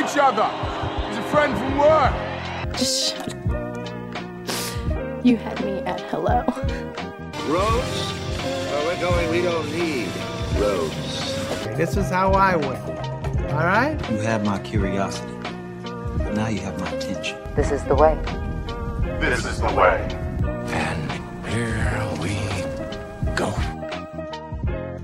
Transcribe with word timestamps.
each 0.00 0.16
other. 0.16 0.48
He's 1.08 1.18
a 1.18 1.22
friend 1.24 1.56
from 1.56 1.76
work. 1.76 2.12
Just 2.76 3.14
shut 3.14 3.34
up. 3.34 3.40
You 5.22 5.36
had 5.36 5.62
me 5.62 5.80
at 5.80 6.00
hello. 6.02 6.42
Roads? 7.46 8.12
Where 8.40 8.80
uh, 8.80 8.84
we're 8.86 9.00
going, 9.00 9.30
we 9.30 9.42
don't 9.42 9.70
need 9.70 10.08
roads. 10.58 11.36
This 11.76 11.98
is 11.98 12.08
how 12.08 12.32
I 12.32 12.56
would. 12.56 12.78
All 13.50 13.66
right? 13.66 13.98
You 14.10 14.16
had 14.18 14.42
my 14.42 14.58
curiosity. 14.60 15.34
Now 16.32 16.48
you 16.48 16.60
have 16.60 16.80
my 16.80 16.90
attention. 16.92 17.38
This 17.54 17.70
is 17.70 17.84
the 17.84 17.94
way. 17.94 18.18
This 19.20 19.44
is 19.44 19.60
the 19.60 19.74
way. 19.74 20.08
And 20.72 21.10
here 21.46 22.08
we 22.22 22.38
go. 23.34 23.52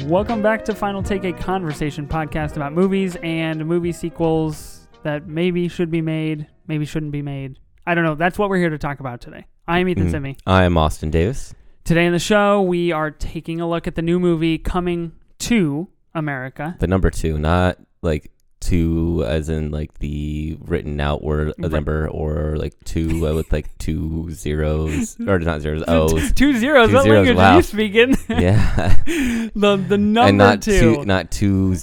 Welcome 0.07 0.41
back 0.41 0.65
to 0.67 0.75
Final 0.75 1.03
Take, 1.03 1.25
a 1.25 1.35
conversation 1.35 2.07
podcast 2.07 2.57
about 2.57 2.73
movies 2.73 3.17
and 3.23 3.67
movie 3.67 3.93
sequels 3.93 4.66
that 5.07 5.25
maybe 5.25 5.69
should 5.69 5.89
be 5.89 6.01
made, 6.03 6.49
maybe 6.67 6.85
shouldn't 6.85 7.13
be 7.13 7.23
made. 7.23 7.61
I 7.87 7.95
don't 7.95 8.03
know. 8.03 8.17
That's 8.17 8.37
what 8.41 8.51
we're 8.51 8.59
here 8.59 8.71
to 8.71 8.79
talk 8.79 8.99
about 8.99 9.21
today. 9.21 9.47
I'm 9.69 9.89
Ethan 9.89 10.11
Simi. 10.11 10.37
I 10.45 10.65
am 10.65 10.77
Austin 10.77 11.13
Davis. 11.13 11.55
Today 11.85 12.07
in 12.07 12.13
the 12.13 12.19
show, 12.19 12.61
we 12.61 12.91
are 12.91 13.13
taking 13.13 13.61
a 13.61 13.69
look 13.69 13.87
at 13.87 13.95
the 13.95 14.03
new 14.03 14.19
movie 14.19 14.59
coming 14.59 15.13
to 15.39 15.87
America. 16.13 16.75
The 16.81 16.89
number 16.89 17.11
two, 17.11 17.39
not 17.39 17.79
like 18.03 18.33
two 18.59 19.23
as 19.29 19.49
in 19.49 19.71
like 19.71 19.97
the 20.01 20.59
written 20.63 21.01
out 21.01 21.23
word 21.23 21.53
Right. 21.57 21.71
number 21.71 22.09
or 22.09 22.57
like 22.57 22.75
two 22.85 23.29
uh, 23.29 23.35
with 23.37 23.53
like 23.53 23.79
two 23.79 24.33
zeros 24.33 25.21
or 25.29 25.39
not 25.39 25.61
zeros 25.61 25.85
O's. 25.87 26.33
Two 26.33 26.59
zeros. 26.59 26.89
Two 26.89 26.95
what 26.97 27.05
zeros, 27.05 27.29
language 27.29 27.37
wow. 27.37 27.53
are 27.53 27.57
you 27.59 27.63
speaking? 27.63 28.17
yeah, 28.29 28.97
the 29.07 29.77
the 29.77 29.99
number 29.99 30.29
and 30.29 30.37
not 30.39 30.63
two. 30.63 30.97
two, 30.97 31.05
not 31.05 31.31
two, 31.31 31.77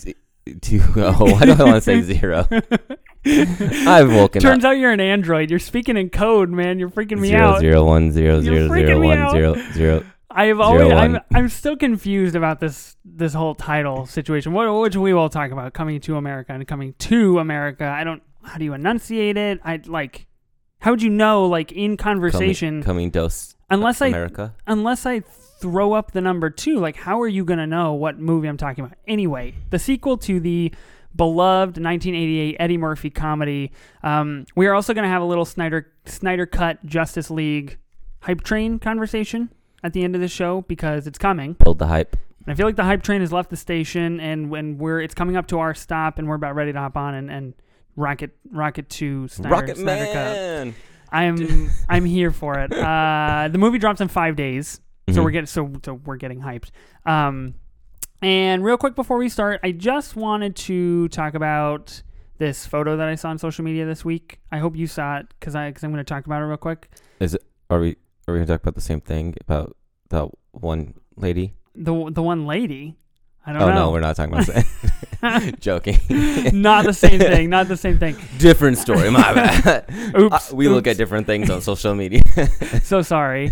two. 0.62 0.82
Oh, 0.96 1.32
why 1.32 1.46
do 1.46 1.52
I 1.54 1.64
want 1.64 1.76
to 1.76 1.82
say 1.82 2.02
zero? 2.02 2.48
I've 3.26 4.12
woken 4.14 4.42
Turns 4.42 4.66
up. 4.66 4.70
out 4.70 4.78
you're 4.78 4.92
an 4.92 5.00
android. 5.00 5.50
You're 5.50 5.60
speaking 5.60 5.98
in 5.98 6.10
code, 6.10 6.50
man. 6.50 6.80
You're 6.80 6.90
freaking 6.90 7.20
me 7.20 7.30
Zero 7.30 7.42
out. 7.54 7.60
zero 7.60 7.84
one 7.86 8.12
zero 8.12 8.42
zero 8.42 8.68
zero 8.68 9.00
one 9.02 9.30
zero 9.32 9.56
zero. 9.74 10.06
I've 10.30 10.58
Zero 10.58 10.62
always 10.62 10.92
I'm. 10.92 11.20
I'm 11.34 11.48
still 11.50 11.78
confused 11.78 12.36
about 12.36 12.60
this 12.60 12.98
this 13.06 13.34
whole 13.34 13.56
title 13.56 14.06
situation, 14.06 14.52
What 14.54 14.68
which 14.82 14.96
we 14.96 15.14
will 15.14 15.30
talk 15.30 15.52
about 15.52 15.74
coming 15.74 16.00
to 16.02 16.18
America 16.18 16.54
and 16.54 16.68
coming 16.68 16.94
to 17.00 17.40
America. 17.40 17.86
I 17.86 18.04
don't 18.04 18.22
how 18.44 18.58
do 18.58 18.66
you 18.66 18.74
enunciate 18.74 19.38
it? 19.38 19.60
I 19.64 19.80
like 19.86 20.26
how 20.80 20.92
would 20.92 21.02
you 21.02 21.10
know 21.12 21.46
like 21.46 21.72
in 21.72 21.98
conversation 21.98 22.82
coming, 22.84 23.10
coming 23.10 23.10
dos 23.12 23.56
unless 23.70 24.02
I 24.02 24.08
America. 24.08 24.56
unless 24.68 25.06
I 25.06 25.22
throw 25.64 25.94
up 25.94 26.12
the 26.12 26.20
number 26.20 26.50
two, 26.50 26.78
like 26.80 26.98
how 26.98 27.22
are 27.22 27.28
you 27.28 27.46
gonna 27.46 27.66
know 27.66 27.94
what 27.94 28.20
movie 28.20 28.50
I'm 28.50 28.58
talking 28.58 28.84
about? 28.84 28.98
Anyway, 29.08 29.56
the 29.70 29.80
sequel 29.80 30.18
to 30.18 30.42
the 30.42 30.74
beloved 31.16 31.78
1988 31.82 32.58
Eddie 32.60 32.78
Murphy 32.78 33.10
comedy. 33.10 33.72
Um, 34.04 34.46
we 34.58 34.68
are 34.68 34.74
also 34.74 34.94
gonna 34.94 35.08
have 35.08 35.22
a 35.22 35.26
little 35.26 35.46
Snyder 35.46 35.90
Snyder 36.04 36.46
cut 36.46 36.86
Justice 36.86 37.32
League 37.32 37.78
hype 38.20 38.42
train 38.42 38.78
conversation 38.78 39.50
at 39.86 39.94
the 39.94 40.04
end 40.04 40.16
of 40.16 40.22
the 40.22 40.28
show 40.28 40.64
because 40.68 41.08
it's 41.08 41.18
coming. 41.18 41.54
Build 41.54 41.80
the 41.80 41.88
hype. 41.88 42.18
And 42.46 42.52
I 42.52 42.56
feel 42.56 42.66
like 42.66 42.76
the 42.76 42.84
hype 42.84 43.04
train 43.04 43.22
has 43.22 43.32
left 43.32 43.50
the 43.50 43.56
station, 43.56 44.20
and 44.20 44.50
when 44.50 44.78
we're 44.78 45.00
it's 45.00 45.16
coming 45.16 45.38
up 45.38 45.48
to 45.48 45.60
our 45.60 45.74
stop, 45.74 46.20
and 46.20 46.28
we're 46.28 46.36
about 46.36 46.56
ready 46.56 46.74
to 46.74 46.80
hop 46.80 46.98
on 46.98 47.14
and, 47.14 47.32
and 47.32 47.54
rocket 47.96 48.32
rocket 48.52 48.90
to 48.90 49.30
Snyder, 49.30 49.56
Rocket 49.56 49.78
Snyder 49.78 50.06
Cut. 50.08 50.14
Man. 50.14 50.76
I'm 51.10 51.70
I'm 51.90 52.04
here 52.04 52.32
for 52.32 52.60
it. 52.60 52.74
Uh, 52.74 53.48
the 53.50 53.58
movie 53.58 53.78
drops 53.78 54.02
in 54.02 54.10
five 54.10 54.36
days, 54.36 54.82
so 55.10 55.16
Mhm. 55.22 55.24
we're 55.24 55.32
getting 55.32 55.46
so 55.48 55.72
so 55.84 55.94
we're 56.06 56.18
getting 56.18 56.42
hyped. 56.42 56.70
Um, 57.06 57.56
and 58.22 58.64
real 58.64 58.78
quick 58.78 58.96
before 58.96 59.18
we 59.18 59.28
start, 59.30 59.60
I 59.64 59.72
just 59.72 60.16
wanted 60.16 60.56
to 60.58 61.08
talk 61.10 61.34
about 61.34 62.02
this 62.38 62.66
photo 62.66 62.96
that 62.98 63.08
I 63.08 63.16
saw 63.16 63.30
on 63.30 63.38
social 63.38 63.64
media 63.66 63.86
this 63.86 64.04
week. 64.06 64.40
I 64.52 64.58
hope 64.60 64.76
you 64.76 64.88
saw 64.88 65.18
it 65.18 65.28
because 65.40 65.56
I 65.56 65.70
because 65.70 65.84
I'm 65.84 65.92
going 65.92 66.04
to 66.04 66.14
talk 66.14 66.26
about 66.26 66.42
it 66.42 66.46
real 66.46 66.58
quick. 66.58 66.90
Is 67.20 67.34
it? 67.36 67.44
Are 67.70 67.80
we? 67.80 67.98
Are 68.28 68.34
we 68.34 68.40
gonna 68.40 68.46
talk 68.46 68.62
about 68.62 68.76
the 68.76 68.82
same 68.82 69.02
thing 69.02 69.36
about 69.42 69.76
that 70.10 70.30
one 70.52 70.94
lady? 71.18 71.56
The 71.76 72.10
the 72.12 72.24
one 72.24 72.46
lady. 72.46 72.96
I 73.46 73.52
don't 73.52 73.60
know. 73.60 73.66
Oh 73.66 73.70
know. 73.70 73.76
no, 73.88 73.92
we're 73.92 74.00
not 74.00 74.16
talking 74.16 74.34
about 74.34 74.46
that. 74.48 75.60
Joking. 75.60 76.00
not 76.62 76.86
the 76.86 76.94
same 76.94 77.20
thing. 77.20 77.50
Not 77.50 77.68
the 77.68 77.76
same 77.76 77.98
thing. 78.00 78.16
different 78.38 78.78
story. 78.78 79.10
My 79.10 79.34
bad. 79.34 79.86
Oops, 80.18 80.54
Uh, 80.54 80.56
we 80.56 80.70
look 80.70 80.88
at 80.88 80.96
different 80.96 81.28
things 81.28 81.50
on 81.50 81.60
social 81.62 81.94
media. 81.96 82.22
so 82.84 83.02
sorry. 83.02 83.52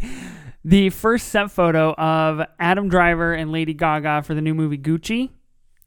The 0.64 0.90
first 0.92 1.30
set 1.30 1.50
photo 1.50 1.94
of 1.94 2.46
Adam 2.60 2.88
Driver 2.88 3.34
and 3.34 3.52
Lady 3.52 3.74
Gaga 3.74 4.24
for 4.24 4.34
the 4.36 4.42
new 4.42 4.54
movie 4.54 4.78
Gucci. 4.78 5.32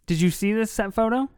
Did 0.06 0.20
you 0.20 0.30
see 0.30 0.52
this 0.52 0.70
set 0.70 0.92
photo? 0.92 1.28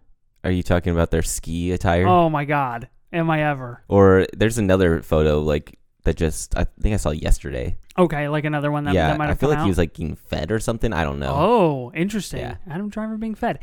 Are 0.42 0.50
you 0.50 0.62
talking 0.62 0.92
about 0.92 1.10
their 1.10 1.22
ski 1.22 1.72
attire? 1.72 2.06
Oh 2.06 2.30
my 2.30 2.44
god. 2.44 2.88
Am 3.12 3.30
I 3.30 3.42
ever? 3.44 3.82
Or 3.88 4.26
there's 4.34 4.58
another 4.58 5.02
photo 5.02 5.40
like 5.40 5.78
that 6.04 6.16
just 6.16 6.56
I 6.56 6.64
think 6.80 6.94
I 6.94 6.96
saw 6.96 7.10
yesterday. 7.10 7.76
Okay, 7.98 8.28
like 8.28 8.44
another 8.44 8.70
one 8.70 8.84
that, 8.84 8.94
yeah, 8.94 9.08
that 9.08 9.18
might 9.18 9.30
I 9.30 9.34
feel 9.34 9.48
like 9.48 9.58
out. 9.58 9.64
he 9.64 9.68
was 9.70 9.78
like 9.78 9.94
getting 9.94 10.16
fed 10.16 10.50
or 10.50 10.58
something. 10.58 10.92
I 10.92 11.04
don't 11.04 11.18
know. 11.18 11.34
Oh, 11.34 11.92
interesting. 11.94 12.40
Yeah. 12.40 12.56
Adam 12.68 12.88
Driver 12.88 13.16
being 13.16 13.34
fed. 13.34 13.58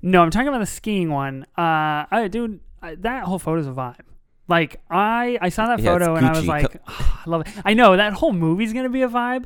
No, 0.00 0.22
I'm 0.22 0.30
talking 0.30 0.48
about 0.48 0.60
the 0.60 0.66
skiing 0.66 1.10
one. 1.10 1.44
Uh, 1.56 2.06
I, 2.10 2.28
dude, 2.30 2.60
that 2.82 3.24
whole 3.24 3.38
photo's 3.38 3.66
a 3.66 3.70
vibe. 3.72 3.96
Like 4.48 4.80
I, 4.90 5.38
I 5.40 5.50
saw 5.50 5.66
that 5.66 5.80
Yeah, 5.80 5.94
it's 5.94 6.04
photo 6.04 6.16
and 6.16 6.26
I 6.26 6.30
was 6.30 6.44
Gucci. 6.44 6.48
like, 6.48 6.80
"Ah, 6.88 7.22
I 7.26 7.30
love 7.30 7.46
it. 7.46 7.52
I 7.64 7.74
know 7.74 7.96
that 7.96 8.14
whole 8.14 8.32
movie's 8.32 8.72
gonna 8.72 8.88
be 8.88 9.02
a 9.02 9.08
vibe, 9.08 9.44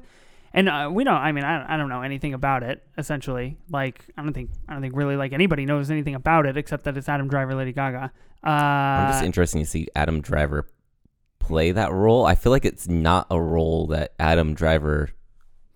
and 0.54 0.68
uh, 0.68 0.88
we 0.92 1.02
don't. 1.04 1.14
I 1.16 1.32
mean, 1.32 1.42
I, 1.44 1.74
I 1.74 1.76
don't 1.76 1.88
know 1.88 2.02
anything 2.02 2.34
about 2.34 2.62
it. 2.62 2.82
Essentially, 2.96 3.58
like 3.68 4.04
I 4.16 4.22
don't 4.22 4.32
think 4.32 4.50
I 4.68 4.72
don't 4.74 4.80
think 4.82 4.96
really 4.96 5.16
like 5.16 5.32
anybody 5.32 5.66
knows 5.66 5.90
anything 5.90 6.14
about 6.14 6.46
it 6.46 6.56
except 6.56 6.84
that 6.84 6.96
it's 6.96 7.08
Adam 7.08 7.26
Driver, 7.28 7.54
Lady 7.56 7.72
Gaga. 7.72 8.12
Uh, 8.44 8.48
I'm 8.48 9.12
just 9.12 9.24
interested 9.24 9.58
to 9.58 9.66
see 9.66 9.88
Adam 9.96 10.20
Driver 10.20 10.68
play 11.40 11.72
that 11.72 11.90
role. 11.92 12.24
I 12.24 12.34
feel 12.36 12.52
like 12.52 12.64
it's 12.64 12.86
not 12.88 13.26
a 13.30 13.40
role 13.40 13.88
that 13.88 14.12
Adam 14.20 14.54
Driver. 14.54 15.10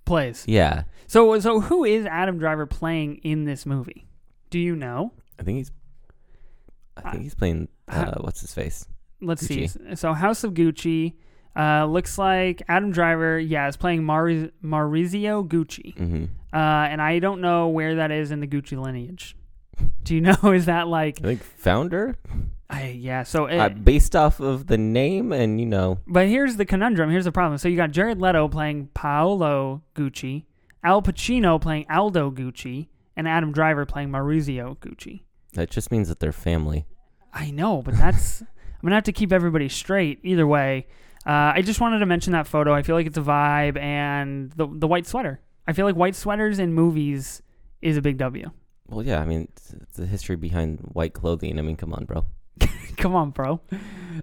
plays. 0.04 0.44
Yeah, 0.46 0.84
So, 1.08 1.38
so 1.40 1.60
who 1.60 1.84
is 1.84 2.06
Adam 2.06 2.38
Driver 2.38 2.64
playing 2.66 3.16
in 3.24 3.44
this 3.44 3.66
movie? 3.66 4.06
Do 4.50 4.58
you 4.60 4.76
know? 4.76 5.12
I 5.38 5.42
think 5.42 5.58
he's. 5.58 5.72
I 6.96 7.10
think 7.10 7.24
he's 7.24 7.34
playing. 7.34 7.68
Uh, 7.88 8.14
what's 8.20 8.40
his 8.40 8.54
face? 8.54 8.86
Let's 9.20 9.46
Gucci. 9.46 9.70
see. 9.70 9.96
So 9.96 10.12
House 10.12 10.44
of 10.44 10.54
Gucci 10.54 11.14
uh, 11.56 11.86
looks 11.86 12.18
like 12.18 12.62
Adam 12.68 12.90
Driver, 12.92 13.38
yeah, 13.38 13.68
is 13.68 13.76
playing 13.76 14.02
Maurizio 14.02 14.52
Gucci, 15.48 15.96
hmm 15.96 16.24
uh, 16.52 16.88
and 16.88 17.02
I 17.02 17.18
don't 17.18 17.42
know 17.42 17.68
where 17.68 17.96
that 17.96 18.10
is 18.10 18.30
in 18.30 18.40
the 18.40 18.46
Gucci 18.46 18.80
lineage. 18.80 19.36
Do 20.02 20.14
you 20.14 20.20
know? 20.42 20.52
Is 20.52 20.66
that 20.66 20.88
like, 20.88 21.18
I 21.20 21.22
think 21.22 21.42
founder, 21.42 22.16
I, 22.70 22.88
yeah? 22.90 23.24
So, 23.24 23.46
it, 23.46 23.58
uh, 23.58 23.68
based 23.68 24.16
off 24.16 24.40
of 24.40 24.66
the 24.66 24.78
name 24.78 25.32
and 25.32 25.60
you 25.60 25.66
know. 25.66 25.98
but 26.06 26.28
here's 26.28 26.56
the 26.56 26.64
conundrum. 26.64 27.10
Here's 27.10 27.26
the 27.26 27.32
problem. 27.32 27.58
So 27.58 27.68
you 27.68 27.76
got 27.76 27.90
Jared 27.90 28.20
Leto 28.22 28.48
playing 28.48 28.88
Paolo 28.94 29.82
Gucci, 29.94 30.44
Al 30.82 31.02
Pacino 31.02 31.60
playing 31.60 31.84
Aldo 31.90 32.30
Gucci, 32.30 32.88
and 33.16 33.28
Adam 33.28 33.52
Driver 33.52 33.84
playing 33.84 34.08
Maurizio 34.08 34.78
Gucci. 34.78 35.22
That 35.54 35.70
just 35.70 35.90
means 35.90 36.08
that 36.08 36.20
they're 36.20 36.32
family. 36.32 36.86
I 37.34 37.50
know, 37.50 37.82
but 37.82 37.96
that's 37.98 38.42
I'm 38.76 38.82
gonna 38.82 38.94
have 38.94 39.04
to 39.04 39.12
keep 39.12 39.32
everybody 39.32 39.68
straight. 39.68 40.20
Either 40.22 40.46
way, 40.46 40.86
uh, 41.26 41.52
I 41.54 41.62
just 41.62 41.80
wanted 41.80 42.00
to 42.00 42.06
mention 42.06 42.32
that 42.32 42.46
photo. 42.46 42.74
I 42.74 42.82
feel 42.82 42.94
like 42.94 43.06
it's 43.06 43.18
a 43.18 43.22
vibe, 43.22 43.78
and 43.78 44.52
the 44.52 44.68
the 44.70 44.86
white 44.86 45.06
sweater. 45.06 45.40
I 45.66 45.72
feel 45.72 45.86
like 45.86 45.96
white 45.96 46.14
sweaters 46.14 46.58
in 46.58 46.72
movies 46.72 47.42
is 47.82 47.96
a 47.96 48.02
big 48.02 48.18
W. 48.18 48.50
Well, 48.88 49.04
yeah, 49.04 49.20
I 49.20 49.24
mean, 49.24 49.48
the 49.94 50.06
history 50.06 50.36
behind 50.36 50.78
white 50.80 51.12
clothing. 51.12 51.58
I 51.58 51.62
mean, 51.62 51.76
come 51.76 51.92
on, 51.92 52.04
bro. 52.04 52.24
Come 52.96 53.14
on, 53.14 53.30
bro. 53.30 53.60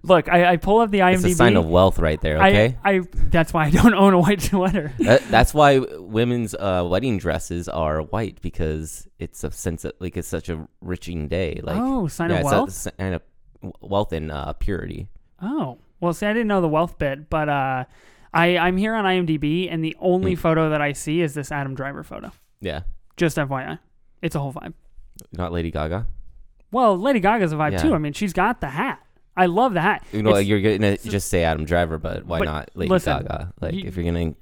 Look, 0.02 0.28
I, 0.28 0.54
I 0.54 0.58
pull 0.58 0.80
up 0.80 0.90
the 0.90 1.00
IMDb. 1.00 1.14
It's 1.16 1.26
a 1.26 1.36
sign 1.36 1.56
of 1.56 1.68
wealth 1.68 2.00
right 2.00 2.20
there, 2.20 2.38
okay? 2.38 2.78
I, 2.84 2.96
I 2.96 3.02
that's 3.30 3.54
why 3.54 3.66
I 3.66 3.70
don't 3.70 3.94
own 3.94 4.14
a 4.14 4.20
white 4.20 4.42
sweater. 4.42 4.92
that, 5.00 5.28
that's 5.30 5.54
why 5.54 5.78
women's 5.78 6.56
uh, 6.56 6.86
wedding 6.90 7.20
dresses 7.20 7.70
are 7.70 8.02
white 8.02 8.42
because 8.42 9.08
it's 9.20 9.44
a 9.44 9.52
sense 9.52 9.86
of 9.86 9.94
like 10.00 10.18
it's 10.18 10.28
such 10.28 10.50
a 10.50 10.68
riching 10.82 11.28
day. 11.28 11.62
Like, 11.62 11.78
oh, 11.80 12.08
sign 12.08 12.32
yeah, 12.32 12.38
of 12.38 12.42
it's 12.42 12.52
wealth. 12.52 12.70
a 12.70 12.72
sign 12.72 13.14
of 13.14 13.22
wealth 13.82 14.12
and 14.14 14.32
uh, 14.32 14.54
purity. 14.54 15.08
Oh, 15.42 15.78
well, 16.00 16.14
see, 16.14 16.26
I 16.26 16.34
didn't 16.34 16.48
know 16.48 16.62
the 16.62 16.68
wealth 16.70 16.98
bit, 16.98 17.30
but 17.30 17.50
uh, 17.50 17.86
I 18.34 18.58
I'm 18.58 18.78
here 18.78 18.94
on 18.96 19.06
IMDb, 19.06 19.68
and 19.72 19.84
the 19.84 19.96
only 20.00 20.34
Hmm. 20.34 20.40
photo 20.42 20.70
that 20.70 20.82
I 20.82 20.94
see 20.94 21.22
is 21.22 21.34
this 21.34 21.52
Adam 21.52 21.76
Driver 21.76 22.04
photo. 22.04 22.32
Yeah, 22.62 22.82
Just 23.18 23.38
FYI, 23.38 23.80
it's 24.22 24.36
a 24.36 24.40
whole 24.40 24.54
vibe. 24.54 24.74
not 25.32 25.52
Lady 25.52 25.70
Gaga. 25.72 26.08
Well, 26.72 26.98
Lady 26.98 27.20
Gaga's 27.20 27.52
a 27.54 27.56
vibe 27.56 27.74
Yeah. 27.74 27.78
too. 27.84 27.94
I 27.94 27.98
mean, 28.00 28.14
she's 28.14 28.34
got 28.34 28.60
the 28.62 28.70
hat. 28.70 29.00
I 29.38 29.46
love 29.48 29.74
the 29.74 29.82
hat. 29.82 30.04
You 30.12 30.24
know, 30.24 30.30
It's- 30.30 30.42
like 30.42 30.48
you're 30.48 30.62
gonna 30.78 30.98
just 30.98 31.28
say 31.30 31.44
Adam 31.44 31.66
Driver, 31.66 31.98
but 31.98 32.26
why 32.26 32.40
But 32.40 32.46
not 32.46 32.70
Lady 32.76 32.90
listen, 32.90 33.18
Gaga? 33.18 33.54
Like, 33.62 33.74
you- 33.76 33.84
if 33.86 33.96
you're 33.98 34.06
gonna 34.06 34.34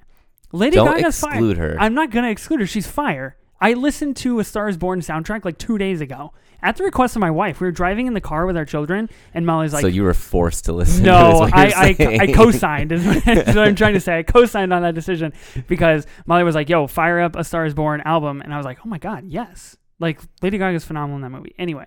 Lady 0.54 0.76
don't 0.76 0.88
Gaga's 0.98 1.22
exclude 1.24 1.58
fire. 1.58 1.72
her. 1.74 1.78
I'm 1.80 1.94
not 1.94 2.10
gonna 2.12 2.30
exclude 2.30 2.60
her. 2.60 2.66
She's 2.66 2.88
fire. 2.88 3.36
I 3.60 3.74
listened 3.74 4.16
to 4.18 4.40
A 4.40 4.44
Star 4.44 4.68
Is 4.70 4.78
Born 4.78 5.00
soundtrack 5.02 5.46
like 5.46 5.58
two 5.58 5.78
days 5.78 6.02
ago 6.02 6.34
at 6.64 6.78
the 6.78 6.84
request 6.84 7.16
of 7.16 7.20
my 7.20 7.32
wife. 7.32 7.60
We 7.60 7.68
were 7.68 7.72
driving 7.72 8.08
in 8.08 8.14
the 8.14 8.22
car 8.22 8.46
with 8.46 8.56
our 8.58 8.66
children, 8.66 9.10
and 9.34 9.46
Molly's 9.46 9.74
like, 9.74 9.82
so 9.82 9.88
you 9.88 10.04
were 10.04 10.14
forced 10.14 10.66
to 10.66 10.74
listen. 10.74 11.04
"No, 11.04 11.32
is 11.34 11.40
what 11.40 11.56
I, 11.56 11.96
I, 12.00 12.18
I 12.22 12.28
co-signed." 12.32 12.92
Is 12.92 13.06
what, 13.06 13.18
is 13.28 13.56
what 13.56 13.68
I'm 13.68 13.76
trying 13.76 13.94
to 13.94 14.00
say. 14.00 14.20
I 14.20 14.24
co-signed 14.24 14.74
on 14.74 14.82
that 14.84 14.96
decision 14.96 15.34
because 15.68 16.06
Molly 16.26 16.44
was 16.44 16.56
like, 16.56 16.70
"Yo, 16.70 16.88
fire 16.88 17.20
up 17.20 17.36
A 17.36 17.44
Star 17.44 17.66
Is 17.66 17.74
Born 17.74 18.02
album," 18.02 18.42
and 18.42 18.54
I 18.54 18.58
was 18.58 18.66
like, 18.66 18.80
"Oh 18.86 18.90
my 18.90 18.98
god, 18.98 19.26
yes!" 19.26 19.78
Like 20.00 20.20
Lady 20.42 20.58
Gaga's 20.58 20.86
phenomenal 20.86 21.18
in 21.18 21.22
that 21.22 21.30
movie. 21.30 21.54
Anyway, 21.58 21.86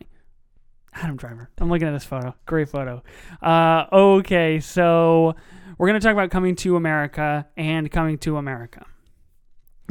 Adam 0.94 1.16
Driver. 1.16 1.50
I'm 1.58 1.70
looking 1.70 1.88
at 1.88 1.92
this 1.92 2.04
photo. 2.04 2.34
Great 2.46 2.68
photo. 2.68 3.02
Uh, 3.42 3.86
okay, 3.92 4.60
so 4.60 5.34
we're 5.78 5.88
gonna 5.88 6.00
talk 6.00 6.12
about 6.12 6.30
coming 6.30 6.56
to 6.56 6.76
America 6.76 7.46
and 7.56 7.90
coming 7.90 8.18
to 8.18 8.36
America. 8.36 8.86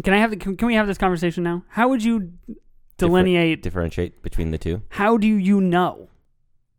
Can 0.04 0.14
I 0.14 0.18
have 0.18 0.32
the, 0.32 0.38
can, 0.38 0.58
can 0.58 0.68
we 0.68 0.74
have 0.76 0.88
this 0.88 0.98
conversation 0.98 1.44
now? 1.44 1.64
How 1.70 1.88
would 1.90 2.04
you 2.04 2.34
delineate? 3.08 3.62
Differentiate 3.62 4.22
between 4.22 4.52
the 4.52 4.58
two. 4.58 4.82
how 4.90 5.18
do 5.18 5.28
you 5.28 5.62
know? 5.62 6.10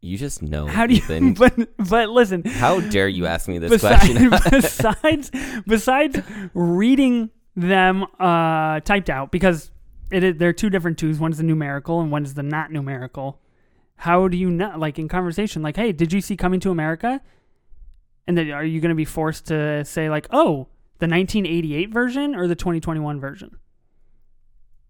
You 0.01 0.19
just 0.19 0.43
know. 0.43 0.67
How 0.67 0.87
do 0.87 0.95
you? 0.95 1.03
Ethan. 1.03 1.35
But 1.39 1.55
but 1.79 2.11
listen. 2.11 2.45
How 2.45 2.81
dare 2.81 3.09
you 3.09 3.25
ask 3.25 3.49
me 3.49 3.59
this 3.59 3.71
besides, 3.71 4.05
question? 4.05 4.31
besides 4.51 5.31
besides 5.67 6.21
reading 6.53 7.31
them 7.57 8.05
uh, 8.21 8.81
typed 8.81 9.09
out 9.09 9.33
because 9.33 9.71
it 10.11 10.23
is, 10.23 10.37
they're 10.37 10.53
two 10.53 10.69
different 10.69 10.99
twos. 10.99 11.19
One's 11.19 11.39
the 11.39 11.43
numerical 11.43 12.01
and 12.01 12.11
one's 12.11 12.35
the 12.35 12.43
not 12.43 12.71
numerical. 12.71 13.41
How 13.97 14.29
do 14.29 14.37
you 14.37 14.51
know? 14.51 14.75
Like 14.77 14.99
in 14.99 15.09
conversation, 15.09 15.63
like, 15.63 15.77
hey, 15.77 15.93
did 15.93 16.13
you 16.13 16.21
see 16.21 16.37
Coming 16.37 16.61
to 16.61 16.71
America? 16.71 17.23
And 18.27 18.37
then 18.37 18.51
are 18.51 18.65
you 18.65 18.81
going 18.81 18.91
to 18.91 18.95
be 18.95 19.05
forced 19.05 19.47
to 19.47 19.85
say 19.85 20.11
like, 20.11 20.27
oh, 20.31 20.69
the 20.99 21.09
1988 21.09 21.93
version 21.93 22.35
or 22.35 22.47
the 22.47 22.55
2021 22.55 23.21
version? 23.21 23.57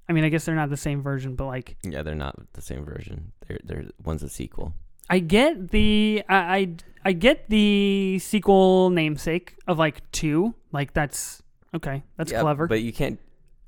I 0.08 0.12
mean, 0.12 0.24
I 0.24 0.28
guess 0.28 0.44
they're 0.44 0.54
not 0.54 0.70
the 0.70 0.76
same 0.76 1.02
version, 1.02 1.34
but 1.34 1.46
like, 1.46 1.76
yeah, 1.82 2.02
they're 2.02 2.14
not 2.14 2.36
the 2.52 2.62
same 2.62 2.84
version. 2.84 3.32
They're 3.46 3.58
they're 3.64 3.84
one's 4.04 4.22
a 4.22 4.28
sequel. 4.28 4.74
I 5.08 5.18
get 5.18 5.70
the 5.70 6.22
I, 6.28 6.36
I 6.36 6.68
I 7.06 7.12
get 7.12 7.48
the 7.48 8.18
sequel 8.20 8.90
namesake 8.90 9.54
of 9.66 9.78
like 9.78 10.10
two. 10.12 10.54
Like 10.72 10.92
that's 10.92 11.42
okay. 11.74 12.02
That's 12.16 12.32
Yeah, 12.32 12.40
clever. 12.40 12.66
But 12.66 12.82
you 12.82 12.92
can't 12.92 13.18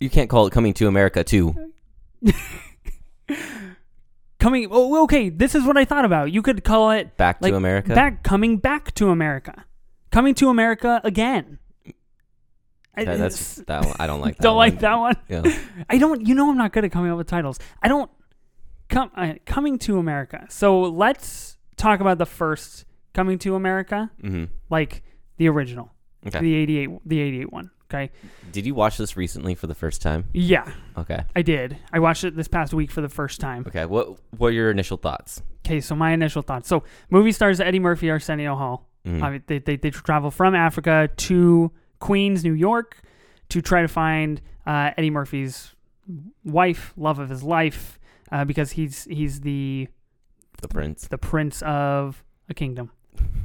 you 0.00 0.10
can't 0.10 0.28
call 0.28 0.46
it 0.46 0.50
Coming 0.52 0.74
to 0.74 0.88
America 0.88 1.24
too. 1.24 1.72
coming. 4.38 4.68
Oh, 4.70 5.02
okay. 5.04 5.28
This 5.28 5.54
is 5.54 5.64
what 5.64 5.76
I 5.76 5.84
thought 5.84 6.04
about. 6.04 6.32
You 6.32 6.42
could 6.42 6.64
call 6.64 6.90
it 6.90 7.16
Back 7.16 7.40
to 7.40 7.54
America. 7.54 7.94
Back 7.94 8.22
coming 8.22 8.58
back 8.58 8.94
to 8.94 9.10
America. 9.10 9.64
Coming 10.10 10.34
to 10.36 10.48
America 10.48 11.00
again. 11.04 11.58
I- 12.96 13.04
That- 13.04 13.18
that's 13.18 13.56
that 13.66 13.84
one. 13.84 13.96
I 13.98 14.06
don't 14.06 14.20
like 14.20 14.36
that. 14.38 14.52
One. 14.54 14.70
Don't 14.70 14.96
one. 14.98 15.10
like 15.10 15.26
that 15.28 15.42
one. 15.44 15.54
Yeah. 15.54 15.58
I 15.90 15.98
don't. 15.98 16.26
You 16.26 16.34
know, 16.34 16.50
I'm 16.50 16.56
not 16.56 16.72
good 16.72 16.84
at 16.84 16.92
coming 16.92 17.10
up 17.10 17.18
with 17.18 17.26
titles. 17.28 17.58
I 17.82 17.88
don't. 17.88 18.10
Come 18.88 19.10
uh, 19.16 19.34
coming 19.46 19.78
to 19.80 19.98
America. 19.98 20.46
So 20.48 20.82
let's 20.82 21.56
talk 21.76 22.00
about 22.00 22.18
the 22.18 22.26
first 22.26 22.84
coming 23.14 23.38
to 23.40 23.54
America, 23.56 24.10
hmm 24.20 24.44
like 24.70 25.02
the 25.38 25.48
original, 25.48 25.92
Okay. 26.26 26.38
the 26.40 26.54
88, 26.54 26.90
the 27.04 27.20
88 27.20 27.52
one. 27.52 27.70
Okay. 27.90 28.10
Did 28.52 28.64
you 28.66 28.74
watch 28.74 28.96
this 28.96 29.16
recently 29.16 29.54
for 29.54 29.66
the 29.66 29.74
first 29.74 30.02
time? 30.02 30.24
Yeah, 30.32 30.70
Okay. 30.98 31.24
I 31.36 31.42
did. 31.42 31.76
I 31.92 31.98
watched 32.00 32.24
it 32.24 32.34
this 32.36 32.48
past 32.48 32.72
week 32.74 32.90
for 32.90 33.00
the 33.00 33.08
first 33.08 33.40
time. 33.40 33.64
Okay. 33.66 33.86
What 33.86 34.18
what 34.38 34.48
are 34.48 34.52
your 34.52 34.70
initial 34.70 34.96
thoughts? 34.96 35.42
Okay, 35.66 35.80
so 35.80 35.96
my 35.96 36.12
initial 36.12 36.42
thoughts. 36.42 36.68
So, 36.68 36.84
movie 37.10 37.32
stars 37.32 37.58
Eddie 37.60 37.80
Murphy, 37.80 38.08
Arsenio 38.10 38.54
Hall. 38.54 38.88
Mhm. 39.04 39.22
I 39.22 39.30
mean, 39.30 39.42
they, 39.48 39.58
they, 39.58 39.76
they 39.76 39.90
travel 39.90 40.30
from 40.30 40.54
Africa 40.54 41.08
to 41.16 41.72
Queens, 41.98 42.44
New 42.44 42.52
York, 42.52 43.00
to 43.48 43.60
try 43.62 43.82
to 43.82 43.88
find 43.88 44.40
uh, 44.66 44.90
Eddie 44.96 45.10
Murphy's 45.10 45.74
wife, 46.44 46.92
love 46.96 47.18
of 47.18 47.28
his 47.28 47.42
life, 47.42 47.98
uh, 48.32 48.44
because 48.44 48.72
he's 48.72 49.04
he's 49.04 49.40
the 49.40 49.88
The 50.60 50.68
Prince. 50.68 51.08
the 51.08 51.18
prince 51.18 51.62
of 51.62 52.22
a 52.48 52.54
kingdom. 52.54 52.90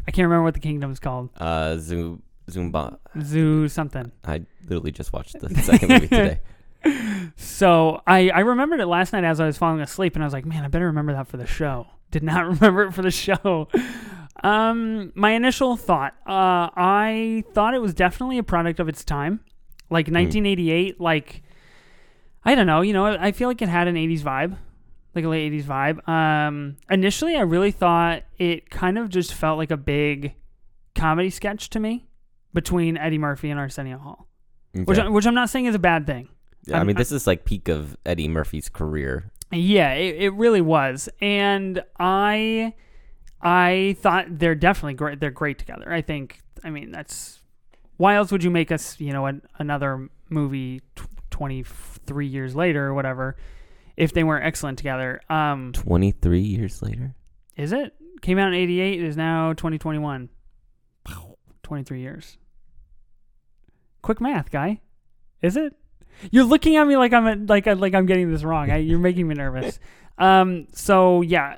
I 0.07 0.11
can't 0.11 0.25
remember 0.25 0.43
what 0.43 0.53
the 0.53 0.59
kingdom 0.59 0.91
is 0.91 0.99
called. 0.99 1.29
Uh, 1.37 1.77
Zoom 1.77 2.23
Zumba. 2.49 2.97
Zoo 3.21 3.67
something. 3.67 4.11
I 4.25 4.41
literally 4.67 4.91
just 4.91 5.13
watched 5.13 5.39
the 5.39 5.49
second 5.61 5.89
movie 5.89 6.07
today. 6.07 6.39
So 7.35 8.01
I, 8.07 8.29
I 8.31 8.39
remembered 8.39 8.79
it 8.79 8.87
last 8.87 9.13
night 9.13 9.23
as 9.23 9.39
I 9.39 9.45
was 9.45 9.55
falling 9.57 9.81
asleep, 9.81 10.15
and 10.15 10.23
I 10.23 10.25
was 10.25 10.33
like, 10.33 10.45
man, 10.45 10.63
I 10.63 10.67
better 10.67 10.87
remember 10.87 11.13
that 11.13 11.27
for 11.27 11.37
the 11.37 11.45
show. 11.45 11.85
Did 12.09 12.23
not 12.23 12.45
remember 12.59 12.83
it 12.83 12.93
for 12.93 13.03
the 13.03 13.11
show. 13.11 13.67
Um, 14.41 15.11
my 15.15 15.31
initial 15.31 15.77
thought, 15.77 16.13
uh, 16.27 16.69
I 16.75 17.43
thought 17.53 17.73
it 17.73 17.81
was 17.81 17.93
definitely 17.93 18.37
a 18.37 18.43
product 18.43 18.79
of 18.79 18.89
its 18.89 19.03
time, 19.05 19.41
like 19.89 20.07
1988. 20.07 20.99
Like, 20.99 21.43
I 22.43 22.55
don't 22.55 22.65
know, 22.67 22.81
you 22.81 22.93
know, 22.93 23.05
I 23.05 23.31
feel 23.31 23.47
like 23.47 23.61
it 23.61 23.69
had 23.69 23.87
an 23.87 23.95
80s 23.95 24.21
vibe, 24.21 24.57
like 25.13 25.23
a 25.25 25.27
late 25.29 25.51
80s 25.53 25.63
vibe. 25.65 26.07
Um, 26.09 26.77
initially, 26.89 27.35
I 27.35 27.41
really 27.41 27.71
thought 27.71 28.23
it 28.39 28.69
kind 28.71 28.97
of 28.97 29.09
just 29.09 29.33
felt 29.33 29.57
like 29.59 29.69
a 29.71 29.77
big 29.77 30.33
comedy 30.95 31.29
sketch 31.29 31.69
to 31.71 31.79
me 31.79 32.07
between 32.53 32.97
Eddie 32.97 33.17
Murphy 33.19 33.49
and 33.51 33.59
Arsenio 33.59 33.97
Hall, 33.99 34.27
which 34.73 34.97
Okay. 34.97 35.07
I, 35.07 35.09
which 35.09 35.25
I'm 35.27 35.35
not 35.35 35.49
saying 35.49 35.65
is 35.67 35.75
a 35.75 35.79
bad 35.79 36.05
thing. 36.07 36.29
Yeah, 36.65 36.75
I 36.75 36.77
I'm- 36.79 36.87
mean, 36.87 36.95
this 36.95 37.11
is 37.11 37.27
like 37.27 37.45
peak 37.45 37.67
of 37.69 37.95
Eddie 38.05 38.27
Murphy's 38.27 38.69
career. 38.69 39.31
Yeah, 39.51 39.93
it, 39.93 40.15
it 40.23 40.29
really 40.33 40.61
was, 40.61 41.09
and 41.21 41.83
I, 41.99 42.73
I 43.43 43.95
thought 43.99 44.25
they're 44.39 44.55
definitely 44.55 44.93
great. 44.95 45.19
They're 45.19 45.31
great 45.31 45.57
together. 45.59 45.91
I 45.91 46.01
think. 46.01 46.39
I 46.63 46.69
mean, 46.69 46.91
that's 46.91 47.39
why 47.97 48.15
else 48.15 48.31
would 48.31 48.43
you 48.43 48.51
make 48.51 48.71
us, 48.71 48.99
you 48.99 49.13
know, 49.13 49.25
an, 49.25 49.41
another 49.59 50.09
movie 50.29 50.81
twenty 51.29 51.63
three 51.63 52.27
years 52.27 52.55
later 52.55 52.87
or 52.87 52.93
whatever, 52.93 53.35
if 53.97 54.13
they 54.13 54.23
weren't 54.23 54.45
excellent 54.45 54.77
together? 54.77 55.21
Um, 55.29 55.71
23 55.73 56.39
years 56.41 56.81
later. 56.81 57.15
is 57.57 57.71
it 57.71 57.93
came 58.21 58.37
out 58.37 58.49
in 58.49 58.53
eighty 58.53 58.79
eight? 58.79 59.01
Is 59.01 59.17
now 59.17 59.53
twenty 59.53 59.77
twenty 59.77 59.99
one. 59.99 60.29
Twenty 61.63 61.83
three 61.83 62.01
years. 62.01 62.37
Quick 64.01 64.19
math, 64.19 64.51
guy. 64.51 64.81
Is 65.41 65.55
it? 65.55 65.73
You're 66.31 66.43
looking 66.43 66.75
at 66.75 66.85
me 66.85 66.97
like 66.97 67.13
I'm 67.13 67.25
a, 67.27 67.35
like 67.35 67.65
I- 67.67 67.73
like 67.73 67.95
I'm 67.95 68.05
getting 68.05 68.31
this 68.31 68.43
wrong. 68.43 68.69
I, 68.69 68.77
you're 68.77 68.99
making 68.99 69.27
me 69.27 69.35
nervous. 69.35 69.79
Um. 70.17 70.67
So 70.73 71.21
yeah, 71.21 71.57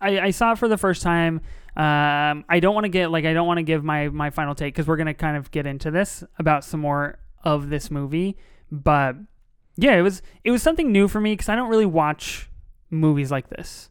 I, 0.00 0.20
I 0.20 0.30
saw 0.30 0.52
it 0.52 0.58
for 0.58 0.68
the 0.68 0.78
first 0.78 1.02
time. 1.02 1.40
Um. 1.76 2.44
I 2.48 2.58
don't 2.60 2.74
want 2.74 2.84
to 2.84 2.88
get 2.88 3.10
like 3.10 3.24
I 3.24 3.32
don't 3.32 3.46
want 3.46 3.58
to 3.58 3.62
give 3.62 3.84
my 3.84 4.08
my 4.08 4.30
final 4.30 4.54
take 4.54 4.74
because 4.74 4.86
we're 4.86 4.96
gonna 4.96 5.14
kind 5.14 5.36
of 5.36 5.50
get 5.50 5.66
into 5.66 5.90
this 5.90 6.24
about 6.38 6.64
some 6.64 6.80
more 6.80 7.18
of 7.44 7.68
this 7.70 7.90
movie. 7.90 8.36
But 8.72 9.16
yeah, 9.76 9.96
it 9.96 10.02
was 10.02 10.22
it 10.44 10.50
was 10.50 10.62
something 10.62 10.90
new 10.90 11.06
for 11.08 11.20
me 11.20 11.32
because 11.34 11.48
I 11.48 11.56
don't 11.56 11.68
really 11.68 11.86
watch 11.86 12.50
movies 12.90 13.30
like 13.30 13.48
this. 13.48 13.90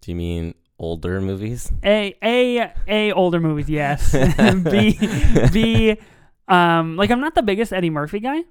Do 0.00 0.10
you 0.10 0.16
mean 0.16 0.54
older 0.78 1.20
movies? 1.20 1.70
A 1.84 2.16
a 2.22 2.72
a 2.88 3.12
older 3.12 3.38
movies, 3.38 3.68
yes. 3.68 4.12
B 4.70 4.98
B 5.52 5.96
um 6.48 6.96
like 6.96 7.10
I'm 7.10 7.20
not 7.20 7.34
the 7.36 7.42
biggest 7.42 7.72
Eddie 7.72 7.90
Murphy 7.90 8.18
guy. 8.18 8.42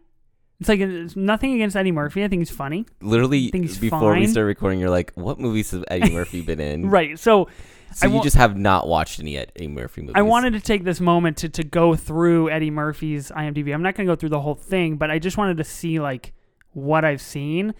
It's 0.59 0.67
like 0.67 0.79
it's 0.81 1.15
nothing 1.15 1.53
against 1.53 1.75
Eddie 1.77 1.91
Murphy. 1.94 2.23
I 2.23 2.27
think 2.27 2.41
he's 2.41 2.50
funny. 2.50 2.85
Literally, 3.01 3.50
think 3.50 3.65
he's 3.65 3.77
before 3.77 4.13
we 4.13 4.27
start 4.27 4.45
recording, 4.45 4.79
you're 4.79 4.89
like, 4.89 5.13
what 5.15 5.39
movies 5.39 5.71
has 5.71 5.83
Eddie 5.89 6.11
Murphy 6.13 6.41
been 6.41 6.59
in? 6.59 6.89
Right. 6.89 7.17
So 7.17 7.47
So 7.94 8.07
I 8.07 8.09
you 8.09 8.17
wa- 8.17 8.23
just 8.23 8.35
have 8.35 8.57
not 8.57 8.85
watched 8.88 9.21
any 9.21 9.38
Eddie 9.38 9.69
Murphy 9.69 10.01
movies. 10.01 10.16
I 10.18 10.21
wanted 10.21 10.51
to 10.54 10.59
take 10.59 10.83
this 10.83 10.99
moment 10.99 11.37
to 11.37 11.49
to 11.49 11.63
go 11.63 11.95
through 11.95 12.49
Eddie 12.49 12.71
Murphy's 12.71 13.31
IMDb. 13.31 13.73
I'm 13.73 13.81
not 13.81 13.95
going 13.95 14.06
to 14.06 14.11
go 14.11 14.18
through 14.18 14.30
the 14.30 14.42
whole 14.42 14.56
thing, 14.56 14.97
but 14.97 15.09
I 15.09 15.18
just 15.18 15.37
wanted 15.37 15.57
to 15.57 15.63
see 15.63 15.99
like 16.01 16.33
what 16.73 17.06
I've 17.06 17.21
seen. 17.21 17.73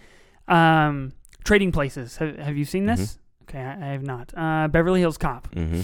Um 0.48 1.12
Trading 1.44 1.72
Places. 1.72 2.16
Have, 2.16 2.36
have 2.38 2.56
you 2.56 2.64
seen 2.64 2.86
this? 2.86 3.18
Okay, 3.42 3.60
I, 3.60 3.72
I 3.88 3.92
have 3.92 4.02
not. 4.02 4.32
Uh 4.34 4.68
Beverly 4.68 5.00
Hills 5.00 5.18
Cop. 5.18 5.50
Mm-hmm. 5.54 5.82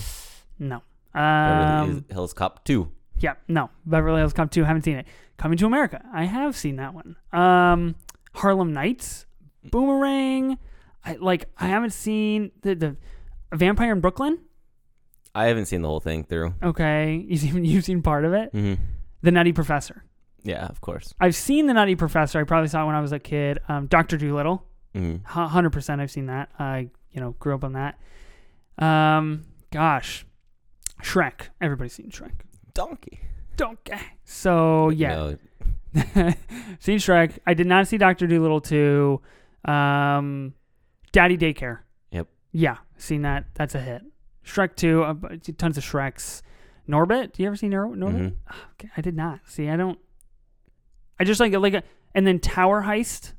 No. 0.67 0.83
Beverly 1.13 1.93
Um 1.99 2.05
Hills 2.11 2.33
Cop 2.33 2.65
2. 2.65 2.91
Yeah, 3.19 3.35
no. 3.49 3.71
Beverly 3.87 4.21
Hills 4.21 4.33
Cop 4.33 4.51
2, 4.51 4.65
haven't 4.65 4.83
seen 4.83 4.97
it. 4.97 5.07
Coming 5.39 5.59
to 5.59 5.67
America, 5.67 6.03
I 6.13 6.25
have 6.25 6.57
seen 6.57 6.77
that 6.77 6.95
one. 6.95 7.17
Um, 7.33 7.95
Harlem 8.35 8.73
Nights, 8.73 9.27
Boomerang. 9.71 10.59
I 11.05 11.15
like. 11.21 11.49
I 11.59 11.67
haven't 11.69 11.93
seen 11.93 12.51
the 12.63 12.75
the 12.75 12.97
Vampire 13.53 13.93
in 13.93 14.01
Brooklyn. 14.01 14.39
I 15.35 15.47
haven't 15.47 15.67
seen 15.67 15.83
the 15.83 15.89
whole 15.89 16.01
thing 16.01 16.25
through. 16.25 16.55
Okay, 16.63 17.17
you 17.29 17.37
seen 17.37 17.65
you've 17.65 17.85
seen 17.85 18.03
part 18.03 18.25
of 18.25 18.33
it. 18.33 18.53
Mm-hmm. 18.53 18.83
The 19.23 19.31
Nutty 19.31 19.53
Professor. 19.53 20.05
Yeah, 20.43 20.67
of 20.67 20.81
course. 20.81 21.13
I've 21.21 21.35
seen 21.37 21.67
the 21.67 21.75
Nutty 21.75 21.97
Professor. 21.97 22.41
I 22.41 22.45
probably 22.45 22.69
saw 22.69 22.83
it 22.83 22.87
when 22.87 22.95
I 22.95 23.01
was 23.01 23.13
a 23.13 23.19
kid. 23.19 23.59
Um, 23.69 23.87
Doctor 23.89 24.17
Dolittle. 24.17 24.65
hmm 24.95 25.17
Hundred 25.25 25.71
percent. 25.71 26.01
I've 26.01 26.11
seen 26.11 26.27
that. 26.27 26.49
I 26.59 26.89
you 27.13 27.21
know 27.21 27.33
grew 27.39 27.55
up 27.55 27.63
on 27.65 27.75
that. 27.75 27.99
Um, 28.79 29.45
gosh, 29.71 30.25
Shrek. 31.03 31.49
Everybody's 31.61 31.93
seen 31.93 32.11
Shrek. 32.11 32.33
Donkey. 32.77 33.21
Donkey. 33.57 33.93
So 34.25 34.91
yeah. 34.91 35.09
No, 35.09 35.37
seen 36.79 36.99
Shrek. 36.99 37.39
I 37.47 37.55
did 37.55 37.67
not 37.67 37.89
see 37.89 37.97
Doctor 37.99 38.27
Dolittle 38.27 38.61
two. 38.61 39.21
Um, 39.65 40.55
Daddy 41.13 41.37
Daycare. 41.39 41.79
Yep. 42.11 42.29
Yeah, 42.53 42.77
seen 42.99 43.23
that. 43.23 43.47
That's 43.55 43.75
a 43.75 43.81
hit. 43.81 44.03
Shrek 44.45 44.77
two. 44.77 45.03
Uh, 45.03 45.15
tons 45.59 45.79
of 45.79 45.85
Shreks. 45.85 46.43
Norbit. 46.89 47.33
Do 47.33 47.43
you 47.43 47.49
ever 47.49 47.57
see 47.57 47.69
Nor- 47.69 47.89
Norbit? 47.97 48.21
Mhm. 48.21 48.35
Ah, 48.49 48.69
Okay, 48.73 48.91
I 48.97 49.01
did 49.01 49.17
not. 49.17 49.41
See, 49.47 49.69
I 49.69 49.77
don't. 49.77 49.99
I 51.19 51.25
just 51.25 51.41
like 51.41 51.53
like 51.55 51.75
a, 51.75 51.83
and 52.15 52.27
then 52.27 52.39
Tower 52.39 52.83
Heist. 52.83 53.33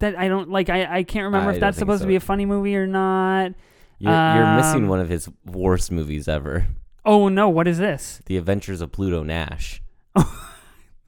That 0.00 0.16
I 0.18 0.28
don't 0.28 0.50
like. 0.50 0.68
I 0.68 0.98
I 0.98 1.02
can't 1.02 1.24
remember 1.24 1.50
I 1.50 1.54
if 1.54 1.60
that's 1.60 1.78
supposed 1.78 2.00
so. 2.00 2.04
to 2.04 2.08
be 2.08 2.16
a 2.16 2.20
funny 2.20 2.44
movie 2.46 2.76
or 2.76 2.86
not. 2.86 3.52
You're, 3.98 4.12
you're 4.12 4.56
missing 4.56 4.84
Um, 4.84 4.88
one 4.88 5.00
of 5.00 5.08
his 5.10 5.28
worst 5.44 5.90
movies 5.92 6.26
ever 6.28 6.66
Oh 7.04 7.28
no! 7.28 7.48
What 7.48 7.66
is 7.68 7.78
this? 7.78 8.20
The 8.26 8.36
Adventures 8.36 8.80
of 8.80 8.92
Pluto 8.92 9.22
Nash. 9.22 9.82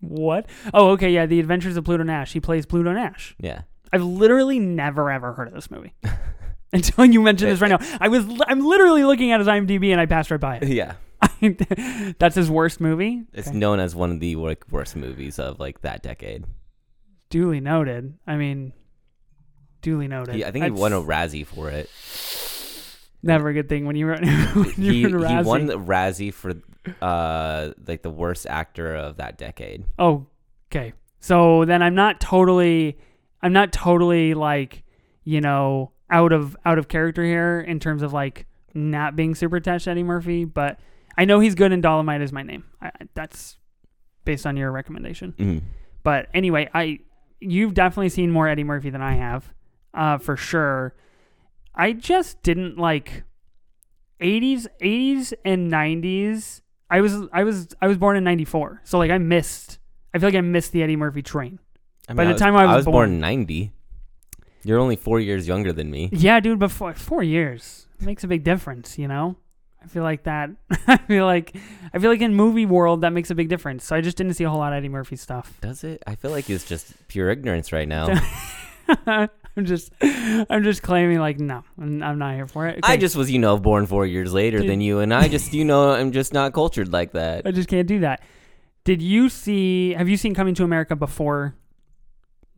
What? 0.00 0.46
Oh, 0.74 0.90
okay. 0.90 1.10
Yeah, 1.10 1.26
The 1.26 1.38
Adventures 1.38 1.76
of 1.76 1.84
Pluto 1.84 2.02
Nash. 2.02 2.32
He 2.32 2.40
plays 2.40 2.66
Pluto 2.66 2.92
Nash. 2.92 3.36
Yeah. 3.38 3.62
I've 3.92 4.02
literally 4.02 4.58
never 4.58 5.10
ever 5.12 5.32
heard 5.34 5.46
of 5.46 5.54
this 5.54 5.70
movie. 5.70 5.94
until 6.72 7.04
you 7.04 7.22
mentioned 7.22 7.52
this 7.52 7.60
right 7.60 7.68
now. 7.70 7.78
I 8.00 8.08
was 8.08 8.24
I'm 8.48 8.64
literally 8.66 9.04
looking 9.04 9.30
at 9.30 9.38
his 9.38 9.46
IMDb 9.46 9.92
and 9.92 10.00
I 10.00 10.06
passed 10.06 10.32
right 10.32 10.40
by 10.40 10.56
it. 10.56 10.68
yeah. 10.68 10.94
That's 12.18 12.34
his 12.34 12.50
worst 12.50 12.80
movie. 12.80 13.22
It's 13.32 13.46
Okay. 13.48 13.56
known 13.56 13.78
as 13.78 13.94
one 13.94 14.10
of 14.10 14.18
the 14.18 14.34
like 14.34 14.64
worst 14.72 14.96
movies 14.96 15.38
of 15.38 15.60
like 15.60 15.82
that 15.82 16.02
decade. 16.02 16.46
duly 17.30 17.60
noted. 17.60 18.14
I 18.26 18.34
mean, 18.36 18.72
duly 19.82 20.08
noted. 20.08 20.34
He, 20.34 20.44
I 20.44 20.50
think 20.50 20.64
he 20.64 20.70
won 20.72 20.92
a 20.92 21.00
Razzie 21.00 21.46
for 21.46 21.68
it. 21.70 21.88
Never 23.22 23.48
a 23.48 23.54
good 23.54 23.68
thing 23.68 23.86
when 23.86 23.96
you 23.96 24.06
were 24.06 24.16
when 24.54 24.70
he, 24.72 25.00
you're 25.00 25.24
in 25.24 25.38
he 25.38 25.42
won 25.42 25.66
the 25.66 25.78
Razzie 25.78 26.32
for 26.34 26.54
uh 27.00 27.70
like 27.86 28.02
the 28.02 28.10
worst 28.10 28.46
actor 28.48 28.94
of 28.94 29.18
that 29.18 29.38
decade. 29.38 29.84
Oh, 29.98 30.26
okay. 30.70 30.92
So 31.20 31.64
then 31.64 31.82
I'm 31.82 31.94
not 31.94 32.20
totally, 32.20 32.98
I'm 33.42 33.52
not 33.52 33.72
totally 33.72 34.34
like, 34.34 34.82
you 35.22 35.40
know, 35.40 35.92
out 36.10 36.32
of 36.32 36.56
out 36.64 36.78
of 36.78 36.88
character 36.88 37.24
here 37.24 37.60
in 37.60 37.78
terms 37.78 38.02
of 38.02 38.12
like 38.12 38.46
not 38.74 39.14
being 39.14 39.34
super 39.34 39.56
attached 39.56 39.84
to 39.84 39.90
Eddie 39.90 40.02
Murphy, 40.02 40.44
but 40.44 40.80
I 41.16 41.24
know 41.24 41.38
he's 41.40 41.54
good 41.54 41.70
in 41.72 41.80
Dolemite 41.80 42.22
is 42.22 42.32
my 42.32 42.42
name. 42.42 42.64
I, 42.80 42.90
that's 43.14 43.56
based 44.24 44.46
on 44.46 44.56
your 44.56 44.72
recommendation. 44.72 45.34
Mhm. 45.38 45.62
But 46.02 46.28
anyway, 46.34 46.68
I 46.74 46.98
you've 47.40 47.74
definitely 47.74 48.08
seen 48.08 48.30
more 48.30 48.48
Eddie 48.48 48.64
Murphy 48.64 48.90
than 48.90 49.02
I 49.02 49.14
have, 49.14 49.52
uh, 49.94 50.18
for 50.18 50.36
sure. 50.36 50.94
I 51.74 51.92
just 51.92 52.42
didn't 52.42 52.78
like 52.78 53.24
80s, 54.20 54.66
80s 54.80 55.32
and 55.44 55.70
90s. 55.72 56.60
I 56.90 57.00
was 57.00 57.16
I 57.32 57.44
was 57.44 57.68
I 57.80 57.86
was 57.88 57.96
born 57.96 58.16
in 58.16 58.24
94. 58.24 58.82
So 58.84 58.98
like 58.98 59.10
I 59.10 59.18
missed 59.18 59.78
I 60.14 60.18
feel 60.18 60.28
like 60.28 60.34
I 60.36 60.42
missed 60.42 60.72
the 60.72 60.82
Eddie 60.82 60.96
Murphy 60.96 61.22
train. 61.22 61.58
I 62.08 62.14
By 62.14 62.24
mean, 62.24 62.34
the 62.34 62.38
time 62.38 62.54
I 62.56 62.76
was 62.76 62.84
born 62.84 63.10
born. 63.10 63.20
'90. 63.20 63.72
You're 64.64 64.78
only 64.78 64.96
four 64.96 65.18
years 65.18 65.48
younger 65.48 65.72
than 65.72 65.90
me. 65.90 66.08
Yeah, 66.12 66.38
dude, 66.40 66.58
before 66.58 66.94
4 66.94 67.22
years 67.22 67.86
makes 68.00 68.22
a 68.24 68.28
big 68.28 68.44
difference, 68.44 68.98
you 68.98 69.08
know? 69.08 69.36
I 69.82 69.86
feel 69.88 70.02
like 70.04 70.24
that 70.24 70.50
I 70.86 70.98
feel 70.98 71.24
like 71.24 71.56
I 71.92 71.98
feel 71.98 72.10
like 72.10 72.20
in 72.20 72.34
movie 72.34 72.66
world 72.66 73.00
that 73.00 73.10
makes 73.12 73.30
a 73.30 73.34
big 73.34 73.48
difference. 73.48 73.84
So 73.84 73.96
I 73.96 74.00
just 74.02 74.16
didn't 74.16 74.34
see 74.34 74.44
a 74.44 74.50
whole 74.50 74.58
lot 74.58 74.72
of 74.72 74.76
Eddie 74.76 74.88
Murphy 74.90 75.16
stuff. 75.16 75.58
Does 75.62 75.82
it? 75.82 76.02
I 76.06 76.14
feel 76.14 76.30
like 76.30 76.48
it's 76.50 76.64
just 76.68 76.92
pure 77.08 77.30
ignorance 77.30 77.72
right 77.72 77.88
now. 77.88 78.06
I'm 79.56 79.66
just 79.66 79.92
I'm 80.00 80.62
just 80.62 80.82
claiming 80.82 81.18
like 81.18 81.38
no, 81.38 81.62
I'm, 81.78 82.02
I'm 82.02 82.18
not 82.18 82.34
here 82.34 82.46
for 82.46 82.66
it. 82.68 82.80
I 82.82 82.96
just 82.96 83.16
was, 83.16 83.30
you 83.30 83.38
know, 83.38 83.58
born 83.58 83.84
four 83.86 84.06
years 84.06 84.32
later 84.32 84.60
Dude. 84.60 84.70
than 84.70 84.80
you, 84.80 85.00
and 85.00 85.12
I 85.12 85.28
just, 85.28 85.52
you 85.52 85.64
know, 85.64 85.90
I'm 85.92 86.10
just 86.12 86.32
not 86.32 86.52
cultured 86.54 86.90
like 86.92 87.12
that. 87.12 87.46
I 87.46 87.50
just 87.52 87.68
can't 87.68 87.86
do 87.86 88.00
that. 88.00 88.22
Did 88.84 89.02
you 89.02 89.28
see? 89.28 89.92
Have 89.92 90.08
you 90.08 90.16
seen 90.16 90.34
Coming 90.34 90.54
to 90.54 90.64
America 90.64 90.96
before? 90.96 91.54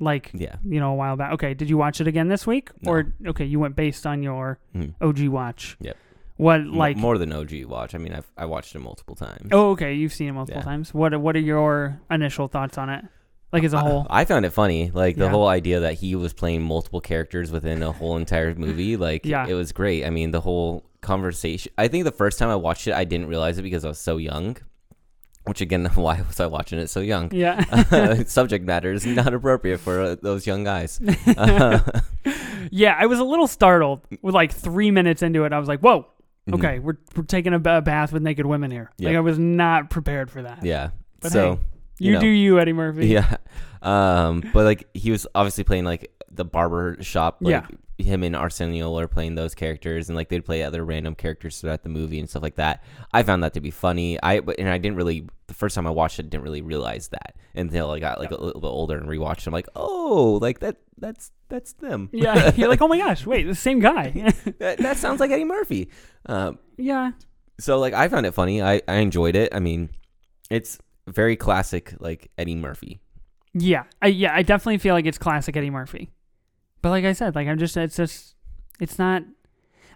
Like, 0.00 0.30
Yeah. 0.34 0.56
you 0.64 0.80
know, 0.80 0.90
a 0.92 0.94
while 0.94 1.16
back. 1.16 1.32
Okay, 1.34 1.54
did 1.54 1.70
you 1.70 1.76
watch 1.76 2.00
it 2.00 2.06
again 2.08 2.28
this 2.28 2.46
week, 2.46 2.70
No. 2.82 2.92
or 2.92 3.14
okay, 3.28 3.44
you 3.44 3.60
went 3.60 3.76
based 3.76 4.06
on 4.06 4.22
your 4.22 4.58
Mhm. 4.74 4.94
OG 5.00 5.28
watch? 5.28 5.76
Yep. 5.80 5.96
What 6.36 6.60
M- 6.60 6.74
like? 6.74 6.96
more 6.96 7.16
than 7.16 7.32
OG 7.32 7.64
watch. 7.64 7.94
I 7.94 7.98
mean, 7.98 8.12
I've 8.12 8.30
I 8.36 8.44
watched 8.46 8.74
it 8.74 8.80
multiple 8.80 9.14
times. 9.14 9.48
oh, 9.52 9.70
okay, 9.70 9.94
you've 9.94 10.12
seen 10.12 10.28
it 10.28 10.32
multiple 10.32 10.60
Yeah. 10.60 10.64
times. 10.64 10.92
What 10.92 11.18
What 11.20 11.36
are 11.36 11.40
your 11.40 12.00
initial 12.10 12.48
thoughts 12.48 12.76
on 12.76 12.88
it? 12.90 13.04
Like 13.52 13.62
as 13.64 13.72
a 13.72 13.78
whole? 13.80 14.06
I 14.10 14.24
found 14.24 14.44
it 14.44 14.50
funny, 14.50 14.90
like 14.92 15.16
the 15.16 15.24
Yeah. 15.26 15.30
whole 15.30 15.46
idea 15.46 15.80
that 15.80 15.94
he 15.94 16.16
was 16.16 16.32
playing 16.32 16.62
multiple 16.62 17.00
characters 17.00 17.52
within 17.52 17.82
a 17.82 17.92
whole 17.92 18.16
entire 18.16 18.54
movie. 18.54 18.96
Like, 19.08 19.24
Yeah. 19.24 19.46
it 19.46 19.54
was 19.54 19.70
great. 19.72 20.04
I 20.04 20.10
mean, 20.10 20.30
the 20.32 20.40
whole 20.40 20.84
conversation. 21.02 21.70
I 21.78 21.86
think 21.88 22.04
the 22.04 22.10
first 22.12 22.38
time 22.38 22.48
I 22.48 22.56
watched 22.56 22.86
it, 22.88 22.94
I 22.94 23.04
didn't 23.04 23.28
realize 23.28 23.58
it 23.58 23.62
because 23.62 23.84
I 23.84 23.88
was 23.88 23.98
so 24.00 24.16
young. 24.16 24.56
Which 25.46 25.60
again, 25.60 25.84
why 25.94 26.20
was 26.26 26.40
I 26.40 26.46
watching 26.46 26.78
it 26.78 26.88
so 26.88 27.00
young? 27.00 27.30
yeah. 27.32 28.22
Subject 28.26 28.64
matter 28.64 28.92
is 28.92 29.04
not 29.06 29.32
appropriate 29.34 29.78
for 29.78 30.00
uh, 30.00 30.16
those 30.22 30.46
young 30.46 30.64
guys. 30.64 30.98
Yeah, 32.70 32.96
I 32.98 33.06
was 33.06 33.18
a 33.18 33.24
little 33.24 33.46
startled 33.46 34.00
with 34.22 34.34
like 34.34 34.52
three 34.52 34.90
minutes 34.90 35.22
into 35.22 35.44
it. 35.44 35.52
I 35.52 35.58
was 35.58 35.68
like, 35.68 35.80
"Whoa, 35.80 36.06
Mhm. 36.48 36.54
okay, 36.54 36.78
we're 36.78 36.96
we're 37.14 37.24
taking 37.24 37.52
a, 37.52 37.58
ba- 37.58 37.82
bath 37.82 38.10
with 38.12 38.22
naked 38.22 38.46
women 38.46 38.70
here." 38.70 38.90
Like. 38.98 39.16
I 39.16 39.20
was 39.20 39.38
not 39.38 39.90
prepared 39.90 40.30
for 40.30 40.42
that. 40.42 40.64
yeah. 40.64 40.90
But 41.20 41.32
so 41.32 41.54
hey, 41.56 41.60
you 41.98 42.08
you, 42.08 42.12
know. 42.14 42.20
do 42.20 42.26
you, 42.26 42.58
Eddie 42.60 42.72
Murphy. 42.72 43.06
Yeah. 43.14 43.36
Um, 43.82 44.42
but 44.52 44.64
like 44.64 44.88
he 44.94 45.10
was 45.10 45.26
obviously 45.34 45.64
playing 45.64 45.84
like 45.84 46.10
the 46.30 46.44
barber 46.44 46.96
shop. 47.02 47.38
Like, 47.40 47.50
Yeah. 47.52 47.66
Him 47.96 48.24
and 48.24 48.34
Arsenio 48.34 48.98
are 48.98 49.06
playing 49.06 49.36
those 49.36 49.54
characters, 49.54 50.08
and 50.08 50.16
like 50.16 50.28
they'd 50.28 50.44
play 50.44 50.64
other 50.64 50.84
random 50.84 51.14
characters 51.14 51.60
throughout 51.60 51.84
the 51.84 51.88
movie 51.88 52.18
and 52.18 52.28
stuff 52.28 52.42
like 52.42 52.56
that. 52.56 52.82
I 53.12 53.22
found 53.22 53.44
that 53.44 53.54
to 53.54 53.60
be 53.60 53.70
funny. 53.70 54.20
I 54.20 54.40
but- 54.40 54.58
and 54.58 54.68
I 54.68 54.78
didn't 54.78 54.96
really 54.96 55.28
the 55.46 55.54
first 55.54 55.76
time 55.76 55.86
I 55.86 55.90
watched 55.90 56.18
it, 56.18 56.28
didn't 56.28 56.42
really 56.42 56.60
realize 56.62 57.06
that 57.08 57.36
until 57.54 57.92
I 57.92 58.00
got 58.00 58.18
like 58.18 58.32
a 58.32 58.42
little 58.42 58.60
bit 58.60 58.66
older 58.66 58.96
and 58.98 59.06
rewatched. 59.06 59.46
I'm 59.46 59.52
like, 59.52 59.68
oh, 59.76 60.40
like 60.42 60.58
that. 60.58 60.78
That's 60.98 61.30
that's 61.48 61.74
them. 61.74 62.08
Yeah, 62.12 62.52
you're 62.56 62.68
like, 62.68 62.82
oh 62.82 62.88
my 62.88 62.98
gosh, 62.98 63.26
wait, 63.26 63.44
the 63.46 63.54
same 63.54 63.78
guy. 63.78 64.10
that, 64.58 64.78
that 64.78 64.96
sounds 64.96 65.20
like 65.20 65.30
Eddie 65.30 65.44
Murphy. 65.44 65.88
Um, 66.26 66.58
yeah, 66.76 67.12
so 67.60 67.78
like 67.78 67.94
I 67.94 68.08
found 68.08 68.26
it 68.26 68.32
funny. 68.32 68.60
I 68.60 68.82
I 68.88 68.94
enjoyed 68.96 69.36
it. 69.36 69.54
I 69.54 69.60
mean, 69.60 69.90
it's 70.50 70.78
very 71.06 71.36
classic 71.36 71.94
like 72.00 72.30
Eddie 72.38 72.54
Murphy. 72.56 73.00
yeah, 73.52 73.84
I, 74.02 74.08
yeah. 74.08 74.34
I 74.34 74.42
definitely 74.42 74.78
feel 74.78 74.94
like 74.94 75.06
it's 75.06 75.18
classic 75.18 75.56
Eddie 75.56 75.70
Murphy. 75.70 76.10
But 76.82 76.90
like 76.90 77.04
I 77.04 77.12
said, 77.12 77.34
like 77.34 77.48
I'm 77.48 77.58
just, 77.58 77.76
it's 77.76 77.96
just, 77.96 78.34
it's 78.80 78.98
not. 78.98 79.22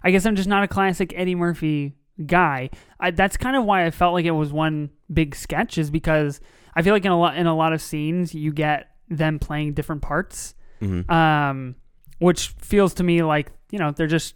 I 0.03 0.11
guess 0.11 0.25
I'm 0.25 0.35
just 0.35 0.47
not 0.49 0.63
a 0.63 0.67
classic 0.67 1.13
Eddie 1.15 1.35
Murphy 1.35 1.95
guy. 2.25 2.69
I, 2.99 3.11
that's 3.11 3.37
kind 3.37 3.55
of 3.57 3.65
why 3.65 3.85
I 3.85 3.91
felt 3.91 4.13
like 4.13 4.25
it 4.25 4.31
was 4.31 4.51
one 4.53 4.89
big 5.11 5.35
sketch, 5.35 5.77
is 5.77 5.91
because 5.91 6.39
I 6.75 6.81
feel 6.81 6.93
like 6.93 7.05
in 7.05 7.11
a 7.11 7.19
lot 7.19 7.37
in 7.37 7.47
a 7.47 7.55
lot 7.55 7.73
of 7.73 7.81
scenes 7.81 8.33
you 8.33 8.51
get 8.53 8.87
them 9.09 9.39
playing 9.39 9.73
different 9.73 10.01
parts, 10.01 10.53
hmm 10.79 11.09
um, 11.11 11.75
which 12.19 12.49
feels 12.59 12.93
to 12.95 13.03
me 13.03 13.23
like 13.23 13.51
you 13.71 13.79
know 13.79 13.91
they're 13.91 14.07
just. 14.07 14.35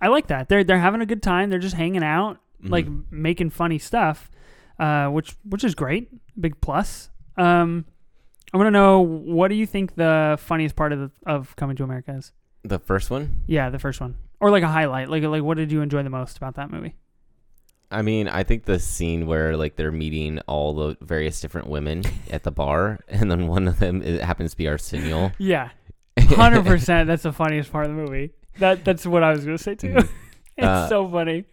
I 0.00 0.08
like 0.08 0.28
that. 0.28 0.48
They're 0.48 0.64
they're 0.64 0.78
having 0.78 1.00
a 1.02 1.06
good 1.06 1.22
time. 1.22 1.50
They're 1.50 1.58
just 1.58 1.74
hanging 1.76 2.02
out. 2.04 2.38
like 2.62 2.86
Mhm. 2.86 3.04
making 3.10 3.50
funny 3.50 3.78
stuff, 3.78 4.30
uh, 4.78 5.08
which 5.08 5.34
which 5.44 5.64
is 5.64 5.74
great, 5.74 6.08
big 6.40 6.60
plus. 6.60 7.10
Um, 7.36 7.84
I 8.52 8.56
want 8.56 8.66
to 8.68 8.70
know 8.70 9.00
what 9.00 9.48
do 9.48 9.54
you 9.54 9.66
think 9.66 9.94
the 9.94 10.38
funniest 10.40 10.74
part 10.76 10.92
of 10.92 10.98
the, 10.98 11.10
of 11.26 11.54
Coming 11.56 11.76
to 11.76 11.84
America 11.84 12.14
is? 12.16 12.32
the 12.64 12.78
first 12.78 13.10
one. 13.10 13.42
Yeah, 13.46 13.70
the 13.70 13.78
first 13.78 14.00
one, 14.00 14.16
or 14.40 14.50
like 14.50 14.62
a 14.62 14.68
highlight. 14.68 15.08
Like 15.08 15.22
like 15.24 15.42
what 15.42 15.56
did 15.56 15.72
you 15.72 15.80
enjoy 15.80 16.02
the 16.02 16.10
most 16.10 16.36
about 16.36 16.54
that 16.56 16.70
movie? 16.70 16.94
I 17.90 18.02
mean, 18.02 18.28
I 18.28 18.42
think 18.42 18.64
the 18.64 18.78
scene 18.78 19.26
where 19.26 19.56
like 19.56 19.76
they're 19.76 19.92
meeting 19.92 20.40
all 20.40 20.74
the 20.74 20.96
various 21.00 21.40
different 21.40 21.68
women 21.68 22.02
at 22.30 22.42
the 22.42 22.50
bar, 22.50 22.98
and 23.08 23.30
then 23.30 23.46
one 23.46 23.68
of 23.68 23.78
them 23.78 24.02
it 24.02 24.20
happens 24.20 24.52
to 24.52 24.56
be 24.56 24.68
Arsenio. 24.68 25.32
Yeah, 25.38 25.70
hundred 26.18 26.64
percent. 26.66 27.06
That's 27.06 27.22
the 27.22 27.32
funniest 27.32 27.72
part 27.72 27.86
of 27.86 27.92
the 27.96 28.02
movie. 28.02 28.32
That 28.58 28.84
that's 28.84 29.06
what 29.06 29.22
I 29.22 29.30
was 29.32 29.44
gonna 29.44 29.58
say 29.58 29.74
too. 29.74 29.98
It's 30.62 30.66
Uh, 30.66 30.88
so 30.88 31.08
funny. 31.08 31.44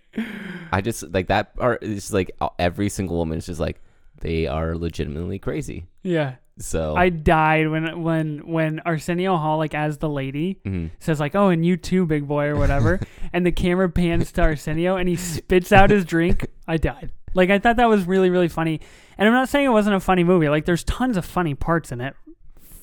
I 0.72 0.82
just 0.82 1.14
like 1.14 1.28
that 1.28 1.56
part. 1.56 1.84
Is 1.84 2.12
like 2.12 2.32
every 2.58 2.90
single 2.90 3.18
woman 3.18 3.38
is 3.38 3.46
just 3.46 3.60
like 3.60 3.82
they 4.22 4.48
are 4.48 4.76
legitimately 4.76 5.40
crazy. 5.40 5.86
Yeah, 6.04 6.36
So 6.58 6.96
I 6.96 7.10
died 7.10 7.68
when 7.70 8.02
when 8.02 8.40
when 8.48 8.80
Arsenio 8.86 9.36
Hall 9.38 9.58
like 9.58 9.76
as 9.76 9.98
the 10.00 10.10
lady 10.10 10.60
Mhm. 10.66 10.90
says 11.00 11.20
like, 11.20 11.36
"Oh, 11.36 11.50
and 11.50 11.66
you 11.66 11.76
too, 11.78 12.06
big 12.06 12.28
boy," 12.28 12.46
or 12.46 12.56
whatever, 12.56 13.00
and 13.34 13.46
the 13.46 13.52
camera 13.52 13.90
pans 13.90 14.32
to 14.34 14.42
Arsenio 14.42 14.96
and 14.96 15.08
he 15.10 15.16
spits 15.18 15.72
out 15.72 15.90
his 15.90 16.06
drink. 16.06 16.48
I 16.68 16.78
died. 16.78 17.12
Like 17.34 17.50
I 17.50 17.60
thought 17.60 17.76
that 17.76 17.90
was 17.90 18.06
really 18.06 18.30
really 18.30 18.48
funny, 18.48 18.80
and 19.18 19.28
I'm 19.28 19.34
not 19.34 19.50
saying 19.50 19.66
it 19.66 19.70
wasn't 19.76 19.96
a 19.98 20.00
funny 20.00 20.24
movie. 20.24 20.48
Like 20.50 20.64
there's 20.66 20.84
tons 20.86 21.18
of 21.18 21.26
funny 21.26 21.54
parts 21.56 21.92
in 21.92 22.00
it, 22.00 22.16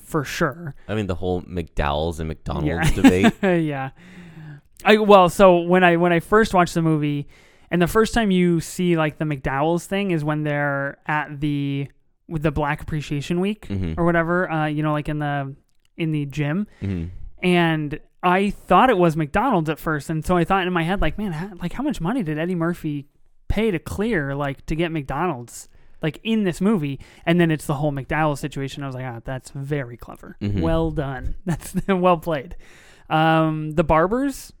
for 0.05 0.23
sure. 0.23 0.75
I 0.87 0.93
mean, 0.93 1.07
the 1.07 1.15
whole 1.15 1.41
McDowell's 1.41 2.19
and 2.19 2.27
McDonald's 2.29 2.67
Yeah. 2.67 3.01
debate. 3.01 3.33
yeah. 3.65 3.89
I 4.85 4.97
well, 4.97 5.29
so 5.29 5.59
when 5.59 5.83
I 5.83 5.97
when 5.97 6.11
I 6.13 6.19
first 6.19 6.53
watched 6.53 6.73
the 6.73 6.81
movie, 6.81 7.27
and 7.71 7.81
the 7.81 7.87
first 7.87 8.13
time 8.13 8.31
you 8.31 8.59
see 8.59 8.95
like 8.97 9.17
the 9.17 9.25
McDowell's 9.25 9.85
thing 9.85 10.11
is 10.11 10.23
when 10.23 10.43
they're 10.43 10.97
at 11.07 11.39
the 11.39 11.87
with 12.27 12.41
the 12.43 12.51
Black 12.51 12.81
Appreciation 12.81 13.39
Week 13.39 13.67
Mhm. 13.67 13.95
or 13.97 14.05
whatever. 14.05 14.49
Uh, 14.49 14.65
you 14.67 14.83
know, 14.83 14.91
like 14.93 15.09
in 15.09 15.19
the 15.19 15.55
in 15.97 16.11
the 16.11 16.25
gym, 16.25 16.67
Mhm. 16.81 17.09
and 17.41 17.99
I 18.23 18.49
thought 18.51 18.89
it 18.89 18.97
was 18.97 19.15
McDonald's 19.17 19.69
at 19.69 19.77
first, 19.79 20.09
and 20.09 20.25
so 20.25 20.37
I 20.37 20.43
thought 20.43 20.65
in 20.65 20.73
my 20.73 20.83
head 20.83 21.01
like, 21.01 21.17
man, 21.17 21.33
how, 21.33 21.51
like 21.61 21.73
how 21.73 21.83
much 21.83 21.99
money 22.01 22.23
did 22.23 22.39
Eddie 22.39 22.55
Murphy 22.55 23.07
pay 23.49 23.69
to 23.71 23.79
clear 23.79 24.33
like 24.35 24.65
to 24.67 24.75
get 24.75 24.91
McDonald's? 24.91 25.67
Like 26.01 26.19
in 26.23 26.43
this 26.43 26.59
movie, 26.59 26.99
and 27.25 27.39
then 27.39 27.49
it's 27.51 27.65
the 27.65 27.75
whole 27.75 27.93
McDowell 27.93 28.37
situation. 28.37 28.83
I 28.83 28.87
was 28.87 28.95
like, 28.95 29.05
ah, 29.05 29.21
that's 29.23 29.51
very 29.51 29.95
clever. 29.95 30.35
Mhm. 30.41 30.59
Well 30.61 30.91
done. 30.91 31.35
That's 31.45 31.73
well 31.87 32.17
played. 32.17 32.57
Um, 33.09 33.71
the 33.71 33.85
barbers 33.85 34.51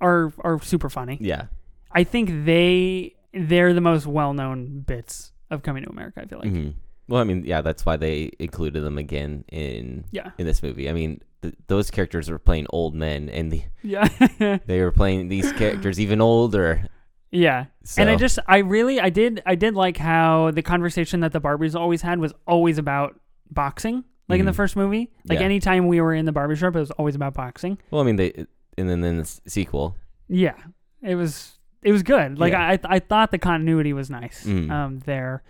are 0.00 0.32
are 0.40 0.60
super 0.62 0.88
funny. 0.90 1.18
Yeah. 1.20 1.46
I 1.92 2.04
think 2.04 2.44
they 2.44 3.14
they're 3.32 3.74
the 3.74 3.80
most 3.80 4.06
well 4.06 4.32
known 4.34 4.80
bits 4.80 5.32
of 5.50 5.62
Coming 5.62 5.84
to 5.84 5.90
America. 5.90 6.20
I 6.22 6.26
feel 6.26 6.38
like. 6.38 6.50
Mhm. 6.52 6.74
Well, 7.08 7.20
I 7.20 7.24
mean, 7.24 7.44
yeah, 7.44 7.60
that's 7.60 7.84
why 7.84 7.96
they 7.96 8.30
included 8.38 8.82
them 8.82 8.96
again 8.98 9.44
in 9.50 10.04
Yeah. 10.12 10.30
in 10.38 10.46
this 10.46 10.62
movie. 10.62 10.88
I 10.88 10.92
mean, 10.92 11.20
th- 11.42 11.54
those 11.66 11.90
characters 11.90 12.30
were 12.30 12.38
playing 12.38 12.66
old 12.70 12.94
men, 12.94 13.28
and 13.28 13.50
the, 13.50 13.62
Yeah. 13.82 14.06
they 14.66 14.80
were 14.80 14.92
playing 14.92 15.26
these 15.28 15.50
characters 15.52 15.98
even 15.98 16.20
older. 16.20 16.86
Yeah. 17.32 17.66
And 17.96 18.08
I 18.10 18.14
just 18.16 18.38
I 18.46 18.58
really 18.58 19.00
I 19.00 19.10
did 19.10 19.42
I 19.46 19.54
did 19.56 19.74
like 19.74 19.96
how 19.96 20.50
the 20.52 20.62
conversation 20.62 21.20
that 21.20 21.32
the 21.32 21.40
Barbies 21.40 21.74
always 21.78 22.02
had 22.02 22.18
was 22.20 22.32
always 22.46 22.78
about 22.78 23.18
boxing. 23.50 24.04
Like 24.28 24.38
in 24.38 24.46
the 24.46 24.52
Mhm. 24.52 24.56
first 24.56 24.76
movie. 24.76 25.10
Like 25.28 25.40
Yeah. 25.40 25.44
anytime 25.46 25.88
we 25.88 26.00
were 26.00 26.14
in 26.14 26.24
the 26.24 26.30
barbershop 26.32 26.76
it 26.76 26.78
was 26.78 26.92
always 26.92 27.16
about 27.16 27.34
boxing. 27.34 27.78
Well, 27.90 28.00
I 28.00 28.04
mean, 28.04 28.14
they 28.16 28.46
and 28.80 28.88
then 28.90 29.00
then 29.02 29.16
the 29.16 29.22
s- 29.22 29.40
sequel. 29.46 29.94
Yeah, 30.28 30.56
it 31.02 31.14
was 31.14 31.58
it 31.82 31.92
was 31.92 32.02
good. 32.02 32.38
Like 32.38 32.52
Yeah. 32.52 32.70
I 32.70 32.78
I 32.96 32.98
thought 32.98 33.30
the 33.30 33.38
continuity 33.38 33.92
was 33.92 34.10
nice 34.10 34.44
Mm. 34.44 34.70
um 34.70 34.98
there. 35.00 35.42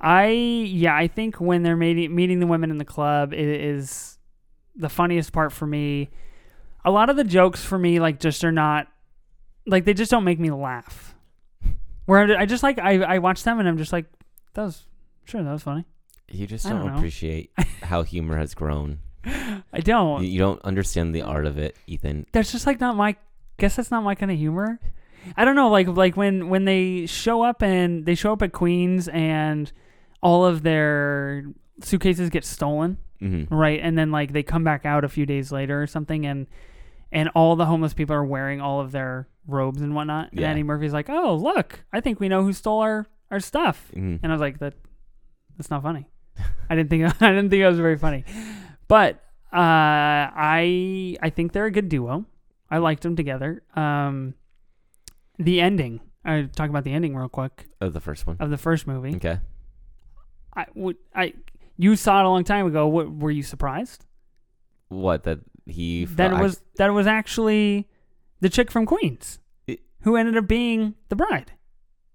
I 0.00 0.28
yeah, 0.28 0.94
I 0.94 1.06
think 1.08 1.40
when 1.40 1.62
they're 1.62 1.76
meeting 1.76 2.14
meeting 2.14 2.40
the 2.40 2.46
women 2.46 2.70
in 2.70 2.78
the 2.78 2.84
club 2.84 3.32
it 3.32 3.40
is 3.48 4.18
the 4.74 4.88
funniest 4.90 5.32
part 5.32 5.52
for 5.52 5.66
me. 5.66 6.10
A 6.84 6.90
lot 6.90 7.08
of 7.10 7.16
the 7.16 7.24
jokes 7.24 7.64
for 7.64 7.78
me 7.78 7.98
like 8.00 8.20
just 8.20 8.44
are 8.44 8.52
not 8.52 8.88
like 9.66 9.84
they 9.84 9.94
just 9.94 10.10
don't 10.10 10.24
make 10.24 10.38
me 10.38 10.50
laugh. 10.50 11.14
Where 12.06 12.38
I 12.38 12.46
just 12.46 12.62
like 12.62 12.78
I 12.78 13.02
I 13.02 13.18
watch 13.18 13.42
them 13.42 13.58
and 13.58 13.66
I'm 13.68 13.78
just 13.78 13.92
like 13.92 14.06
that 14.54 14.62
was 14.64 14.84
sure 15.24 15.42
that 15.42 15.50
was 15.52 15.62
funny. 15.62 15.84
You 16.30 16.46
just 16.46 16.66
I 16.66 16.70
don't, 16.70 16.80
don't 16.80 16.88
know. 16.92 16.96
appreciate 16.96 17.50
how 17.82 18.02
humor 18.02 18.36
has 18.36 18.52
grown. 18.54 18.98
I 19.26 19.80
don't. 19.80 20.24
You, 20.24 20.38
don't 20.38 20.62
understand 20.62 21.14
the 21.14 21.22
art 21.22 21.46
of 21.46 21.58
it, 21.58 21.76
Ethan. 21.86 22.26
that's 22.32 22.52
just 22.52 22.66
like 22.66 22.80
not 22.80 22.96
my 22.96 23.16
guess 23.58 23.76
that's 23.76 23.90
not 23.90 24.02
my 24.04 24.14
kind 24.14 24.30
of 24.30 24.38
humor. 24.38 24.78
I 25.36 25.44
don't 25.44 25.56
know, 25.56 25.68
like 25.68 25.88
like 25.88 26.16
when 26.16 26.48
when 26.48 26.64
they 26.64 27.06
show 27.06 27.42
up 27.42 27.62
and 27.62 28.06
they 28.06 28.14
show 28.14 28.32
up 28.32 28.42
at 28.42 28.52
Queens 28.52 29.08
and 29.08 29.70
all 30.22 30.44
of 30.46 30.62
their 30.62 31.44
suitcases 31.80 32.30
get 32.30 32.44
stolen, 32.44 32.98
hmm 33.18 33.44
right? 33.50 33.80
And 33.82 33.98
then 33.98 34.10
like 34.12 34.32
they 34.32 34.42
come 34.44 34.62
back 34.64 34.86
out 34.86 35.04
a 35.04 35.08
few 35.08 35.26
days 35.26 35.50
later 35.50 35.82
or 35.82 35.86
something 35.86 36.24
and 36.24 36.46
and 37.12 37.28
all 37.34 37.56
the 37.56 37.66
homeless 37.66 37.94
people 37.94 38.14
are 38.14 38.24
wearing 38.24 38.60
all 38.60 38.80
of 38.80 38.92
their 38.92 39.28
robes 39.46 39.80
and 39.82 39.94
whatnot. 39.94 40.30
And 40.32 40.40
Yeah. 40.40 40.50
Eddie 40.50 40.62
Murphy's 40.62 40.92
like, 40.92 41.08
"Oh, 41.10 41.34
look, 41.34 41.84
I 41.92 42.00
think 42.00 42.20
we 42.20 42.28
know 42.28 42.42
who 42.42 42.52
stole 42.52 42.80
our 42.80 43.06
our 43.30 43.40
stuff." 43.40 43.90
hmm 43.92 44.16
And 44.22 44.30
I 44.30 44.34
was 44.34 44.40
like, 44.40 44.58
"That 44.60 44.74
that's 45.56 45.70
not 45.70 45.82
funny." 45.82 46.06
I 46.70 46.76
didn't 46.76 46.90
think 46.90 47.04
I 47.22 47.28
didn't 47.30 47.50
think 47.50 47.62
it 47.62 47.68
was 47.68 47.78
very 47.78 47.96
funny, 47.98 48.24
but 48.88 49.16
uh, 49.52 50.30
I 50.32 51.16
I 51.22 51.30
think 51.30 51.52
they're 51.52 51.66
a 51.66 51.70
good 51.70 51.88
duo. 51.88 52.24
I 52.70 52.78
liked 52.78 53.02
them 53.02 53.16
together. 53.16 53.62
Um, 53.74 54.34
the 55.38 55.60
ending. 55.60 56.00
I 56.24 56.42
talk 56.54 56.68
about 56.70 56.82
the 56.84 56.92
ending 56.92 57.16
real 57.16 57.28
quick 57.28 57.66
Of 57.80 57.92
the 57.92 58.00
first 58.00 58.26
one. 58.26 58.36
of 58.40 58.50
the 58.50 58.58
first 58.58 58.86
movie. 58.86 59.14
Okay. 59.16 59.38
I 60.56 60.66
would 60.74 60.96
I 61.14 61.34
you 61.76 61.94
saw 61.96 62.20
it 62.20 62.26
a 62.26 62.28
long 62.28 62.42
time 62.44 62.66
ago. 62.66 62.86
What, 62.88 63.14
were 63.14 63.30
you 63.30 63.42
surprised 63.44 64.04
What 64.88 65.22
that 65.24 65.40
he 65.66 66.04
that 66.06 66.32
it 66.32 66.38
was 66.40 66.60
that 66.76 66.88
it 66.88 66.92
was 66.92 67.06
actually 67.06 67.88
the 68.40 68.48
chick 68.48 68.70
from 68.72 68.86
Queens 68.86 69.38
It- 69.66 69.80
who 70.02 70.16
ended 70.16 70.36
up 70.36 70.48
being 70.48 70.94
the 71.10 71.16
bride? 71.16 71.52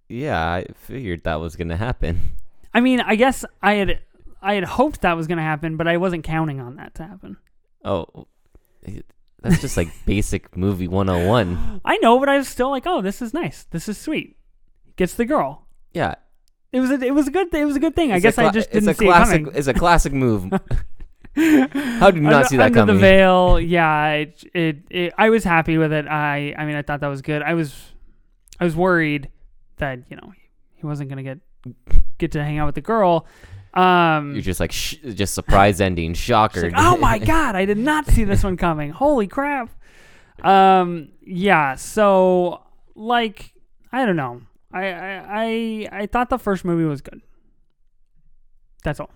Yeah, 0.09 0.41
I 0.45 0.65
figured 0.75 1.23
that 1.23 1.35
was 1.39 1.55
gonna 1.55 1.77
happen. 1.77 2.19
I 2.73 2.81
mean, 2.81 2.99
I 3.01 3.15
guess 3.15 3.45
I 3.61 3.73
had 3.75 3.99
I 4.41 4.55
had 4.55 4.63
hoped 4.63 5.01
that 5.01 5.13
was 5.17 5.27
going 5.27 5.37
to 5.37 5.43
happen, 5.43 5.77
but 5.77 5.87
I 5.87 5.97
wasn't 5.97 6.23
counting 6.23 6.59
on 6.59 6.75
that 6.77 6.95
to 6.95 7.03
happen. 7.03 7.37
Oh, 7.85 8.27
eh, 8.85 9.01
that's 9.41 9.61
just 9.61 9.77
like 9.77 9.89
basic 10.05 10.55
movie 10.57 10.87
101. 10.87 11.81
I 11.85 11.97
know, 11.97 12.19
but 12.19 12.29
I 12.29 12.37
was 12.37 12.47
still 12.47 12.69
like, 12.69 12.83
"Oh, 12.85 13.01
this 13.01 13.21
is 13.21 13.33
nice. 13.33 13.63
This 13.71 13.87
is 13.89 13.97
sweet." 13.97 14.37
Gets 14.97 15.13
the 15.15 15.25
girl. 15.25 15.67
Yeah, 15.93 16.15
It 16.71 16.79
was 16.79 16.89
a, 16.91 16.95
it 17.01 17.13
was 17.13 17.27
a 17.27 17.31
good 17.31 17.53
it 17.53 17.65
was 17.65 17.75
a 17.75 17.79
good 17.79 17.95
thing. 17.95 18.11
I 18.11 18.15
It's 18.15 18.23
a 18.25 18.27
guess 18.27 18.37
I 18.37 18.49
just 18.51 18.71
didn't 18.71 18.93
see 18.95 19.05
classic. 19.05 19.41
it 19.41 19.43
coming. 19.45 19.57
It's 19.57 19.67
a 19.67 19.73
classic 19.73 20.13
move. 20.13 20.51
How 21.35 22.11
did 22.11 22.15
you 22.15 22.21
not 22.21 22.33
under, 22.33 22.47
see 22.47 22.57
that 22.57 22.65
under 22.67 22.79
coming? 22.81 22.95
the 22.95 23.01
veil, 23.01 23.59
yeah. 23.59 24.11
It, 24.13 24.43
it, 24.53 24.77
it, 24.89 25.13
I 25.17 25.29
was 25.29 25.43
happy 25.45 25.77
with 25.77 25.93
it. 25.93 26.05
I, 26.07 26.53
I 26.57 26.65
mean, 26.65 26.75
I 26.75 26.81
thought 26.81 26.99
that 26.99 27.07
was 27.07 27.21
good. 27.21 27.41
I 27.41 27.53
was, 27.53 27.73
I 28.59 28.65
was 28.65 28.75
worried 28.75 29.29
that 29.77 29.99
you 30.09 30.17
know 30.17 30.33
he 30.75 30.85
wasn't 30.85 31.09
gonna 31.09 31.23
get 31.23 31.39
get 32.17 32.31
to 32.33 32.43
hang 32.43 32.57
out 32.59 32.65
with 32.67 32.75
the 32.75 32.81
girl. 32.81 33.25
Um, 33.73 34.33
You're 34.33 34.41
just 34.41 34.59
like 34.59 34.71
sh- 34.71 34.97
just 35.13 35.33
surprise 35.33 35.79
ending, 35.79 36.13
shocker. 36.13 36.63
like, 36.63 36.73
oh 36.75 36.97
my 36.97 37.19
god, 37.33 37.55
I 37.55 37.65
did 37.65 37.77
not 37.77 38.05
see 38.07 38.23
this 38.23 38.43
one 38.43 38.57
coming. 38.57 38.91
Holy 38.91 39.27
crap. 39.27 39.69
Um 40.43 41.09
yeah, 41.21 41.75
so 41.75 42.61
like 42.95 43.53
I 43.91 44.05
don't 44.05 44.15
know. 44.15 44.41
I 44.73 44.87
I 44.87 45.23
I, 45.29 45.89
I 45.91 46.05
thought 46.07 46.29
the 46.29 46.39
first 46.39 46.65
movie 46.65 46.83
was 46.85 47.01
good. 47.01 47.21
That's 48.83 48.99
all. 48.99 49.09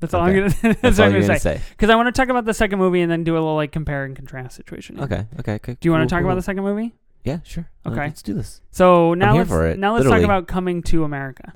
That's 0.00 0.14
all 0.14 0.22
Okay. 0.28 0.42
I'm 0.42 0.48
gonna 0.48 0.48
that's, 0.62 0.80
That's 0.80 0.98
all 0.98 1.06
I'm 1.06 1.12
gonna 1.12 1.26
gonna 1.26 1.38
say. 1.38 1.60
Because 1.70 1.90
I 1.90 1.94
want 1.96 2.06
to 2.06 2.12
talk 2.12 2.28
about 2.28 2.44
the 2.44 2.54
second 2.54 2.78
movie 2.78 3.00
and 3.00 3.10
then 3.10 3.24
do 3.24 3.34
a 3.34 3.38
little 3.38 3.54
like 3.54 3.72
compare 3.72 4.04
and 4.04 4.16
contrast 4.16 4.56
situation. 4.56 5.00
Okay. 5.00 5.26
Okay. 5.40 5.54
Okay. 5.54 5.76
Do 5.80 5.86
you 5.86 5.92
want 5.92 6.02
cool, 6.02 6.08
to 6.08 6.10
talk 6.14 6.20
cool. 6.20 6.30
about 6.30 6.34
the 6.36 6.42
second 6.42 6.64
movie? 6.64 6.94
Yeah, 7.24 7.40
sure. 7.42 7.68
Okay. 7.84 7.96
let's 7.96 8.22
do 8.22 8.34
this. 8.34 8.60
So 8.70 9.14
now 9.14 9.36
let's 9.36 9.48
for 9.48 9.66
it, 9.66 9.78
now 9.78 9.94
let's 9.94 10.04
literally. 10.04 10.22
talk 10.22 10.24
about 10.24 10.46
coming 10.46 10.82
to 10.84 11.02
America. 11.04 11.52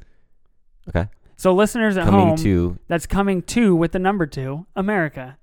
Okay. 0.89 1.09
So 1.41 1.55
listeners 1.55 1.97
at 1.97 2.05
Coming 2.05 2.27
home, 2.27 2.37
to 2.37 2.79
that's 2.87 3.07
coming 3.07 3.41
to 3.45 3.75
with 3.75 3.93
the 3.93 3.99
number 3.99 4.27
two, 4.27 4.67
America. 4.77 5.39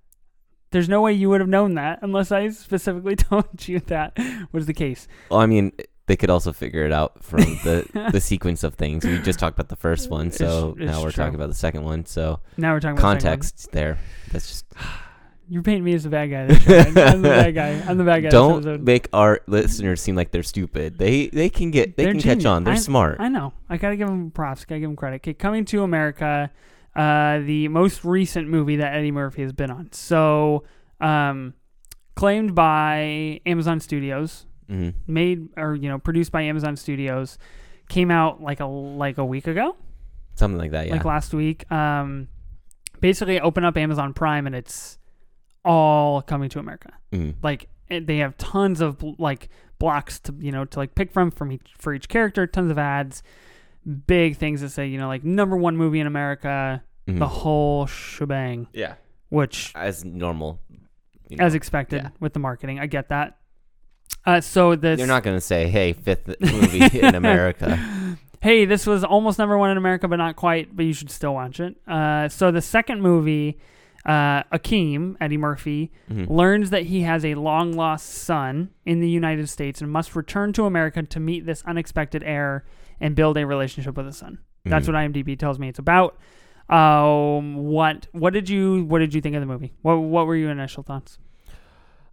There's 0.70 0.88
no 0.88 1.02
way 1.02 1.14
you 1.14 1.28
would 1.30 1.42
have 1.42 1.50
known 1.50 1.74
that 1.74 1.98
unless 2.04 2.32
I 2.32 2.50
specifically 2.50 3.16
told 3.16 3.68
you 3.68 3.80
that 3.80 4.16
was 4.52 4.68
the 4.68 4.76
case. 4.76 5.08
Well, 5.32 5.40
I 5.40 5.48
mean, 5.48 5.72
they 6.06 6.16
could 6.16 6.30
also 6.30 6.54
figure 6.54 6.86
it 6.86 6.92
out 6.92 7.24
from 7.24 7.40
the 7.40 8.10
the 8.12 8.22
sequence 8.22 8.64
of 8.64 8.76
things. 8.76 9.06
We 9.06 9.18
just 9.24 9.40
talked 9.40 9.58
about 9.58 9.70
the 9.70 9.76
first 9.76 10.12
one, 10.12 10.30
so 10.32 10.46
It's- 10.46 10.88
it's 10.88 10.92
now 10.92 11.02
we're 11.02 11.10
true. 11.10 11.24
talking 11.24 11.34
about 11.34 11.50
the 11.50 11.56
second 11.56 11.84
one. 11.84 12.06
So 12.06 12.42
Now 12.58 12.74
we're 12.74 12.80
talking 12.80 13.00
about 13.00 13.18
the 13.18 13.24
context 13.24 13.72
there. 13.72 13.98
That's 14.32 14.48
just 14.48 14.66
You're 15.50 15.64
painting 15.64 15.84
me 15.86 15.94
as 15.94 16.04
the 16.04 16.10
bad 16.10 16.30
guy. 16.30 16.46
This. 16.48 16.68
I'm 16.98 17.22
the 17.22 17.30
bad 17.30 17.56
guy. 17.56 17.70
I'm 17.88 17.98
the 17.98 18.04
bad 18.04 18.24
guy. 18.24 18.30
don't 18.30 18.84
make 18.84 19.08
our 19.14 19.40
listeners 19.48 20.02
seem 20.02 20.16
like 20.16 20.32
they're 20.32 20.44
stupid. 20.44 20.98
They 20.98 21.28
they 21.28 21.50
can 21.50 21.72
get 21.72 21.96
they 21.96 22.04
They're 22.04 22.14
can 22.14 22.22
catch 22.22 22.46
on. 22.46 22.64
They're 22.66 22.74
I- 22.74 22.78
smart. 22.78 23.18
I 23.20 23.30
know. 23.30 23.54
I 23.70 23.78
gotta 23.78 23.96
give 23.96 24.08
them 24.08 24.32
props. 24.32 24.66
Gotta 24.66 24.80
give 24.82 24.90
them 24.90 24.96
credit. 24.98 25.18
Okay, 25.18 25.34
coming 25.34 25.64
to 25.66 25.84
America, 25.84 26.52
uh, 26.96 27.40
the 27.40 27.68
most 27.70 28.04
recent 28.04 28.50
movie 28.50 28.76
that 28.78 28.94
Eddie 28.94 29.12
Murphy 29.12 29.42
has 29.44 29.54
been 29.54 29.72
on. 29.72 29.90
So, 29.94 30.64
um, 31.00 31.54
claimed 32.16 32.54
by 32.56 33.40
Amazon 33.46 33.80
Studios, 33.80 34.46
hmm 34.68 34.90
made 35.08 35.48
or 35.56 35.76
you 35.76 35.88
know 35.88 35.98
produced 35.98 36.32
by 36.34 36.42
Amazon 36.42 36.76
Studios, 36.76 37.38
came 37.88 38.12
out 38.12 38.42
like 38.42 38.60
a 38.60 38.66
like 38.66 39.18
a 39.18 39.26
week 39.26 39.48
ago. 39.48 39.78
Something 40.36 40.58
like 40.60 40.72
that. 40.72 40.88
Yeah. 40.88 40.94
like 40.94 41.06
last 41.06 41.34
week. 41.34 41.72
Um, 41.72 42.28
basically, 43.00 43.40
open 43.40 43.64
up 43.64 43.78
Amazon 43.78 44.14
Prime 44.14 44.46
and 44.46 44.54
it's 44.56 44.97
all 45.68 46.22
coming 46.22 46.50
to 46.50 46.60
America. 46.60 46.94
Mhm. 47.12 47.36
Like 47.44 47.68
they 47.90 48.18
have 48.18 48.38
tons 48.38 48.82
of 48.82 49.04
like 49.20 49.50
blocks 49.80 50.20
to 50.22 50.34
you 50.40 50.52
know 50.52 50.66
to 50.66 50.80
like 50.80 50.96
pick 50.96 51.12
from 51.12 51.30
from 51.32 51.52
each 51.52 51.74
for 51.78 51.94
each 51.94 52.08
character. 52.10 52.48
Tons 52.48 52.72
of 52.72 52.78
ads, 52.78 53.22
big 54.08 54.38
things 54.38 54.62
that 54.62 54.70
say 54.70 54.88
you 54.88 54.98
know 54.98 55.08
like 55.08 55.24
number 55.24 55.56
one 55.58 55.78
movie 55.78 56.00
in 56.00 56.08
America, 56.08 56.84
Mhm. 57.08 57.20
the 57.20 57.28
whole 57.28 57.86
shebang. 57.86 58.68
yeah. 58.74 58.96
Which 59.30 59.72
As 59.76 60.06
normal. 60.06 60.60
you 61.30 61.38
as 61.40 61.54
expected 61.54 62.02
yeah. 62.04 62.10
with 62.22 62.32
the 62.34 62.40
marketing, 62.40 62.80
I 62.80 62.86
get 62.88 63.10
that. 63.10 63.38
Uh, 64.26 64.40
so 64.42 64.76
this 64.76 64.98
You're 65.00 65.08
not 65.08 65.24
gonna 65.24 65.42
say, 65.42 65.68
"Hey, 65.68 65.92
fifth 65.94 66.28
movie 66.42 67.00
in 67.00 67.14
America." 67.16 67.78
hey, 68.42 68.66
this 68.66 68.86
was 68.88 69.04
almost 69.04 69.38
number 69.40 69.58
one 69.58 69.70
in 69.70 69.78
America, 69.78 70.08
but 70.08 70.16
not 70.18 70.36
quite. 70.38 70.76
But 70.76 70.86
you 70.86 70.94
should 70.94 71.10
still 71.10 71.34
watch 71.34 71.60
it. 71.60 71.76
Uh, 71.88 72.28
so 72.30 72.52
the 72.52 72.62
second 72.62 73.02
movie, 73.02 73.58
uh, 74.08 74.44
Akeem 74.54 75.16
Eddie 75.20 75.38
Murphy 75.38 75.92
Mhm. 76.10 76.30
learns 76.30 76.70
that 76.70 76.84
he 76.84 77.02
has 77.02 77.26
a 77.26 77.36
long 77.36 77.74
lost 77.74 78.08
son 78.08 78.70
in 78.86 79.02
the 79.02 79.10
United 79.10 79.50
States 79.50 79.82
and 79.82 79.92
must 79.92 80.16
return 80.16 80.54
to 80.54 80.66
America 80.66 81.04
to 81.04 81.20
meet 81.20 81.46
this 81.46 81.62
unexpected 81.66 82.24
heir 82.24 82.64
and 83.02 83.16
build 83.16 83.38
a 83.38 83.46
relationship 83.46 83.98
with 83.98 84.06
his 84.06 84.18
son. 84.18 84.40
That's 84.66 84.86
Mhm. 84.88 84.94
what 84.94 84.96
IMDb 84.96 85.36
tells 85.38 85.60
me 85.60 85.68
it's 85.68 85.80
about. 85.80 86.18
Um, 86.70 87.56
what 87.56 88.08
what 88.12 88.34
did 88.34 88.50
you 88.50 88.84
what 88.86 89.00
did 89.00 89.14
you 89.14 89.22
think 89.22 89.36
of 89.36 89.42
the 89.42 89.46
movie? 89.46 89.74
What 89.82 89.96
what 89.98 90.28
were 90.28 90.36
your 90.36 90.52
initial 90.52 90.84
thoughts? 90.84 91.18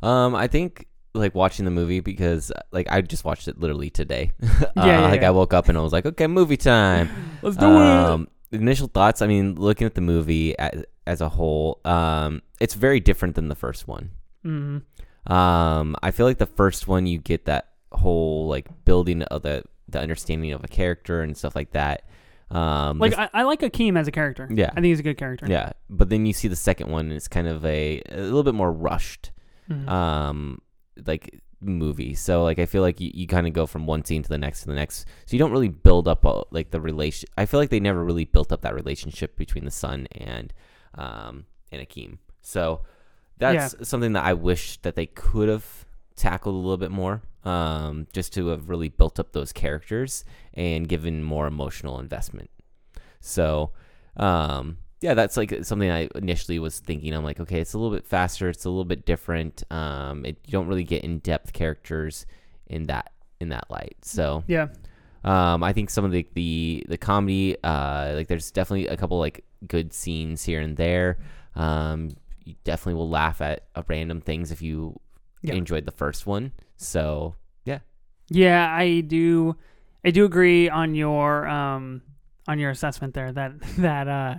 Um, 0.03 0.35
I 0.35 0.47
think 0.49 0.87
like 1.15 1.35
watching 1.35 1.65
the 1.65 1.71
movie 1.71 2.01
because 2.01 2.51
uh, 2.51 2.61
like 2.73 2.87
I 2.91 3.01
just 3.01 3.25
watched 3.25 3.49
it 3.49 3.59
literally 3.61 3.91
today. 3.91 4.33
uh, 4.43 4.67
Yeah, 4.77 4.87
yeah, 4.87 5.01
like 5.09 5.21
yeah. 5.23 5.29
I 5.29 5.31
woke 5.31 5.55
up 5.55 5.69
and 5.69 5.77
I 5.79 5.81
was 5.81 5.93
like, 5.93 6.07
okay, 6.07 6.27
movie 6.27 6.57
time. 6.57 7.09
Let's 7.43 7.57
do 7.57 7.67
um, 7.67 8.29
Initial 8.53 8.87
thoughts. 8.89 9.21
I 9.23 9.27
mean, 9.27 9.57
looking 9.57 9.85
at 9.87 9.95
the 9.95 10.01
movie 10.01 10.57
as, 10.59 10.85
as 11.07 11.21
a 11.21 11.29
whole, 11.29 11.81
um, 11.85 12.43
it's 12.61 12.75
very 12.75 13.01
different 13.01 13.35
than 13.35 13.49
the 13.49 13.55
first 13.55 13.87
one. 13.88 14.11
hmm 14.43 14.79
Um, 15.27 15.97
I 16.03 16.11
feel 16.11 16.27
like 16.27 16.38
the 16.38 16.47
first 16.47 16.87
one 16.88 17.07
you 17.07 17.19
get 17.19 17.47
that 17.47 17.69
whole 17.93 18.49
like 18.49 18.67
building 18.85 19.23
of 19.23 19.43
the 19.43 19.64
the 19.88 20.01
understanding 20.01 20.53
of 20.53 20.64
a 20.64 20.69
character 20.69 21.23
and 21.23 21.37
stuff 21.37 21.55
like 21.55 21.71
that. 21.73 22.09
Um, 22.51 22.99
Like 22.99 23.11
this- 23.12 23.19
I, 23.19 23.31
I 23.33 23.43
like 23.45 23.61
Akeem 23.61 23.99
as 23.99 24.07
a 24.09 24.12
character. 24.12 24.49
Yeah. 24.51 24.71
I 24.71 24.75
think 24.75 24.87
he's 24.87 25.01
a 25.01 25.03
good 25.05 25.17
character. 25.19 25.47
yeah, 25.49 25.73
but 25.88 26.09
then 26.11 26.27
you 26.27 26.33
see 26.33 26.49
the 26.49 26.57
second 26.57 26.90
one, 26.90 27.07
and 27.07 27.14
it's 27.14 27.29
kind 27.29 27.49
of 27.49 27.64
a 27.64 28.03
a 28.11 28.21
little 28.21 28.43
bit 28.43 28.55
more 28.55 28.73
rushed. 28.73 29.31
Mhm. 29.71 29.88
um 29.88 30.61
like 31.07 31.40
movie 31.62 32.12
so 32.14 32.45
like 32.45 32.59
i 32.59 32.67
feel 32.67 32.83
like 32.83 33.01
you, 33.01 33.11
you 33.14 33.27
kind 33.27 33.47
of 33.47 33.55
go 33.55 33.64
from 33.64 33.87
one 33.87 34.05
scene 34.05 34.23
to 34.23 34.29
the 34.29 34.37
next 34.37 34.61
to 34.61 34.67
the 34.67 34.75
next 34.75 35.07
so 35.25 35.33
you 35.33 35.38
don't 35.38 35.53
really 35.53 35.71
build 35.71 36.07
up 36.07 36.23
a, 36.27 36.43
like 36.51 36.71
the 36.71 36.79
relation 36.83 37.27
i 37.38 37.47
feel 37.47 37.59
like 37.59 37.71
they 37.71 37.81
never 37.81 38.05
really 38.05 38.27
built 38.27 38.53
up 38.53 38.61
that 38.61 38.75
relationship 38.75 39.35
between 39.38 39.64
the 39.64 39.71
son 39.71 40.07
and 40.12 40.53
um 40.97 41.45
and 41.73 41.87
akeem 41.87 42.19
so 42.43 42.81
that's 43.39 43.75
something 43.89 44.13
that 44.13 44.25
i 44.25 44.33
wish 44.33 44.79
that 44.79 44.95
they 44.95 45.07
could 45.07 45.49
have 45.49 45.85
tackled 46.17 46.55
a 46.55 46.59
little 46.59 46.77
bit 46.77 46.91
more 46.91 47.23
um 47.45 48.07
just 48.13 48.33
to 48.33 48.49
have 48.49 48.69
really 48.69 48.89
built 48.89 49.19
up 49.19 49.33
those 49.33 49.53
characters 49.53 50.25
and 50.55 50.89
given 50.89 51.23
more 51.23 51.47
emotional 51.47 51.99
investment 51.99 52.51
so 53.21 53.71
um 54.17 54.79
yeah, 55.05 55.13
that's 55.13 55.37
like 55.37 55.67
something 55.67 55.91
I 55.91 56.09
initially 56.15 56.59
was 56.59 56.81
thinking. 56.81 57.13
I'm 57.13 57.25
like, 57.25 57.39
okay, 57.39 57.61
it's 57.61 57.75
a 57.75 57.79
little 57.79 57.95
bit 57.95 58.07
faster, 58.07 58.49
it's 58.49 58.65
a 58.65 58.71
little 58.71 58.87
bit 58.87 59.05
different. 59.05 59.63
Um, 59.71 60.25
it, 60.25 60.39
you 60.47 60.53
don't 60.53 60.67
really 60.67 60.83
get 60.83 61.05
in 61.05 61.19
depth 61.19 61.53
characters 61.53 62.25
in 62.67 62.85
that 62.85 63.13
in 63.39 63.51
that 63.51 63.71
light. 63.71 63.97
So 64.01 64.45
Yeah. 64.47 64.69
Um, 65.25 65.63
I 65.63 65.73
think 65.73 65.91
some 65.91 66.05
of 66.05 66.13
the 66.13 66.27
the 66.35 66.85
the 66.89 66.99
comedy, 66.99 67.57
uh, 67.65 68.13
like 68.15 68.29
there's 68.29 68.51
definitely 68.51 68.87
a 68.89 68.97
couple 68.97 69.19
like 69.19 69.45
good 69.67 69.93
scenes 69.93 70.45
here 70.45 70.61
and 70.61 70.77
there. 70.77 71.19
Um, 71.57 72.11
you 72.45 72.55
definitely 72.65 72.95
will 72.95 73.09
laugh 73.09 73.41
at 73.41 73.65
uh, 73.75 73.83
random 73.89 74.21
things 74.21 74.51
if 74.53 74.61
you 74.61 75.01
Yeah. 75.43 75.55
enjoyed 75.55 75.87
the 75.87 75.93
first 75.93 76.27
one. 76.27 76.53
So 76.77 77.35
yeah, 77.65 77.79
Yeah, 78.29 78.69
I 78.71 79.01
do. 79.01 79.57
I 80.05 80.11
do 80.11 80.25
agree 80.27 80.69
on 80.69 80.95
your 80.95 81.47
um 81.49 82.03
on 82.47 82.59
your 82.59 82.71
assessment 82.71 83.15
there 83.15 83.33
that 83.33 83.53
that 83.79 84.07
uh 84.09 84.35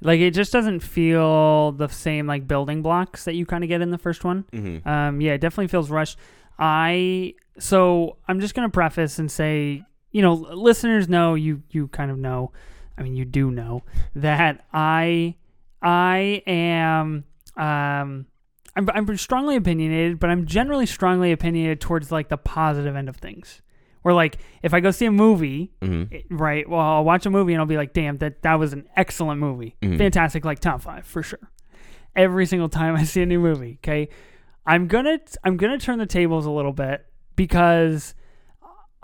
like 0.00 0.20
it 0.20 0.30
just 0.32 0.52
doesn't 0.52 0.80
feel 0.80 1.72
the 1.72 1.88
same 1.88 2.26
like 2.26 2.48
building 2.48 2.80
blocks 2.82 3.24
that 3.26 3.34
you 3.34 3.44
kind 3.46 3.62
of 3.64 3.68
get 3.68 3.80
in 3.82 3.90
the 3.90 3.98
first 3.98 4.24
one. 4.24 4.44
mm-hmm. 4.52 4.88
Um, 4.88 5.20
yeah, 5.20 5.32
it 5.32 5.40
definitely 5.40 5.68
feels 5.68 5.90
rushed. 5.90 6.18
I 6.58 7.34
so 7.58 8.16
I'm 8.28 8.40
just 8.40 8.54
gonna 8.54 8.70
preface 8.70 9.18
and 9.18 9.30
say, 9.30 9.82
you 10.14 10.22
know, 10.22 10.32
listeners 10.32 11.08
know 11.08 11.34
you 11.34 11.62
you 11.70 11.88
kind 11.88 12.10
of 12.10 12.16
know. 12.18 12.52
I 12.96 13.02
mean, 13.02 13.16
you 13.16 13.24
do 13.24 13.50
know 13.50 13.82
that 14.14 14.64
I 14.72 15.34
I 15.82 16.42
am 16.46 17.24
um 17.56 18.26
I'm 18.76 18.88
I'm 18.94 19.16
strongly 19.16 19.56
opinionated, 19.56 20.18
but 20.20 20.30
I'm 20.30 20.46
generally 20.46 20.86
strongly 20.86 21.32
opinionated 21.32 21.80
towards 21.80 22.10
like 22.12 22.28
the 22.28 22.36
positive 22.36 22.94
end 22.96 23.08
of 23.08 23.16
things. 23.16 23.60
Where 24.02 24.14
like 24.14 24.38
if 24.62 24.72
I 24.72 24.80
go 24.80 24.90
see 24.92 25.06
a 25.06 25.10
movie, 25.10 25.72
Mm-hmm. 25.82 26.14
it- 26.14 26.26
right? 26.30 26.68
Well, 26.68 26.80
I'll 26.80 27.04
watch 27.04 27.26
a 27.26 27.30
movie 27.30 27.52
and 27.54 27.60
I'll 27.60 27.66
be 27.66 27.76
like, 27.76 27.92
"Damn, 27.92 28.18
that 28.18 28.42
that 28.42 28.54
was 28.58 28.72
an 28.72 28.86
excellent 28.96 29.40
movie, 29.40 29.74
Mhm. 29.82 29.98
fantastic, 29.98 30.44
like 30.44 30.60
top 30.60 30.80
five 30.80 31.04
for 31.06 31.22
sure." 31.22 31.50
Every 32.14 32.46
single 32.46 32.68
time 32.68 32.94
I 33.00 33.02
see 33.02 33.22
a 33.22 33.26
new 33.26 33.40
movie, 33.40 33.78
okay, 33.82 34.08
I'm 34.66 34.86
gonna 34.86 35.18
I'm 35.42 35.56
gonna 35.56 35.78
turn 35.78 35.98
the 35.98 36.06
tables 36.06 36.46
a 36.46 36.50
little 36.50 36.72
bit 36.72 37.04
because 37.34 38.14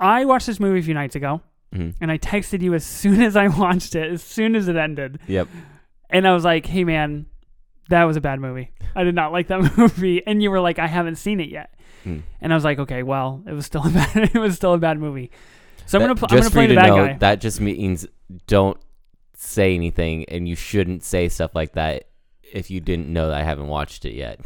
I 0.00 0.24
watched 0.24 0.46
this 0.46 0.58
movie 0.58 0.78
a 0.80 0.82
few 0.82 0.94
nights 0.94 1.14
ago 1.14 1.42
Mhm. 1.74 1.94
and 2.00 2.10
I 2.10 2.18
texted 2.18 2.62
you 2.62 2.74
as 2.74 2.84
soon 2.84 3.22
as 3.28 3.36
I 3.36 3.48
watched 3.48 3.94
it, 3.94 4.10
as 4.10 4.22
soon 4.22 4.56
as 4.56 4.66
it 4.66 4.76
ended, 4.76 5.20
Yep. 5.28 5.46
and 6.08 6.26
I 6.26 6.32
was 6.32 6.44
like, 6.44 6.66
"Hey, 6.66 6.82
man, 6.84 7.26
that 7.90 8.04
was 8.04 8.16
a 8.16 8.20
bad 8.20 8.40
movie. 8.40 8.70
I 8.96 9.04
did 9.04 9.14
not 9.14 9.30
like 9.32 9.48
that 9.48 9.60
movie." 9.78 10.26
And 10.26 10.42
you 10.42 10.50
were 10.50 10.60
like, 10.60 10.78
"I 10.78 10.86
haven't 10.86 11.16
seen 11.16 11.38
it 11.38 11.48
yet," 11.50 11.74
Mm. 12.04 12.22
and 12.40 12.52
I 12.52 12.56
was 12.56 12.64
like, 12.64 12.78
"Okay, 12.80 13.02
well, 13.02 13.42
it 13.46 13.52
was 13.52 13.66
still 13.66 13.86
a 13.86 13.90
bad 13.90 14.16
it 14.16 14.38
was 14.38 14.56
still 14.56 14.74
a 14.74 14.78
bad 14.78 14.98
movie." 14.98 15.30
So 15.86 15.98
I'm 15.98 16.02
gonna 16.04 16.14
pl- 16.16 16.28
I'm 16.30 16.38
gonna 16.38 16.50
play 16.50 16.66
the 16.66 16.74
to 16.74 16.80
bad 16.80 16.88
know, 16.88 17.06
guy. 17.08 17.16
That 17.18 17.40
just 17.40 17.60
means 17.60 18.06
don't 18.46 18.78
say 19.34 19.74
anything, 19.74 20.24
and 20.26 20.48
you 20.48 20.54
shouldn't 20.56 21.02
say 21.04 21.28
stuff 21.28 21.54
like 21.54 21.72
that 21.74 22.04
if 22.52 22.70
you 22.70 22.80
didn't 22.80 23.08
know 23.08 23.28
that 23.28 23.36
I 23.40 23.42
haven't 23.44 23.68
watched 23.68 24.04
it 24.04 24.14
yet. 24.14 24.40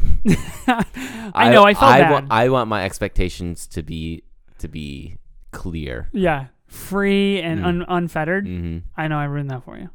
I 1.33 1.49
know. 1.51 1.63
I, 1.63 1.73
felt 1.73 1.83
I 1.91 1.99
bad. 2.01 2.11
wa- 2.11 2.27
I 2.29 2.49
want 2.49 2.69
my 2.69 2.83
expectations 2.85 3.67
to 3.67 3.83
be 3.83 4.23
to 4.59 4.67
be 4.67 5.17
clear. 5.55 6.09
yeah, 6.13 6.47
free 6.67 7.41
and 7.41 7.59
Mm. 7.61 7.65
un- 7.65 7.85
unfettered. 7.87 8.45
hmm 8.47 8.79
I 8.97 9.07
know 9.07 9.17
I 9.17 9.25
ruined 9.25 9.49
that 9.51 9.63
for 9.63 9.77
you. 9.77 9.89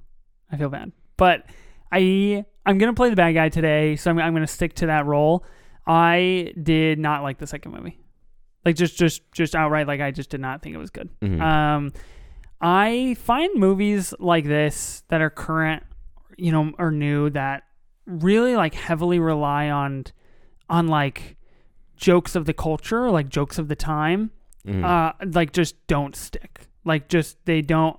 I 0.50 0.56
feel 0.56 0.68
bad, 0.70 0.92
but 1.16 1.44
I 1.92 2.44
I'm 2.66 2.78
gonna 2.78 2.94
play 2.94 3.10
the 3.10 3.16
bad 3.16 3.32
guy 3.32 3.48
today, 3.48 3.96
so 3.96 4.10
I'm 4.10 4.18
I'm 4.18 4.32
gonna 4.32 4.46
stick 4.46 4.74
to 4.74 4.86
that 4.86 5.06
role. 5.06 5.44
I 5.86 6.52
did 6.62 6.98
not 6.98 7.22
like 7.22 7.38
the 7.38 7.46
second 7.46 7.72
movie, 7.72 7.98
like 8.64 8.76
just 8.76 8.96
just 8.96 9.22
just 9.32 9.54
outright. 9.54 9.86
Like 9.86 10.00
I 10.00 10.10
just 10.10 10.30
did 10.30 10.40
not 10.40 10.62
think 10.62 10.74
it 10.74 10.78
was 10.78 10.90
good. 10.90 11.08
Mhm. 11.20 11.40
Um, 11.40 11.92
I 12.60 13.14
find 13.18 13.58
movies 13.58 14.12
like 14.18 14.44
this 14.44 15.02
that 15.08 15.20
are 15.20 15.30
current, 15.30 15.82
you 16.36 16.52
know, 16.52 16.72
or 16.78 16.90
new 16.90 17.30
that 17.30 17.62
really 18.06 18.56
like 18.56 18.74
heavily 18.74 19.18
rely 19.18 19.70
on 19.70 20.04
on 20.68 20.86
like 20.88 21.36
jokes 21.96 22.36
of 22.36 22.44
the 22.46 22.52
culture, 22.54 23.10
like 23.10 23.28
jokes 23.28 23.58
of 23.58 23.68
the 23.68 23.76
time 23.76 24.30
Mhm. 24.66 24.84
uh 24.84 25.12
like 25.32 25.52
just 25.52 25.74
don't 25.86 26.14
stick 26.14 26.66
like 26.84 27.08
just 27.08 27.36
they 27.46 27.62
don't 27.62 27.98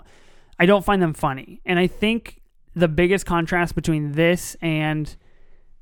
i 0.60 0.66
don't 0.66 0.86
find 0.86 1.02
them 1.02 1.14
funny 1.14 1.60
and 1.66 1.80
i 1.80 1.88
think 1.88 2.40
the 2.76 2.88
biggest 2.88 3.26
contrast 3.26 3.74
between 3.76 4.12
this 4.12 4.56
and 4.62 5.16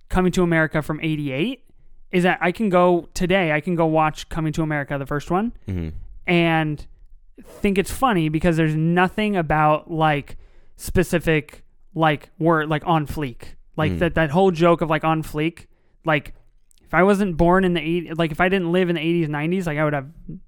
coming 0.10 0.32
to 0.32 0.42
america 0.44 0.82
from 0.82 1.00
88 1.02 1.64
is 2.12 2.24
that 2.24 2.40
i 2.42 2.52
can 2.52 2.70
go 2.70 3.10
today 3.14 3.52
i 3.52 3.60
can 3.60 3.76
go 3.76 3.86
watch 3.86 4.30
coming 4.30 4.54
to 4.54 4.62
america 4.64 4.98
the 4.98 5.06
first 5.06 5.30
one 5.30 5.52
Mhm. 5.68 5.92
and 6.26 6.88
think 7.44 7.78
it's 7.78 7.92
funny 7.92 8.30
because 8.30 8.56
there's 8.58 8.76
nothing 8.76 9.36
about 9.36 9.92
like 9.92 10.38
specific 10.78 11.64
like 11.94 12.30
word 12.40 12.70
like 12.70 12.84
on 12.88 13.06
fleek 13.06 13.56
like 13.76 13.92
Mm. 13.94 14.00
that 14.00 14.16
that 14.16 14.30
whole 14.32 14.52
joke 14.52 14.82
of 14.82 14.90
like 14.90 15.04
on 15.04 15.24
fleek 15.24 15.66
like 16.06 16.34
if 16.90 16.94
i 16.94 17.04
wasn't 17.04 17.38
born 17.38 17.64
in 17.64 17.74
the 17.76 17.80
80s 17.80 18.18
like 18.18 18.32
if 18.32 18.42
i 18.42 18.50
didn't 18.50 18.72
live 18.72 18.90
in 18.90 18.96
the 18.96 19.02
80s 19.02 19.28
90s 19.30 19.66
like 19.68 19.78
i 19.78 19.84
would 19.84 19.94
have 19.94 20.08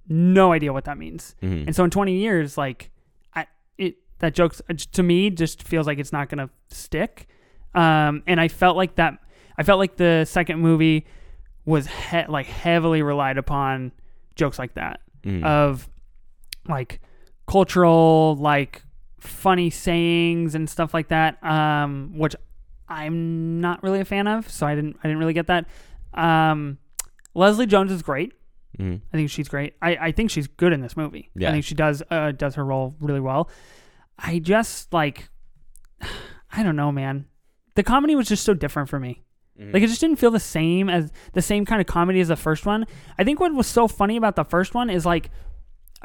no 0.09 0.51
idea 0.51 0.73
what 0.73 0.85
that 0.85 0.97
means 0.97 1.35
Mhm. 1.41 1.67
and 1.67 1.75
so 1.75 1.83
in 1.83 1.89
20 1.91 2.13
years 2.17 2.57
like 2.57 2.89
I, 3.35 3.45
it 3.77 3.95
that 4.19 4.33
jokes 4.33 4.61
to 4.97 5.03
me 5.03 5.29
just 5.29 5.61
feels 5.63 5.85
like 5.87 5.99
it's 5.99 6.11
not 6.11 6.29
gonna 6.29 6.49
stick 6.69 7.27
um 7.75 8.23
and 8.27 8.41
i 8.41 8.47
felt 8.47 8.75
like 8.75 8.95
that 8.95 9.19
i 9.57 9.63
felt 9.63 9.77
like 9.79 9.95
the 9.97 10.25
second 10.25 10.59
movie 10.59 11.05
was 11.65 11.85
he- 11.87 12.25
like 12.27 12.47
heavily 12.47 13.01
relied 13.03 13.37
upon 13.37 13.91
jokes 14.35 14.57
like 14.59 14.73
that 14.73 14.99
Mhm. 15.23 15.43
of 15.45 15.87
like 16.67 16.99
cultural 17.47 18.35
like 18.39 18.81
funny 19.19 19.69
sayings 19.69 20.55
and 20.55 20.67
stuff 20.69 20.93
like 20.93 21.09
that 21.09 21.37
um 21.43 22.13
which 22.17 22.35
i'm 22.89 23.61
not 23.61 23.81
really 23.83 23.99
a 23.99 24.05
fan 24.05 24.25
of 24.27 24.49
so 24.49 24.65
i 24.65 24.73
didn't 24.73 24.95
i 25.03 25.07
didn't 25.07 25.19
really 25.19 25.33
get 25.33 25.47
that 25.47 25.65
um 26.13 26.77
leslie 27.33 27.65
jones 27.65 27.91
is 27.91 28.01
great 28.01 28.33
Mhm. 28.79 29.01
i 29.13 29.17
think 29.17 29.29
she's 29.29 29.49
great 29.49 29.73
i 29.81 29.95
i 29.97 30.11
think 30.11 30.29
she's 30.31 30.47
good 30.47 30.71
in 30.73 30.81
this 30.81 30.95
movie 30.95 31.29
Yeah. 31.35 31.49
i 31.49 31.51
think 31.51 31.65
she 31.65 31.75
does 31.75 32.01
uh 32.09 32.31
does 32.31 32.55
her 32.55 32.63
role 32.65 32.95
really 32.99 33.19
well 33.19 33.49
i 34.17 34.39
just 34.39 34.93
like 34.93 35.29
i 36.53 36.63
don't 36.63 36.75
know 36.75 36.91
man 36.91 37.25
the 37.75 37.83
comedy 37.83 38.15
was 38.15 38.27
just 38.27 38.43
so 38.43 38.53
different 38.53 38.89
for 38.89 38.99
me 38.99 39.23
Mhm. 39.59 39.73
like 39.73 39.83
it 39.83 39.87
just 39.87 39.99
didn't 40.01 40.17
feel 40.17 40.31
the 40.31 40.39
same 40.39 40.89
as 40.89 41.11
the 41.33 41.41
same 41.41 41.65
kind 41.65 41.81
of 41.81 41.85
comedy 41.87 42.21
as 42.21 42.29
the 42.29 42.37
first 42.37 42.65
one. 42.65 42.85
I 43.19 43.25
think 43.25 43.41
what 43.41 43.53
was 43.53 43.67
so 43.67 43.85
funny 43.85 44.15
about 44.15 44.37
the 44.37 44.45
first 44.45 44.73
one 44.73 44.89
is 44.89 45.05
like 45.05 45.29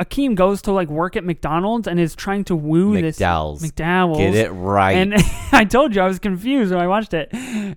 Akeem 0.01 0.35
goes 0.35 0.61
to 0.63 0.73
like 0.73 0.89
work 0.89 1.17
at 1.17 1.23
McDonald's 1.25 1.87
and 1.87 1.99
is 2.01 2.17
trying 2.17 2.43
to 2.47 2.57
woo 2.57 3.01
this 3.01 3.19
McDowell's. 3.21 3.63
McDowell's. 3.63 4.19
Get 4.19 4.35
it 4.35 4.51
right. 4.51 4.97
And 4.97 5.15
I 5.53 5.65
told 5.65 5.95
you 5.95 6.03
I 6.03 6.07
was 6.09 6.19
confused 6.19 6.73
when 6.73 6.81
I 6.83 6.89
watched 6.89 7.15
it. 7.15 7.31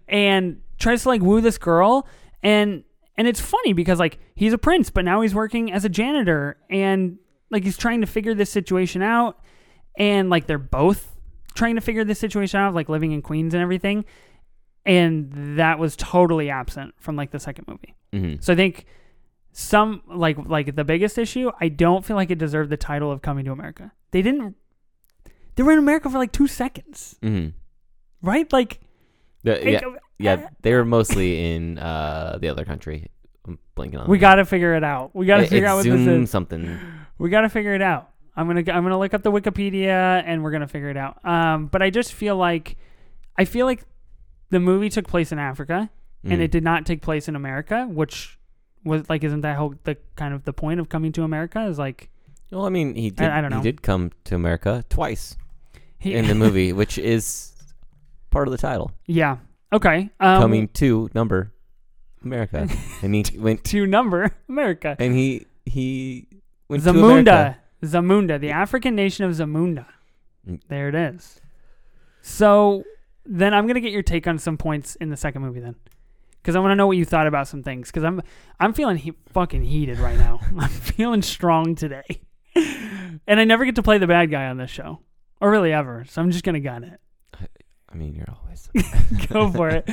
And 0.07 0.61
tries 0.79 1.03
to 1.03 1.09
like 1.09 1.21
woo 1.21 1.41
this 1.41 1.57
girl 1.57 2.07
and 2.41 2.83
and 3.17 3.27
it's 3.27 3.41
funny 3.41 3.73
because 3.73 3.99
like 3.99 4.17
he's 4.35 4.53
a 4.53 4.57
prince, 4.57 4.89
but 4.89 5.03
now 5.05 5.21
he's 5.21 5.35
working 5.35 5.71
as 5.71 5.83
a 5.85 5.89
janitor 5.89 6.57
and 6.69 7.17
like 7.51 7.63
he's 7.63 7.77
trying 7.77 8.01
to 8.01 8.07
figure 8.07 8.33
this 8.33 8.49
situation 8.49 9.01
out 9.01 9.39
and 9.97 10.29
like 10.29 10.47
they're 10.47 10.57
both 10.57 11.15
trying 11.53 11.75
to 11.75 11.81
figure 11.81 12.03
this 12.05 12.19
situation 12.19 12.59
out, 12.59 12.73
like 12.73 12.87
living 12.87 13.11
in 13.11 13.21
Queens 13.21 13.53
and 13.53 13.61
everything. 13.61 14.05
And 14.85 15.59
that 15.59 15.77
was 15.77 15.95
totally 15.97 16.49
absent 16.49 16.93
from 16.99 17.15
like 17.15 17.31
the 17.31 17.39
second 17.39 17.67
movie. 17.67 17.95
Mhm. 18.13 18.41
So 18.43 18.53
I 18.53 18.55
think 18.55 18.85
some 19.51 20.01
like 20.07 20.37
like 20.47 20.75
the 20.75 20.83
biggest 20.85 21.17
issue, 21.17 21.51
I 21.59 21.67
don't 21.69 22.05
feel 22.05 22.15
like 22.15 22.31
it 22.31 22.37
deserved 22.37 22.69
the 22.69 22.77
title 22.77 23.11
of 23.11 23.21
Coming 23.21 23.45
to 23.45 23.51
America. 23.51 23.91
They 24.11 24.21
didn't. 24.21 24.55
They 25.55 25.63
were 25.63 25.73
in 25.73 25.79
America 25.79 26.09
for 26.09 26.17
like 26.17 26.31
two 26.31 26.47
seconds, 26.47 27.17
Mhm. 27.21 27.53
right? 28.21 28.51
Like, 28.53 28.79
The- 29.43 29.59
yeah, 29.63 29.79
like, 29.85 30.01
yeah, 30.19 30.49
they 30.61 30.73
were 30.73 30.85
mostly 30.85 31.53
in 31.53 31.77
uh, 31.79 32.37
the 32.41 32.49
other 32.49 32.65
country. 32.65 33.07
I'm 33.47 33.57
blanking 33.75 33.99
on. 34.01 34.07
we 34.09 34.17
got 34.19 34.35
to 34.35 34.45
figure 34.45 34.75
it 34.75 34.83
out. 34.83 35.15
We 35.15 35.25
got 35.25 35.37
to 35.37 35.47
figure 35.47 35.67
out 35.67 35.77
what 35.77 35.83
Zoom 35.83 36.05
this 36.05 36.23
is. 36.25 36.29
something. 36.29 36.79
We 37.17 37.29
got 37.29 37.41
to 37.41 37.49
figure 37.49 37.73
it 37.73 37.81
out. 37.81 38.09
I'm 38.35 38.47
gonna 38.47 38.59
I'm 38.71 38.83
gonna 38.83 38.97
look 38.99 39.13
up 39.13 39.21
the 39.23 39.31
Wikipedia 39.31 40.23
and 40.25 40.43
we're 40.43 40.51
gonna 40.51 40.67
figure 40.67 40.89
it 40.89 40.95
out. 40.95 41.25
Um, 41.25 41.65
but 41.67 41.81
I 41.81 41.89
just 41.89 42.13
feel 42.13 42.37
like 42.37 42.77
I 43.37 43.43
feel 43.43 43.65
like 43.65 43.83
the 44.49 44.59
movie 44.61 44.87
took 44.89 45.07
place 45.07 45.31
in 45.33 45.39
Africa 45.39 45.89
and 46.23 46.33
Mhm. 46.33 46.43
it 46.43 46.51
did 46.51 46.63
not 46.63 46.85
take 46.85 47.01
place 47.01 47.27
in 47.27 47.35
America, 47.35 47.85
which 47.89 48.37
was 48.85 49.09
like 49.09 49.25
isn't 49.25 49.41
that 49.41 49.57
how 49.57 49.73
the 49.83 49.97
kind 50.15 50.33
of 50.33 50.45
the 50.45 50.53
point 50.53 50.79
of 50.79 50.87
coming 50.87 51.11
to 51.13 51.23
America 51.23 51.65
is 51.65 51.77
like 51.77 52.09
Well, 52.49 52.65
I 52.65 52.69
mean, 52.69 52.95
he 52.95 53.09
did. 53.09 53.27
I 53.29 53.41
don't 53.41 53.49
know. 53.49 53.57
He 53.57 53.63
did 53.63 53.81
come 53.81 54.11
to 54.25 54.35
America 54.35 54.85
twice 54.89 55.35
he, 55.97 56.13
in 56.13 56.27
the 56.27 56.35
movie, 56.45 56.71
which 56.71 56.97
is 56.97 57.51
part 58.29 58.47
of 58.47 58.53
the 58.53 58.57
title. 58.57 58.91
yeah 59.05 59.37
okay 59.73 60.09
um, 60.19 60.41
Coming 60.41 60.67
to 60.69 61.09
number 61.13 61.51
America, 62.23 62.67
and 63.01 63.15
he 63.15 63.25
went 63.37 63.63
to 63.65 63.85
number 63.85 64.31
America. 64.47 64.95
And 64.99 65.13
he 65.13 65.45
he 65.65 66.27
went 66.67 66.83
to 66.83 66.89
America. 66.89 67.57
Zamunda 67.83 67.87
Zamunda 67.89 68.39
the 68.39 68.51
African 68.51 68.95
nation 68.95 69.25
of 69.25 69.31
Zamunda. 69.33 69.85
Mm. 70.47 70.61
there 70.67 70.89
it 70.89 70.95
is. 70.95 71.39
So 72.21 72.83
then 73.25 73.53
I'm 73.53 73.67
gonna 73.67 73.79
get 73.79 73.91
your 73.91 74.03
take 74.03 74.27
on 74.27 74.37
some 74.37 74.57
points 74.57 74.95
in 74.95 75.09
the 75.09 75.17
second 75.17 75.41
movie 75.41 75.59
then. 75.59 75.75
Because 76.41 76.55
I 76.55 76.59
want 76.59 76.71
to 76.71 76.75
know 76.75 76.87
what 76.87 76.97
you 76.97 77.05
thought 77.05 77.27
about 77.27 77.47
some 77.47 77.63
things. 77.63 77.89
Because 77.89 78.03
I'm 78.03 78.21
I'm 78.59 78.73
feeling 78.73 78.97
he- 78.97 79.13
fucking 79.33 79.63
heated 79.63 79.99
right 79.99 80.17
now. 80.17 80.39
I'm 80.57 80.69
feeling 80.69 81.21
strong 81.21 81.75
today. 81.75 82.21
And 83.27 83.39
I 83.39 83.43
never 83.43 83.65
get 83.65 83.75
to 83.75 83.83
play 83.83 83.97
the 83.97 84.07
bad 84.07 84.31
guy 84.31 84.47
on 84.47 84.57
this 84.57 84.71
show. 84.71 84.99
Or 85.41 85.51
really 85.51 85.71
ever. 85.71 86.05
So 86.09 86.21
I'm 86.21 86.31
just 86.31 86.43
gonna 86.43 86.59
gun 86.59 86.83
it 86.83 86.99
I 87.91 87.95
mean, 87.95 88.13
you're 88.15 88.27
always. 88.43 88.69
Go 89.27 89.51
for 89.51 89.69
it. 89.69 89.89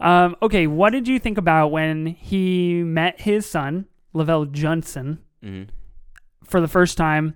Um, 0.00 0.36
okay, 0.42 0.66
what 0.66 0.90
did 0.90 1.08
you 1.08 1.18
think 1.18 1.38
about 1.38 1.68
when 1.72 2.06
he 2.06 2.82
met 2.82 3.20
his 3.20 3.46
son, 3.46 3.86
Lavelle 4.12 4.44
Johnson, 4.44 5.18
hmm 5.42 5.64
for 6.44 6.60
the 6.62 6.68
first 6.68 6.96
time 6.96 7.34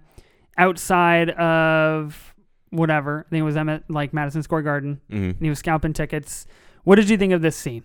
outside 0.57 1.31
of 1.31 2.35
whatever? 2.70 3.25
I 3.27 3.31
think 3.31 3.40
it 3.40 3.44
was 3.44 3.57
Emmett, 3.57 3.85
like 3.88 4.12
Madison 4.14 4.42
Square 4.42 4.62
Garden, 4.62 5.01
hmm 5.11 5.16
and 5.16 5.40
he 5.40 5.48
was 5.48 5.59
scalping 5.59 5.92
tickets. 5.92 6.46
What 6.85 6.96
did 6.96 7.09
you 7.09 7.16
think 7.16 7.33
of 7.33 7.42
this 7.42 7.57
scene? 7.57 7.83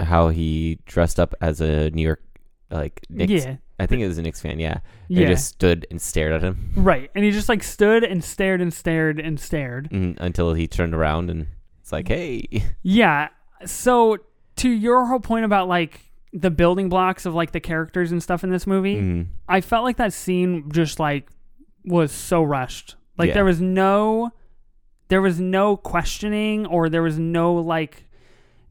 How 0.00 0.28
he 0.28 0.78
dressed 0.86 1.20
up 1.20 1.34
as 1.40 1.60
a 1.60 1.90
New 1.90 2.02
York, 2.02 2.22
like 2.70 3.02
Knicks. 3.10 3.32
Yeah. 3.44 3.56
I 3.80 3.86
think 3.86 4.02
it 4.02 4.06
was 4.08 4.18
a 4.18 4.22
Knicks 4.22 4.40
fan. 4.40 4.58
Yeah. 4.60 4.80
Yeah. 5.08 5.20
They 5.26 5.32
just 5.32 5.46
stood 5.48 5.86
and 5.90 6.00
stared 6.00 6.32
at 6.32 6.42
him 6.42 6.72
Right. 6.76 7.10
And 7.14 7.24
he 7.24 7.30
just 7.30 7.48
like 7.48 7.62
stood 7.62 8.04
and 8.04 8.22
stared 8.22 8.60
and 8.60 8.72
stared 8.72 9.18
and 9.18 9.40
stared. 9.40 9.90
mm, 9.90 10.16
until 10.20 10.52
he 10.54 10.68
turned 10.68 10.94
around 10.94 11.30
and 11.30 11.46
it's 11.80 11.90
like, 11.92 12.08
hey. 12.08 12.46
Yeah. 12.82 13.28
So 13.64 14.18
to 14.56 14.68
your 14.68 15.06
whole 15.06 15.20
point 15.20 15.44
about 15.44 15.66
like 15.68 16.00
the 16.32 16.50
building 16.50 16.88
blocks 16.88 17.26
of 17.26 17.34
like 17.34 17.50
the 17.52 17.60
characters 17.60 18.12
and 18.12 18.22
stuff 18.22 18.44
in 18.44 18.50
this 18.50 18.66
movie, 18.66 18.96
Mhm. 19.00 19.26
I 19.48 19.60
felt 19.60 19.84
like 19.84 19.96
that 19.96 20.12
scene 20.12 20.70
just 20.72 21.00
like 21.00 21.28
was 21.84 22.12
so 22.12 22.42
rushed. 22.42 22.94
Like 23.18 23.28
Yeah. 23.28 23.34
there 23.34 23.44
was 23.44 23.60
no 23.60 24.30
there 25.08 25.20
was 25.22 25.40
no 25.40 25.76
questioning 25.76 26.66
or 26.66 26.88
there 26.88 27.02
was 27.02 27.18
no 27.18 27.54
like 27.54 28.04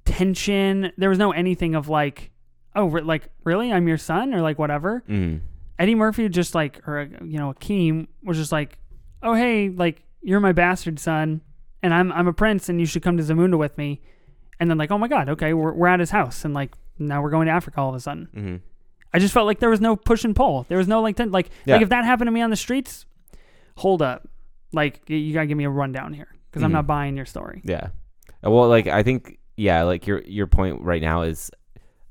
tension. 0.06 0.91
There 0.98 1.10
was 1.10 1.17
no 1.19 1.32
anything 1.32 1.76
of 1.76 1.89
like 1.89 2.32
oh 2.75 2.86
re- 2.88 3.01
like 3.01 3.29
really 3.43 3.71
I'm 3.71 3.88
your 3.88 3.97
son 3.97 4.34
or 4.34 4.41
like 4.41 4.60
whatever. 4.60 5.03
Mm. 5.10 5.41
Eddie 5.77 5.95
Murphy 5.95 6.27
just 6.29 6.53
like, 6.55 6.86
or 6.88 7.10
you 7.23 7.38
know, 7.38 7.53
Akeem 7.53 8.08
was 8.23 8.38
just 8.38 8.51
like, 8.51 8.77
"Oh 9.23 9.34
hey, 9.34 9.69
like 9.69 10.03
you're 10.21 10.39
my 10.41 10.51
bastard 10.51 10.99
son, 10.99 11.41
and 11.82 11.93
I'm 11.93 12.12
I'm 12.12 12.27
a 12.27 12.34
prince, 12.34 12.67
and 12.69 12.79
you 12.79 12.86
should 12.86 13.01
come 13.01 13.17
to 13.17 13.23
Zamunda 13.23 13.58
with 13.58 13.77
me." 13.77 14.01
And 14.60 14.69
then 14.69 14.77
like, 14.77 14.91
"Oh 14.91 14.97
my 14.97 15.08
god, 15.08 15.29
okay, 15.29 15.53
we're 15.53 15.71
we're 15.73 15.88
at 15.88 15.99
his 16.01 16.10
house, 16.12 16.43
and 16.43 16.53
like 16.53 16.73
now 16.97 17.21
we're 17.21 17.29
going 17.29 17.45
to 17.47 17.51
Africa 17.53 17.79
all 17.79 17.89
of 17.89 17.95
a 17.95 17.99
sudden." 17.99 18.27
hmm 18.34 18.55
I 19.12 19.17
just 19.17 19.34
felt 19.34 19.47
like 19.47 19.58
there 19.60 19.71
was 19.71 19.82
no 19.82 19.95
push 19.95 20.23
and 20.23 20.36
pull. 20.36 20.65
There 20.69 20.77
was 20.77 20.88
no 20.88 21.01
like 21.01 21.15
ten, 21.15 21.32
like 21.32 21.49
Yeah. 21.65 21.75
like 21.75 21.82
if 21.84 21.89
that 21.89 22.05
happened 22.05 22.27
to 22.27 22.32
me 22.32 22.41
on 22.41 22.49
the 22.51 22.55
streets, 22.55 23.05
hold 23.75 24.01
up, 24.03 24.27
like 24.73 25.01
you 25.08 25.34
gotta 25.34 25.47
give 25.47 25.58
me 25.58 25.63
a 25.63 25.69
rundown 25.69 26.13
here 26.13 26.27
because 26.51 26.62
I'm 26.62 26.69
Mhm. 26.69 26.73
not 26.73 26.88
buying 26.88 27.15
your 27.17 27.25
story. 27.25 27.62
Yeah. 27.63 27.88
Uh, 28.45 28.51
Well, 28.51 28.67
like 28.67 28.86
I 28.88 29.01
think 29.03 29.39
yeah, 29.58 29.84
like 29.84 30.05
your 30.05 30.21
your 30.23 30.45
point 30.47 30.82
right 30.82 31.01
now 31.01 31.23
is 31.23 31.49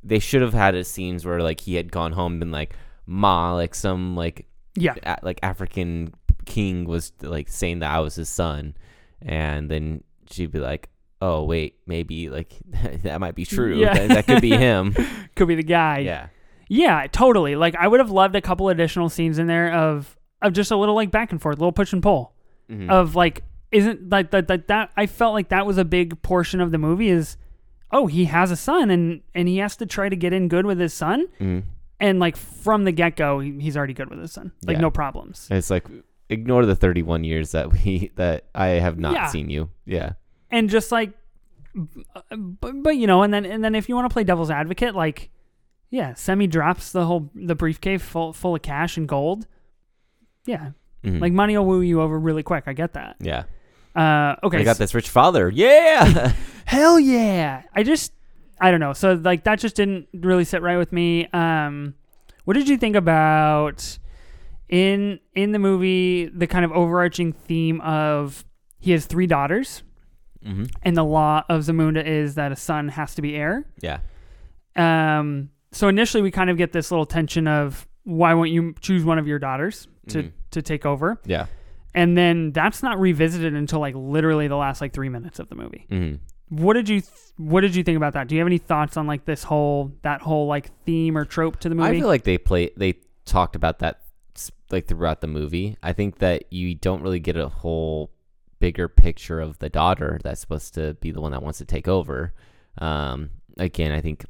they 0.02 0.18
should 0.18 0.42
have 0.42 0.54
had 0.54 0.74
a 0.74 0.84
scenes 0.84 1.24
where 1.24 1.40
like 1.40 1.60
he 1.60 1.74
had 1.74 1.90
gone 1.92 2.12
home 2.12 2.32
and 2.32 2.40
been 2.40 2.52
like 2.52 2.74
ma 3.06 3.54
like 3.54 3.74
some 3.74 4.14
like 4.16 4.46
Yeah, 4.76 4.94
a- 5.02 5.18
like 5.22 5.40
African 5.42 6.14
king 6.44 6.84
was 6.86 7.12
like 7.22 7.48
saying 7.48 7.80
that 7.80 7.90
I 7.90 8.00
was 8.00 8.14
his 8.14 8.28
son 8.28 8.74
and 9.22 9.70
then 9.70 10.02
she'd 10.30 10.50
be 10.52 10.58
like 10.60 10.88
oh 11.20 11.42
wait 11.44 11.76
maybe 11.86 12.28
like 12.30 12.54
that 13.02 13.20
might 13.20 13.34
be 13.34 13.44
true 13.44 13.76
Yeah. 13.76 13.92
that, 13.94 14.08
that 14.08 14.26
could 14.26 14.40
be 14.42 14.50
him 14.56 14.94
could 15.34 15.48
be 15.48 15.56
the 15.56 15.62
guy. 15.62 15.98
yeah 15.98 16.28
Yeah, 16.68 17.06
totally. 17.10 17.56
Like 17.56 17.74
I 17.76 17.88
would 17.88 17.98
have 18.00 18.10
loved 18.10 18.36
a 18.36 18.40
couple 18.40 18.68
additional 18.68 19.08
scenes 19.08 19.38
in 19.38 19.46
there 19.46 19.72
of 19.72 20.16
of 20.42 20.52
just 20.52 20.70
a 20.70 20.76
little 20.76 20.94
like 20.94 21.10
back 21.10 21.32
and 21.32 21.40
forth, 21.42 21.58
little 21.58 21.72
push 21.72 21.92
and 21.92 22.02
pull 22.02 22.34
Mhm. 22.70 22.88
of 22.90 23.14
like 23.16 23.42
isn't 23.72 24.10
like 24.10 24.30
that 24.30 24.46
that 24.48 24.68
that 24.68 24.90
I 24.96 25.06
felt 25.06 25.32
like 25.34 25.48
that 25.48 25.66
was 25.66 25.76
a 25.78 25.84
big 25.84 26.20
portion 26.22 26.60
of 26.60 26.70
the 26.70 26.78
movie 26.78 27.08
is 27.08 27.36
oh 27.90 28.06
he 28.06 28.26
has 28.26 28.50
a 28.50 28.56
son 28.56 28.90
and 28.90 29.20
and 29.34 29.48
he 29.48 29.58
has 29.58 29.76
to 29.76 29.86
try 29.86 30.08
to 30.08 30.16
get 30.16 30.32
in 30.32 30.48
good 30.48 30.66
with 30.66 30.78
his 30.78 30.92
son. 30.94 31.26
Mhm. 31.40 31.62
and 32.00 32.20
like 32.20 32.36
from 32.36 32.84
the 32.84 32.92
get 32.92 33.16
go 33.16 33.40
he, 33.40 33.58
he's 33.60 33.76
already 33.76 33.94
good 33.94 34.08
with 34.10 34.18
his 34.20 34.32
son. 34.32 34.52
Like 34.66 34.76
Yeah. 34.76 34.82
no 34.82 34.90
problems. 34.90 35.48
It's 35.50 35.70
like 35.70 35.86
ignore 36.28 36.66
the 36.66 36.76
31 36.76 37.24
years 37.24 37.52
that 37.52 37.72
we 37.72 38.10
that 38.16 38.44
I 38.54 38.68
have 38.84 38.98
not 38.98 39.14
Yeah. 39.14 39.26
seen 39.28 39.48
you. 39.50 39.70
Yeah. 39.86 40.12
And 40.50 40.68
just 40.70 40.92
like 40.92 41.12
but, 42.36 42.82
but 42.82 42.96
you 42.96 43.06
know 43.06 43.22
and 43.22 43.32
then 43.32 43.44
and 43.44 43.62
then 43.64 43.74
if 43.74 43.88
you 43.88 43.94
want 43.94 44.08
to 44.08 44.12
play 44.12 44.24
devil's 44.24 44.50
advocate 44.50 44.94
like 44.94 45.30
yeah 45.90 46.12
Semmi 46.12 46.48
drops 46.50 46.92
the 46.92 47.06
whole 47.06 47.30
the 47.34 47.54
briefcase 47.54 48.02
full 48.02 48.32
full 48.32 48.54
of 48.54 48.62
cash 48.62 48.96
and 48.96 49.08
gold. 49.08 49.46
Yeah. 50.46 50.70
Mhm. 51.04 51.20
like 51.20 51.32
money 51.32 51.56
will 51.56 51.64
woo 51.66 51.80
you 51.80 52.00
over 52.00 52.18
really 52.18 52.42
quick. 52.42 52.64
I 52.66 52.72
get 52.72 52.92
that. 52.94 53.16
Yeah 53.20 53.44
uh 53.98 54.36
okay 54.42 54.58
I 54.58 54.64
got 54.64 54.76
so- 54.76 54.82
this 54.84 54.94
rich 54.94 55.08
father. 55.10 55.50
Yeah! 55.50 56.32
Hell 56.66 57.00
yeah! 57.00 57.62
I 57.74 57.82
just 57.82 58.12
i 58.60 58.70
don't 58.70 58.80
know. 58.80 58.92
So 58.92 59.12
like 59.14 59.44
that 59.44 59.58
just 59.58 59.76
didn't 59.76 60.08
really 60.14 60.44
sit 60.44 60.62
right 60.62 60.76
with 60.78 60.92
me. 60.92 61.26
Um 61.32 61.94
what 62.44 62.54
did 62.54 62.68
you 62.68 62.76
think 62.78 62.96
about 62.96 63.98
in 64.68 65.18
in 65.34 65.52
the 65.52 65.58
movie 65.58 66.26
the 66.26 66.46
kind 66.46 66.64
of 66.64 66.72
overarching 66.72 67.32
theme 67.32 67.80
of 67.82 68.44
he 68.78 68.92
has 68.92 69.06
three 69.06 69.26
daughters? 69.26 69.82
Hmm 70.42 70.64
and 70.82 70.96
the 70.96 71.04
law 71.04 71.42
of 71.48 71.62
zamunda 71.62 72.04
is 72.04 72.36
that 72.36 72.52
a 72.52 72.56
son 72.56 72.88
has 72.88 73.14
to 73.16 73.22
be 73.22 73.34
heir? 73.34 73.64
Yeah. 73.80 73.98
Um 74.76 75.50
so 75.72 75.88
initially 75.88 76.22
we 76.22 76.30
kind 76.30 76.50
of 76.50 76.56
get 76.56 76.72
this 76.72 76.90
little 76.90 77.06
tension 77.06 77.46
of 77.48 77.86
why 78.04 78.32
won't 78.34 78.50
you 78.50 78.74
choose 78.80 79.04
one 79.04 79.18
of 79.18 79.26
your 79.26 79.38
daughters 79.38 79.86
to 80.08 80.22
Mhm. 80.24 80.32
to 80.52 80.62
take 80.62 80.86
over? 80.86 81.20
Yeah 81.26 81.46
and 81.98 82.16
then 82.16 82.52
that's 82.52 82.82
not 82.82 82.98
revisited 83.00 83.54
until 83.54 83.80
like 83.80 83.94
literally 83.96 84.48
the 84.48 84.56
last 84.56 84.80
like 84.80 84.92
three 84.92 85.08
minutes 85.08 85.38
of 85.38 85.48
the 85.48 85.54
movie 85.54 85.86
hmm 85.90 86.14
what 86.50 86.72
did 86.74 86.88
you 86.88 87.00
th- 87.02 87.12
what 87.36 87.60
did 87.60 87.74
you 87.76 87.82
think 87.84 87.96
about 87.96 88.14
that 88.14 88.26
do 88.28 88.34
you 88.34 88.40
have 88.40 88.46
any 88.48 88.56
thoughts 88.58 88.96
on 88.96 89.06
like 89.06 89.24
this 89.26 89.42
whole 89.42 89.92
that 90.02 90.22
whole 90.22 90.46
like 90.46 90.70
theme 90.84 91.16
or 91.18 91.24
trope 91.26 91.58
to 91.60 91.68
the 91.68 91.74
movie 91.74 91.96
I 91.96 91.98
feel 92.00 92.08
like 92.08 92.24
they 92.24 92.38
play 92.38 92.70
they 92.76 92.94
talked 93.26 93.54
about 93.54 93.80
that 93.80 94.00
like 94.70 94.86
throughout 94.86 95.20
the 95.22 95.26
movie. 95.26 95.76
I 95.82 95.92
think 95.92 96.18
that 96.18 96.44
you 96.52 96.74
don't 96.74 97.02
really 97.02 97.20
get 97.20 97.36
a 97.36 97.48
whole 97.48 98.10
bigger 98.60 98.86
picture 98.88 99.40
of 99.40 99.58
the 99.60 99.68
daughter 99.68 100.18
that's 100.22 100.40
supposed 100.40 100.74
to 100.74 100.94
be 101.00 101.10
the 101.10 101.20
one 101.22 101.32
that 101.32 101.42
wants 101.42 101.58
to 101.58 101.64
take 101.64 101.88
over. 101.88 102.34
Um, 102.78 103.30
again, 103.56 103.92
I 103.92 104.00
think 104.00 104.24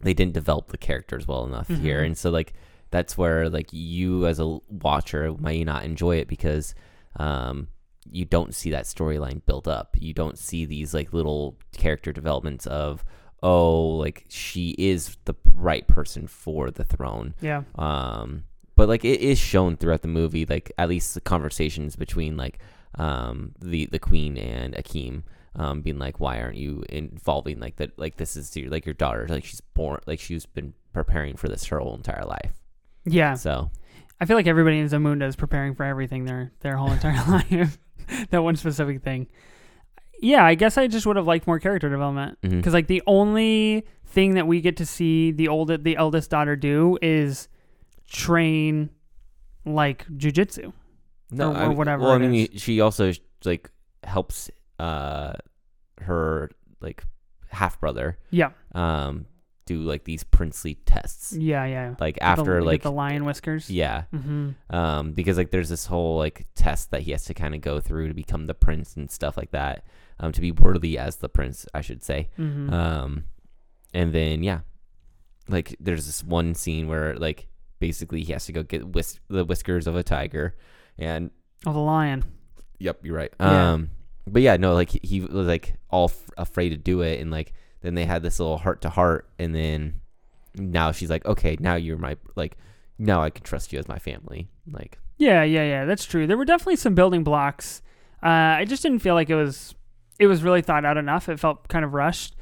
they 0.00 0.14
didn't 0.14 0.32
develop 0.32 0.68
the 0.68 0.78
characters 0.78 1.28
well 1.28 1.44
enough 1.44 1.68
here, 1.68 2.00
Mhm. 2.02 2.06
and 2.06 2.18
so 2.18 2.30
like 2.30 2.54
that's 2.90 3.18
where 3.18 3.48
like 3.50 3.68
you 3.72 4.26
as 4.26 4.40
a 4.40 4.58
watcher 4.70 5.34
might 5.38 5.64
not 5.66 5.84
enjoy 5.84 6.16
it 6.16 6.28
because 6.28 6.74
um, 7.18 7.68
you 8.10 8.24
don't 8.24 8.54
see 8.54 8.70
that 8.70 8.84
storyline 8.84 9.44
built 9.44 9.68
up. 9.68 9.96
You 9.98 10.14
don't 10.14 10.38
see 10.38 10.64
these 10.64 10.94
like 10.94 11.12
little 11.12 11.58
character 11.72 12.12
developments 12.12 12.66
of 12.66 13.04
oh 13.42 13.86
like 13.88 14.24
she 14.28 14.70
is 14.78 15.16
the 15.24 15.34
right 15.54 15.86
person 15.86 16.26
for 16.26 16.70
the 16.70 16.84
throne. 16.84 17.34
Yeah. 17.40 17.62
Um 17.76 18.44
but 18.76 18.88
like 18.88 19.04
it 19.04 19.20
is 19.20 19.38
shown 19.38 19.76
throughout 19.76 20.02
the 20.02 20.08
movie 20.08 20.46
like 20.46 20.72
at 20.78 20.88
least 20.88 21.14
the 21.14 21.20
conversations 21.20 21.96
between 21.96 22.36
like 22.36 22.58
um 22.94 23.54
the 23.60 23.86
the 23.86 23.98
queen 23.98 24.36
and 24.38 24.74
akeem 24.74 25.22
um 25.56 25.82
being 25.82 25.98
like 25.98 26.20
why 26.20 26.40
aren't 26.40 26.56
you 26.56 26.82
involving 26.88 27.60
like 27.60 27.76
that 27.76 27.96
like 27.98 28.16
this 28.16 28.36
is 28.36 28.56
your 28.56 28.70
like 28.70 28.86
your 28.86 28.94
daughter 28.94 29.26
like 29.28 29.44
she's 29.44 29.60
born 29.60 30.00
like 30.06 30.20
she's 30.20 30.46
been 30.46 30.72
preparing 30.92 31.36
for 31.36 31.48
this 31.48 31.66
her 31.66 31.78
whole 31.78 31.94
entire 31.94 32.24
life. 32.24 32.54
Yeah. 33.04 33.34
So 33.34 33.70
i 34.20 34.24
feel 34.24 34.36
like 34.36 34.46
everybody 34.46 34.78
in 34.78 34.88
zamunda 34.88 35.24
is 35.26 35.36
preparing 35.36 35.74
for 35.74 35.84
everything 35.84 36.24
their 36.24 36.52
their 36.60 36.76
whole 36.76 36.90
entire 36.92 37.14
life. 37.30 37.78
That 38.30 38.42
one 38.42 38.56
specific 38.56 39.02
thing. 39.02 39.26
Yeah 40.20 40.42
i 40.44 40.54
guess 40.54 40.78
i 40.78 40.86
just 40.86 41.04
would 41.06 41.16
have 41.16 41.26
liked 41.26 41.46
more 41.46 41.58
character 41.58 41.90
development. 41.90 42.38
Because 42.40 42.72
like 42.72 42.86
the 42.86 43.02
only 43.06 43.84
thing 44.06 44.34
that 44.34 44.46
we 44.46 44.60
get 44.62 44.78
to 44.78 44.86
see 44.86 45.30
the 45.30 45.48
old 45.48 45.84
the 45.84 45.96
eldest 45.96 46.30
daughter 46.30 46.56
do 46.56 46.96
is 47.02 47.48
train 48.08 48.88
like 49.66 50.06
jujitsu 50.08 50.72
or- 51.38 51.42
I 51.42 51.64
or 51.64 51.68
mean- 51.68 51.76
whatever 51.76 52.02
well 52.04 52.12
i 52.12 52.18
mean 52.18 52.48
she 52.56 52.80
also 52.80 53.12
like 53.44 53.70
helps 54.04 54.50
uh 54.78 55.34
her 56.00 56.50
like 56.80 57.04
half 57.50 57.78
brother. 57.80 58.16
Yeah. 58.30 58.50
Um 58.74 59.26
do 59.68 59.82
like 59.82 60.04
these 60.04 60.24
princely 60.24 60.74
tests 60.86 61.32
yeah 61.32 61.64
yeah 61.64 61.94
like 62.00 62.14
Get 62.14 62.20
the- 62.20 62.26
after 62.26 62.62
like 62.62 62.82
the 62.82 62.90
lion 62.90 63.24
whiskers 63.24 63.70
yeah 63.70 64.04
mm-hmm. 64.14 64.50
um, 64.74 65.12
because 65.12 65.36
like 65.36 65.50
there's 65.50 65.68
this 65.68 65.86
whole 65.86 66.18
like 66.18 66.46
test 66.54 66.90
that 66.90 67.02
he 67.02 67.12
has 67.12 67.24
to 67.26 67.34
kind 67.34 67.54
of 67.54 67.60
go 67.60 67.80
through 67.80 68.08
to 68.08 68.14
become 68.14 68.46
the 68.46 68.54
prince 68.54 68.96
and 68.96 69.10
stuff 69.10 69.36
like 69.36 69.50
that, 69.52 69.84
um, 70.18 70.32
to 70.32 70.40
be 70.40 70.52
worthy 70.52 70.98
as 70.98 71.16
the 71.16 71.28
prince, 71.28 71.66
I 71.74 71.80
should 71.80 72.02
say. 72.02 72.30
Mm-hmm. 72.38 72.72
Um, 72.72 73.24
and 73.94 74.12
then 74.12 74.42
yeah, 74.42 74.60
like 75.48 75.76
there's 75.80 76.06
this 76.06 76.24
one 76.24 76.54
scene 76.54 76.88
where 76.88 77.14
like 77.16 77.48
basically 77.78 78.22
he 78.22 78.32
has 78.32 78.46
to 78.46 78.52
go 78.52 78.62
get 78.62 78.88
whis- 78.88 79.20
the 79.28 79.44
whiskers 79.44 79.86
of 79.86 79.96
a 79.96 80.02
tiger, 80.02 80.56
and 80.98 81.30
of 81.66 81.74
the 81.74 81.80
lion 81.80 82.24
yep, 82.78 83.00
you're 83.02 83.16
right. 83.16 83.32
Yeah. 83.40 83.72
Um, 83.72 83.90
but 84.26 84.42
yeah, 84.42 84.56
no, 84.56 84.74
like 84.74 84.90
he, 84.90 85.00
he 85.02 85.20
was 85.20 85.46
like 85.46 85.74
all 85.90 86.06
f- 86.06 86.30
afraid 86.36 86.70
to 86.70 86.76
do 86.76 87.02
it, 87.02 87.20
and 87.20 87.30
like 87.30 87.52
then 87.80 87.94
they 87.94 88.04
had 88.04 88.22
this 88.22 88.40
little 88.40 88.58
heart 88.58 88.82
to 88.82 88.90
heart, 88.90 89.28
and 89.38 89.54
then 89.54 90.00
now 90.54 90.92
she's 90.92 91.10
like, 91.10 91.24
okay, 91.26 91.56
now 91.60 91.74
you're 91.74 91.98
my 91.98 92.16
like. 92.36 92.56
Now 93.00 93.22
I 93.22 93.30
can 93.30 93.44
trust 93.44 93.72
you 93.72 93.78
as 93.78 93.86
my 93.86 94.00
family. 94.00 94.48
Like, 94.68 94.98
Yeah, 95.18 95.44
yeah, 95.44 95.62
yeah. 95.62 95.84
That's 95.84 96.04
true. 96.04 96.26
There 96.26 96.36
were 96.36 96.44
definitely 96.44 96.76
some 96.76 96.96
building 96.96 97.22
blocks. 97.22 97.80
Uh, 98.22 98.58
I 98.58 98.64
just 98.64 98.82
didn't 98.82 98.98
feel 98.98 99.14
like 99.14 99.30
it 99.30 99.36
was 99.36 99.76
it 100.18 100.26
was 100.26 100.42
really 100.42 100.62
thought 100.62 100.84
out 100.84 100.96
enough. 100.96 101.28
It 101.28 101.38
felt 101.38 101.68
kind 101.68 101.84
of 101.84 101.94
rushed. 101.94 102.34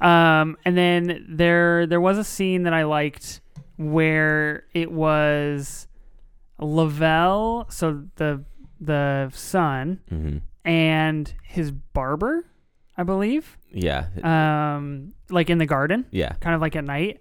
Um, 0.00 0.56
and 0.64 0.76
then 0.76 1.24
there 1.28 1.86
there 1.86 2.00
was 2.00 2.18
a 2.18 2.24
scene 2.24 2.64
that 2.64 2.74
I 2.74 2.84
liked 2.84 3.40
where 3.76 4.64
it 4.74 4.90
was 4.90 5.86
Lavelle, 6.58 7.66
so 7.70 8.02
the 8.16 8.44
the 8.80 9.30
son, 9.34 10.00
mm-hmm. 10.10 10.38
and 10.68 11.32
his 11.44 11.70
barber, 11.70 12.44
I 12.96 13.02
believe, 13.04 13.56
Yeah. 13.70 14.06
um, 14.22 15.12
like 15.30 15.48
in 15.50 15.58
the 15.58 15.66
garden, 15.66 16.04
yeah. 16.10 16.32
kind 16.40 16.54
of 16.54 16.60
like 16.60 16.76
at 16.76 16.84
night. 16.84 17.20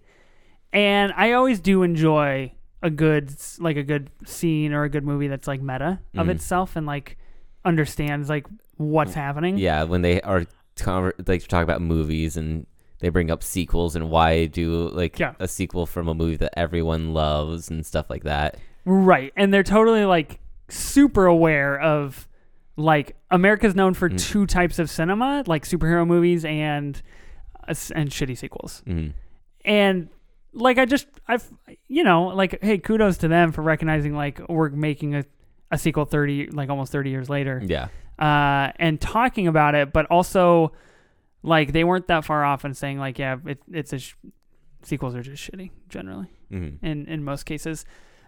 And 0.73 1.13
I 1.15 1.33
always 1.33 1.59
do 1.59 1.83
enjoy 1.83 2.51
a 2.83 2.89
good 2.89 3.31
like 3.59 3.77
a 3.77 3.83
good 3.83 4.09
scene 4.25 4.73
or 4.73 4.83
a 4.83 4.89
good 4.89 5.03
movie 5.05 5.27
that's 5.27 5.47
like 5.47 5.61
meta 5.61 5.99
of 6.17 6.27
Mhm. 6.27 6.31
itself 6.31 6.75
and 6.75 6.85
like 6.87 7.17
understands 7.63 8.27
like 8.29 8.47
what's 8.77 9.13
happening. 9.13 9.57
Yeah, 9.57 9.83
when 9.83 10.01
they 10.01 10.19
are 10.21 10.45
conver- 10.75 11.27
like 11.27 11.47
talk 11.47 11.63
about 11.63 11.81
movies 11.81 12.37
and 12.37 12.65
they 12.99 13.09
bring 13.09 13.29
up 13.31 13.43
sequels 13.43 13.95
and 13.95 14.09
why 14.09 14.45
do 14.47 14.89
like 14.89 15.19
Yeah. 15.19 15.33
a 15.39 15.47
sequel 15.47 15.85
from 15.85 16.07
a 16.07 16.13
movie 16.13 16.37
that 16.37 16.57
everyone 16.57 17.13
loves 17.13 17.69
and 17.69 17.85
stuff 17.85 18.09
like 18.09 18.23
that. 18.23 18.57
Right. 18.85 19.31
And 19.37 19.53
they're 19.53 19.63
totally 19.63 20.05
like 20.05 20.39
super 20.69 21.25
aware 21.27 21.79
of 21.79 22.27
like 22.77 23.15
America's 23.29 23.75
known 23.75 23.93
for 23.93 24.09
Mm. 24.09 24.19
two 24.19 24.45
types 24.45 24.79
of 24.79 24.89
cinema, 24.89 25.43
like 25.47 25.65
superhero 25.65 26.05
movies 26.07 26.45
and 26.45 27.01
uh, 27.67 27.75
and 27.95 28.09
shitty 28.09 28.37
sequels. 28.37 28.81
hmm 28.85 29.07
And 29.65 30.09
like 30.53 30.77
I 30.77 30.85
just 30.85 31.07
I've 31.27 31.47
you 31.87 32.03
know, 32.03 32.27
like 32.27 32.61
hey, 32.63 32.77
kudos 32.77 33.17
to 33.19 33.27
them 33.27 33.51
for 33.51 33.61
recognizing 33.61 34.15
like 34.15 34.41
we're 34.49 34.69
making 34.69 35.15
a 35.15 35.23
a 35.69 35.77
sequel 35.77 36.03
30 36.05 36.47
like 36.47 36.69
almost 36.69 36.91
30 36.91 37.09
years 37.09 37.29
later. 37.29 37.61
Yeah. 37.65 37.87
Uh 38.19 38.71
and 38.77 38.99
talking 38.99 39.47
about 39.47 39.75
it, 39.75 39.93
but 39.93 40.05
also 40.07 40.73
like 41.43 41.71
they 41.73 41.83
weren't 41.83 42.07
that 42.07 42.25
far 42.25 42.43
off 42.43 42.63
and 42.63 42.75
saying 42.75 42.99
like 42.99 43.17
yeah, 43.19 43.37
it, 43.45 43.59
it's 43.71 43.93
a 43.93 43.99
sh- 43.99 44.15
sequels 44.83 45.15
are 45.15 45.21
just 45.21 45.41
shitty 45.49 45.71
generally 45.89 46.27
hmm 46.49 46.69
in 46.81 47.05
in 47.07 47.23
most 47.23 47.45
cases. 47.45 47.85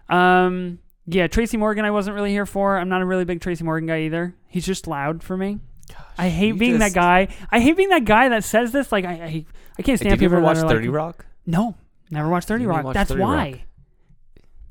Um, 0.08 0.78
yeah, 1.06 1.26
Tracy 1.26 1.56
Morgan, 1.56 1.84
I 1.84 1.90
wasn't 1.90 2.14
really 2.14 2.30
here 2.30 2.46
for. 2.46 2.76
I'm 2.78 2.88
not 2.88 3.02
a 3.02 3.06
really 3.06 3.24
big 3.24 3.40
Tracy 3.40 3.64
Morgan 3.64 3.86
guy 3.86 4.02
either. 4.02 4.34
He's 4.48 4.64
just 4.66 4.86
loud 4.86 5.22
for 5.22 5.36
me. 5.36 5.60
Gosh, 5.88 5.98
I 6.16 6.28
hate 6.30 6.48
you 6.48 6.54
being 6.56 6.78
just- 6.78 6.94
that 6.94 6.98
guy. 7.00 7.28
I 7.50 7.60
hate 7.60 7.76
being 7.76 7.90
that 7.90 8.04
guy 8.04 8.28
that 8.30 8.44
says 8.44 8.72
this. 8.72 8.90
Like 8.90 9.04
I, 9.04 9.10
I, 9.12 9.46
I 9.78 9.82
can't 9.82 9.98
stand 9.98 10.10
Did 10.18 10.22
you 10.22 10.28
people 10.28 10.36
ever 10.36 10.36
that 10.36 10.42
watch 10.42 10.56
are 10.58 10.62
like- 10.62 10.70
Thirty 10.76 10.88
Rock? 10.88 11.26
No, 11.46 11.76
never 12.10 12.28
watched 12.28 12.48
Thirty 12.48 12.62
You 12.62 12.68
didn't 12.68 12.76
Rock. 12.76 12.84
watch 12.86 12.94
That's 12.94 13.10
30 13.10 13.20
why. 13.22 13.50
Rock. 13.50 13.60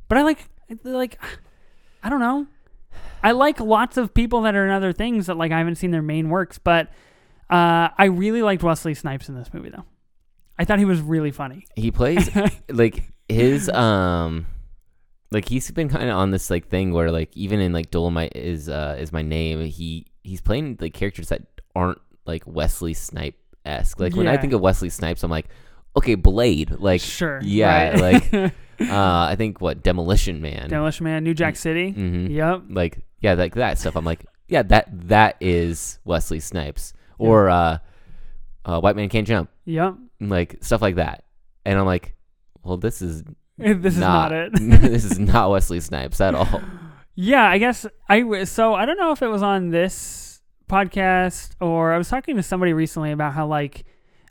But 0.09 0.17
I 0.17 0.21
like, 0.23 0.39
like, 0.83 1.19
I 2.03 2.09
don't 2.09 2.19
know. 2.19 2.47
I 3.23 3.31
like 3.31 3.59
lots 3.59 3.97
of 3.97 4.13
people 4.13 4.41
that 4.41 4.55
are 4.55 4.65
in 4.65 4.71
other 4.71 4.91
things 4.91 5.27
that 5.27 5.37
like 5.37 5.51
I 5.51 5.57
haven't 5.59 5.75
seen 5.75 5.91
their 5.91 6.01
main 6.01 6.29
works, 6.29 6.57
but 6.57 6.87
uh, 7.49 7.89
I 7.97 8.05
really 8.05 8.41
liked 8.41 8.63
Wesley 8.63 8.93
Snipes 8.95 9.29
in 9.29 9.35
this 9.35 9.53
movie 9.53 9.69
though. 9.69 9.85
I 10.59 10.65
thought 10.65 10.77
he 10.79 10.85
was 10.85 10.99
really 11.01 11.31
funny. 11.31 11.65
He 11.75 11.89
plays 11.91 12.29
like 12.69 13.03
his 13.29 13.69
um 13.69 14.45
like 15.33 15.47
he's 15.49 15.69
been 15.71 15.89
kind 15.89 16.09
of 16.09 16.15
on 16.15 16.31
this 16.31 16.49
like 16.49 16.67
thing 16.67 16.93
where 16.93 17.11
like 17.11 17.35
even 17.35 17.59
in 17.59 17.73
like 17.73 17.91
Dolemite 17.91 18.31
is 18.35 18.69
uh 18.69 18.95
is 18.99 19.11
my 19.11 19.21
name 19.21 19.65
he 19.65 20.05
he's 20.23 20.41
playing 20.41 20.77
like 20.79 20.93
characters 20.93 21.29
that 21.29 21.41
aren't 21.75 21.99
like 22.25 22.43
Wesley 22.45 22.93
Snipe 22.93 23.35
esque 23.65 23.99
like 23.99 24.15
when 24.15 24.27
I 24.27 24.37
think 24.37 24.53
of 24.53 24.61
Wesley 24.61 24.89
Snipes 24.89 25.23
I'm 25.23 25.31
like 25.31 25.47
okay 25.95 26.15
Blade 26.15 26.71
like 26.79 27.01
Sure. 27.01 27.39
yeah 27.43 27.99
right. 27.99 28.31
like 28.31 28.33
uh 28.89 29.27
I 29.29 29.35
think 29.37 29.59
what 29.61 29.83
Demolition 29.83 30.41
Man 30.41 30.69
Demolition 30.69 31.03
Man, 31.05 31.23
New 31.23 31.33
Jack 31.33 31.55
City. 31.55 31.91
hmm 31.91 32.27
Yep. 32.27 32.63
like 32.69 33.03
yeah 33.21 33.33
like 33.33 33.55
that 33.55 33.77
stuff 33.79 33.95
I'm 33.95 34.05
like 34.05 34.25
yeah 34.47 34.63
that 34.63 34.87
that 35.09 35.37
is 35.39 35.99
Wesley 36.05 36.39
Snipes 36.39 36.93
or 37.17 37.49
uh 37.49 37.77
uh 38.65 38.79
White 38.79 38.95
Man 38.95 39.09
Can't 39.09 39.27
Jump 39.27 39.49
Yep. 39.65 39.95
like 40.19 40.57
stuff 40.61 40.81
like 40.81 40.95
that 40.95 41.23
and 41.65 41.79
I'm 41.79 41.85
like 41.85 42.15
well 42.63 42.77
this 42.77 43.01
is 43.01 43.23
This 43.81 43.93
is 43.95 43.99
not 43.99 44.31
it. 44.31 44.51
this 44.59 45.05
is 45.05 45.19
not 45.33 45.49
Wesley 45.51 45.79
Snipes 45.79 46.19
at 46.21 46.35
all. 46.35 46.61
yeah, 47.15 47.49
I 47.49 47.57
guess 47.57 47.85
I 48.09 48.43
so 48.43 48.73
I 48.73 48.85
don't 48.85 48.97
know 48.97 49.11
if 49.11 49.21
it 49.21 49.27
was 49.27 49.41
on 49.43 49.69
this 49.69 50.41
podcast 50.69 51.51
or 51.61 51.93
I 51.93 51.97
was 51.97 52.09
talking 52.09 52.35
to 52.37 52.43
somebody 52.43 52.73
recently 52.73 53.11
about 53.11 53.33
how 53.33 53.47
like 53.47 53.85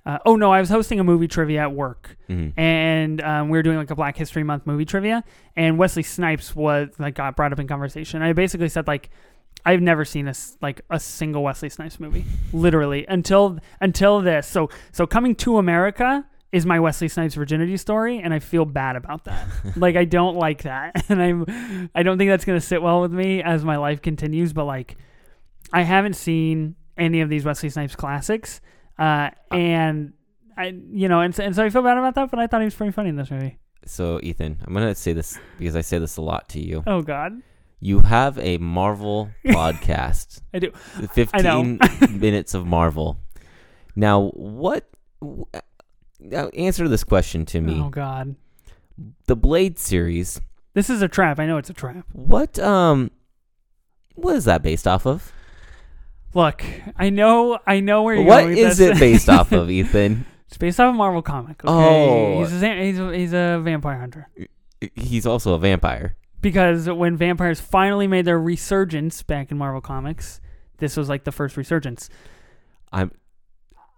uh, 0.04 0.18
oh 0.26 0.34
no, 0.34 0.52
I 0.52 0.58
was 0.58 0.68
hosting 0.68 0.98
a 0.98 1.04
movie 1.04 1.28
trivia 1.28 1.60
at 1.62 1.72
work 1.72 2.16
Mhm. 2.28 2.52
and 2.58 3.20
um, 3.20 3.48
we 3.50 3.58
were 3.58 3.62
doing 3.62 3.76
like 3.76 3.90
a 3.90 3.94
Black 3.94 4.16
History 4.16 4.42
Month 4.42 4.66
movie 4.66 4.84
trivia 4.84 5.22
and 5.54 5.78
Wesley 5.78 6.02
Snipes 6.02 6.56
was 6.56 6.88
like 6.98 7.14
got 7.14 7.36
brought 7.36 7.52
up 7.52 7.60
in 7.60 7.68
conversation. 7.68 8.20
I 8.22 8.32
basically 8.32 8.68
said 8.68 8.86
like 8.88 9.10
I've 9.64 9.80
never 9.80 10.04
seen 10.04 10.26
a 10.26 10.30
s- 10.30 10.56
like 10.60 10.80
a 10.90 10.98
single 10.98 11.44
Wesley 11.44 11.68
Snipes 11.68 12.00
movie, 12.00 12.24
literally 12.52 13.06
until 13.06 13.60
until 13.80 14.20
this. 14.20 14.48
So 14.48 14.70
so 14.90 15.06
coming 15.06 15.36
to 15.36 15.58
America 15.58 16.24
is 16.52 16.66
my 16.66 16.78
Wesley 16.78 17.08
Snipes 17.08 17.34
virginity 17.34 17.76
story, 17.78 18.18
and 18.18 18.32
I 18.34 18.38
feel 18.38 18.64
bad 18.64 18.94
about 18.96 19.24
that. 19.24 19.48
like 19.76 19.96
I 19.96 20.04
don't 20.04 20.36
like 20.36 20.62
that, 20.62 21.04
and 21.08 21.20
I'm 21.22 21.90
I 21.94 22.02
don't 22.02 22.18
think 22.18 22.30
that's 22.30 22.44
gonna 22.44 22.60
sit 22.60 22.82
well 22.82 23.00
with 23.00 23.12
me 23.12 23.42
as 23.42 23.64
my 23.64 23.76
life 23.76 24.02
continues. 24.02 24.52
But 24.52 24.66
like 24.66 24.96
I 25.72 25.82
haven't 25.82 26.14
seen 26.14 26.76
any 26.98 27.22
of 27.22 27.28
these 27.30 27.44
Wesley 27.44 27.70
Snipes 27.70 27.96
classics, 27.96 28.60
uh, 28.98 29.30
and 29.50 30.12
I 30.56 30.74
you 30.92 31.08
know 31.08 31.20
and 31.20 31.34
so, 31.34 31.42
and 31.42 31.56
so 31.56 31.64
I 31.64 31.70
feel 31.70 31.82
bad 31.82 31.96
about 31.98 32.14
that. 32.16 32.30
But 32.30 32.38
I 32.38 32.46
thought 32.46 32.60
he 32.60 32.66
was 32.66 32.74
pretty 32.74 32.92
funny 32.92 33.08
in 33.08 33.16
this 33.16 33.30
movie. 33.30 33.58
So 33.86 34.20
Ethan, 34.22 34.58
I'm 34.64 34.74
gonna 34.74 34.94
say 34.94 35.12
this 35.14 35.38
because 35.58 35.74
I 35.74 35.80
say 35.80 35.98
this 35.98 36.16
a 36.18 36.22
lot 36.22 36.50
to 36.50 36.60
you. 36.60 36.84
Oh 36.86 37.00
God, 37.02 37.32
You 37.80 38.00
have 38.00 38.38
a 38.38 38.58
Marvel 38.58 39.30
podcast. 39.46 40.40
I 40.54 40.58
do. 40.60 40.70
15 41.14 41.78
minutes 42.10 42.54
of 42.54 42.66
Marvel. 42.66 43.16
Now, 43.96 44.28
what? 44.34 44.88
Answer 46.30 46.88
this 46.88 47.04
question 47.04 47.44
to 47.46 47.60
me. 47.60 47.80
Oh 47.80 47.88
God, 47.88 48.36
The 49.26 49.36
Blade 49.36 49.78
series. 49.78 50.40
this 50.74 50.90
is 50.90 51.02
a 51.02 51.08
trap. 51.08 51.38
I 51.38 51.46
know 51.46 51.56
it's 51.58 51.70
a 51.70 51.74
trap. 51.74 52.06
What? 52.12 52.58
Um. 52.58 53.10
What 54.14 54.36
is 54.36 54.44
that 54.44 54.62
based 54.62 54.86
off 54.86 55.06
of? 55.06 55.32
Look, 56.34 56.64
I 56.96 57.10
know, 57.10 57.58
I 57.66 57.80
know 57.80 58.02
where 58.02 58.14
you're 58.14 58.24
What 58.24 58.42
going 58.42 58.56
with 58.56 58.58
is 58.58 58.80
it 58.80 58.98
based 58.98 59.28
off 59.28 59.52
of, 59.52 59.70
Ethan? 59.70 60.24
It's 60.48 60.56
based 60.56 60.80
off 60.80 60.94
a 60.94 60.96
Marvel 60.96 61.22
comic. 61.22 61.64
Okay? 61.64 61.72
Oh. 61.72 62.40
he's 62.40 62.62
a, 62.62 62.82
he's 62.84 62.98
a 62.98 63.16
he's 63.16 63.32
a 63.32 63.60
vampire 63.62 63.98
hunter. 63.98 64.28
He's 64.94 65.26
also 65.26 65.54
a 65.54 65.58
vampire. 65.58 66.16
Because 66.40 66.88
when 66.90 67.16
vampires 67.16 67.60
finally 67.60 68.06
made 68.06 68.24
their 68.24 68.38
resurgence 68.40 69.22
back 69.22 69.50
in 69.50 69.56
Marvel 69.58 69.80
Comics, 69.80 70.40
this 70.78 70.96
was 70.96 71.08
like 71.08 71.24
the 71.24 71.32
first 71.32 71.56
resurgence. 71.56 72.10
I'm 72.92 73.12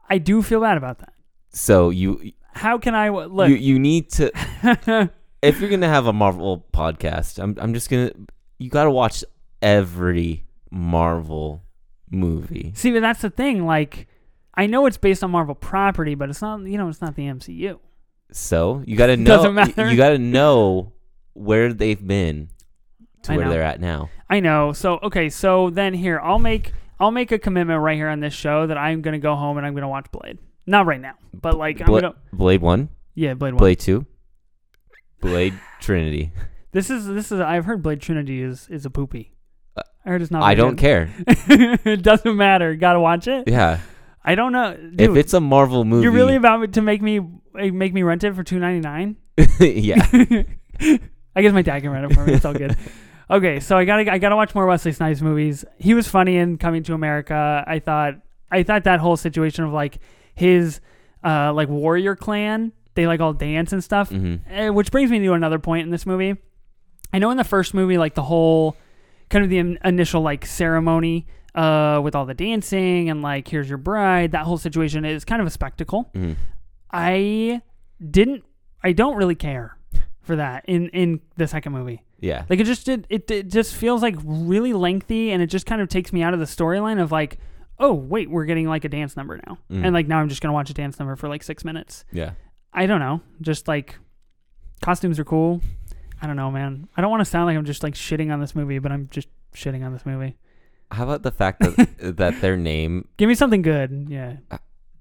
I 0.09 0.19
do 0.19 0.43
feel 0.43 0.61
bad 0.61 0.77
about 0.77 0.99
that. 0.99 1.14
So 1.55 1.89
you 1.91 2.33
How 2.53 2.77
can 2.79 2.95
I 2.95 3.09
look? 3.09 3.49
you 3.49 3.55
you 3.55 3.79
need 3.79 4.11
to 4.13 4.31
if 5.43 5.61
you're 5.61 5.71
gonna 5.71 5.89
have 5.89 6.07
a 6.07 6.13
Marvel 6.13 6.67
podcast, 6.73 7.39
I'm 7.39 7.57
I'm 7.59 7.73
just 7.73 7.89
gonna 7.89 8.11
you 8.59 8.71
gotta 8.71 8.91
watch 8.91 9.25
every 9.63 10.45
Marvel 10.71 11.63
movie. 12.11 12.73
See, 12.75 12.93
but 12.93 13.01
that's 13.01 13.23
the 13.23 13.31
thing. 13.31 13.65
Like, 13.67 14.09
I 14.55 14.67
know 14.67 14.87
it's 14.87 14.97
based 14.97 15.23
on 15.25 15.31
Marvel 15.31 15.55
property, 15.55 16.15
but 16.15 16.31
it's 16.31 16.43
not. 16.43 16.61
You 16.63 16.79
know, 16.79 16.89
it's 16.89 17.01
not 17.01 17.15
the 17.15 17.25
MCU. 17.25 17.79
So 18.33 18.83
you 18.87 18.97
gotta 18.97 19.17
know 19.19 19.37
Doesn't 19.37 19.55
matter. 19.55 19.91
you 19.91 19.97
gotta 19.97 20.19
know 20.19 20.93
where 21.35 21.73
they've 21.73 22.05
been 22.05 22.49
to 23.23 23.37
where 23.37 23.49
they're 23.49 23.63
at 23.63 23.81
now. 23.81 24.11
I 24.29 24.41
know. 24.41 24.73
So 24.73 24.99
okay. 25.03 25.29
So 25.29 25.71
then 25.71 25.95
here, 25.95 26.21
I'll 26.21 26.39
make 26.39 26.73
I'll 26.99 27.11
make 27.11 27.33
a 27.33 27.39
commitment 27.39 27.81
right 27.81 27.97
here 27.97 28.09
on 28.09 28.21
this 28.21 28.35
show 28.35 28.67
that 28.67 28.79
I'm 28.79 29.03
gonna 29.03 29.19
go 29.19 29.35
home 29.35 29.57
and 29.59 29.67
I'm 29.67 29.75
gonna 29.75 29.89
watch 29.89 30.07
Blade. 30.11 30.39
Not 30.67 30.87
right 30.87 31.01
now, 31.01 31.15
but 31.33 31.57
like 31.57 31.81
I'm 31.81 31.87
Bla- 31.87 32.01
gonna. 32.01 32.15
Blade 32.33 32.63
One, 32.63 32.89
Yeah, 33.15 33.35
Blade 33.35 33.53
One. 33.55 33.59
Blade 33.59 33.79
Two, 33.81 34.07
Blade 35.21 35.55
Trinity. 35.81 36.33
This 36.75 36.91
is 36.91 37.07
this 37.07 37.31
is. 37.31 37.39
I've 37.39 37.67
heard 37.67 37.85
Blade 37.85 38.01
Trinity 38.01 38.43
is 38.43 38.67
is 38.69 38.85
a 38.85 38.91
poopy. 38.91 39.33
I 39.77 40.09
heard 40.09 40.23
it's 40.23 40.33
not. 40.33 40.43
I 40.43 40.57
very 40.57 40.57
don't 40.57 40.75
good. 40.75 40.81
care. 40.81 41.15
it 41.85 42.03
doesn't 42.03 42.37
matter. 42.37 42.75
Gotta 42.75 42.99
watch 42.99 43.29
it. 43.29 43.45
Yeah, 43.47 43.79
I 44.25 44.35
don't 44.35 44.51
know. 44.51 44.77
Dude, 44.77 45.01
if 45.03 45.17
it's 45.17 45.35
a 45.35 45.41
Marvel 45.41 45.85
movie, 45.85 46.03
you're 46.03 46.11
really 46.11 46.35
about 46.35 46.73
to 46.73 46.83
make 46.83 47.01
me 47.01 47.21
eh, 47.57 47.71
make 47.71 47.95
me 47.95 48.03
rent 48.03 48.25
it 48.25 48.35
for 48.35 48.43
two 48.43 48.59
ninety 48.59 48.81
nine. 48.81 49.15
yeah. 49.61 50.05
I 51.37 51.43
guess 51.43 51.53
my 51.53 51.63
dad 51.63 51.81
can 51.83 51.91
rent 51.91 52.11
it 52.11 52.15
for 52.17 52.27
me. 52.27 52.33
It's 52.33 52.45
all 52.45 52.55
good. 52.55 52.77
Okay, 53.31 53.61
so 53.61 53.77
I 53.79 53.85
gotta 53.85 54.11
I 54.13 54.19
gotta 54.19 54.35
watch 54.35 54.53
more 54.53 54.67
Wesley 54.67 54.91
Snipes 54.91 55.23
movies. 55.23 55.65
He 55.79 55.95
was 55.95 56.09
funny 56.09 56.39
in 56.39 56.59
Coming 56.59 56.83
to 56.83 56.95
America. 56.95 57.63
I 57.65 57.79
thought 57.79 58.15
I 58.51 58.65
thought 58.65 58.83
that 58.83 58.99
whole 58.99 59.17
situation 59.17 59.63
of 59.63 59.73
like 59.73 59.99
his 60.35 60.81
uh 61.25 61.53
like 61.53 61.69
warrior 61.69 62.17
clan, 62.17 62.73
they 62.95 63.07
like 63.07 63.21
all 63.21 63.33
dance 63.33 63.73
and 63.73 63.83
stuff. 63.83 64.11
hmm 64.11 64.37
Eh, 64.51 64.69
which 64.69 64.91
brings 64.91 65.11
me 65.11 65.19
to 65.21 65.33
another 65.33 65.59
point 65.59 65.85
in 65.85 65.91
this 65.91 66.07
movie. 66.07 66.37
I 67.13 67.19
know 67.19 67.31
in 67.31 67.37
the 67.37 67.45
first 67.45 67.75
movie, 67.75 67.97
like 67.99 68.15
the 68.15 68.23
whole 68.25 68.77
kind 69.31 69.45
of 69.45 69.51
the 69.51 69.59
in- 69.59 69.79
initial 69.85 70.21
like 70.23 70.45
ceremony 70.47 71.27
uh, 71.55 72.01
with 72.03 72.15
all 72.17 72.27
the 72.27 72.35
dancing 72.35 73.09
and 73.09 73.23
like 73.23 73.47
here's 73.49 73.69
your 73.69 73.79
bride, 73.79 74.33
that 74.33 74.45
whole 74.45 74.59
situation 74.59 75.05
is 75.05 75.25
kind 75.25 75.41
of 75.41 75.47
a 75.47 75.51
spectacle. 75.51 76.11
hmm 76.15 76.33
I 76.91 77.63
didn't, 78.11 78.45
I 78.83 78.93
don't 78.93 79.17
really 79.17 79.35
care 79.35 79.77
for 80.23 80.37
that 80.37 80.65
in 80.67 80.89
in 80.91 81.21
the 81.37 81.47
second 81.49 81.73
movie. 81.73 82.03
Yeah. 82.21 82.45
Like 82.49 82.61
it 82.61 82.65
just 82.65 82.87
did, 82.87 83.07
it, 83.11 83.31
it 83.31 83.49
just 83.49 83.75
feels 83.75 84.01
like 84.03 84.17
really 84.25 84.73
lengthy, 84.73 85.31
and 85.33 85.43
it 85.43 85.49
just 85.49 85.67
kind 85.67 85.83
of 85.83 85.89
takes 85.89 86.13
me 86.13 86.23
out 86.23 86.35
of 86.35 86.41
the 86.41 86.47
storyline 86.47 87.01
of 87.03 87.11
like, 87.13 87.39
oh 87.79 87.93
wait, 87.95 88.31
we're 88.31 88.45
getting 88.45 88.69
like 88.69 88.85
a 88.85 88.89
dance 88.89 89.17
number 89.17 89.41
now, 89.47 89.59
Mm. 89.71 89.85
and 89.85 89.95
like 89.95 90.07
now 90.09 90.19
I'm 90.21 90.29
just 90.29 90.41
gonna 90.41 90.55
watch 90.55 90.71
a 90.71 90.75
dance 90.75 90.99
number 90.99 91.17
for 91.17 91.29
like 91.29 91.43
six 91.43 91.65
minutes. 91.65 92.05
Yeah. 92.13 92.33
I 92.73 92.87
don't 92.87 93.01
know. 93.01 93.21
Just 93.41 93.69
like 93.69 93.97
costumes 94.83 95.19
are 95.19 95.25
cool. 95.25 95.61
I 96.21 96.27
don't 96.27 96.37
know, 96.37 96.51
man. 96.51 96.89
I 96.97 97.01
don't 97.03 97.11
want 97.11 97.21
to 97.21 97.25
sound 97.25 97.47
like 97.47 97.57
I'm 97.57 97.65
just 97.65 97.83
like 97.83 97.95
shitting 97.95 98.33
on 98.33 98.41
this 98.41 98.55
movie, 98.55 98.79
but 98.79 98.91
I'm 98.93 99.09
just 99.11 99.29
shitting 99.55 99.85
on 99.85 99.93
this 99.93 100.05
movie. 100.07 100.37
How 100.91 101.05
about 101.05 101.23
the 101.23 101.31
fact 101.33 101.61
that 101.61 101.89
that 102.17 102.41
their 102.41 102.57
name? 102.57 103.09
Give 103.17 103.29
me 103.29 103.35
something 103.35 103.63
good. 103.63 104.07
Yeah. 104.09 104.37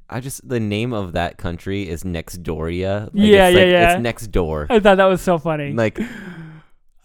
I 0.09 0.19
just 0.19 0.47
the 0.47 0.59
name 0.59 0.93
of 0.93 1.13
that 1.13 1.37
country 1.37 1.87
is 1.89 2.03
Nextdoria. 2.03 3.05
Like, 3.05 3.11
Yeah, 3.15 3.47
it's 3.47 3.55
yeah, 3.55 3.61
like, 3.63 3.71
yeah. 3.71 3.93
It's 3.93 4.01
next 4.03 4.27
door. 4.27 4.67
I 4.69 4.79
thought 4.79 4.97
that 4.97 5.05
was 5.05 5.21
so 5.21 5.37
funny. 5.37 5.73
Like 5.73 5.99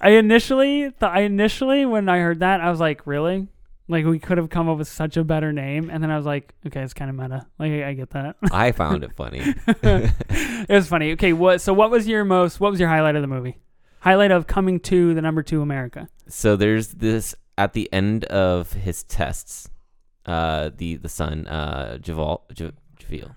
I 0.01 0.11
initially, 0.11 0.83
th- 0.91 0.95
I 1.03 1.21
initially 1.21 1.87
when 1.87 2.09
I 2.09 2.19
heard 2.19 2.41
that, 2.41 2.61
I 2.61 2.71
was 2.71 2.81
like, 2.81 3.07
really? 3.07 3.49
Like 3.89 4.05
we 4.05 4.19
could 4.19 4.37
have 4.39 4.51
come 4.51 4.69
up 4.69 4.77
with 4.79 4.89
such 4.89 5.17
a 5.17 5.25
better 5.25 5.53
name, 5.53 5.89
and 5.91 6.03
then 6.03 6.11
I 6.11 6.17
was 6.17 6.27
like, 6.27 6.55
okay, 6.67 6.83
it's 6.83 6.93
kind 6.93 7.09
of 7.11 7.17
meta. 7.17 7.47
Like 7.59 7.73
I, 7.73 7.89
I 7.89 7.93
get 7.95 8.11
that. 8.11 8.37
I 8.53 8.73
found 8.73 9.03
it 9.03 9.13
funny. 9.17 9.41
it 9.67 10.69
was 10.69 10.89
funny. 10.89 11.13
Okay, 11.13 11.33
what? 11.33 11.61
So 11.63 11.73
what 11.73 11.91
was 11.91 12.07
your 12.07 12.25
most? 12.25 12.61
What 12.61 12.71
was 12.71 12.79
your 12.81 12.91
highlight 12.91 13.17
of 13.17 13.23
the 13.23 13.29
movie? 13.29 13.59
Highlight 14.01 14.31
of 14.31 14.47
coming 14.47 14.79
to 14.81 15.15
the 15.15 15.23
number 15.23 15.43
two 15.43 15.63
America. 15.63 16.09
So 16.29 16.55
there's 16.55 16.89
this 16.89 17.35
at 17.57 17.73
the 17.73 17.93
end 17.93 18.25
of 18.27 18.75
his 18.75 19.03
tests. 19.05 19.71
Uh, 20.27 20.71
the 20.77 20.97
the 20.97 21.09
son, 21.09 21.47
uh, 21.49 21.97
Javal, 22.01 22.43
J- 22.53 22.73
Javil, 23.01 23.35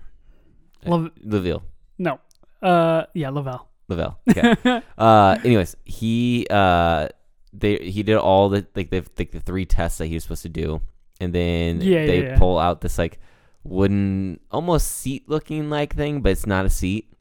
Laville, 0.84 1.62
no. 1.98 2.20
Uh, 2.60 3.04
yeah, 3.14 3.30
Lavelle. 3.30 3.68
Lavelle. 3.88 4.18
Okay. 4.28 4.82
uh, 4.98 5.38
anyways, 5.44 5.76
he 5.84 6.46
uh, 6.50 7.08
they 7.52 7.76
he 7.76 8.02
did 8.02 8.16
all 8.16 8.48
the 8.48 8.66
like 8.74 8.90
the 8.90 9.04
like 9.18 9.30
the 9.30 9.40
three 9.40 9.66
tests 9.66 9.98
that 9.98 10.06
he 10.06 10.14
was 10.14 10.24
supposed 10.24 10.42
to 10.42 10.48
do, 10.48 10.80
and 11.20 11.32
then 11.32 11.80
Yeah, 11.80 12.06
they 12.06 12.22
yeah, 12.24 12.38
pull 12.38 12.58
out 12.58 12.80
this 12.80 12.98
like 12.98 13.20
wooden, 13.64 14.40
almost 14.50 14.88
seat 14.88 15.28
looking 15.28 15.70
like 15.70 15.94
thing, 15.94 16.20
but 16.20 16.32
it's 16.32 16.46
not 16.46 16.66
a 16.66 16.70
seat, 16.70 17.12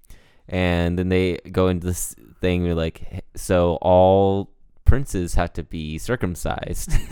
and 0.47 0.97
then 0.97 1.09
they 1.09 1.37
go 1.51 1.67
into 1.67 1.87
this 1.87 2.15
thing. 2.39 2.63
Where 2.63 2.75
like, 2.75 3.23
so 3.35 3.77
all 3.81 4.51
princes 4.85 5.35
have 5.35 5.53
to 5.53 5.63
be 5.63 5.97
circumcised. 5.97 6.91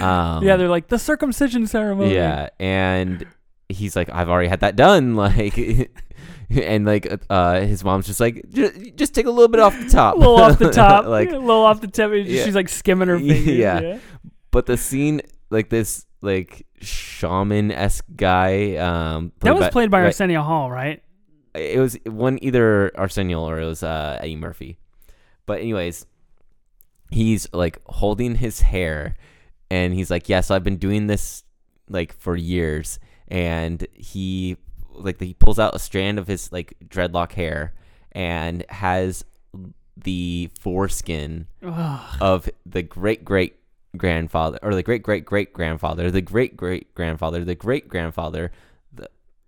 um, 0.00 0.44
yeah, 0.44 0.56
they're 0.56 0.68
like 0.68 0.88
the 0.88 0.98
circumcision 0.98 1.66
ceremony. 1.66 2.14
yeah, 2.14 2.50
and 2.58 3.26
he's 3.68 3.96
like, 3.96 4.10
I've 4.12 4.28
already 4.28 4.48
had 4.48 4.60
that 4.60 4.76
done, 4.76 5.14
like, 5.16 5.56
and 6.62 6.84
like, 6.84 7.12
uh, 7.30 7.60
his 7.60 7.84
mom's 7.84 8.06
just 8.06 8.20
like, 8.20 8.44
just, 8.50 9.14
take 9.14 9.26
a 9.26 9.30
little 9.30 9.48
bit 9.48 9.60
off 9.60 9.78
the 9.78 9.88
top, 9.88 10.16
a 10.16 10.18
little 10.20 10.36
off 10.36 10.58
the 10.58 10.70
top, 10.72 11.06
like, 11.06 11.30
a 11.30 11.38
little 11.38 11.62
off 11.64 11.80
the 11.80 11.86
top. 11.86 12.10
Yeah. 12.12 12.44
She's 12.44 12.54
like 12.54 12.68
skimming 12.68 13.08
her 13.08 13.18
fingers. 13.18 13.46
Yeah. 13.46 13.80
yeah. 13.80 13.98
but 14.50 14.66
the 14.66 14.76
scene, 14.76 15.20
like 15.50 15.68
this, 15.70 16.06
like 16.22 16.66
shaman 16.80 17.70
esque 17.70 18.04
guy, 18.16 18.76
um, 18.76 19.32
That 19.40 19.56
was 19.56 19.68
played 19.68 19.90
by 19.90 20.00
right- 20.00 20.06
Arsenio 20.06 20.42
Hall, 20.42 20.70
right? 20.70 21.02
it 21.54 21.80
was 21.80 21.98
one 22.06 22.38
either 22.42 22.92
Arsenio 22.96 23.40
or 23.40 23.60
it 23.60 23.66
was 23.66 23.82
uh, 23.82 24.18
Eddie 24.20 24.36
Murphy. 24.36 24.78
But 25.46 25.60
anyways, 25.60 26.06
he's 27.10 27.48
like 27.52 27.80
holding 27.86 28.36
his 28.36 28.60
hair, 28.60 29.16
and 29.70 29.92
he's 29.92 30.10
like, 30.10 30.28
"Yes, 30.28 30.50
I've 30.50 30.62
been 30.62 30.76
doing 30.76 31.06
this 31.08 31.42
like 31.88 32.12
for 32.12 32.36
years." 32.36 32.98
And 33.28 33.84
he 33.94 34.56
like 35.04 35.20
he 35.20 35.34
pulls 35.34 35.58
out 35.58 35.74
a 35.74 35.78
strand 35.78 36.18
of 36.18 36.26
his 36.26 36.52
like 36.52 36.74
dreadlock 36.86 37.32
hair 37.32 37.74
and 38.12 38.64
has 38.68 39.24
the 39.96 40.50
foreskin 40.58 41.46
Ugh. 41.62 42.16
of 42.20 42.48
the 42.64 42.82
great 42.82 43.24
great 43.24 43.56
grandfather 43.96 44.58
or 44.62 44.74
the 44.74 44.82
great 44.82 45.02
great 45.02 45.24
great 45.24 45.52
grandfather, 45.52 46.10
the 46.10 46.20
great 46.20 46.56
great 46.56 46.94
grandfather, 46.94 47.44
the 47.44 47.54
great 47.54 47.88
grandfather, 47.88 48.50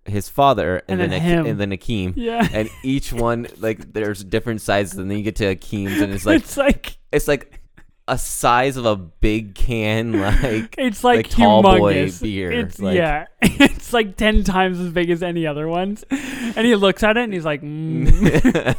his 0.05 0.27
father, 0.29 0.77
and, 0.87 1.01
And 1.01 1.01
then 1.01 1.09
then 1.11 1.39
Ak- 1.39 1.47
and 1.47 1.59
then 1.59 1.71
Akeem. 1.71 2.13
Yeah. 2.15 2.47
And 2.51 2.69
each 2.83 3.13
one 3.13 3.47
like 3.59 3.93
there's 3.93 4.23
different 4.23 4.61
sizes, 4.61 4.97
and 4.97 5.09
then 5.09 5.17
you 5.17 5.23
get 5.23 5.37
to 5.37 5.55
Akeem's, 5.55 6.01
and 6.01 6.13
it's 6.13 6.25
like 6.25 6.41
it's 6.43 6.57
like 6.57 6.97
it's 7.11 7.27
like 7.27 7.59
a 8.07 8.17
size 8.17 8.75
of 8.77 8.85
a 8.85 8.95
big 8.97 9.55
can, 9.55 10.11
like 10.21 10.75
it's 10.77 11.03
like, 11.03 11.17
like 11.17 11.29
tall 11.29 11.61
boy 11.61 12.11
beer, 12.21 12.51
It's 12.51 12.79
like- 12.79 12.95
yeah, 12.97 13.27
it's 13.41 13.93
like 13.93 14.17
ten 14.17 14.43
times 14.43 14.79
as 14.79 14.91
big 14.91 15.09
as 15.09 15.23
any 15.23 15.47
other 15.47 15.67
ones. 15.67 16.03
And 16.11 16.65
he 16.67 16.75
looks 16.75 17.01
at 17.03 17.15
it 17.17 17.23
and 17.23 17.33
he's 17.33 17.45
like, 17.45 17.61
mm. 17.61 18.75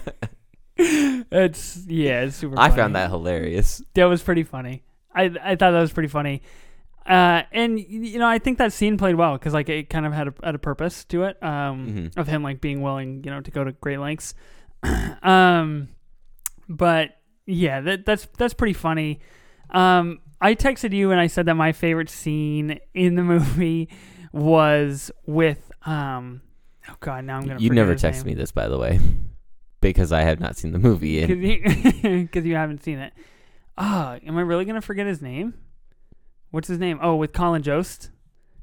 "It's 0.76 1.84
yeah, 1.86 2.22
it's 2.22 2.36
super." 2.36 2.58
I 2.58 2.70
found 2.70 2.94
that 2.96 3.10
hilarious. 3.10 3.82
that 3.94 4.04
was 4.04 4.22
pretty 4.22 4.42
funny. 4.42 4.82
I 5.14 5.24
I 5.42 5.56
thought 5.56 5.70
that 5.72 5.80
was 5.80 5.92
pretty 5.92 6.08
funny. 6.08 6.42
Uh, 7.06 7.42
and 7.52 7.78
you 7.78 8.18
know, 8.18 8.26
I 8.26 8.38
think 8.38 8.58
that 8.58 8.72
scene 8.72 8.96
played 8.96 9.14
well 9.14 9.34
because 9.34 9.52
like 9.52 9.68
it 9.68 9.90
kind 9.90 10.06
of 10.06 10.12
had 10.12 10.28
a, 10.28 10.34
had 10.42 10.54
a 10.54 10.58
purpose 10.58 11.04
to 11.06 11.24
it. 11.24 11.42
Um, 11.42 11.86
Mhm. 12.12 12.16
of 12.18 12.26
him 12.28 12.42
like 12.42 12.60
being 12.60 12.80
willing, 12.82 13.22
you 13.24 13.30
know, 13.30 13.40
to 13.40 13.50
go 13.50 13.62
to 13.62 13.72
great 13.72 13.98
lengths. 13.98 14.34
um, 15.22 15.88
but 16.68 17.16
yeah, 17.46 17.80
that 17.80 18.06
that's 18.06 18.26
that's 18.38 18.54
pretty 18.54 18.72
funny. 18.72 19.20
Um, 19.70 20.20
I 20.40 20.54
texted 20.54 20.92
you 20.92 21.10
and 21.10 21.20
I 21.20 21.26
said 21.26 21.46
that 21.46 21.54
my 21.54 21.72
favorite 21.72 22.10
scene 22.10 22.78
in 22.92 23.14
the 23.14 23.22
movie 23.34 23.88
was 24.32 25.10
with 25.26 25.70
um. 25.86 26.42
Oh 26.88 26.94
God, 27.00 27.24
now 27.24 27.38
I'm 27.38 27.46
gonna. 27.46 27.60
You 27.60 27.70
never 27.70 27.94
text 27.94 28.24
me 28.24 28.34
this, 28.34 28.52
by 28.52 28.68
the 28.68 28.78
way, 28.78 29.00
because 29.80 30.12
I 30.12 30.22
have 30.22 30.40
not 30.40 30.56
seen 30.56 30.72
the 30.72 30.78
movie. 30.78 31.24
Because 31.24 31.42
you, 31.42 32.28
you 32.50 32.54
haven't 32.56 32.82
seen 32.82 32.98
it. 32.98 33.12
Ah, 33.78 34.18
am 34.26 34.36
I 34.36 34.42
really 34.42 34.64
gonna 34.64 34.82
forget 34.82 35.06
his 35.06 35.22
name? 35.22 35.54
What's 36.50 36.68
his 36.68 36.78
name? 36.78 36.98
Oh, 37.02 37.16
with 37.16 37.32
Colin 37.32 37.62
Jost 37.62 38.10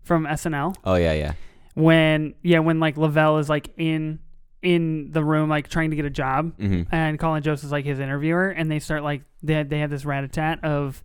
from 0.04 0.26
SNL. 0.26 0.76
oh 0.84 0.96
yeah, 0.96 1.14
yeah. 1.14 1.34
When 1.74 2.36
yeah, 2.44 2.60
when 2.60 2.80
like 2.80 2.98
Lavelle 2.98 3.38
is 3.40 3.50
like 3.50 3.74
in 3.78 4.20
in 4.62 5.12
the 5.12 5.24
room 5.24 5.50
like 5.50 5.68
trying 5.70 5.90
to 5.90 5.96
get 5.96 6.06
a 6.06 6.10
job, 6.10 6.54
hmm 6.58 6.84
and 6.92 7.18
Colin 7.20 7.42
Jost 7.44 7.64
is 7.64 7.72
like 7.72 7.86
his 7.86 8.00
interviewer, 8.00 8.50
and 8.50 8.70
they 8.70 8.80
start 8.80 9.04
like 9.04 9.24
they 9.44 9.54
had, 9.56 9.70
they 9.70 9.80
have 9.80 9.90
this 9.90 10.06
rat 10.06 10.24
a 10.24 10.28
tat 10.28 10.64
of, 10.64 11.04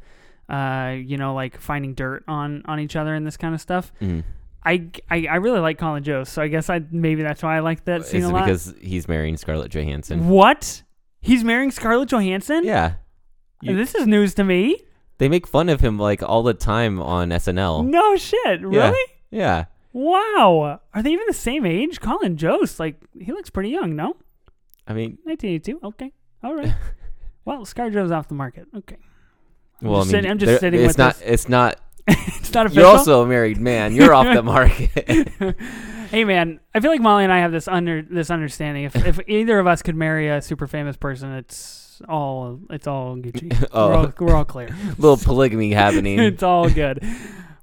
uh, 0.49 0.95
you 0.97 1.17
know, 1.17 1.35
like 1.35 1.61
finding 1.61 1.95
dirt 1.95 2.25
on 2.29 2.63
on 2.67 2.81
each 2.81 2.97
other 2.97 3.15
and 3.15 3.27
this 3.27 3.37
kind 3.37 3.55
of 3.55 3.61
stuff. 3.61 3.93
hmm 3.99 4.21
I, 4.65 4.91
I, 5.09 5.29
I 5.31 5.37
really 5.37 5.61
like 5.61 5.79
Colin 5.79 6.03
Jost, 6.03 6.33
so 6.33 6.43
I 6.43 6.49
guess 6.49 6.69
I 6.69 6.83
maybe 6.91 7.23
that's 7.23 7.41
why 7.41 7.57
I 7.57 7.61
like 7.61 7.85
that 7.85 8.05
scene 8.05 8.23
it 8.23 8.25
a 8.25 8.29
lot. 8.31 8.47
because 8.47 8.75
he's 8.81 9.07
marrying 9.07 9.37
Scarlett 9.37 9.71
Johansson? 9.71 10.29
what? 10.29 10.83
He's 11.21 11.45
marrying 11.45 11.71
Scarlett 11.71 12.09
Johansson? 12.09 12.65
Yeah. 12.65 12.95
You- 13.63 13.77
This 13.77 13.95
is 13.95 14.09
news 14.09 14.35
to 14.35 14.43
me. 14.45 14.77
They 15.19 15.29
make 15.29 15.47
fun 15.47 15.69
of 15.69 15.81
him 15.81 16.01
like 16.01 16.21
all 16.21 16.43
the 16.43 16.53
time 16.53 17.01
on 17.01 17.29
SNL. 17.31 17.87
No 17.87 18.17
shit. 18.17 18.65
Oh. 18.65 18.71
Yeah. 18.73 18.87
Really? 18.89 19.13
Yeah. 19.31 19.65
Wow. 19.97 20.81
Are 20.93 21.03
they 21.03 21.13
even 21.13 21.25
the 21.27 21.33
same 21.33 21.65
age? 21.65 22.01
Colin 22.01 22.37
Jost, 22.37 22.79
like 22.79 23.01
he 23.19 23.33
looks 23.33 23.49
pretty 23.49 23.71
young, 23.71 23.97
no? 23.97 24.15
I 24.87 24.93
mean, 24.93 25.17
1982. 25.25 25.81
Okay. 25.83 26.13
All 26.45 26.55
right. 26.55 26.75
well, 27.47 27.65
Scar 27.65 27.89
ScarJo's 27.89 28.11
off 28.11 28.29
the 28.29 28.35
market. 28.35 28.67
Okay. 28.77 28.99
I'm 29.81 29.89
well, 29.89 30.03
just 30.03 30.13
I 30.13 30.19
mean, 30.19 30.19
sitting- 30.19 30.31
I'm 30.33 30.39
just 30.39 30.61
sitting 30.61 30.81
it's 30.81 30.89
with 30.89 30.99
not. 30.99 31.15
this. 31.15 31.23
It's 31.25 31.49
not. 31.49 31.81
it's 32.07 32.53
not 32.53 32.67
official. 32.67 32.83
You're 32.83 32.93
also 32.93 33.23
a 33.23 33.27
married 33.27 33.57
man. 33.57 33.95
You're 33.95 34.13
off 34.13 34.27
the 34.27 34.43
market. 34.43 35.31
hey 36.11 36.25
man, 36.25 36.61
I 36.75 36.81
feel 36.81 36.91
like 36.91 37.01
Molly 37.01 37.25
and 37.25 37.33
I 37.33 37.39
have 37.39 37.51
this 37.51 37.67
under 37.67 38.03
this 38.03 38.31
understanding. 38.31 38.85
If 38.85 38.97
if 38.97 39.19
either 39.27 39.59
of 39.59 39.67
us 39.67 39.81
could 39.81 39.97
marry 39.97 40.29
a 40.29 40.43
super 40.43 40.67
famous 40.67 40.99
person, 40.99 41.33
it's 41.33 42.03
all 42.07 42.61
it's 42.69 42.87
all 42.87 43.17
Gucci. 43.17 43.67
Oh. 43.73 43.89
We're, 43.89 43.97
all, 43.97 44.13
we're 44.21 44.37
all 44.37 44.45
clear. 44.45 44.77
Little 44.99 45.17
polygamy 45.17 45.73
happening. 45.73 46.19
it's 46.21 46.43
all 46.43 46.69
good. 46.69 47.03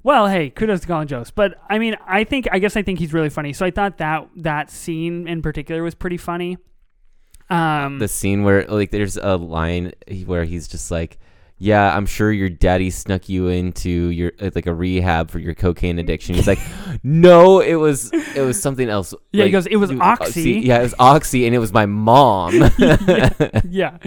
Well, 0.04 0.28
hey, 0.28 0.50
kudos 0.50 0.82
to 0.82 0.88
Colin 0.88 1.08
Jost. 1.08 1.34
But 1.36 1.56
I 1.70 1.80
mean, 1.80 1.96
I 2.06 2.24
think 2.26 2.48
I 2.52 2.60
guess 2.60 2.76
I 2.76 2.84
think 2.84 3.00
he's 3.00 3.14
really 3.14 3.30
funny. 3.30 3.54
So 3.54 3.66
I 3.66 3.72
thought 3.72 3.98
that 4.00 4.28
that 4.38 4.70
scene 4.70 5.28
in 5.28 5.42
particular 5.42 5.82
was 5.82 5.96
pretty 5.96 6.18
funny. 6.18 6.58
Um, 7.50 8.00
the 8.00 8.08
scene 8.08 8.44
where 8.44 8.66
like 8.68 8.92
there's 8.92 9.18
a 9.18 9.36
line 9.38 9.92
where 10.26 10.44
he's 10.46 10.68
just 10.68 10.90
like 10.92 11.20
yeah 11.60 11.96
i'm 11.96 12.08
sure 12.08 12.32
your 12.32 12.50
daddy 12.50 12.90
snuck 12.90 13.30
you 13.30 13.48
into 13.48 13.90
your 14.10 14.32
uh, 14.42 14.50
like 14.56 14.66
a 14.66 14.74
rehab 14.74 15.30
for 15.30 15.38
your 15.38 15.54
cocaine 15.54 16.00
addiction 16.00 16.34
he's 16.34 16.48
like 16.48 16.58
no 17.04 17.60
it 17.60 17.76
was 17.76 18.12
it 18.36 18.42
was 18.42 18.60
something 18.60 18.90
else 18.90 19.14
Yeah, 19.32 19.46
he 19.46 19.52
goes, 19.52 19.68
"It 19.68 19.76
was 19.76 19.92
you- 19.92 20.02
Oxy." 20.02 20.54
yeah 20.62 20.80
it 20.80 20.84
was 20.84 20.96
oxy 20.98 21.46
and 21.46 21.54
it 21.54 21.60
was 21.60 21.72
my 21.72 21.86
mom 21.86 22.54
yeah, 23.70 23.98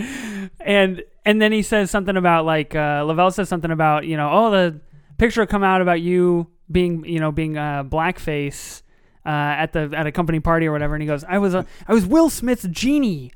and 0.61 1.05
and 1.25 1.41
then 1.41 1.53
he 1.53 1.63
says 1.63 1.89
something 1.91 2.17
about 2.17 2.47
like 2.47 2.75
uh, 2.75 3.05
Lavelle 3.07 3.31
says 3.31 3.49
something 3.49 3.71
about 3.71 4.07
you 4.07 4.17
know 4.17 4.29
oh 4.33 4.51
the 4.51 4.81
picture 5.19 5.47
come 5.47 5.63
out 5.65 5.81
about 5.83 6.01
you 6.01 6.49
being 6.71 7.05
you 7.05 7.21
know 7.21 7.33
being 7.33 7.57
uh, 7.57 7.85
blackface 7.85 8.83
uh, 9.25 9.29
at 9.29 9.73
the 9.73 9.93
at 9.97 10.07
a 10.07 10.13
company 10.13 10.41
party 10.41 10.67
or 10.67 10.73
whatever, 10.73 10.95
and 10.95 11.03
he 11.03 11.07
goes 11.07 11.25
I 11.25 11.39
was 11.39 11.55
a 11.55 11.67
I 11.87 11.93
was 11.95 12.07
Will 12.07 12.31
Smith's 12.31 12.67
genie, 12.71 13.33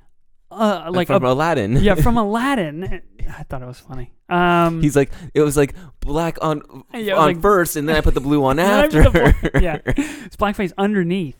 uh, 0.50 0.90
like 0.92 1.06
from 1.08 1.24
a- 1.24 1.28
aladdin 1.32 1.76
yeah 1.76 1.94
from 1.94 2.16
Aladdin. 2.24 3.02
I 3.28 3.42
thought 3.44 3.62
it 3.62 3.66
was 3.66 3.78
funny. 3.80 4.12
Um, 4.28 4.80
he's 4.82 4.94
like 4.96 5.10
it 5.34 5.40
was 5.42 5.56
like 5.56 5.74
black 6.00 6.38
on 6.42 6.62
Yeah, 6.94 7.14
on 7.16 7.26
like- 7.34 7.40
first 7.40 7.76
and 7.76 7.88
then 7.88 7.96
i 7.96 8.00
put 8.00 8.14
the 8.14 8.20
blue 8.20 8.44
on 8.44 8.58
after 8.58 9.10
bla- 9.10 9.34
yeah, 9.60 9.78
it's 9.86 10.36
blackface 10.36 10.72
underneath. 10.78 11.36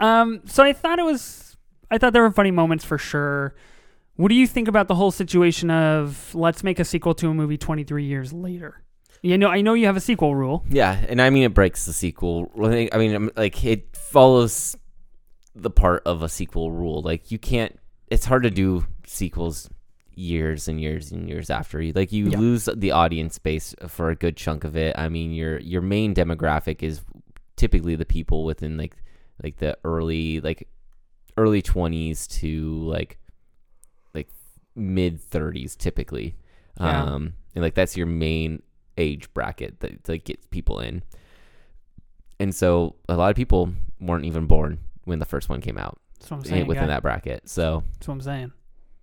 Um, 0.00 0.42
so 0.46 0.62
I 0.64 0.72
thought 0.72 0.98
it 0.98 1.04
was. 1.04 1.56
I 1.90 1.98
thought 1.98 2.12
there 2.12 2.22
were 2.22 2.30
funny 2.32 2.50
moments 2.50 2.84
for 2.84 2.98
sure. 2.98 3.54
What 4.16 4.28
do 4.28 4.34
you 4.34 4.46
think 4.46 4.68
about 4.68 4.88
the 4.88 4.94
whole 4.94 5.10
situation 5.10 5.70
of 5.70 6.34
let's 6.34 6.62
make 6.64 6.78
a 6.78 6.84
sequel 6.84 7.14
to 7.16 7.28
a 7.28 7.34
movie 7.34 7.56
23 7.58 8.04
years 8.04 8.32
later? 8.32 8.82
You 9.24 9.38
know, 9.38 9.48
I 9.48 9.62
know 9.62 9.72
you 9.72 9.86
have 9.86 9.96
a 9.96 10.00
sequel 10.02 10.34
rule. 10.34 10.62
Yeah, 10.68 11.02
and 11.08 11.20
I 11.22 11.30
mean 11.30 11.44
it 11.44 11.54
breaks 11.54 11.86
the 11.86 11.94
sequel. 11.94 12.52
I 12.62 12.90
I 12.92 12.98
mean, 12.98 13.14
um, 13.14 13.30
like 13.36 13.64
it 13.64 13.96
follows 13.96 14.76
the 15.54 15.70
part 15.70 16.02
of 16.04 16.22
a 16.22 16.28
sequel 16.28 16.70
rule. 16.70 17.00
Like 17.00 17.30
you 17.32 17.38
can't. 17.38 17.78
It's 18.08 18.26
hard 18.26 18.42
to 18.42 18.50
do 18.50 18.84
sequels 19.06 19.70
years 20.14 20.68
and 20.68 20.78
years 20.78 21.10
and 21.10 21.26
years 21.28 21.48
after 21.48 21.82
like 21.92 22.12
you 22.12 22.26
Yeah. 22.28 22.38
lose 22.38 22.68
the 22.76 22.90
audience 22.92 23.38
base 23.38 23.74
for 23.88 24.10
a 24.10 24.14
good 24.14 24.36
chunk 24.36 24.62
of 24.62 24.76
it 24.76 24.96
i 24.96 25.08
mean 25.08 25.32
your 25.32 25.58
your 25.58 25.82
main 25.82 26.14
demographic 26.14 26.84
is 26.84 27.00
typically 27.56 27.96
the 27.96 28.04
people 28.04 28.44
within 28.44 28.76
like 28.76 28.94
like 29.42 29.56
the 29.56 29.76
early 29.82 30.40
like 30.40 30.68
early 31.36 31.60
20s 31.62 32.28
to 32.28 32.78
like 32.84 33.18
like 34.14 34.28
mid 34.76 35.20
30s 35.20 35.76
typically 35.76 36.36
Yeah. 36.80 37.02
um 37.14 37.34
and 37.56 37.64
like 37.64 37.74
that's 37.74 37.96
your 37.96 38.06
main 38.06 38.62
age 38.98 39.32
bracket 39.34 39.80
that 39.80 40.08
like 40.08 40.24
gets 40.24 40.46
people 40.46 40.78
in 40.80 41.02
and 42.40 42.54
so 42.54 42.94
a 43.08 43.16
lot 43.16 43.30
of 43.30 43.36
people 43.36 43.70
weren't 44.00 44.24
even 44.24 44.46
born 44.46 44.78
when 45.04 45.18
the 45.18 45.24
first 45.24 45.48
one 45.48 45.60
came 45.60 45.78
out 45.78 45.98
That's 46.18 46.30
what 46.30 46.36
I'm 46.38 46.44
saying. 46.44 46.66
within 46.66 46.88
that 46.88 47.02
bracket 47.02 47.48
so 47.48 47.82
That's 47.94 48.08
what 48.08 48.14
I'm 48.14 48.20
saying. 48.20 48.52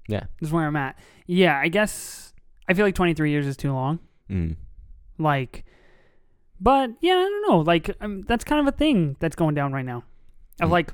Yeah. 0.08 0.24
This 0.40 0.48
is 0.50 0.52
where 0.54 0.66
I'm 0.66 0.76
at. 0.76 0.98
Yeah, 1.28 1.58
I 1.58 1.68
guess 1.70 2.34
I 2.68 2.74
feel 2.74 2.86
like 2.86 2.96
23 2.96 3.32
years 3.32 3.48
is 3.48 3.56
too 3.56 3.72
long. 3.72 4.00
mm, 4.30 4.56
Like, 5.18 5.64
but 6.60 6.92
yeah, 7.02 7.14
I 7.14 7.16
don't 7.30 7.50
know. 7.50 7.60
Like, 7.60 7.96
um, 8.02 8.22
that's 8.24 8.44
kind 8.44 8.60
of 8.68 8.74
a 8.74 8.76
thing 8.78 9.16
that's 9.20 9.36
going 9.36 9.56
down 9.56 9.72
right 9.72 9.86
now. 9.86 10.04
Of 10.60 10.70
Mm. 10.70 10.72
like 10.72 10.94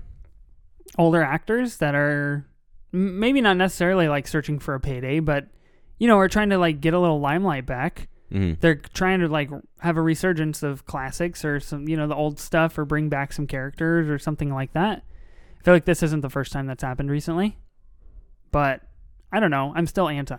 older 0.98 1.22
actors 1.24 1.78
that 1.78 1.96
are 1.96 2.46
m- 2.94 3.20
maybe 3.20 3.42
not 3.42 3.58
necessarily 3.58 4.08
like 4.08 4.28
searching 4.28 4.60
for 4.60 4.76
a 4.76 4.80
payday, 4.80 5.20
but 5.20 5.48
you 5.98 6.08
know, 6.08 6.18
are 6.20 6.28
trying 6.30 6.50
to 6.52 6.58
like 6.58 6.80
get 6.82 6.94
a 6.94 7.00
little 7.00 7.20
limelight 7.20 7.66
back. 7.66 8.08
Mhm. 8.32 8.60
They're 8.60 8.76
trying 8.76 9.20
to 9.22 9.28
like 9.28 9.50
have 9.80 9.98
a 9.98 10.02
resurgence 10.02 10.64
of 10.64 10.86
classics 10.86 11.44
or 11.46 11.60
some, 11.60 11.88
you 11.88 11.96
know, 11.98 12.08
the 12.08 12.16
old 12.16 12.40
stuff 12.40 12.78
or 12.78 12.86
bring 12.86 13.10
back 13.10 13.34
some 13.34 13.48
characters 13.48 14.10
or 14.10 14.20
something 14.20 14.54
like 14.54 14.74
that. 14.74 15.04
I 15.60 15.64
feel 15.64 15.74
like 15.74 15.86
this 15.86 16.04
isn't 16.04 16.22
the 16.22 16.30
first 16.30 16.52
time 16.52 16.66
that's 16.68 16.84
happened 16.84 17.10
recently, 17.10 17.58
but 18.52 18.82
I 19.32 19.40
don't 19.40 19.52
know. 19.52 19.74
I'm 19.76 19.88
still 19.88 20.08
anti. 20.08 20.38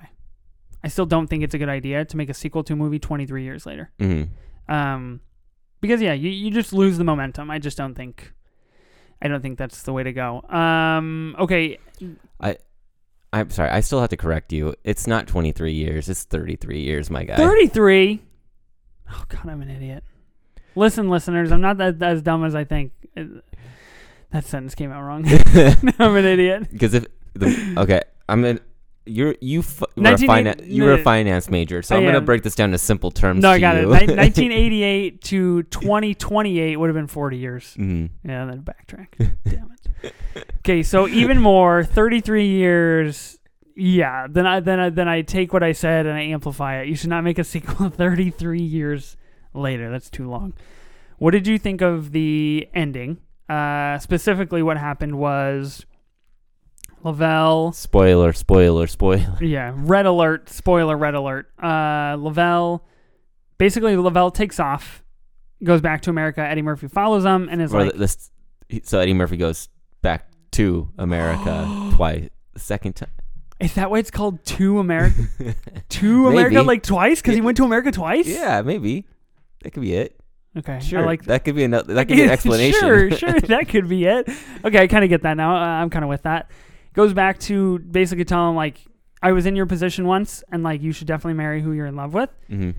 I 0.82 0.89
still 0.89 1.07
don't 1.07 1.26
think 1.26 1.43
it's 1.43 1.55
a 1.55 1.59
good 1.59 1.68
idea 1.68 2.05
to 2.05 2.16
make 2.16 2.30
a 2.30 2.34
sequel 2.34 2.62
to 2.64 2.72
a 2.72 2.76
movie 2.76 2.99
23 2.99 3.43
years 3.43 3.66
later. 3.66 3.91
Mhm. 3.99 4.28
Um, 4.68 5.20
because 5.80 6.01
yeah, 6.01 6.12
you, 6.12 6.30
you 6.30 6.51
just 6.51 6.72
lose 6.72 6.99
the 6.99 7.05
momentum. 7.05 7.51
I 7.51 7.59
just 7.59 7.76
don't 7.76 7.95
think, 7.95 8.32
I 9.20 9.28
don't 9.28 9.41
think 9.43 9.59
that's 9.59 9.82
the 9.82 9.93
way 9.93 10.03
to 10.03 10.12
go. 10.12 10.43
Um, 10.49 11.34
okay, 11.39 11.78
I'm 13.33 13.51
sorry. 13.51 13.70
I 13.70 13.81
still 13.81 14.01
have 14.01 14.11
to 14.11 14.16
correct 14.16 14.53
you. 14.53 14.74
It's 14.85 15.07
not 15.07 15.26
23 15.26 15.72
years. 15.72 16.09
It's 16.09 16.24
33 16.24 16.81
years, 16.81 17.11
my 17.11 17.24
guy. 17.24 17.37
33. 17.37 18.20
Oh 19.11 19.24
God, 19.29 19.47
I'm 19.49 19.61
an 19.62 19.70
idiot. 19.70 20.05
Listen, 20.74 21.09
listeners, 21.11 21.51
I'm 21.53 21.61
not 21.61 21.79
that 21.79 22.03
as 22.03 22.22
dumb 22.22 22.45
as 22.45 22.55
I 22.55 22.64
think. 22.64 22.93
That 24.31 24.45
sentence 24.45 24.74
came 24.74 24.93
out 24.93 25.03
wrong. 25.03 25.24
I'm 25.99 26.16
an 26.16 26.24
idiot. 26.24 26.70
Because 26.70 26.95
if 26.95 27.07
the, 27.35 27.74
okay, 27.79 28.03
I'm 28.29 28.45
in. 28.45 28.61
You're 29.07 29.37
you 29.41 29.61
f- 29.61 29.81
were 29.81 29.87
a 29.97 30.01
19 30.18 30.57
you 30.64 30.85
were 30.85 30.93
a 30.93 31.03
finance 31.03 31.49
major, 31.49 31.81
so 31.81 31.97
I 31.97 31.99
I'm 31.99 32.05
gonna 32.05 32.20
break 32.20 32.43
this 32.43 32.55
down 32.55 32.72
to 32.72 32.79
simple 32.79 33.11
terms. 33.11 33.41
No, 33.41 33.49
I 33.51 33.55
to 33.55 33.61
got 33.62 33.76
it. 33.76 33.81
you. 33.81 33.87
Ni- 33.87 33.93
1988 34.16 35.22
to 35.22 35.62
2028 35.62 36.76
would 36.76 36.89
have 36.89 36.95
been 36.95 37.07
40 37.07 37.39
years. 37.39 37.74
Mhm. 37.79 38.11
Yeah, 38.22 38.45
then 38.45 38.61
backtrack. 38.62 39.07
Damn 39.47 39.70
it. 39.72 39.78
Okay, 40.61 40.83
so 40.83 41.09
even 41.09 41.41
more, 41.41 41.85
33 41.85 42.47
years. 42.47 43.39
Yeah, 43.75 44.27
then 44.29 44.47
I 44.47 44.61
then 44.61 44.81
I 44.81 44.91
then 44.91 45.09
I 45.09 45.23
take 45.23 45.53
what 45.53 45.63
I 45.63 45.73
said 45.73 46.07
and 46.07 46.17
I 46.17 46.23
amplify 46.23 46.81
it. 46.81 46.89
You 46.89 46.97
should 46.97 47.11
not 47.11 47.23
make 47.23 47.39
a 47.39 47.45
sequel 47.45 47.89
33 47.91 48.61
years 48.61 49.17
later. 49.55 49.91
That's 49.91 50.11
too 50.11 50.29
long. 50.29 50.55
What 51.19 51.31
did 51.31 51.47
you 51.47 51.59
think 51.59 51.81
of 51.81 52.13
the 52.13 52.69
ending? 52.75 53.19
Uh, 53.49 53.99
specifically, 53.99 54.63
what 54.63 54.77
happened 54.79 55.19
was 55.19 55.87
Lavelle. 57.03 57.73
Spoiler, 57.73 58.33
spoiler, 58.33 58.87
spoiler. 58.87 59.39
Yeah, 59.41 59.73
red 59.77 60.07
alert. 60.07 60.49
Spoiler, 60.49 60.97
red 60.97 61.15
alert. 61.15 61.49
Uh, 61.63 62.17
Lavelle. 62.19 62.85
Basically, 63.59 63.97
Lavelle 63.97 64.31
takes 64.31 64.61
off, 64.61 65.03
goes 65.63 65.81
back 65.81 66.03
to 66.03 66.11
America. 66.11 66.41
Eddie 66.41 66.63
Murphy 66.63 66.89
follows 66.89 67.25
him 67.25 67.49
and 67.51 67.61
is 67.61 67.75
Or 67.75 67.85
like, 67.85 67.95
this, 67.95 68.31
so 68.85 69.01
Eddie 69.01 69.15
Murphy 69.15 69.37
goes 69.37 69.69
to 70.59 70.89
America 70.99 71.91
twice. 71.95 72.29
The 72.55 72.61
second 72.61 72.95
time. 72.97 73.11
"Is 73.61 73.75
that 73.75 73.91
why 73.91 73.99
it's 73.99 74.11
called 74.11 74.45
To 74.45 74.79
America? 74.79 75.23
to 75.89 76.29
America 76.29 76.55
Maybe. 76.57 76.67
like 76.67 76.83
twice? 76.83 77.21
Because 77.21 77.35
he 77.35 77.41
went 77.41 77.57
to 77.57 77.65
America 77.65 77.91
twice? 77.93 78.27
Yeah, 78.27 78.63
maybe. 78.63 79.07
That 79.63 79.71
could 79.73 79.83
be 79.83 79.95
it. 79.95 80.15
Okay. 80.57 80.81
Sure. 80.81 81.01
I 81.03 81.07
like 81.07 81.25
that 81.25 81.45
could 81.45 81.55
be 81.57 81.65
another. 81.65 81.95
That 81.95 82.07
could 82.09 82.17
be 82.17 82.23
an 82.25 82.31
explanation. 82.39 82.81
sure, 82.81 83.11
sure. 83.23 83.41
That 83.41 83.69
could 83.69 83.89
be 83.89 84.05
it. 84.07 84.29
Okay, 84.65 84.79
I 84.83 84.87
kind 84.87 85.05
of 85.05 85.11
get 85.11 85.23
that 85.23 85.37
now. 85.37 85.55
Uh, 85.57 85.83
I'm 85.83 85.91
kind 85.91 86.05
of 86.05 86.09
with 86.09 86.23
that. 86.23 86.51
Goes 86.95 87.13
back 87.15 87.39
to 87.41 87.79
basically 87.81 88.25
telling 88.25 88.51
him 88.51 88.57
like, 88.57 88.81
I 89.23 89.33
was 89.33 89.47
in 89.47 89.55
your 89.57 89.67
position 89.67 90.07
once, 90.07 90.43
and 90.51 90.63
like 90.63 90.83
you 90.83 90.93
should 90.93 91.07
definitely 91.07 91.35
marry 91.35 91.61
who 91.63 91.73
you're 91.73 91.87
in 91.87 91.97
love 91.97 92.15
with. 92.15 92.31
hmm 92.49 92.71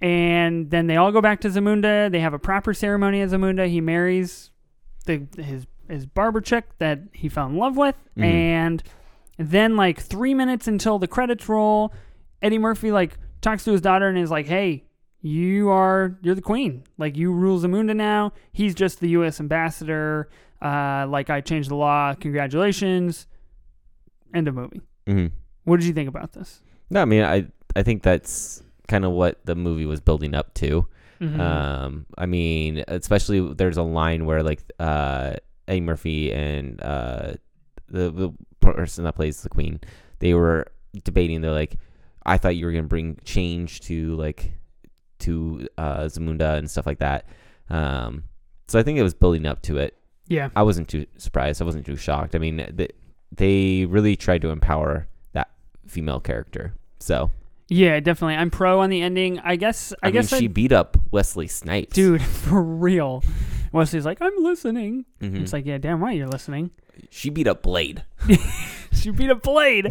and 0.00 0.70
then 0.70 0.86
they 0.86 0.96
all 0.96 1.12
go 1.12 1.22
back 1.22 1.40
to 1.40 1.48
Zamunda. 1.48 2.10
They 2.10 2.20
have 2.20 2.34
a 2.34 2.38
proper 2.38 2.74
ceremony 2.74 3.22
at 3.22 3.30
Zamunda. 3.30 3.66
He 3.68 3.80
marries 3.80 4.50
the 5.06 5.26
his 5.38 5.66
his 5.88 6.06
barber 6.06 6.40
chick 6.40 6.64
that 6.78 7.00
he 7.12 7.28
fell 7.28 7.46
in 7.46 7.56
love 7.56 7.76
with, 7.76 7.96
Mhm. 8.16 8.24
and 8.24 8.82
then 9.38 9.76
like 9.76 10.00
three 10.00 10.34
minutes 10.34 10.66
until 10.68 10.98
the 10.98 11.08
credits 11.08 11.48
roll, 11.48 11.92
Eddie 12.42 12.58
Murphy 12.58 12.92
like 12.92 13.18
talks 13.40 13.64
to 13.64 13.72
his 13.72 13.80
daughter 13.80 14.08
and 14.08 14.16
is 14.18 14.30
like, 14.30 14.46
"Hey, 14.46 14.84
you 15.20 15.70
are 15.70 16.16
you're 16.22 16.34
the 16.34 16.42
queen. 16.42 16.82
Like 16.98 17.16
you 17.16 17.32
rule 17.32 17.58
Zamunda 17.58 17.94
now. 17.96 18.32
He's 18.52 18.74
just 18.74 19.00
the 19.00 19.08
U.S. 19.10 19.40
ambassador. 19.40 20.28
Uh, 20.62 21.06
like 21.08 21.30
I 21.30 21.40
changed 21.40 21.70
the 21.70 21.74
law. 21.76 22.14
Congratulations." 22.14 23.26
End 24.32 24.48
of 24.48 24.54
movie. 24.54 24.80
hmm 25.06 25.26
What 25.64 25.78
did 25.80 25.86
you 25.86 25.92
think 25.94 26.08
about 26.08 26.32
this? 26.32 26.60
No, 26.90 27.02
I 27.02 27.04
mean, 27.04 27.22
I 27.22 27.46
I 27.76 27.82
think 27.82 28.02
that's 28.02 28.62
kind 28.88 29.04
of 29.04 29.12
what 29.12 29.44
the 29.46 29.54
movie 29.54 29.86
was 29.86 30.00
building 30.00 30.34
up 30.34 30.52
to. 30.54 30.86
Mhm. 31.20 31.40
Um, 31.40 32.06
I 32.18 32.26
mean, 32.26 32.84
especially 32.88 33.54
there's 33.54 33.76
a 33.78 33.82
line 33.82 34.26
where 34.26 34.42
like 34.42 34.62
uh, 34.78 35.34
Eddie 35.68 35.80
Murphy 35.80 36.32
and 36.32 36.80
uh, 36.82 37.34
the 37.88 38.10
the 38.10 38.32
person 38.60 39.04
that 39.04 39.14
plays 39.14 39.42
the 39.42 39.48
Queen, 39.48 39.80
they 40.18 40.34
were 40.34 40.66
debating. 41.04 41.40
They're 41.40 41.52
like, 41.52 41.76
I 42.24 42.38
thought 42.38 42.56
you 42.56 42.66
were 42.66 42.72
gonna 42.72 42.84
bring 42.84 43.18
change 43.24 43.80
to 43.82 44.14
like 44.16 44.52
to 45.20 45.66
uh, 45.78 46.00
Zamunda 46.04 46.58
and 46.58 46.70
stuff 46.70 46.86
like 46.86 46.98
that. 46.98 47.26
Um, 47.70 48.24
so 48.68 48.78
I 48.78 48.82
think 48.82 48.98
it 48.98 49.02
was 49.02 49.14
building 49.14 49.46
up 49.46 49.62
to 49.62 49.78
it. 49.78 49.96
yeah. 50.26 50.50
I 50.56 50.62
wasn't 50.62 50.88
too 50.88 51.06
surprised. 51.16 51.62
I 51.62 51.64
wasn't 51.64 51.86
too 51.86 51.96
shocked. 51.96 52.34
I 52.34 52.38
mean, 52.38 52.56
they, 52.72 52.88
they 53.32 53.86
really 53.86 54.16
tried 54.16 54.42
to 54.42 54.48
empower 54.50 55.06
that 55.32 55.50
female 55.86 56.20
character. 56.20 56.74
So 56.98 57.30
Yeah, 57.68 58.00
definitely. 58.00 58.34
I'm 58.36 58.50
pro 58.50 58.80
on 58.80 58.90
the 58.90 59.00
ending. 59.02 59.38
I 59.40 59.56
guess. 59.56 59.92
I, 60.02 60.08
I, 60.08 60.10
guess 60.10 60.30
mean, 60.32 60.38
she 60.40 60.44
I'd- 60.46 60.52
beat 60.52 60.72
up 60.72 60.96
Wesley 61.10 61.46
Snipes, 61.46 61.94
dude, 61.94 62.22
for 62.44 62.62
real. 62.62 63.22
Wesley's 63.74 64.06
like, 64.06 64.18
I'm 64.22 64.32
listening. 64.38 65.04
Mhm. 65.20 65.42
It's 65.42 65.52
like, 65.52 65.66
yeah, 65.66 65.78
damn 65.78 66.02
right, 66.02 66.16
you're 66.16 66.28
listening. 66.28 66.70
She 67.10 67.28
beat 67.30 67.46
up 67.46 67.62
Blade. 67.62 68.04
she 68.92 69.10
beat 69.10 69.30
up 69.30 69.42
blade. 69.42 69.86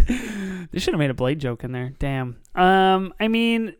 They 0.72 0.80
should 0.80 0.94
have 0.94 1.00
made 1.00 1.10
a 1.10 1.14
blade 1.14 1.40
joke 1.40 1.64
in 1.64 1.72
there. 1.74 1.94
Damn. 2.00 2.38
Um, 2.56 3.14
I 3.20 3.28
mean, 3.28 3.76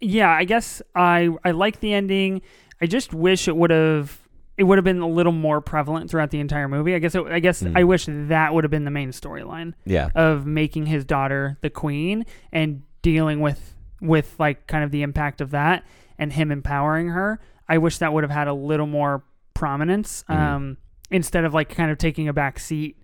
yeah, 0.00 0.30
I 0.30 0.44
guess 0.44 0.82
I 0.94 1.30
I 1.44 1.52
like 1.52 1.80
the 1.80 1.92
ending. 1.94 2.42
I 2.80 2.86
just 2.86 3.12
wish 3.14 3.48
it 3.48 3.56
would 3.56 3.70
have 3.70 4.20
it 4.58 4.64
would 4.64 4.76
have 4.76 4.84
been 4.84 5.00
a 5.00 5.08
little 5.08 5.32
more 5.32 5.60
prevalent 5.60 6.10
throughout 6.10 6.30
the 6.30 6.40
entire 6.40 6.68
movie. 6.68 6.94
I 6.94 6.98
guess 6.98 7.14
it, 7.14 7.24
I 7.26 7.38
guess 7.40 7.62
Mm. 7.62 7.76
I 7.76 7.84
wish 7.84 8.06
that 8.08 8.52
would 8.52 8.64
have 8.64 8.70
been 8.70 8.84
the 8.84 8.90
main 8.90 9.10
storyline 9.10 9.72
Yeah. 9.86 10.10
of 10.14 10.46
making 10.46 10.86
his 10.86 11.04
daughter 11.04 11.56
the 11.62 11.70
queen 11.70 12.26
and 12.52 12.82
dealing 13.02 13.40
with 13.40 13.74
with 14.00 14.34
like 14.38 14.66
kind 14.66 14.84
of 14.84 14.90
the 14.90 15.02
impact 15.02 15.40
of 15.40 15.50
that 15.52 15.84
and 16.18 16.32
him 16.34 16.52
empowering 16.52 17.08
her. 17.08 17.40
I 17.68 17.78
wish 17.78 17.98
that 17.98 18.12
would 18.12 18.24
have 18.24 18.30
had 18.30 18.46
a 18.48 18.52
little 18.54 18.86
more 18.86 19.22
prominence 19.58 20.24
Mhm. 20.30 20.36
um, 20.38 20.76
instead 21.10 21.44
of 21.44 21.52
like 21.52 21.68
kind 21.74 21.90
of 21.90 21.98
taking 21.98 22.28
a 22.28 22.32
back 22.32 22.58
seat 22.60 22.96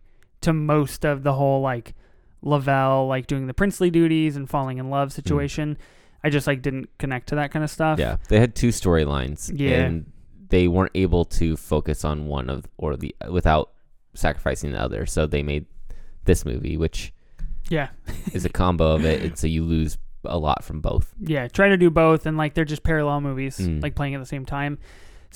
to 0.43 0.53
most 0.53 1.05
of 1.05 1.23
the 1.25 1.33
whole 1.33 1.61
like 1.61 1.95
Lavelle 2.43 3.07
like 3.09 3.27
doing 3.27 3.47
the 3.47 3.55
princely 3.55 3.91
duties 3.91 4.37
and 4.37 4.49
falling 4.49 4.79
in 4.79 4.89
love 4.91 5.13
situation. 5.13 5.77
I 6.23 6.31
just 6.31 6.47
like 6.47 6.63
didn't 6.63 6.89
connect 6.99 7.29
to 7.31 7.35
that 7.35 7.51
kind 7.51 7.65
of 7.65 7.71
stuff. 7.71 7.99
Yeah. 7.99 8.17
They 8.29 8.39
had 8.39 8.55
two 8.55 8.69
storylines. 8.69 9.51
Yeah. 9.55 9.83
And 9.85 10.13
they 10.49 10.69
weren't 10.69 10.93
able 10.95 11.25
to 11.25 11.57
focus 11.57 12.05
on 12.05 12.27
one 12.27 12.49
of 12.49 12.67
or 12.79 12.97
the 12.97 13.15
without 13.31 13.73
sacrificing 14.15 14.73
the 14.73 14.81
other. 14.81 15.07
So 15.07 15.27
they 15.27 15.43
made 15.43 15.67
this 16.25 16.45
movie, 16.45 16.77
which 16.77 17.13
Yeah. 17.69 17.89
is 18.33 18.45
a 18.45 18.49
combo 18.49 18.93
of 18.95 19.05
it, 19.05 19.23
and 19.23 19.37
so 19.39 19.47
you 19.47 19.65
lose 19.65 19.99
a 20.25 20.39
lot 20.39 20.63
from 20.65 20.81
both. 20.81 21.13
Yeah, 21.19 21.49
try 21.49 21.69
to 21.69 21.77
do 21.77 21.91
both, 21.91 22.27
and 22.27 22.37
like 22.37 22.55
they're 22.55 22.65
just 22.65 22.83
parallel 22.85 23.21
movies, 23.23 23.59
Mm. 23.59 23.83
like 23.83 23.95
playing 23.95 24.15
at 24.15 24.21
the 24.21 24.27
same 24.27 24.45
time. 24.47 24.79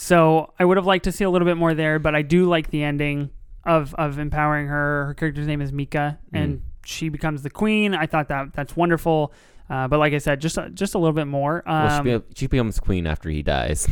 So 0.01 0.53
I 0.61 0.65
would 0.65 0.77
have 0.77 0.87
liked 0.87 1.05
to 1.07 1.13
see 1.13 1.25
a 1.25 1.31
little 1.31 1.45
bit 1.45 1.57
more 1.57 1.75
there, 1.75 1.99
but 1.99 2.15
I 2.15 2.23
do 2.23 2.45
like 2.49 2.71
the 2.71 2.85
ending 2.85 3.31
of 3.65 3.95
of 3.97 4.21
empowering 4.21 4.69
her. 4.69 5.07
Her 5.07 5.15
character's 5.15 5.49
name 5.49 5.61
is 5.61 5.73
Meeka, 5.73 6.19
and 6.33 6.63
she 6.85 7.09
becomes 7.09 7.43
the 7.43 7.51
queen. 7.51 7.97
I 7.97 8.07
thought 8.07 8.29
that 8.29 8.53
that's 8.55 8.77
wonderful. 8.77 9.33
Uh, 9.69 9.89
but 9.89 9.99
like 9.99 10.13
I 10.13 10.19
said, 10.19 10.41
just 10.41 10.57
a- 10.57 10.71
just 10.71 10.95
a 10.95 10.99
little 10.99 11.13
bit 11.15 11.27
more. 11.27 11.69
Um, 11.69 11.85
well, 11.87 11.97
she, 11.99 12.03
be- 12.19 12.25
she 12.37 12.47
becomes 12.47 12.79
queen 12.79 13.09
after 13.09 13.29
he 13.29 13.43
dies. 13.43 13.89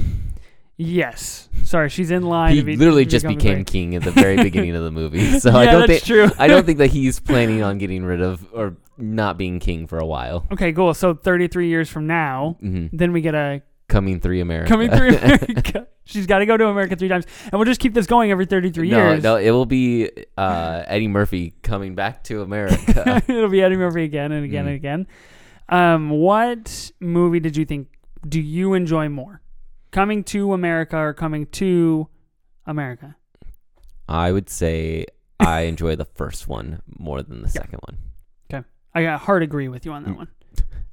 Yes. 0.76 1.48
Sorry, 1.64 1.88
she's 1.88 2.10
in 2.10 2.22
line. 2.22 2.54
he 2.54 2.62
be- 2.62 2.76
literally 2.76 3.04
just 3.06 3.26
became 3.26 3.64
king 3.64 3.94
at 3.96 4.02
the 4.02 4.10
very 4.12 4.36
beginning 4.36 4.76
of 4.76 4.84
the 4.84 4.90
movie. 5.00 5.40
So 5.40 5.50
I 5.50 5.64
don't 5.66 5.88
that's 5.88 6.04
think 6.04 6.04
true. 6.04 6.30
I 6.38 6.46
don't 6.46 6.64
think 6.64 6.78
that 6.78 6.90
he's 6.92 7.18
planning 7.18 7.62
on 7.62 7.78
getting 7.78 8.04
rid 8.04 8.20
of 8.20 8.46
or 8.52 8.76
not 8.96 9.38
being 9.38 9.58
king 9.58 9.86
for 9.86 9.98
a 9.98 10.06
while. 10.06 10.46
Okay, 10.52 10.72
cool. 10.72 10.94
So 10.94 11.14
33 11.14 11.68
years 11.68 11.88
from 11.88 12.06
now, 12.06 12.56
hmm 12.60 12.86
then 12.92 13.12
we 13.12 13.22
get 13.22 13.34
a 13.34 13.62
Coming 13.88 14.20
three 14.20 14.40
America. 14.40 14.68
coming 14.68 14.90
through 14.90 15.08
America. 15.16 15.86
She's 16.04 16.26
got 16.26 16.38
to 16.40 16.46
go 16.46 16.56
to 16.56 16.66
America 16.68 16.96
three 16.96 17.08
times, 17.08 17.24
and 17.44 17.52
we'll 17.52 17.64
just 17.64 17.80
keep 17.80 17.94
this 17.94 18.06
going 18.06 18.30
every 18.30 18.46
33 18.46 18.90
no, 18.90 18.96
years. 18.96 19.22
no, 19.22 19.36
it 19.36 19.50
will 19.50 19.66
be 19.66 20.10
uh, 20.36 20.82
Eddie 20.86 21.08
Murphy 21.08 21.54
coming 21.62 21.94
back 21.94 22.22
to 22.24 22.42
America. 22.42 23.22
It'll 23.28 23.48
be 23.48 23.62
Eddie 23.62 23.76
Murphy 23.76 24.04
again 24.04 24.32
and 24.32 24.44
again 24.44 24.64
Mm. 24.64 24.68
and 24.68 24.76
again. 24.76 25.06
Um, 25.68 26.10
what 26.10 26.90
movie 27.00 27.40
did 27.40 27.56
you 27.56 27.64
think? 27.64 27.88
Do 28.28 28.40
you 28.40 28.74
enjoy 28.74 29.08
more, 29.08 29.40
Coming 29.92 30.24
to 30.24 30.52
America 30.52 30.96
or 30.96 31.14
Coming 31.14 31.46
to 31.46 32.08
America? 32.66 33.16
I 34.08 34.30
would 34.32 34.48
say 34.50 35.06
I 35.40 35.60
enjoy 35.72 35.96
the 35.96 36.04
first 36.04 36.46
one 36.48 36.82
more 36.98 37.22
than 37.22 37.42
the 37.42 37.48
second 37.48 37.80
one. 37.88 37.98
Okay, 38.52 38.66
I 38.94 39.16
hard 39.16 39.42
agree 39.42 39.68
with 39.68 39.84
you 39.86 39.92
on 39.92 40.02
that 40.04 40.10
Mm. 40.10 40.16
one. 40.16 40.28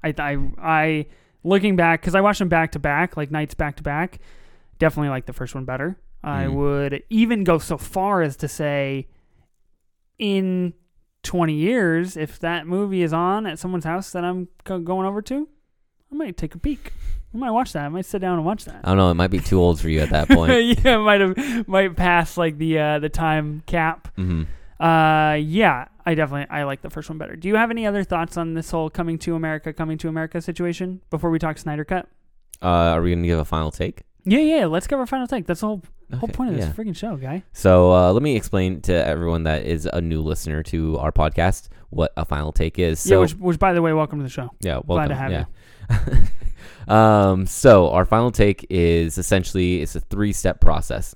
I, 0.03 0.13
I, 0.17 0.37
I, 0.59 1.05
looking 1.43 1.75
back 1.75 2.01
because 2.01 2.15
I 2.15 2.21
watched 2.21 2.39
them 2.39 2.49
back 2.49 2.71
to 2.73 2.79
back, 2.79 3.17
like 3.17 3.31
nights 3.31 3.53
back 3.53 3.75
to 3.77 3.83
back. 3.83 4.19
Definitely 4.79 5.09
like 5.09 5.25
the 5.25 5.33
first 5.33 5.53
one 5.55 5.65
better. 5.65 5.97
I 6.23 6.45
Mm. 6.45 6.53
would 6.55 7.03
even 7.09 7.43
go 7.43 7.57
so 7.57 7.77
far 7.77 8.21
as 8.21 8.37
to 8.37 8.47
say, 8.47 9.07
in 10.17 10.73
20 11.23 11.53
years, 11.53 12.17
if 12.17 12.39
that 12.39 12.67
movie 12.67 13.01
is 13.01 13.13
on 13.13 13.45
at 13.45 13.59
someone's 13.59 13.85
house 13.85 14.11
that 14.11 14.23
I'm 14.23 14.47
going 14.63 15.05
over 15.05 15.21
to, 15.23 15.47
I 16.11 16.15
might 16.15 16.37
take 16.37 16.55
a 16.55 16.59
peek. 16.59 16.93
I 17.33 17.37
might 17.37 17.51
watch 17.51 17.73
that. 17.73 17.85
I 17.85 17.89
might 17.89 18.05
sit 18.05 18.19
down 18.19 18.37
and 18.37 18.45
watch 18.45 18.65
that. 18.65 18.81
I 18.83 18.89
don't 18.89 18.97
know. 18.97 19.09
It 19.09 19.15
might 19.15 19.31
be 19.31 19.39
too 19.39 19.59
old 19.59 19.79
for 19.79 19.89
you 19.89 20.01
at 20.01 20.11
that 20.11 20.27
point. 20.29 20.51
yeah, 20.85 20.97
might 20.97 21.21
have 21.21 21.67
might 21.67 21.95
pass 21.95 22.37
like 22.37 22.57
the 22.57 22.77
uh, 22.77 22.99
the 22.99 23.09
time 23.09 23.63
cap. 23.65 24.09
hmm 24.15 24.43
Uh, 24.79 25.37
yeah, 25.41 25.85
I 26.05 26.15
definitely 26.15 26.47
I 26.49 26.63
like 26.63 26.81
the 26.81 26.89
first 26.89 27.09
one 27.09 27.17
better. 27.17 27.35
Do 27.35 27.47
you 27.47 27.55
have 27.55 27.71
any 27.71 27.85
other 27.85 28.03
thoughts 28.03 28.37
on 28.37 28.53
this 28.53 28.71
whole 28.71 28.89
coming 28.89 29.17
to 29.19 29.35
America, 29.35 29.73
coming 29.73 29.97
to 29.99 30.09
America 30.09 30.41
situation 30.41 31.01
before 31.09 31.29
we 31.29 31.39
talk 31.39 31.57
Snyder 31.57 31.85
Cut? 31.85 32.07
Uh, 32.61 32.67
are 32.67 33.01
we 33.01 33.13
gonna 33.13 33.27
give 33.27 33.39
a 33.39 33.45
final 33.45 33.71
take? 33.71 34.03
Yeah, 34.25 34.39
yeah. 34.39 34.65
Let's 34.65 34.87
give 34.87 34.99
our 34.99 35.05
final 35.05 35.27
take. 35.27 35.45
That's 35.45 35.61
the 35.61 35.67
whole 35.67 35.83
whole 36.19 36.29
point 36.29 36.51
of 36.51 36.55
this 36.55 36.69
freaking 36.69 36.95
show, 36.95 37.15
guy. 37.17 37.43
So 37.53 37.91
uh, 37.91 38.13
let 38.13 38.23
me 38.23 38.35
explain 38.35 38.81
to 38.81 38.93
everyone 38.93 39.43
that 39.43 39.65
is 39.65 39.87
a 39.91 40.01
new 40.01 40.21
listener 40.21 40.63
to 40.63 40.97
our 40.99 41.11
podcast 41.11 41.69
what 41.89 42.11
a 42.17 42.25
final 42.25 42.51
take 42.51 42.79
is. 42.79 42.99
So 42.99 43.15
yeah, 43.15 43.19
which, 43.21 43.35
which 43.35 43.59
by 43.59 43.73
the 43.73 43.81
way, 43.81 43.93
welcome 43.93 44.19
to 44.19 44.23
the 44.23 44.29
show. 44.29 44.49
Yeah, 44.61 44.81
Glad 44.85 45.07
to 45.07 45.15
have 45.15 45.31
yeah. 45.31 45.45
um, 47.31 47.45
so 47.45 47.89
our 47.91 48.05
final 48.05 48.31
take 48.31 48.65
is 48.69 49.17
essentially 49.17 49.81
it's 49.81 49.95
a 49.95 49.99
three-step 49.99 50.59
process. 50.59 51.15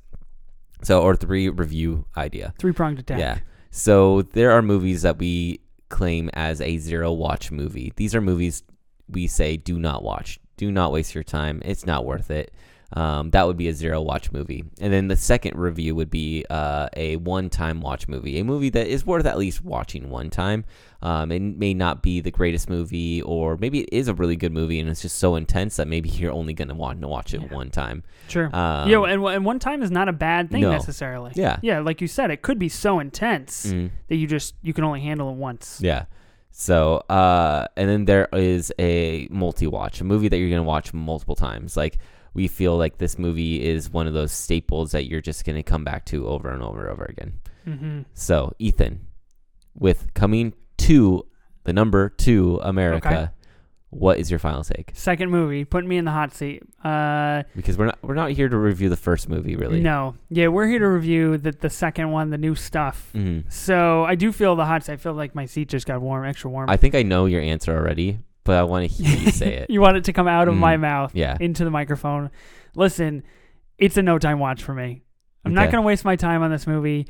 So 0.84 1.02
or 1.02 1.16
three 1.16 1.50
review 1.50 2.06
idea. 2.16 2.54
Three 2.60 2.72
pronged 2.72 3.00
attack. 3.00 3.20
Yeah. 3.20 3.40
So 3.78 4.24
there 4.24 4.54
are 4.54 4.64
movies 4.64 5.04
that 5.04 5.20
we 5.20 5.60
claim 5.90 6.32
as 6.34 6.62
a 6.62 6.80
zero 6.80 7.14
watch 7.14 7.52
movie. 7.52 7.94
These 7.96 8.16
are 8.16 8.22
movies 8.22 8.64
we 9.08 9.28
say 9.28 9.56
do 9.56 9.78
not 9.78 10.02
watch. 10.02 10.40
Do 10.58 10.72
not 10.72 10.92
waste 10.92 11.14
your 11.14 11.24
time. 11.24 11.62
It's 11.64 11.86
not 11.86 12.04
worth 12.04 12.32
it. 12.32 12.52
Um, 12.94 13.32
that 13.32 13.46
would 13.46 13.58
be 13.58 13.68
a 13.68 13.74
zero 13.74 14.02
watch 14.02 14.32
movie. 14.32 14.64
And 14.80 14.94
then 14.94 15.10
the 15.10 15.18
second 15.18 15.58
review 15.58 15.94
would 15.96 16.10
be 16.10 16.46
uh, 16.50 16.88
a 16.96 17.18
one 17.18 17.50
time 17.50 17.82
watch 17.82 18.08
movie, 18.08 18.40
a 18.40 18.46
movie 18.46 18.70
that 18.70 18.88
is 18.88 19.06
worth 19.06 19.26
at 19.26 19.38
least 19.38 19.62
watching 19.64 20.10
one 20.10 20.30
time. 20.30 20.64
Um, 21.02 21.32
it 21.32 21.42
may 21.42 21.74
not 21.74 22.02
be 22.02 22.22
the 22.22 22.32
greatest 22.32 22.70
movie, 22.70 23.22
or 23.22 23.58
maybe 23.58 23.82
it 23.82 23.90
is 23.92 24.08
a 24.08 24.14
really 24.14 24.38
good 24.38 24.54
movie 24.54 24.80
and 24.80 24.90
it's 24.90 25.02
just 25.02 25.18
so 25.20 25.36
intense 25.36 25.76
that 25.76 25.88
maybe 25.88 26.08
you're 26.10 26.32
only 26.32 26.54
going 26.54 26.70
to 26.70 26.74
want 26.74 27.02
to 27.02 27.08
watch 27.10 27.34
it 27.34 27.52
one 27.52 27.70
time. 27.70 28.04
Sure. 28.30 28.46
Um, 28.56 28.90
yeah, 28.90 29.04
and, 29.04 29.22
and 29.26 29.44
one 29.46 29.60
time 29.60 29.84
is 29.84 29.92
not 29.92 30.08
a 30.08 30.14
bad 30.14 30.50
thing 30.50 30.62
no. 30.62 30.72
necessarily. 30.72 31.34
Yeah. 31.36 31.58
Yeah, 31.62 31.80
like 31.82 32.00
you 32.00 32.08
said, 32.08 32.32
it 32.32 32.42
could 32.42 32.58
be 32.58 32.70
so 32.70 33.00
intense 33.00 33.66
Mhm. 33.68 33.92
that 34.08 34.16
you 34.16 34.28
just 34.28 34.56
you 34.62 34.74
can 34.74 34.86
only 34.86 35.02
handle 35.02 35.30
it 35.30 35.36
once. 35.36 35.80
Yeah. 35.84 36.06
So, 36.52 37.04
uh, 37.10 37.68
and 37.76 37.88
then 37.88 38.06
there 38.06 38.28
is 38.34 38.74
a 38.80 39.28
multi-watch, 39.30 40.02
a 40.02 40.04
movie 40.04 40.28
that 40.30 40.38
you're 40.38 40.50
gonna 40.50 40.64
watch 40.64 40.94
multiple 40.94 41.36
times. 41.36 41.78
Like 41.78 42.00
we 42.38 42.48
feel 42.48 42.78
like 42.78 43.00
this 43.00 43.18
movie 43.18 43.66
is 43.66 43.90
one 43.92 44.06
of 44.08 44.14
those 44.14 44.32
staples 44.32 44.92
that 44.92 45.08
you're 45.10 45.22
just 45.22 45.44
gonna 45.44 45.64
come 45.64 45.84
back 45.84 46.06
to 46.06 46.28
over 46.28 46.50
and 46.52 46.62
over 46.64 46.84
and 46.84 46.92
over 46.92 47.06
again. 47.06 47.34
Mm-hmm. 47.68 48.02
So, 48.14 48.54
Ethan, 48.60 49.08
with 49.76 50.14
coming 50.14 50.54
to 50.78 51.26
the 51.64 51.74
number 51.74 52.10
two 52.10 52.60
America, 52.64 53.08
Okay. 53.10 53.28
what 53.90 54.20
is 54.20 54.30
your 54.30 54.40
final 54.40 54.64
take? 54.64 54.92
Second 54.94 55.32
movie, 55.32 55.66
putting 55.66 55.90
me 55.90 55.98
in 55.98 56.06
the 56.06 56.12
hot 56.12 56.34
seat. 56.34 56.62
Uh, 56.84 57.44
Because 57.56 57.76
we're 57.78 57.88
not 57.88 57.98
we're 58.04 58.14
not 58.14 58.32
here 58.32 58.48
to 58.50 58.58
review 58.58 58.88
the 58.90 58.96
first 59.08 59.28
movie, 59.28 59.56
really. 59.56 59.80
no, 59.82 60.16
yeah, 60.30 60.48
we're 60.48 60.68
here 60.68 60.80
to 60.80 60.88
review 60.88 61.38
the 61.40 61.52
the 61.52 61.70
second 61.72 62.12
one, 62.12 62.30
the 62.30 62.38
new 62.38 62.54
stuff. 62.56 63.10
hmm 63.14 63.40
So 63.50 64.06
I 64.06 64.16
do 64.16 64.32
feel 64.32 64.56
the 64.56 64.66
hot 64.66 64.84
seat. 64.84 64.94
I 64.94 64.98
feel 64.98 65.14
like 65.14 65.34
my 65.36 65.46
seat 65.48 65.70
just 65.70 65.88
got 65.88 66.02
warm, 66.02 66.24
extra 66.26 66.50
warm. 66.52 66.70
I 66.70 66.78
think 66.78 66.94
I 66.96 67.02
know 67.04 67.26
your 67.26 67.42
answer 67.42 67.76
already, 67.76 68.20
but 68.48 68.58
I 68.58 68.64
want 68.64 68.90
to 68.90 69.04
hear 69.04 69.16
you 69.18 69.32
say 69.32 69.54
it. 69.58 69.70
you 69.70 69.80
want 69.82 69.98
it 69.98 70.06
to 70.06 70.14
come 70.14 70.28
out 70.28 70.48
of 70.48 70.56
my 70.56 70.76
Mm, 70.78 70.82
mouth 70.82 71.12
yeah. 71.14 71.38
into 71.40 71.64
the 71.64 71.70
microphone. 71.70 72.32
Listen, 72.76 73.22
it's 73.78 73.96
a 73.98 74.02
no 74.02 74.18
time 74.18 74.40
watch 74.40 74.64
for 74.64 74.74
me. 74.74 75.04
I'm 75.46 75.54
not 75.54 75.66
going 75.72 75.82
to 75.82 75.86
waste 75.86 76.04
my 76.04 76.16
time 76.16 76.42
on 76.42 76.50
this 76.52 76.66
movie. 76.66 77.08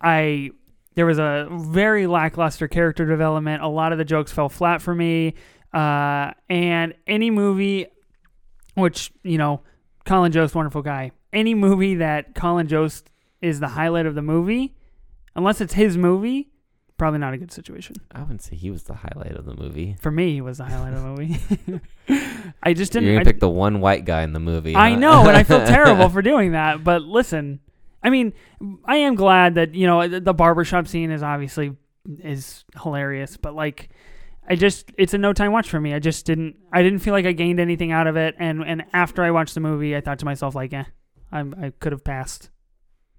I 0.00 0.50
there 0.94 1.06
was 1.06 1.18
a 1.18 1.46
very 1.50 2.06
lackluster 2.08 2.66
character 2.66 3.06
development. 3.06 3.62
A 3.62 3.68
lot 3.68 3.92
of 3.92 3.98
the 3.98 4.04
jokes 4.04 4.32
fell 4.32 4.48
flat 4.48 4.82
for 4.82 4.94
me. 4.94 5.34
Uh, 5.72 6.32
and 6.48 6.94
any 7.06 7.30
movie, 7.30 7.86
which 8.74 9.12
you 9.22 9.38
know, 9.38 9.62
Colin 10.04 10.32
Jost, 10.32 10.54
wonderful 10.54 10.82
guy. 10.82 11.12
Any 11.32 11.54
movie 11.54 11.96
that 11.96 12.34
Colin 12.34 12.66
Jost 12.68 13.10
is 13.40 13.60
the 13.60 13.68
highlight 13.68 14.06
of 14.06 14.14
the 14.14 14.22
movie, 14.22 14.74
unless 15.36 15.60
it's 15.60 15.74
his 15.74 15.96
movie, 15.96 16.48
probably 16.98 17.20
not 17.20 17.32
a 17.32 17.38
good 17.38 17.52
situation. 17.52 17.96
I 18.12 18.20
wouldn't 18.20 18.42
say 18.42 18.56
he 18.56 18.70
was 18.70 18.82
the 18.82 18.94
highlight 18.94 19.36
of 19.36 19.46
the 19.46 19.54
movie. 19.54 19.96
For 20.00 20.10
me, 20.10 20.34
he 20.34 20.40
was 20.40 20.58
the 20.58 20.64
highlight 20.64 20.92
of 20.92 21.02
the 21.02 21.08
movie. 21.08 21.80
I 22.62 22.74
just 22.74 22.92
didn't. 22.92 23.06
You're 23.08 23.16
gonna 23.18 23.28
I- 23.28 23.32
pick 23.32 23.40
the 23.40 23.48
one 23.48 23.80
white 23.80 24.04
guy 24.04 24.22
in 24.22 24.32
the 24.32 24.40
movie. 24.40 24.74
I 24.74 24.90
huh? 24.90 24.98
know, 24.98 25.26
and 25.26 25.36
I 25.36 25.44
feel 25.44 25.64
terrible 25.64 26.08
for 26.10 26.20
doing 26.20 26.52
that. 26.52 26.84
But 26.84 27.02
listen, 27.02 27.60
I 28.02 28.10
mean, 28.10 28.32
I 28.84 28.96
am 28.96 29.14
glad 29.14 29.54
that 29.54 29.74
you 29.74 29.86
know 29.86 30.06
the 30.06 30.20
the 30.20 30.34
barbershop 30.34 30.86
scene 30.88 31.10
is 31.10 31.22
obviously 31.22 31.76
is 32.22 32.64
hilarious, 32.82 33.36
but 33.36 33.54
like, 33.54 33.90
I 34.48 34.56
just 34.56 34.90
it's 34.98 35.14
a 35.14 35.18
no 35.18 35.32
time 35.32 35.52
watch 35.52 35.68
for 35.68 35.80
me. 35.80 35.94
I 35.94 35.98
just 35.98 36.26
didn't 36.26 36.56
I 36.72 36.82
didn't 36.82 37.00
feel 37.00 37.12
like 37.12 37.26
I 37.26 37.32
gained 37.32 37.60
anything 37.60 37.92
out 37.92 38.06
of 38.06 38.16
it, 38.16 38.34
and 38.38 38.62
and 38.64 38.84
after 38.92 39.22
I 39.22 39.30
watched 39.30 39.54
the 39.54 39.60
movie, 39.60 39.94
I 39.96 40.00
thought 40.00 40.18
to 40.20 40.24
myself 40.24 40.54
like, 40.54 40.72
eh, 40.72 40.84
I'm, 41.30 41.54
I 41.62 41.70
could 41.78 41.92
have 41.92 42.04
passed. 42.04 42.50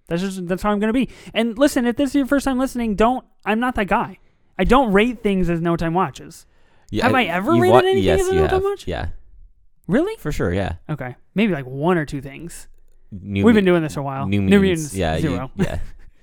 That's 0.10 0.22
just 0.22 0.48
that's 0.48 0.62
how 0.64 0.72
I'm 0.72 0.80
gonna 0.80 0.92
be. 0.94 1.10
And 1.34 1.58
listen, 1.58 1.86
if 1.86 1.96
this 1.96 2.10
is 2.10 2.16
your 2.16 2.26
first 2.26 2.44
time 2.46 2.58
listening, 2.60 2.96
don't 2.96 3.26
I'm 3.46 3.60
not 3.60 3.76
that 3.76 3.88
guy. 3.88 4.18
I 4.58 4.64
don't 4.66 4.92
rate 4.92 5.24
things 5.24 5.50
as 5.50 5.62
no 5.62 5.76
time 5.78 5.94
watches. 5.94 6.46
Yeah, 6.92 7.06
Have 7.06 7.16
I 7.16 7.26
ever 7.26 7.54
rated 7.54 7.72
wa- 7.72 7.80
anything 7.80 8.04
yes, 8.04 8.22
as 8.22 8.28
a 8.30 8.34
you 8.34 8.42
no 8.42 8.48
time 8.48 8.64
watch? 8.64 8.88
Yeah, 8.88 9.10
Really? 9.88 10.16
for 10.18 10.32
sure. 10.32 10.52
Yeah. 10.54 10.74
Okay, 10.90 11.16
maybe 11.36 11.54
like 11.54 11.66
one 11.66 11.98
or 11.98 12.06
two 12.06 12.20
things. 12.22 12.68
New 13.12 13.46
We've 13.46 13.54
Mu- 13.54 13.60
been 13.60 13.66
doing 13.66 13.84
this 13.84 13.96
a 13.98 14.02
while. 14.02 14.28
New 14.28 14.42
New 14.42 14.60
Mutants. 14.60 14.94
Yeah. 14.94 15.16
you- 15.16 15.22
zero. 15.22 15.52
yeah. 15.56 15.80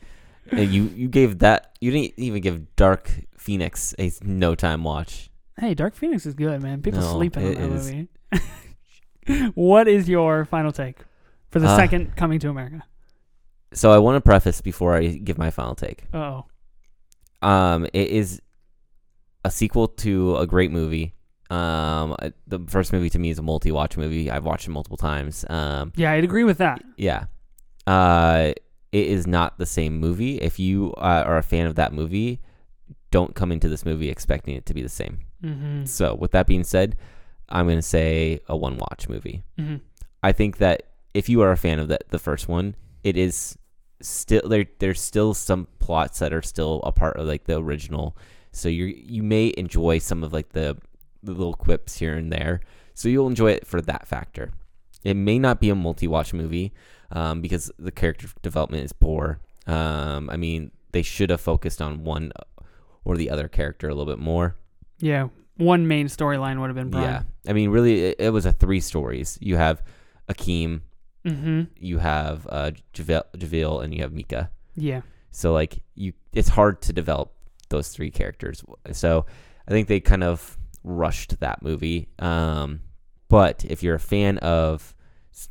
and 0.51 0.71
you 0.73 0.85
you 0.95 1.09
gave 1.09 1.39
that 1.39 1.77
you 1.81 1.91
didn't 1.93 2.15
even 2.19 2.41
give 2.43 2.75
Dark 2.77 3.11
Phoenix 3.39 3.95
a 3.99 4.13
no 4.23 4.55
time 4.55 4.83
watch. 4.85 5.31
Hey, 5.59 5.75
Dark 5.75 5.95
Phoenix 5.95 6.27
is 6.27 6.35
good, 6.35 6.61
man. 6.63 6.83
People 6.83 7.01
No, 7.01 7.13
sleeping 7.13 7.45
on 7.47 7.53
it 7.53 7.59
that 7.59 7.71
is. 7.73 7.91
movie. 7.91 8.09
what 9.55 9.89
is 9.89 10.09
your 10.09 10.45
final 10.45 10.73
take 10.73 10.99
for 11.51 11.59
the 11.61 11.69
Uh, 11.69 11.77
second 11.77 12.15
Coming 12.17 12.39
to 12.41 12.49
America? 12.51 12.83
So 13.73 13.91
I 13.93 13.99
want 13.99 14.17
to 14.17 14.21
preface 14.21 14.61
before 14.61 14.97
I 14.97 15.07
give 15.09 15.39
my 15.39 15.51
final 15.51 15.75
take. 15.75 16.05
Oh, 16.15 16.45
Um, 17.43 17.87
it 17.93 18.09
is 18.09 18.41
a 19.45 19.51
sequel 19.51 19.89
to 19.89 20.37
a 20.37 20.47
great 20.47 20.71
movie. 20.71 21.15
Um, 21.51 22.17
the 22.47 22.61
first 22.69 22.93
movie 22.93 23.11
to 23.11 23.19
me 23.19 23.31
is 23.31 23.39
a 23.39 23.43
multi-watch 23.43 23.97
movie. 23.97 24.31
I've 24.31 24.45
watched 24.45 24.67
it 24.67 24.71
multiple 24.71 24.97
times. 24.97 25.45
Um, 25.49 25.93
yeah, 25.97 26.13
I'd 26.13 26.25
agree 26.25 26.45
with 26.45 26.59
that. 26.59 26.83
yeah. 26.97 27.27
Uh, 27.87 28.53
it 28.93 29.07
is 29.07 29.27
not 29.27 29.59
the 29.59 29.67
same 29.67 29.99
movie. 30.01 30.41
If 30.41 30.59
you 30.59 30.93
uh, 30.97 31.23
are 31.27 31.37
a 31.39 31.43
fan 31.43 31.67
of 31.67 31.75
that 31.77 31.93
movie, 31.93 32.41
don't 33.11 33.35
come 33.35 33.53
into 33.53 33.69
this 33.69 33.85
movie 33.85 34.09
expecting 34.09 34.57
it 34.57 34.67
to 34.67 34.75
be 34.75 34.83
the 34.83 34.89
same. 34.89 35.21
Mm-hmm. 35.45 35.85
So, 35.85 36.15
with 36.15 36.33
that 36.33 36.47
being 36.47 36.65
said, 36.65 36.97
I'm 37.49 37.67
going 37.67 37.79
to 37.79 37.83
say 37.83 38.41
a 38.49 38.57
one 38.57 38.79
watch 38.79 39.09
movie. 39.09 39.45
Mm-hmm. 39.59 39.77
I 40.23 40.33
think 40.33 40.57
that 40.59 40.85
if 41.15 41.29
you 41.29 41.43
are 41.43 41.53
a 41.53 41.57
fan 41.57 41.79
of 41.79 41.89
that 41.89 42.09
the 42.09 42.19
first 42.19 42.49
one, 42.49 42.75
it 43.07 43.17
is 43.17 43.57
still 44.03 44.47
there 44.49 44.67
there's 44.81 45.01
still 45.01 45.33
some 45.33 45.69
plots 45.79 46.19
that 46.19 46.33
are 46.33 46.43
still 46.43 46.81
a 46.83 46.91
part 46.91 47.17
of 47.17 47.27
like 47.27 47.45
the 47.45 47.57
original. 47.57 48.17
So 48.51 48.69
you 48.69 48.87
you 48.87 49.23
may 49.23 49.55
enjoy 49.57 49.99
some 49.99 50.25
of 50.25 50.33
like 50.33 50.51
the, 50.51 50.77
the 51.23 51.33
little 51.33 51.55
quips 51.55 51.99
here 51.99 52.15
and 52.15 52.33
there. 52.33 52.61
So 52.95 53.09
you'll 53.09 53.29
enjoy 53.29 53.53
it 53.53 53.67
for 53.67 53.81
that 53.83 54.09
factor. 54.09 54.51
It 55.05 55.15
may 55.15 55.39
not 55.39 55.61
be 55.61 55.71
a 55.71 55.77
multi-watch 55.77 56.33
movie 56.33 56.73
um, 57.13 57.41
because 57.41 57.71
the 57.79 57.93
character 57.93 58.27
development 58.43 58.83
is 58.85 58.93
poor. 58.93 59.39
Um, 59.69 60.29
I 60.29 60.37
mean, 60.37 60.73
they 60.91 61.03
should 61.03 61.31
have 61.31 61.41
focused 61.41 61.81
on 61.81 62.03
one 62.03 62.33
or 63.05 63.17
the 63.17 63.31
other 63.31 63.47
character 63.47 63.89
a 63.89 63.95
little 63.95 64.13
bit 64.13 64.19
more. 64.19 64.57
Yeah, 64.99 65.29
one 65.59 65.87
main 65.87 66.09
storyline 66.09 66.61
would 66.61 66.69
have 66.69 66.75
been 66.75 66.91
prime. 66.91 67.05
Yeah, 67.05 67.23
I 67.49 67.53
mean, 67.53 67.71
really, 67.71 68.07
it, 68.07 68.17
it 68.19 68.31
was 68.31 68.47
a 68.47 68.53
three 68.53 68.81
stories. 68.81 69.39
You 69.41 69.57
have 69.57 69.83
Akeem, 70.29 70.81
Mm-hmm. 71.27 71.63
you 71.79 71.99
have 71.99 72.47
uh, 72.51 72.71
Javale, 72.95 73.25
Javale 73.37 73.83
and 73.83 73.93
you 73.93 74.03
have 74.03 74.13
Meeka. 74.13 74.49
Yeah. 74.77 75.01
So 75.31 75.53
like 75.53 75.81
you, 75.95 76.13
it's 76.33 76.49
hard 76.49 76.81
to 76.83 76.93
develop 76.93 77.33
those 77.69 77.89
three 77.89 78.11
characters. 78.11 78.65
So 78.93 79.27
I 79.67 79.71
think 79.71 79.89
they 79.89 80.01
kind 80.01 80.23
of 80.23 80.57
rushed 80.85 81.41
that 81.41 81.63
movie. 81.63 82.09
Um, 82.19 82.81
but 83.29 83.65
if 83.69 83.83
you're 83.83 83.97
a 83.97 84.01
fan 84.01 84.39
of 84.39 84.95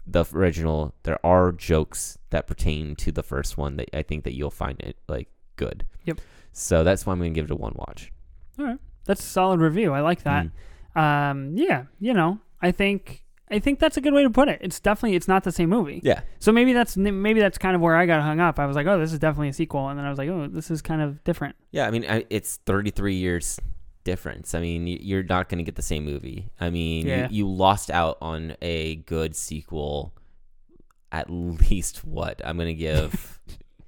the 0.07 0.25
original, 0.33 0.95
there 1.03 1.23
are 1.25 1.51
jokes 1.51 2.17
that 2.29 2.47
pertain 2.47 2.95
to 2.95 3.11
the 3.11 3.21
first 3.23 3.57
one 3.57 3.75
that 3.77 3.89
I 3.93 4.01
think 4.01 4.23
that 4.23 4.33
you'll 4.33 4.49
find 4.51 4.79
it 4.81 4.97
like 5.07 5.27
good. 5.57 5.85
Yep. 6.05 6.21
So 6.53 6.83
that's 6.83 7.05
why 7.05 7.13
I'm 7.13 7.19
gonna 7.19 7.31
give 7.31 7.45
it 7.45 7.51
a 7.51 7.55
one 7.55 7.73
watch. 7.75 8.11
All 8.57 8.65
right. 8.65 8.79
That's 9.05 9.21
a 9.21 9.27
solid 9.27 9.59
review. 9.59 9.91
I 9.93 9.99
like 10.01 10.23
that. 10.23 10.47
Mm. 10.95 10.99
Um, 10.99 11.57
yeah, 11.57 11.83
you 11.99 12.13
know, 12.13 12.39
I 12.61 12.71
think 12.71 13.24
I 13.51 13.59
think 13.59 13.79
that's 13.79 13.95
a 13.95 14.01
good 14.01 14.13
way 14.13 14.23
to 14.23 14.29
put 14.29 14.47
it. 14.47 14.59
It's 14.61 14.79
definitely 14.79 15.15
it's 15.15 15.27
not 15.27 15.43
the 15.43 15.51
same 15.51 15.69
movie. 15.69 16.01
Yeah. 16.03 16.21
So 16.39 16.51
maybe 16.51 16.73
that's 16.73 16.97
maybe 16.97 17.39
that's 17.39 17.57
kind 17.59 17.75
of 17.75 17.81
where 17.81 17.95
I 17.95 18.05
got 18.05 18.21
hung 18.23 18.39
up. 18.39 18.57
I 18.59 18.65
was 18.65 18.75
like, 18.75 18.87
oh, 18.87 18.99
this 18.99 19.13
is 19.13 19.19
definitely 19.19 19.49
a 19.49 19.53
sequel, 19.53 19.87
and 19.89 19.99
then 19.99 20.05
I 20.05 20.09
was 20.09 20.17
like, 20.17 20.29
oh, 20.29 20.47
this 20.47 20.71
is 20.71 20.81
kind 20.81 21.01
of 21.01 21.23
different. 21.23 21.55
Yeah, 21.71 21.85
I 21.87 21.91
mean, 21.91 22.05
I, 22.09 22.25
it's 22.29 22.57
33 22.65 23.15
years 23.15 23.59
difference. 24.03 24.55
I 24.55 24.59
mean, 24.61 24.87
you're 24.87 25.23
not 25.23 25.49
going 25.49 25.57
to 25.59 25.63
get 25.63 25.75
the 25.75 25.81
same 25.83 26.05
movie. 26.05 26.49
I 26.59 26.69
mean, 26.69 27.05
Yeah. 27.07 27.27
you, 27.29 27.45
you 27.45 27.49
lost 27.51 27.89
out 27.91 28.17
on 28.21 28.55
a 28.61 28.95
good 28.97 29.35
sequel. 29.35 30.13
At 31.11 31.29
least 31.29 32.03
what 32.05 32.41
I'm 32.43 32.57
going 32.57 32.67
to 32.67 32.73
give 32.73 33.39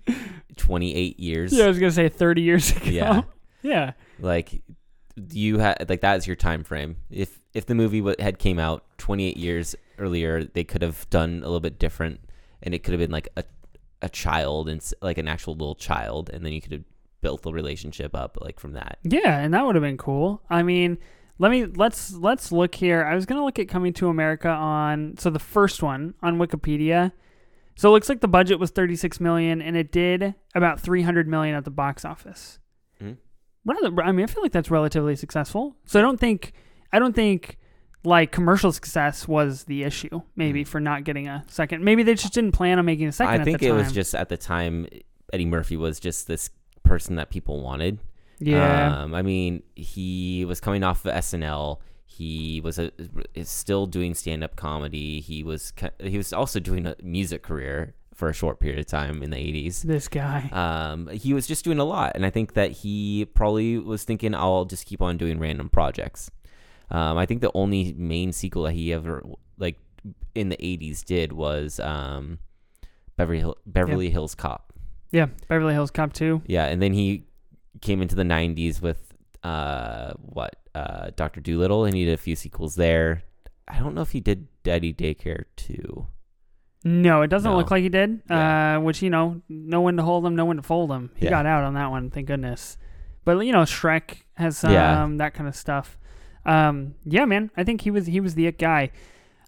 28 0.57 1.19
years. 1.19 1.51
Yeah, 1.53 1.65
I 1.65 1.67
was 1.67 1.79
gonna 1.79 1.91
say 1.91 2.09
thirty 2.09 2.41
years 2.41 2.71
ago. 2.75 2.85
Yeah. 2.89 3.21
yeah. 3.61 3.91
Like 4.19 4.61
you 5.31 5.59
had 5.59 5.89
like 5.89 6.01
that's 6.01 6.27
your 6.27 6.35
time 6.35 6.63
frame. 6.63 6.97
If 7.09 7.39
if 7.53 7.65
the 7.65 7.75
movie 7.75 8.03
had 8.19 8.39
came 8.39 8.59
out 8.59 8.83
28 8.97 9.37
years 9.37 9.75
earlier, 9.97 10.43
they 10.43 10.63
could 10.63 10.81
have 10.81 11.09
done 11.09 11.39
a 11.39 11.45
little 11.45 11.59
bit 11.59 11.79
different, 11.79 12.19
and 12.61 12.73
it 12.73 12.83
could 12.83 12.93
have 12.93 12.99
been 12.99 13.11
like 13.11 13.29
a 13.35 13.43
a 14.01 14.09
child 14.09 14.69
and 14.69 14.81
like 15.01 15.17
an 15.17 15.27
actual 15.27 15.53
little 15.53 15.75
child, 15.75 16.29
and 16.31 16.45
then 16.45 16.53
you 16.53 16.61
could 16.61 16.71
have 16.71 16.83
built 17.21 17.41
the 17.41 17.51
relationship 17.51 18.15
up 18.15 18.37
like 18.41 18.59
from 18.59 18.73
that. 18.73 18.99
Yeah, 19.03 19.39
and 19.39 19.53
that 19.53 19.65
would 19.65 19.75
have 19.75 19.81
been 19.81 19.97
cool. 19.97 20.41
I 20.49 20.61
mean, 20.63 20.99
let 21.39 21.51
me 21.51 21.65
let's 21.65 22.13
let's 22.13 22.51
look 22.51 22.75
here. 22.75 23.03
I 23.03 23.15
was 23.15 23.25
gonna 23.25 23.43
look 23.43 23.59
at 23.59 23.67
Coming 23.67 23.93
to 23.93 24.09
America 24.09 24.49
on 24.49 25.15
so 25.17 25.29
the 25.29 25.39
first 25.39 25.81
one 25.81 26.13
on 26.21 26.37
Wikipedia. 26.37 27.11
So 27.75 27.89
it 27.89 27.91
looks 27.91 28.09
like 28.09 28.21
the 28.21 28.27
budget 28.27 28.59
was 28.59 28.71
36 28.71 29.19
million, 29.19 29.61
and 29.61 29.77
it 29.77 29.91
did 29.91 30.33
about 30.55 30.79
300 30.79 31.27
million 31.27 31.55
at 31.55 31.63
the 31.63 31.69
box 31.71 32.03
office. 32.03 32.57
Mhm. 33.67 33.81
Rather, 33.97 34.03
I 34.03 34.11
mean, 34.11 34.23
I 34.23 34.27
feel 34.27 34.43
like 34.43 34.51
that's 34.51 34.71
relatively 34.71 35.15
successful. 35.15 35.75
So 35.85 35.99
I 35.99 36.01
don't 36.01 36.19
think 36.19 36.53
I 36.93 36.99
don't 36.99 37.13
think 37.13 37.57
like 38.03 38.31
commercial 38.31 38.71
success 38.71 39.27
was 39.27 39.65
the 39.65 39.83
issue. 39.83 40.21
Maybe 40.35 40.63
for 40.63 40.79
not 40.79 41.03
getting 41.03 41.27
a 41.27 41.43
second. 41.47 41.83
Maybe 41.83 42.03
they 42.03 42.13
just 42.15 42.33
didn't 42.33 42.53
plan 42.53 42.79
on 42.79 42.85
making 42.85 43.07
a 43.07 43.11
second. 43.11 43.41
I 43.41 43.43
think 43.43 43.59
the 43.59 43.67
it 43.67 43.71
was 43.73 43.91
just 43.91 44.15
at 44.15 44.29
the 44.29 44.37
time 44.37 44.87
Eddie 45.33 45.45
Murphy 45.45 45.75
was 45.77 45.99
just 45.99 46.27
this 46.27 46.49
person 46.83 47.15
that 47.15 47.29
people 47.29 47.61
wanted. 47.61 47.99
yeah. 48.39 49.01
Um, 49.03 49.13
I 49.13 49.21
mean, 49.23 49.63
he 49.75 50.45
was 50.45 50.59
coming 50.61 50.83
off 50.83 51.05
of 51.05 51.13
SNL. 51.13 51.79
He 52.05 52.61
was 52.63 52.79
a, 52.79 52.91
is 53.35 53.49
still 53.49 53.85
doing 53.85 54.13
stand 54.13 54.43
up 54.43 54.55
comedy. 54.55 55.19
He 55.19 55.43
was 55.43 55.73
he 56.01 56.15
was 56.17 56.31
also 56.31 56.59
doing 56.59 56.85
a 56.87 56.95
music 57.03 57.43
career 57.43 57.93
for 58.17 58.29
a 58.29 58.33
short 58.33 58.59
period 58.59 58.79
of 58.79 58.87
time 58.87 59.21
in 59.21 59.29
the 59.29 59.37
80s. 59.37 59.83
this 59.83 60.07
guy. 60.07 60.49
Um, 60.51 61.07
he 61.09 61.35
was 61.35 61.45
just 61.45 61.63
doing 61.63 61.77
a 61.77 61.83
lot, 61.83 62.13
and 62.15 62.25
I 62.25 62.31
think 62.31 62.53
that 62.55 62.71
he 62.71 63.25
probably 63.35 63.77
was 63.77 64.03
thinking, 64.03 64.33
"I'll 64.33 64.65
just 64.65 64.87
keep 64.87 65.01
on 65.03 65.17
doing 65.17 65.37
random 65.39 65.69
projects." 65.69 66.31
Um, 66.89 67.17
I 67.17 67.25
think 67.27 67.41
the 67.41 67.51
only 67.53 67.93
main 67.93 68.31
sequel 68.33 68.63
that 68.63 68.71
he 68.73 68.91
ever 68.91 69.23
like 69.59 69.77
in 70.33 70.49
the 70.49 70.57
'80s 70.57 71.05
did 71.05 71.31
was 71.31 71.79
um, 71.79 72.39
Beverly 73.17 73.39
Hill- 73.39 73.57
Beverly 73.67 74.09
Hills 74.09 74.33
Cop. 74.33 74.73
yeah, 75.11 75.27
Beverly 75.47 75.73
Hills 75.73 75.91
Cop 75.91 76.11
2. 76.13 76.41
Yeah, 76.47 76.65
and 76.65 76.81
then 76.81 76.93
he 76.93 77.25
came 77.81 78.01
into 78.01 78.15
the 78.15 78.23
'90s 78.23 78.81
with 78.81 79.13
uh, 79.43 80.13
what 80.17 80.55
uh, 80.73 81.11
Doctor 81.15 81.39
Dolittle, 81.39 81.85
and 81.85 81.93
he 81.95 82.03
did 82.05 82.15
a 82.15 82.17
few 82.17 82.35
sequels 82.35 82.75
there. 82.75 83.21
I 83.67 83.77
don't 83.77 83.93
know 83.93 84.01
if 84.01 84.11
he 84.11 84.21
did 84.21 84.47
Daddy 84.63 84.91
Daycare 84.91 85.43
too. 85.55 86.07
No, 86.83 87.21
it 87.21 87.27
doesn't 87.27 87.49
No. 87.51 87.57
look 87.57 87.71
like 87.71 87.81
he 87.83 87.89
did. 87.89 88.21
Yeah. 88.29 88.77
Uh, 88.77 88.79
which 88.81 89.01
you 89.01 89.09
know, 89.09 89.41
know 89.49 89.81
when 89.81 89.97
to 89.97 90.03
hold 90.03 90.25
him, 90.25 90.35
know 90.35 90.45
when 90.45 90.57
to 90.57 90.63
fold 90.63 90.91
him. 90.91 91.11
He 91.15 91.25
Yeah. 91.25 91.31
got 91.31 91.45
out 91.45 91.63
on 91.63 91.73
that 91.73 91.89
one, 91.91 92.09
thank 92.11 92.27
goodness. 92.27 92.77
But 93.25 93.39
you 93.45 93.51
know, 93.51 93.63
Shrek 93.63 94.23
has 94.35 94.57
some 94.57 94.71
Yeah. 94.71 95.07
that 95.17 95.33
kind 95.33 95.47
of 95.49 95.55
stuff. 95.55 95.97
Um, 96.45 96.93
yeah, 97.03 97.25
man, 97.25 97.51
I 97.57 97.63
think 97.63 97.81
he 97.81 97.91
was 97.91 98.05
he 98.07 98.19
was 98.19 98.35
the 98.35 98.47
it 98.47 98.57
guy. 98.57 98.91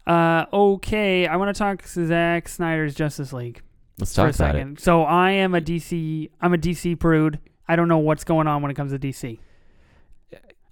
Uh, 0.07 0.45
okay, 0.51 1.27
I 1.27 1.35
want 1.37 1.55
to 1.55 1.57
talk 1.57 1.83
Zack 1.87 2.49
Snyder's 2.49 2.95
Justice 2.95 3.31
League 3.31 3.61
Let's 3.99 4.13
for 4.13 4.23
talk 4.23 4.33
a 4.33 4.35
about 4.43 4.55
it. 4.55 4.57
second. 4.59 4.79
So 4.79 5.03
I 5.03 5.31
am 5.31 5.53
a 5.55 5.61
DC. 5.61 6.29
I'm 6.41 6.53
a 6.53 6.57
DC 6.57 6.95
prude. 6.99 7.39
I 7.67 7.75
don't 7.75 7.87
know 7.87 7.99
what's 7.99 8.23
going 8.23 8.47
on 8.47 8.61
when 8.63 8.71
it 8.71 8.73
comes 8.73 8.91
to 8.91 8.97
DC. 8.99 9.39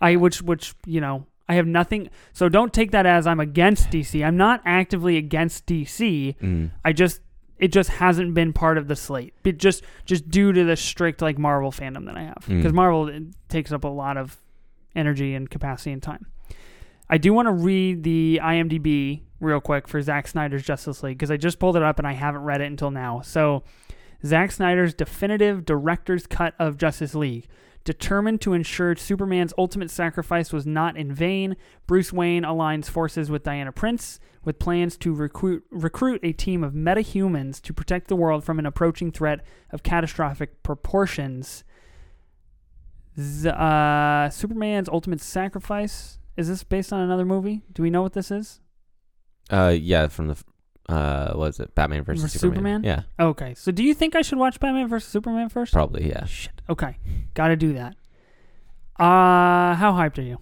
I 0.01 0.15
which 0.15 0.41
which 0.41 0.75
you 0.85 1.01
know 1.01 1.27
I 1.49 1.55
have 1.55 1.65
nothing. 1.67 2.09
So 2.33 2.49
don't 2.49 2.73
take 2.73 2.91
that 2.91 3.05
as 3.05 3.25
I'm 3.25 3.39
against 3.39 3.89
DC. 3.89 4.25
I'm 4.25 4.37
not 4.37 4.61
actively 4.65 5.17
against 5.17 5.65
DC. 5.65 6.35
Mm. 6.37 6.71
I 6.83 6.91
just 6.93 7.21
it 7.57 7.69
just 7.69 7.89
hasn't 7.89 8.33
been 8.35 8.53
part 8.53 8.77
of 8.77 8.87
the 8.87 8.95
slate. 8.95 9.33
It 9.43 9.57
just 9.57 9.83
just 10.05 10.29
due 10.29 10.51
to 10.53 10.63
the 10.63 10.75
strict 10.75 11.21
like 11.21 11.37
Marvel 11.37 11.71
fandom 11.71 12.05
that 12.05 12.17
I 12.17 12.23
have 12.23 12.45
Mm. 12.47 12.57
because 12.57 12.73
Marvel 12.73 13.07
it 13.07 13.23
takes 13.49 13.71
up 13.71 13.83
a 13.83 13.87
lot 13.87 14.17
of 14.17 14.37
energy 14.95 15.33
and 15.35 15.49
capacity 15.49 15.91
and 15.91 16.01
time. 16.03 16.25
I 17.09 17.17
do 17.17 17.31
want 17.33 17.47
to 17.47 17.53
read 17.53 18.03
the 18.03 18.41
IMDb 18.43 19.21
real 19.39 19.61
quick 19.61 19.87
for 19.87 20.01
Zack 20.01 20.27
Snyder's 20.27 20.63
Justice 20.63 21.03
League 21.03 21.17
because 21.17 21.31
I 21.31 21.37
just 21.37 21.57
pulled 21.59 21.77
it 21.77 21.83
up 21.83 21.99
and 21.99 22.07
I 22.07 22.13
haven't 22.13 22.41
read 22.41 22.59
it 22.59 22.65
until 22.65 22.91
now. 22.91 23.21
So, 23.21 23.63
Zack 24.25 24.51
Snyder's 24.51 24.93
definitive 24.93 25.63
director's 25.63 26.27
cut 26.27 26.53
of 26.59 26.77
Justice 26.77 27.15
League. 27.15 27.47
Determined 27.87 28.41
to 28.41 28.51
ensure 28.51 28.97
Superman's 28.97 29.53
ultimate 29.57 29.89
sacrifice 29.89 30.51
was 30.51 30.65
not 30.65 30.97
in 30.97 31.13
vain, 31.13 31.55
Bruce 31.85 32.11
Wayne 32.11 32.43
aligns 32.43 32.89
forces 32.89 33.31
with 33.31 33.43
Diana 33.43 33.71
Prince 33.71 34.19
with 34.43 34.59
plans 34.59 34.97
to 34.97 35.13
recruit 35.13 35.63
recruit 35.71 36.19
a 36.21 36.33
team 36.33 36.65
of 36.65 36.73
metahumans 36.73 37.61
to 37.61 37.73
protect 37.73 38.09
the 38.09 38.15
world 38.17 38.43
from 38.43 38.59
an 38.59 38.65
approaching 38.65 39.09
threat 39.09 39.39
of 39.71 39.83
catastrophic 39.83 40.63
proportions. 40.63 41.63
Uh, 43.17 44.29
Superman's 44.31 44.89
ultimate 44.89 45.21
sacrifice. 45.21 46.19
Is 46.35 46.49
this 46.49 46.65
based 46.65 46.91
on 46.91 46.99
another 46.99 47.23
movie? 47.23 47.63
Do 47.71 47.83
we 47.83 47.89
know 47.89 48.01
what 48.01 48.11
this 48.11 48.31
is? 48.31 48.59
Uh, 49.49 49.73
yeah, 49.79 50.09
from 50.09 50.27
the 50.27 50.43
uh, 50.89 51.27
what 51.33 51.37
was 51.47 51.59
it 51.59 51.75
Batman 51.75 52.03
versus 52.03 52.23
Versus 52.23 52.41
Superman? 52.41 52.81
Superman? 52.83 53.05
Yeah, 53.19 53.25
Okay, 53.25 53.53
so 53.55 53.71
do 53.71 53.83
you 53.83 53.93
think 53.93 54.15
I 54.15 54.21
should 54.21 54.37
watch 54.37 54.59
Batman 54.59 54.87
vs 54.87 55.09
Superman 55.09 55.49
first? 55.49 55.73
probably. 55.73 56.07
Yeah, 56.09 56.25
Shit. 56.25 56.61
Okay, 56.69 56.97
got 57.33 57.49
to 57.49 57.55
do 57.55 57.73
that. 57.73 57.95
Uh, 58.99 59.75
how 59.75 59.93
hyped 59.93 60.17
are 60.17 60.21
you? 60.23 60.39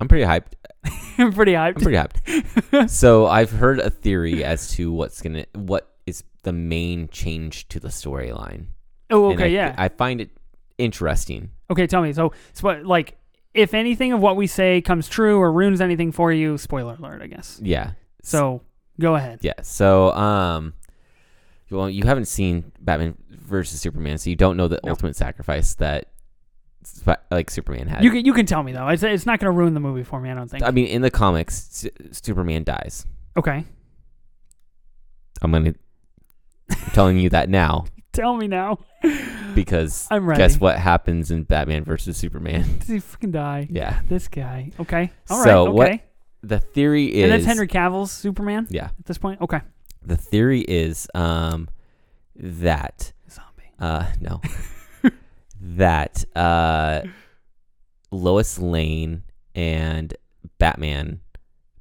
I'm 0.00 0.08
pretty 0.08 0.24
hyped. 0.24 0.52
I'm 1.18 1.32
pretty 1.32 1.52
hyped. 1.52 1.76
I'm 1.76 1.82
pretty 1.82 1.98
hyped. 1.98 2.90
so 2.90 3.26
I've 3.26 3.50
heard 3.50 3.80
a 3.80 3.90
theory 3.90 4.44
as 4.44 4.70
to 4.74 4.92
what's 4.92 5.20
gonna 5.20 5.44
what 5.54 5.92
is 6.06 6.22
the 6.44 6.52
main 6.52 7.08
change 7.08 7.68
to 7.68 7.80
the 7.80 7.88
storyline. 7.88 8.66
oh, 9.10 9.32
okay, 9.32 9.44
I, 9.44 9.46
yeah. 9.48 9.74
I 9.76 9.88
find 9.88 10.20
it 10.20 10.30
interesting. 10.78 11.50
okay, 11.70 11.86
tell 11.86 12.00
me. 12.02 12.12
So, 12.12 12.32
so 12.52 12.62
what, 12.62 12.86
like, 12.86 13.18
if 13.54 13.74
anything 13.74 14.12
of 14.12 14.20
what 14.20 14.36
we 14.36 14.46
say 14.46 14.80
comes 14.80 15.08
true 15.08 15.38
or 15.40 15.50
ruins 15.52 15.80
anything 15.80 16.12
for 16.12 16.32
you, 16.32 16.56
spoiler 16.56 16.94
alert, 16.98 17.20
I 17.20 17.26
guess. 17.26 17.58
Yeah. 17.62 17.92
So, 18.22 18.62
go 19.00 19.14
ahead. 19.14 19.38
Yeah. 19.42 19.54
So 19.62 20.12
um, 20.12 20.74
well, 21.70 21.88
you 21.90 22.04
haven't 22.04 22.26
seen 22.26 22.72
Batman 22.80 23.16
versus 23.30 23.80
Superman, 23.80 24.18
so 24.18 24.30
you 24.30 24.36
don't 24.36 24.56
know 24.56 24.68
the 24.68 24.80
No. 24.84 24.90
ultimate 24.90 25.16
sacrifice 25.16 25.74
that 25.76 26.08
like 27.30 27.50
Superman 27.50 27.86
had. 27.88 28.02
You 28.04 28.10
can 28.10 28.24
you 28.24 28.32
can 28.32 28.46
tell 28.46 28.62
me 28.62 28.72
though. 28.72 28.88
It's 28.88 29.02
it's 29.02 29.26
not 29.26 29.40
going 29.40 29.52
to 29.52 29.56
ruin 29.56 29.74
the 29.74 29.80
movie 29.80 30.04
for 30.04 30.20
me. 30.20 30.30
I 30.30 30.34
don't 30.34 30.48
think. 30.50 30.62
I 30.64 30.70
mean, 30.70 30.86
in 30.86 31.02
the 31.02 31.10
comics, 31.10 31.84
S- 31.84 32.18
Superman 32.18 32.64
dies. 32.64 33.04
okay, 33.36 33.64
I'm 35.42 35.52
gonna. 35.52 35.74
I'm 36.70 36.76
telling 36.92 37.18
you 37.18 37.30
that 37.30 37.48
now 37.48 37.86
tell 38.12 38.36
me 38.36 38.46
now. 38.48 38.78
because 39.54 40.08
I'm 40.10 40.26
ready. 40.26 40.38
guess 40.38 40.58
what 40.58 40.78
happens 40.78 41.30
in 41.30 41.44
Batman 41.44 41.84
versus 41.84 42.16
Superman? 42.16 42.78
Does 42.80 42.88
he 42.88 42.96
freaking 42.96 43.32
die? 43.32 43.68
Yeah. 43.70 44.00
This 44.08 44.28
guy. 44.28 44.72
Okay. 44.80 45.10
All 45.30 45.38
right. 45.38 45.44
So 45.44 45.62
okay. 45.68 45.72
what- 45.72 46.00
The 46.42 46.60
theory 46.60 47.06
is 47.06 47.24
and 47.24 47.32
that's 47.32 47.44
Henry 47.46 47.66
Cavill's 47.68 48.12
Superman 48.12 48.66
Yeah. 48.70 48.86
at 48.98 49.06
this 49.06 49.18
point. 49.18 49.40
Okay. 49.40 49.60
The 50.04 50.16
theory 50.16 50.60
is 50.60 51.08
um 51.14 51.68
that 52.36 53.12
Zombie. 53.30 53.72
uh 53.80 54.06
no 54.20 54.40
that 55.60 56.24
uh 56.36 57.02
Lois 58.10 58.58
Lane 58.58 59.22
and 59.54 60.14
Batman 60.58 61.20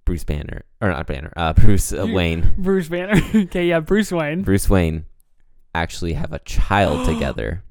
Bruce 0.06 0.24
Banner 0.24 0.64
or 0.82 0.90
not 0.90 1.08
Banner 1.08 1.32
uh 1.38 1.54
Bruce 1.54 1.94
uh, 1.94 2.06
Wayne 2.12 2.54
Bruce 2.58 2.90
Banner. 2.90 3.22
okay. 3.36 3.68
Yeah. 3.68 3.80
Bruce 3.80 4.12
Wayne. 4.12 4.42
Bruce 4.42 4.70
Wayne 4.70 5.06
actually 5.76 6.14
have 6.14 6.34
a 6.34 6.40
child 6.40 7.06
together 7.14 7.64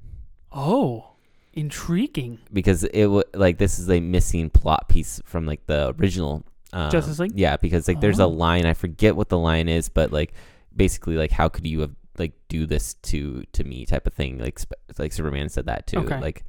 Oh, 0.53 1.11
intriguing. 1.53 2.39
because 2.53 2.84
it 2.84 3.07
would 3.07 3.24
like 3.34 3.59
this 3.59 3.78
is 3.78 3.91
a 3.91 4.01
missing 4.01 4.49
plot 4.49 4.89
piece 4.89 5.20
from 5.24 5.45
like 5.45 5.66
the 5.66 5.95
original 5.99 6.45
um, 6.77 6.91
Justice 6.91 7.18
League? 7.18 7.33
Yeah, 7.35 7.57
because 7.57 7.89
like 7.89 8.01
there's 8.01 8.20
Oh. 8.20 8.27
a 8.27 8.29
line 8.29 8.66
I 8.66 8.74
forget 8.74 9.16
what 9.16 9.29
the 9.29 9.39
line 9.39 9.68
is, 9.68 9.89
but 9.89 10.12
like 10.12 10.33
basically 10.74 11.16
like 11.16 11.31
how 11.31 11.49
could 11.49 11.66
you 11.66 11.81
have 11.81 11.93
like 12.18 12.33
do 12.49 12.66
this 12.66 12.95
to 12.95 13.43
to 13.53 13.64
me 13.64 13.85
type 13.87 14.07
of 14.07 14.12
thing 14.14 14.39
like 14.39 14.59
sp- 14.61 14.81
like 14.99 15.12
Superman 15.12 15.49
said 15.49 15.66
that 15.66 15.87
too 15.87 15.99
Okay. 15.99 16.20
like 16.20 16.45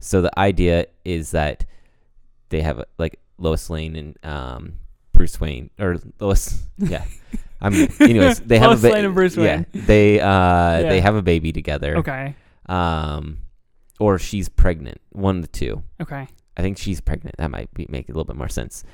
so 0.00 0.20
the 0.20 0.36
idea 0.38 0.86
is 1.04 1.30
that 1.32 1.64
they 2.50 2.62
have 2.62 2.82
like 2.98 3.20
Lois 3.38 3.70
Lane 3.70 3.94
and 3.96 4.18
um 4.24 4.72
Bruce 5.12 5.40
Wayne 5.40 5.70
or 5.78 5.98
Lois 6.20 6.64
yeah 6.78 7.04
I 7.60 7.70
mean 7.70 7.88
anyways 8.00 8.40
they 8.40 8.58
have 8.58 8.70
Lois 8.70 8.80
a 8.84 8.88
ba- 8.88 8.92
Lane 8.94 9.04
and 9.06 9.14
Bruce 9.14 9.36
yeah 9.36 9.62
they 9.72 10.18
uh 10.20 10.26
Yeah. 10.26 10.88
they 10.88 11.00
have 11.00 11.14
a 11.14 11.22
baby 11.22 11.52
together 11.52 11.96
Okay. 11.98 12.34
um 12.66 13.38
or 14.00 14.18
she's 14.18 14.48
pregnant 14.48 15.00
one 15.10 15.36
of 15.36 15.42
the 15.42 15.48
two 15.48 15.82
Okay. 16.00 16.26
I 16.56 16.62
think 16.62 16.78
she's 16.78 17.00
pregnant. 17.00 17.36
That 17.38 17.50
might 17.50 17.72
be 17.74 17.86
make 17.88 18.08
a 18.08 18.12
little 18.12 18.24
bit 18.24 18.36
more 18.36 18.48
sense. 18.48 18.84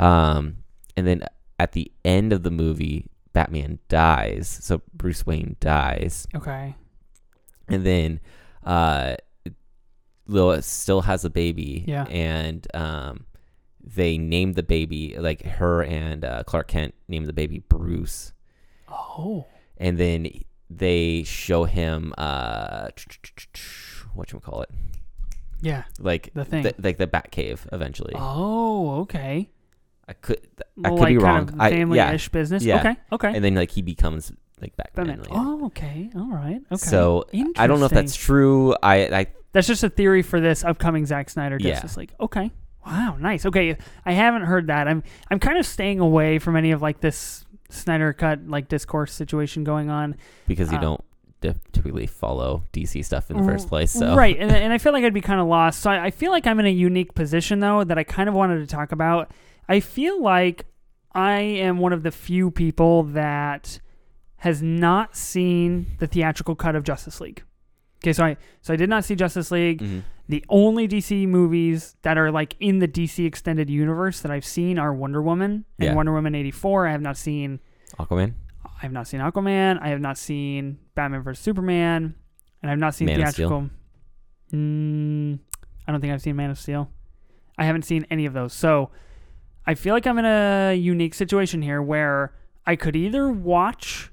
Um, 0.00 0.56
and 0.96 1.06
then 1.06 1.22
at 1.58 1.72
the 1.72 1.92
end 2.04 2.32
of 2.32 2.42
the 2.42 2.50
movie, 2.50 3.06
Batman 3.32 3.78
dies. 3.88 4.48
So 4.48 4.80
Bruce 4.94 5.26
Wayne 5.26 5.56
dies, 5.60 6.26
Okay. 6.34 6.74
and 7.68 7.84
then 7.86 8.20
uh, 8.64 9.16
Lois 10.26 10.66
still 10.66 11.02
has 11.02 11.24
a 11.24 11.30
baby. 11.30 11.84
Yeah. 11.86 12.04
And 12.04 12.66
um, 12.74 13.26
they 13.82 14.18
named 14.18 14.54
the 14.54 14.62
baby 14.62 15.16
like 15.18 15.42
her 15.42 15.82
and 15.82 16.24
uh, 16.24 16.44
Clark 16.44 16.68
Kent 16.68 16.94
named 17.08 17.26
the 17.26 17.32
baby 17.32 17.58
Bruce, 17.68 18.32
Oh. 18.88 19.46
and 19.76 19.98
then 19.98 20.28
they 20.68 21.22
show 21.24 21.64
him 21.64 22.14
uh, 22.18 22.88
what 24.14 24.32
you 24.32 24.40
call 24.40 24.62
it, 24.62 24.70
Yeah. 25.60 25.84
like 25.98 26.30
The 26.34 26.44
thing. 26.44 26.64
like 26.82 26.96
the 26.98 27.06
Batcave 27.06 27.66
eventually. 27.72 28.12
Oh. 28.16 29.00
Okay. 29.02 29.50
I 30.10 30.12
could 30.14 30.40
I 30.84 30.88
could 30.90 31.06
be 31.06 31.18
wrong. 31.18 31.46
Kind 31.46 31.60
of 31.62 31.68
family-ish 31.70 32.26
yeah. 32.26 32.32
business. 32.32 32.64
Yeah. 32.64 32.80
Okay. 32.80 32.96
Okay. 33.12 33.32
and 33.34 33.44
then 33.44 33.54
like 33.54 33.70
he 33.70 33.80
becomes 33.80 34.32
like 34.60 34.76
Batman. 34.76 35.06
Batman. 35.06 35.18
later. 35.22 35.30
Oh, 35.32 35.66
okay. 35.66 36.10
All 36.16 36.30
right. 36.32 36.60
Okay. 36.72 36.76
So 36.76 37.24
I 37.56 37.66
don't 37.68 37.78
know 37.78 37.86
if 37.86 37.92
that's 37.92 38.16
true. 38.16 38.74
I 38.82 39.06
I 39.06 39.26
That's 39.52 39.68
just 39.68 39.84
a 39.84 39.88
theory 39.88 40.22
for 40.22 40.40
this 40.40 40.64
upcoming 40.64 41.06
Zack 41.06 41.30
Snyder 41.30 41.58
Yeah. 41.60 41.74
Justice 41.74 41.96
League. 41.96 42.12
Okay. 42.18 42.50
Wow, 42.84 43.16
nice. 43.20 43.44
Okay, 43.44 43.76
I 44.06 44.12
haven't 44.12 44.42
heard 44.42 44.66
that. 44.68 44.88
I'm 44.88 45.02
I'm 45.30 45.38
kind 45.38 45.58
of 45.58 45.66
staying 45.66 46.00
away 46.00 46.38
from 46.38 46.56
any 46.56 46.72
of 46.72 46.82
like 46.82 47.00
this 47.00 47.44
Snyder 47.68 48.12
cut 48.12 48.48
like 48.48 48.68
discourse 48.68 49.12
situation 49.12 49.62
going 49.64 49.90
on. 49.90 50.16
because 50.48 50.72
you 50.72 50.78
Uh, 50.78 50.80
don't 50.80 51.04
typically 51.72 52.06
follow 52.06 52.64
DC 52.72 53.04
stuff 53.04 53.30
in 53.30 53.36
the 53.36 53.44
first 53.44 53.68
place. 53.68 53.90
So 53.92 54.14
Right, 54.16 54.36
and, 54.38 54.50
and 54.64 54.72
I 54.72 54.78
feel 54.78 54.92
like 54.92 55.04
I'd 55.04 55.14
be 55.14 55.20
kind 55.20 55.40
of 55.40 55.46
lost. 55.46 55.80
So 55.80 55.90
I, 55.90 56.06
I 56.06 56.10
feel 56.10 56.30
like 56.32 56.46
I'm 56.46 56.58
in 56.58 56.66
a 56.66 56.70
unique 56.70 57.14
position 57.14 57.60
though 57.60 57.84
that 57.84 57.96
I 57.98 58.02
kind 58.04 58.28
of 58.28 58.34
wanted 58.34 58.58
to 58.58 58.66
talk 58.66 58.92
about. 58.92 59.30
I 59.70 59.80
feel 59.80 60.20
like 60.22 60.66
I 61.12 61.40
am 61.40 61.78
one 61.78 61.92
of 61.92 62.02
the 62.02 62.10
few 62.10 62.50
people 62.50 63.04
that 63.04 63.80
has 64.38 64.60
not 64.62 65.16
seen 65.16 65.86
the 65.98 66.06
theatrical 66.06 66.54
cut 66.56 66.74
of 66.74 66.82
Justice 66.82 67.20
League. 67.20 67.42
Okay, 68.02 68.12
so 68.12 68.24
I 68.24 68.36
so 68.62 68.72
I 68.72 68.76
did 68.76 68.88
not 68.90 69.04
see 69.04 69.14
Justice 69.14 69.50
League. 69.50 69.80
Mhm. 69.80 70.02
The 70.28 70.44
only 70.48 70.86
DC 70.88 71.26
movies 71.26 71.96
that 72.02 72.16
are 72.16 72.30
like 72.30 72.56
in 72.60 72.78
the 72.78 72.88
DC 72.88 73.26
extended 73.26 73.68
universe 73.68 74.20
that 74.20 74.30
I've 74.32 74.44
seen 74.44 74.78
are 74.78 74.92
Wonder 74.94 75.20
Woman 75.22 75.64
and 75.78 75.86
Yeah. 75.88 75.94
Wonder 75.94 76.12
Woman 76.12 76.34
84. 76.34 76.86
I 76.86 76.92
have 76.92 77.02
not 77.02 77.16
seen 77.16 77.58
Aquaman, 77.98 78.34
I 78.64 78.80
have 78.82 78.92
not 78.92 79.06
seen 79.08 79.20
Aquaman. 79.20 79.78
I 79.82 79.88
have 79.88 80.00
not 80.00 80.16
seen 80.18 80.78
Batman 80.94 81.22
vs 81.22 81.42
Superman, 81.42 82.14
and 82.62 82.70
I 82.70 82.70
have 82.70 82.78
not 82.78 82.94
seen 82.94 83.06
Man 83.06 83.20
of 83.22 83.28
Steel. 83.30 83.48
theatrical. 83.48 83.70
Mm, 84.52 85.38
I 85.86 85.92
don't 85.92 86.00
think 86.00 86.12
I've 86.12 86.22
seen 86.22 86.36
Man 86.36 86.50
of 86.50 86.58
Steel. 86.58 86.90
I 87.58 87.64
haven't 87.64 87.82
seen 87.84 88.06
any 88.10 88.24
of 88.26 88.32
those. 88.32 88.52
So 88.52 88.90
I 89.70 89.74
feel 89.74 89.94
like 89.94 90.04
I'm 90.04 90.18
in 90.18 90.24
a 90.24 90.74
unique 90.74 91.14
situation 91.14 91.62
here 91.62 91.80
where 91.80 92.34
I 92.66 92.74
could 92.74 92.96
either 92.96 93.30
watch 93.30 94.10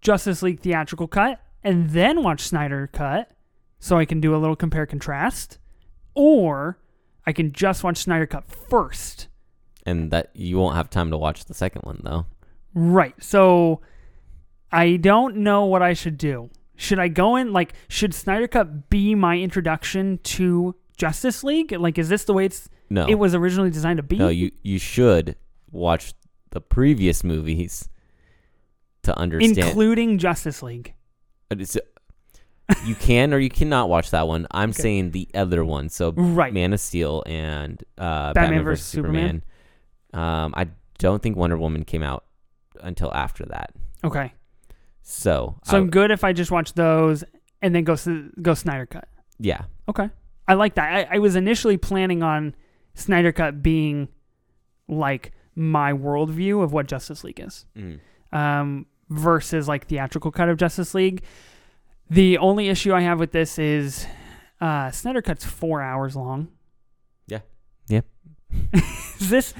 Justice 0.00 0.42
League 0.42 0.58
theatrical 0.58 1.06
cut 1.06 1.40
and 1.62 1.90
then 1.90 2.24
watch 2.24 2.40
Snyder 2.40 2.88
cut, 2.88 3.30
so 3.78 3.96
I 3.96 4.04
can 4.04 4.20
do 4.20 4.34
a 4.34 4.38
little 4.38 4.56
compare 4.56 4.86
contrast, 4.86 5.58
or 6.16 6.80
I 7.24 7.32
can 7.32 7.52
just 7.52 7.84
watch 7.84 7.98
Snyder 7.98 8.26
cut 8.26 8.50
first 8.50 9.28
and 9.86 10.10
that 10.10 10.30
you 10.34 10.58
won't 10.58 10.74
have 10.74 10.90
time 10.90 11.12
to 11.12 11.16
watch 11.16 11.44
the 11.44 11.54
second 11.54 11.82
one 11.82 12.00
though. 12.02 12.26
Right. 12.74 13.14
So 13.22 13.80
I 14.72 14.96
don't 14.96 15.36
know 15.36 15.64
what 15.64 15.80
I 15.80 15.92
should 15.92 16.18
do. 16.18 16.50
Should 16.74 16.98
I 16.98 17.06
go 17.06 17.36
in 17.36 17.52
like 17.52 17.72
should 17.86 18.14
Snyder 18.14 18.48
Cut 18.48 18.90
be 18.90 19.14
my 19.14 19.38
introduction 19.38 20.18
to 20.24 20.74
Justice 20.98 21.42
League? 21.44 21.72
Like 21.72 21.96
is 21.98 22.08
this 22.08 22.24
the 22.24 22.34
way 22.34 22.44
it's 22.44 22.68
No, 22.90 23.06
it 23.08 23.14
was 23.14 23.34
originally 23.34 23.70
designed 23.70 23.96
to 23.98 24.02
be? 24.02 24.18
no. 24.18 24.28
You 24.28 24.50
you 24.62 24.78
should 24.78 25.36
watch 25.70 26.12
the 26.50 26.60
previous 26.60 27.22
movies 27.24 27.88
to 29.04 29.16
understand. 29.18 29.58
including 29.58 30.18
Justice 30.18 30.62
League. 30.62 30.94
It's, 31.50 31.76
you 32.84 32.94
can 32.94 33.32
or 33.32 33.38
you 33.38 33.48
cannot 33.48 33.88
watch 33.88 34.10
that 34.10 34.28
one. 34.28 34.46
I'm 34.50 34.72
saying 34.74 35.12
the 35.12 35.28
other 35.34 35.64
one. 35.64 35.88
So 35.88 36.12
Right. 36.12 36.52
Man 36.52 36.72
of 36.74 36.80
Steel 36.80 37.22
and 37.26 37.82
uh, 37.96 38.32
Batman 38.34 38.34
Batman, 38.34 38.64
versus 38.64 38.84
vs 38.86 38.90
Superman. 38.92 39.44
Um, 40.12 40.52
I 40.56 40.68
don't 40.98 41.22
think 41.22 41.36
Wonder 41.36 41.56
Woman 41.56 41.84
came 41.84 42.02
out 42.02 42.24
until 42.80 43.12
after 43.14 43.46
that. 43.46 43.72
Okay. 44.04 44.32
So, 45.02 45.56
So 45.64 45.76
I- 45.76 45.80
I'm 45.80 45.88
good 45.90 46.10
if 46.10 46.24
I 46.24 46.32
just 46.34 46.50
watch 46.50 46.74
those 46.74 47.24
and 47.62 47.74
then 47.74 47.84
go 47.84 47.94
s- 47.94 48.08
go 48.42 48.52
Snyder 48.54 48.84
Cut. 48.86 49.08
yeah, 49.38 49.62
Okay. 49.88 50.10
I 50.48 50.54
like 50.54 50.74
that. 50.74 51.08
I, 51.10 51.16
I 51.16 51.18
was 51.18 51.36
initially 51.36 51.76
planning 51.76 52.22
on 52.22 52.54
Snyder 52.94 53.30
Cut 53.32 53.62
being 53.62 54.08
like 54.88 55.32
my 55.54 55.92
worldview 55.92 56.62
of 56.62 56.72
what 56.72 56.86
Justice 56.86 57.22
League 57.24 57.40
is. 57.40 57.66
Mhm. 57.76 58.00
um, 58.32 58.86
versus 59.10 59.66
like 59.68 59.86
theatrical 59.86 60.30
cut 60.30 60.48
of 60.48 60.56
Justice 60.58 60.94
League. 60.94 61.22
The 62.10 62.36
only 62.38 62.68
issue 62.68 62.92
I 62.94 63.00
have 63.02 63.18
with 63.18 63.32
this 63.32 63.58
is 63.58 64.06
uh, 64.60 64.90
Snyder 64.90 65.22
Cut's 65.22 65.44
four 65.44 65.80
hours 65.82 66.14
long. 66.16 66.48
Yeah. 67.26 67.40
Yeah. 67.88 68.00
is 69.20 69.30
this 69.30 69.54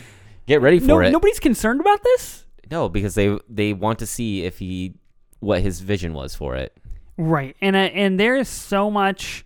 get 0.46 0.60
ready 0.60 0.78
for 0.80 0.86
no? 0.86 1.00
it. 1.00 1.10
Nobody's 1.10 1.40
concerned 1.40 1.80
about 1.80 2.02
this, 2.02 2.44
No, 2.70 2.88
because 2.88 3.14
they 3.14 3.38
they 3.48 3.72
want 3.72 3.98
to 4.00 4.06
see 4.06 4.44
if 4.44 4.58
he 4.58 4.94
what 5.40 5.60
his 5.62 5.80
vision 5.80 6.12
was 6.14 6.34
for 6.34 6.56
it. 6.56 6.76
right? 7.16 7.56
And 7.60 7.74
uh, 7.76 7.78
and 7.78 8.18
there 8.20 8.36
is 8.36 8.48
so 8.48 8.90
much, 8.90 9.44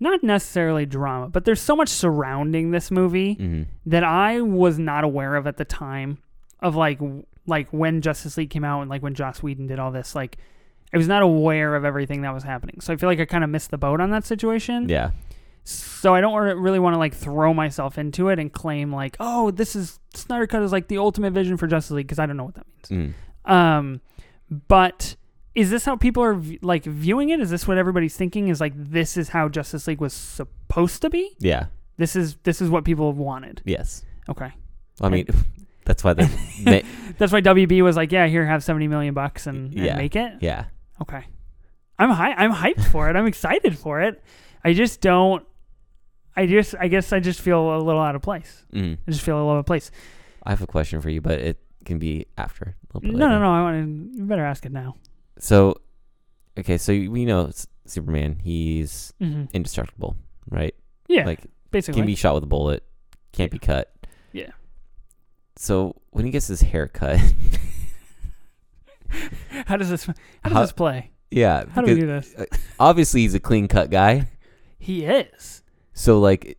not 0.00 0.22
necessarily 0.22 0.86
drama, 0.86 1.28
but 1.28 1.44
there's 1.44 1.60
so 1.60 1.76
much 1.76 1.88
surrounding 1.88 2.70
this 2.70 2.90
movie 2.90 3.34
hmm 3.34 3.62
that 3.86 4.02
I 4.04 4.40
was 4.40 4.78
not 4.78 5.04
aware 5.04 5.36
of 5.36 5.46
at 5.46 5.56
the 5.58 5.64
time 5.64 6.18
of 6.60 6.74
like 6.74 6.98
like 7.46 7.68
when 7.70 8.00
Justice 8.00 8.36
League 8.36 8.50
came 8.50 8.64
out 8.64 8.80
and 8.80 8.90
like 8.90 9.02
when 9.02 9.14
Joss 9.14 9.42
Whedon 9.42 9.66
did 9.66 9.78
all 9.78 9.92
this 9.92 10.14
like 10.14 10.38
I 10.92 10.96
was 10.96 11.08
not 11.08 11.22
aware 11.22 11.74
of 11.74 11.84
everything 11.84 12.22
that 12.22 12.32
was 12.32 12.44
happening. 12.44 12.80
So 12.80 12.92
I 12.92 12.96
feel 12.96 13.08
like 13.08 13.18
I 13.18 13.24
kind 13.24 13.42
of 13.42 13.50
missed 13.50 13.70
the 13.70 13.78
boat 13.78 14.00
on 14.00 14.10
that 14.10 14.24
situation. 14.24 14.88
Yeah. 14.88 15.10
So 15.64 16.14
I 16.14 16.20
don't 16.20 16.34
really 16.34 16.78
want 16.78 16.94
to 16.94 16.98
like 16.98 17.14
throw 17.14 17.52
myself 17.52 17.98
into 17.98 18.28
it 18.28 18.38
and 18.38 18.52
claim 18.52 18.92
like, 18.92 19.16
"Oh, 19.18 19.50
this 19.50 19.74
is 19.74 19.98
Snyder 20.12 20.46
Cut 20.46 20.62
is 20.62 20.72
like 20.72 20.88
the 20.88 20.98
ultimate 20.98 21.32
vision 21.32 21.56
for 21.56 21.66
Justice 21.66 21.92
League" 21.92 22.06
because 22.06 22.18
I 22.18 22.26
don't 22.26 22.36
know 22.36 22.44
what 22.44 22.54
that 22.54 22.66
means. 22.90 23.14
Mm. 23.46 23.50
Um 23.50 24.00
but 24.68 25.16
is 25.54 25.70
this 25.70 25.84
how 25.84 25.96
people 25.96 26.22
are 26.22 26.40
like 26.62 26.84
viewing 26.84 27.30
it? 27.30 27.40
Is 27.40 27.50
this 27.50 27.66
what 27.68 27.78
everybody's 27.78 28.16
thinking 28.16 28.48
is 28.48 28.60
like 28.60 28.72
this 28.76 29.16
is 29.16 29.28
how 29.28 29.48
Justice 29.48 29.86
League 29.86 30.00
was 30.00 30.12
supposed 30.12 31.02
to 31.02 31.10
be? 31.10 31.36
Yeah. 31.38 31.66
This 31.96 32.16
is 32.16 32.36
this 32.42 32.60
is 32.60 32.70
what 32.70 32.84
people 32.84 33.12
wanted. 33.12 33.62
Yes. 33.64 34.04
Okay. 34.28 34.52
I 35.00 35.08
mean, 35.08 35.26
that's 35.84 36.02
why 36.04 36.14
they. 36.14 36.82
That's 37.18 37.32
why 37.32 37.40
WB 37.42 37.82
was 37.82 37.94
like, 37.94 38.10
"Yeah, 38.10 38.26
here, 38.26 38.44
have 38.44 38.64
seventy 38.64 38.88
million 38.88 39.14
bucks 39.14 39.46
and, 39.46 39.72
and 39.72 39.84
Yeah. 39.84 39.96
make 39.96 40.16
it." 40.16 40.34
yeah. 40.40 40.64
Okay, 41.00 41.24
I'm 41.98 42.10
hy- 42.10 42.34
I'm 42.36 42.52
hyped 42.52 42.84
for 42.90 43.08
it. 43.08 43.14
I'm 43.14 43.26
excited 43.26 43.78
for 43.78 44.00
it. 44.00 44.20
I 44.64 44.72
just 44.72 45.00
don't. 45.00 45.44
I 46.36 46.46
just, 46.46 46.74
I 46.80 46.88
guess, 46.88 47.12
I 47.12 47.20
just 47.20 47.40
feel 47.40 47.76
a 47.76 47.78
little 47.78 48.00
out 48.00 48.16
of 48.16 48.22
place. 48.22 48.64
Mm. 48.72 48.98
I 49.06 49.10
just 49.12 49.22
feel 49.22 49.36
a 49.36 49.38
little 49.38 49.52
out 49.52 49.58
of 49.58 49.66
place. 49.66 49.92
I 50.42 50.50
have 50.50 50.62
a 50.62 50.66
question 50.66 51.00
for 51.00 51.08
you, 51.10 51.20
but 51.20 51.38
it 51.38 51.58
can 51.84 52.00
be 52.00 52.26
after. 52.36 52.74
A 52.92 52.98
little 52.98 53.12
bit 53.12 53.18
No, 53.18 53.28
no, 53.28 53.38
no. 53.38 53.52
I 53.52 53.62
want 53.62 53.84
to. 54.12 54.18
You 54.18 54.24
better 54.24 54.44
ask 54.44 54.66
it 54.66 54.72
now. 54.72 54.96
So, 55.38 55.76
okay, 56.58 56.78
so 56.78 56.92
we 56.92 57.24
know 57.24 57.50
Superman. 57.86 58.38
He's 58.42 59.12
hmm 59.20 59.44
indestructible, 59.52 60.16
right? 60.48 60.74
Yeah, 61.08 61.26
Like 61.26 61.40
basically. 61.70 62.00
can 62.00 62.06
be 62.06 62.14
shot 62.14 62.34
with 62.34 62.44
a 62.44 62.46
bullet, 62.46 62.82
can't 63.32 63.50
be 63.50 63.58
cut. 63.58 63.92
Yeah. 64.32 64.50
So 65.56 65.94
when 66.10 66.24
he 66.24 66.30
gets 66.30 66.46
his 66.48 66.62
hair 66.62 66.88
cut, 66.88 67.20
how 69.66 69.76
does 69.76 69.90
this? 69.90 70.04
How 70.06 70.12
does 70.44 70.52
How- 70.52 70.60
this 70.62 70.72
play? 70.72 71.10
yeah, 71.30 71.64
How 71.70 71.82
do 71.82 71.92
we 71.94 72.00
do 72.00 72.06
this? 72.06 72.34
obviously 72.78 73.22
he's 73.22 73.34
a 73.34 73.40
clean 73.40 73.66
cut 73.68 73.90
guy. 73.90 74.28
He 74.78 75.04
is. 75.04 75.62
So 75.92 76.20
like, 76.20 76.58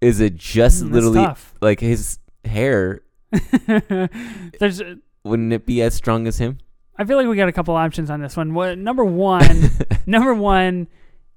is 0.00 0.20
it 0.20 0.36
just 0.36 0.84
Mm, 0.84 0.92
literally 0.92 1.24
tough. 1.24 1.54
like 1.60 1.80
his 1.80 2.18
hair? 2.44 3.02
There's. 3.66 4.82
Wouldn't 5.24 5.52
it 5.52 5.66
be 5.66 5.82
as 5.82 5.94
strong 5.94 6.26
as 6.26 6.38
him? 6.38 6.58
I 6.98 7.04
feel 7.04 7.16
like 7.16 7.26
we 7.26 7.36
got 7.36 7.48
a 7.48 7.52
couple 7.52 7.74
options 7.74 8.10
on 8.10 8.20
this 8.20 8.36
one. 8.36 8.54
What 8.54 8.78
number 8.78 9.04
one? 9.04 9.70
number 10.06 10.34
one, 10.34 10.88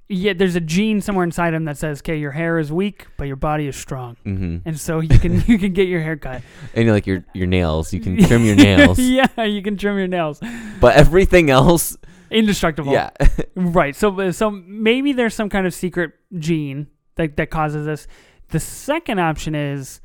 yeah, 0.10 0.34
there's 0.34 0.56
a 0.56 0.60
gene 0.60 1.02
somewhere 1.02 1.24
inside 1.24 1.54
him 1.54 1.66
that 1.66 1.78
says, 1.78 2.02
"Okay, 2.02 2.18
your 2.18 2.32
hair 2.32 2.60
is 2.60 2.72
weak, 2.72 3.08
but 3.18 3.26
your 3.28 3.38
body 3.38 3.68
is 3.68 3.76
strong," 3.76 4.18
hmm 4.24 4.58
and 4.66 4.80
so 4.80 5.00
you 5.00 5.18
can 5.18 5.42
you 5.48 5.58
can 5.58 5.74
get 5.74 5.88
your 5.88 6.02
hair 6.02 6.18
cut. 6.18 6.42
And 6.74 6.90
like 6.92 7.08
your 7.08 7.26
your 7.34 7.48
nails, 7.48 7.94
you 7.94 8.00
can 8.00 8.18
trim 8.28 8.44
your 8.46 8.56
nails, 8.56 9.00
yeah, 9.00 9.44
you 9.44 9.62
can 9.64 9.78
trim 9.78 9.98
your 9.98 10.08
nails. 10.08 10.40
but 10.80 10.96
everything 10.96 11.50
else, 11.50 11.98
Indestructible. 12.30 12.92
yeah. 12.92 13.10
Right. 13.56 13.96
So 13.96 14.32
so 14.32 14.52
maybe 14.52 15.14
there's 15.14 15.34
some 15.34 15.50
kind 15.50 15.66
of 15.66 15.74
secret 15.74 16.12
gene 16.38 16.88
that 17.16 17.38
that 17.38 17.50
causes 17.50 17.86
this. 17.86 18.08
The 18.50 18.60
second 18.60 19.20
option 19.20 19.56
is 19.56 20.02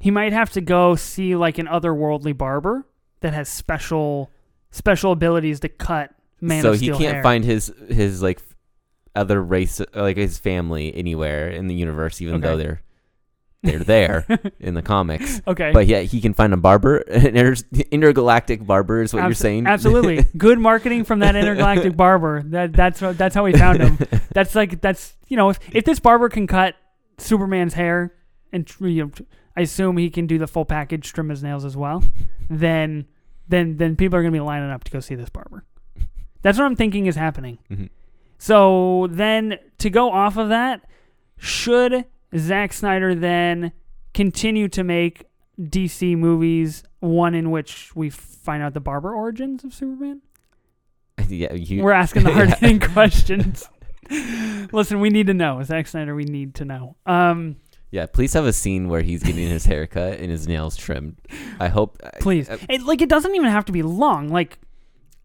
he 0.00 0.10
might 0.10 0.32
have 0.34 0.50
to 0.52 0.60
go 0.60 0.96
see 0.96 1.34
like 1.36 1.56
an 1.58 1.66
otherworldly 1.66 2.36
barber 2.36 2.86
that 3.20 3.32
has 3.32 3.48
special 3.48 4.30
special 4.74 5.12
abilities 5.12 5.60
to 5.60 5.68
cut 5.68 6.12
man 6.40 6.62
so 6.62 6.72
he 6.72 6.88
can't 6.88 7.00
hair. 7.00 7.22
find 7.22 7.44
his 7.44 7.72
his 7.88 8.20
like 8.20 8.42
other 9.14 9.40
race, 9.40 9.80
like 9.94 10.16
his 10.16 10.38
family 10.38 10.92
anywhere 10.94 11.48
in 11.48 11.68
the 11.68 11.74
universe, 11.74 12.20
even 12.20 12.34
Okay. 12.34 12.46
though 12.48 12.56
they're 12.56 12.82
they're 13.62 13.78
there 13.78 14.26
in 14.60 14.74
the 14.74 14.82
comics. 14.82 15.40
Okay. 15.46 15.70
But 15.72 15.86
yeah, 15.86 16.00
he 16.00 16.20
can 16.20 16.34
find 16.34 16.52
a 16.52 16.56
barber, 16.56 16.96
an 17.08 17.36
inter- 17.36 17.54
intergalactic 17.90 18.66
barber 18.66 19.00
is 19.02 19.14
what 19.14 19.22
you're 19.22 19.32
saying. 19.32 19.66
Absolutely. 19.66 20.24
Good 20.36 20.58
marketing 20.58 21.04
from 21.04 21.20
that 21.20 21.36
intergalactic 21.36 21.96
barber. 21.96 22.42
That 22.42 22.72
that's 22.72 23.00
that's 23.00 23.34
how 23.34 23.44
we 23.44 23.52
found 23.52 23.80
him. 23.80 23.98
That's 24.34 24.54
like 24.54 24.80
that's 24.80 25.14
you 25.28 25.36
know 25.36 25.50
if, 25.50 25.60
if 25.72 25.84
this 25.84 26.00
barber 26.00 26.28
can 26.28 26.46
cut 26.46 26.74
Superman's 27.18 27.74
hair 27.74 28.12
and 28.52 28.68
you 28.80 29.04
know, 29.04 29.10
I 29.56 29.60
assume 29.62 29.96
he 29.96 30.10
can 30.10 30.26
do 30.26 30.36
the 30.38 30.48
full 30.48 30.64
package, 30.64 31.12
trim 31.12 31.28
his 31.28 31.42
nails 31.42 31.64
as 31.64 31.76
well. 31.76 32.02
Then 32.50 33.06
then 33.48 33.76
then 33.76 33.96
people 33.96 34.18
are 34.18 34.22
gonna 34.22 34.32
be 34.32 34.40
lining 34.40 34.70
up 34.70 34.84
to 34.84 34.90
go 34.90 35.00
see 35.00 35.14
this 35.14 35.28
barber. 35.28 35.64
That's 36.42 36.58
what 36.58 36.64
I'm 36.64 36.76
thinking 36.76 37.06
is 37.06 37.16
happening. 37.16 37.58
Mhm. 37.70 37.88
So 38.38 39.06
then 39.10 39.58
to 39.78 39.90
go 39.90 40.10
off 40.10 40.36
of 40.36 40.48
that, 40.50 40.82
should 41.38 42.04
Zack 42.36 42.72
Snyder 42.72 43.14
then 43.14 43.72
continue 44.12 44.68
to 44.68 44.84
make 44.84 45.24
DC 45.60 46.16
movies, 46.16 46.82
one 47.00 47.34
in 47.34 47.50
which 47.50 47.94
we 47.94 48.10
find 48.10 48.62
out 48.62 48.74
the 48.74 48.80
barber 48.80 49.14
origins 49.14 49.64
of 49.64 49.72
Superman? 49.72 50.20
yeah, 51.28 51.52
you, 51.52 51.82
We're 51.82 51.92
asking 51.92 52.24
the 52.24 52.32
hard 52.32 52.50
hitting 52.58 52.80
questions. 52.80 53.68
Listen, 54.72 55.00
we 55.00 55.08
need 55.08 55.28
to 55.28 55.34
know. 55.34 55.62
Zack 55.62 55.86
Snyder, 55.86 56.14
we 56.14 56.24
need 56.24 56.54
to 56.56 56.64
know. 56.64 56.96
Um, 57.06 57.56
yeah. 57.94 58.06
Please 58.06 58.32
have 58.34 58.44
a 58.46 58.52
scene 58.52 58.88
where 58.88 59.02
he's 59.02 59.22
getting 59.22 59.48
his 59.48 59.64
haircut 59.66 60.18
and 60.18 60.30
his 60.30 60.46
nails 60.48 60.76
trimmed. 60.76 61.16
I 61.60 61.68
hope. 61.68 61.98
please. 62.20 62.48
I, 62.50 62.58
It, 62.68 62.82
like 62.82 63.00
it 63.02 63.08
doesn't 63.08 63.34
even 63.34 63.48
have 63.50 63.64
to 63.66 63.72
be 63.72 63.82
long. 63.82 64.28
Like 64.28 64.58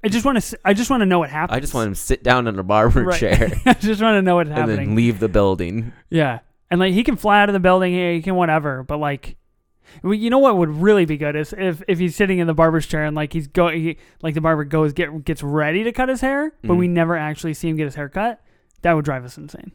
I 0.04 0.08
just 0.08 0.24
want 0.26 0.42
to 0.42 0.60
I 0.64 0.74
just 0.74 0.90
want 0.90 1.02
to 1.02 1.06
know 1.06 1.20
what 1.20 1.30
happens. 1.30 1.58
I 1.58 1.60
just 1.60 1.74
want 1.74 1.88
him 1.88 1.94
to 1.94 2.00
sit 2.00 2.24
down 2.24 2.48
in 2.48 2.58
a 2.60 2.64
barber 2.64 3.04
Right. 3.04 3.20
chair 3.20 3.52
I 3.66 3.74
just 3.74 4.02
want 4.02 4.16
to 4.16 4.22
know 4.22 4.36
what's 4.36 4.50
and 4.50 4.58
happening. 4.58 4.88
then 4.90 4.96
leave 4.96 5.20
the 5.20 5.28
building. 5.28 5.92
Yeah, 6.10 6.40
and 6.72 6.80
like 6.80 6.94
he 6.94 7.04
can 7.04 7.16
fly 7.18 7.42
out 7.42 7.50
of 7.50 7.54
the 7.54 7.60
building, 7.60 7.94
he 7.94 8.22
can 8.22 8.36
whatever. 8.36 8.84
But 8.84 8.98
like, 9.00 9.36
you 10.04 10.30
know 10.30 10.38
what 10.40 10.56
would 10.58 10.70
really 10.70 11.06
be 11.06 11.18
good 11.18 11.36
is 11.36 11.54
if 11.58 11.82
if 11.88 11.98
he's 12.00 12.16
sitting 12.16 12.40
in 12.40 12.48
the 12.48 12.54
barber's 12.54 12.86
chair 12.86 13.04
and 13.06 13.16
like 13.16 13.34
he's 13.34 13.48
going, 13.48 13.82
he, 13.82 13.98
like 14.22 14.36
the 14.36 14.42
barber 14.42 14.64
goes 14.64 14.94
get 14.94 15.26
gets 15.26 15.42
ready 15.44 15.84
to 15.84 15.92
cut 15.92 16.08
his 16.08 16.22
hair, 16.22 16.54
but 16.64 16.76
we 16.76 16.88
Mhm. 16.88 16.92
never 16.92 17.18
actually 17.18 17.54
see 17.56 17.68
him 17.68 17.76
get 17.76 17.86
his 17.86 17.96
hair 17.96 18.08
cut. 18.10 18.40
That 18.84 18.94
would 18.94 19.04
drive 19.06 19.26
us 19.26 19.38
insane. 19.38 19.72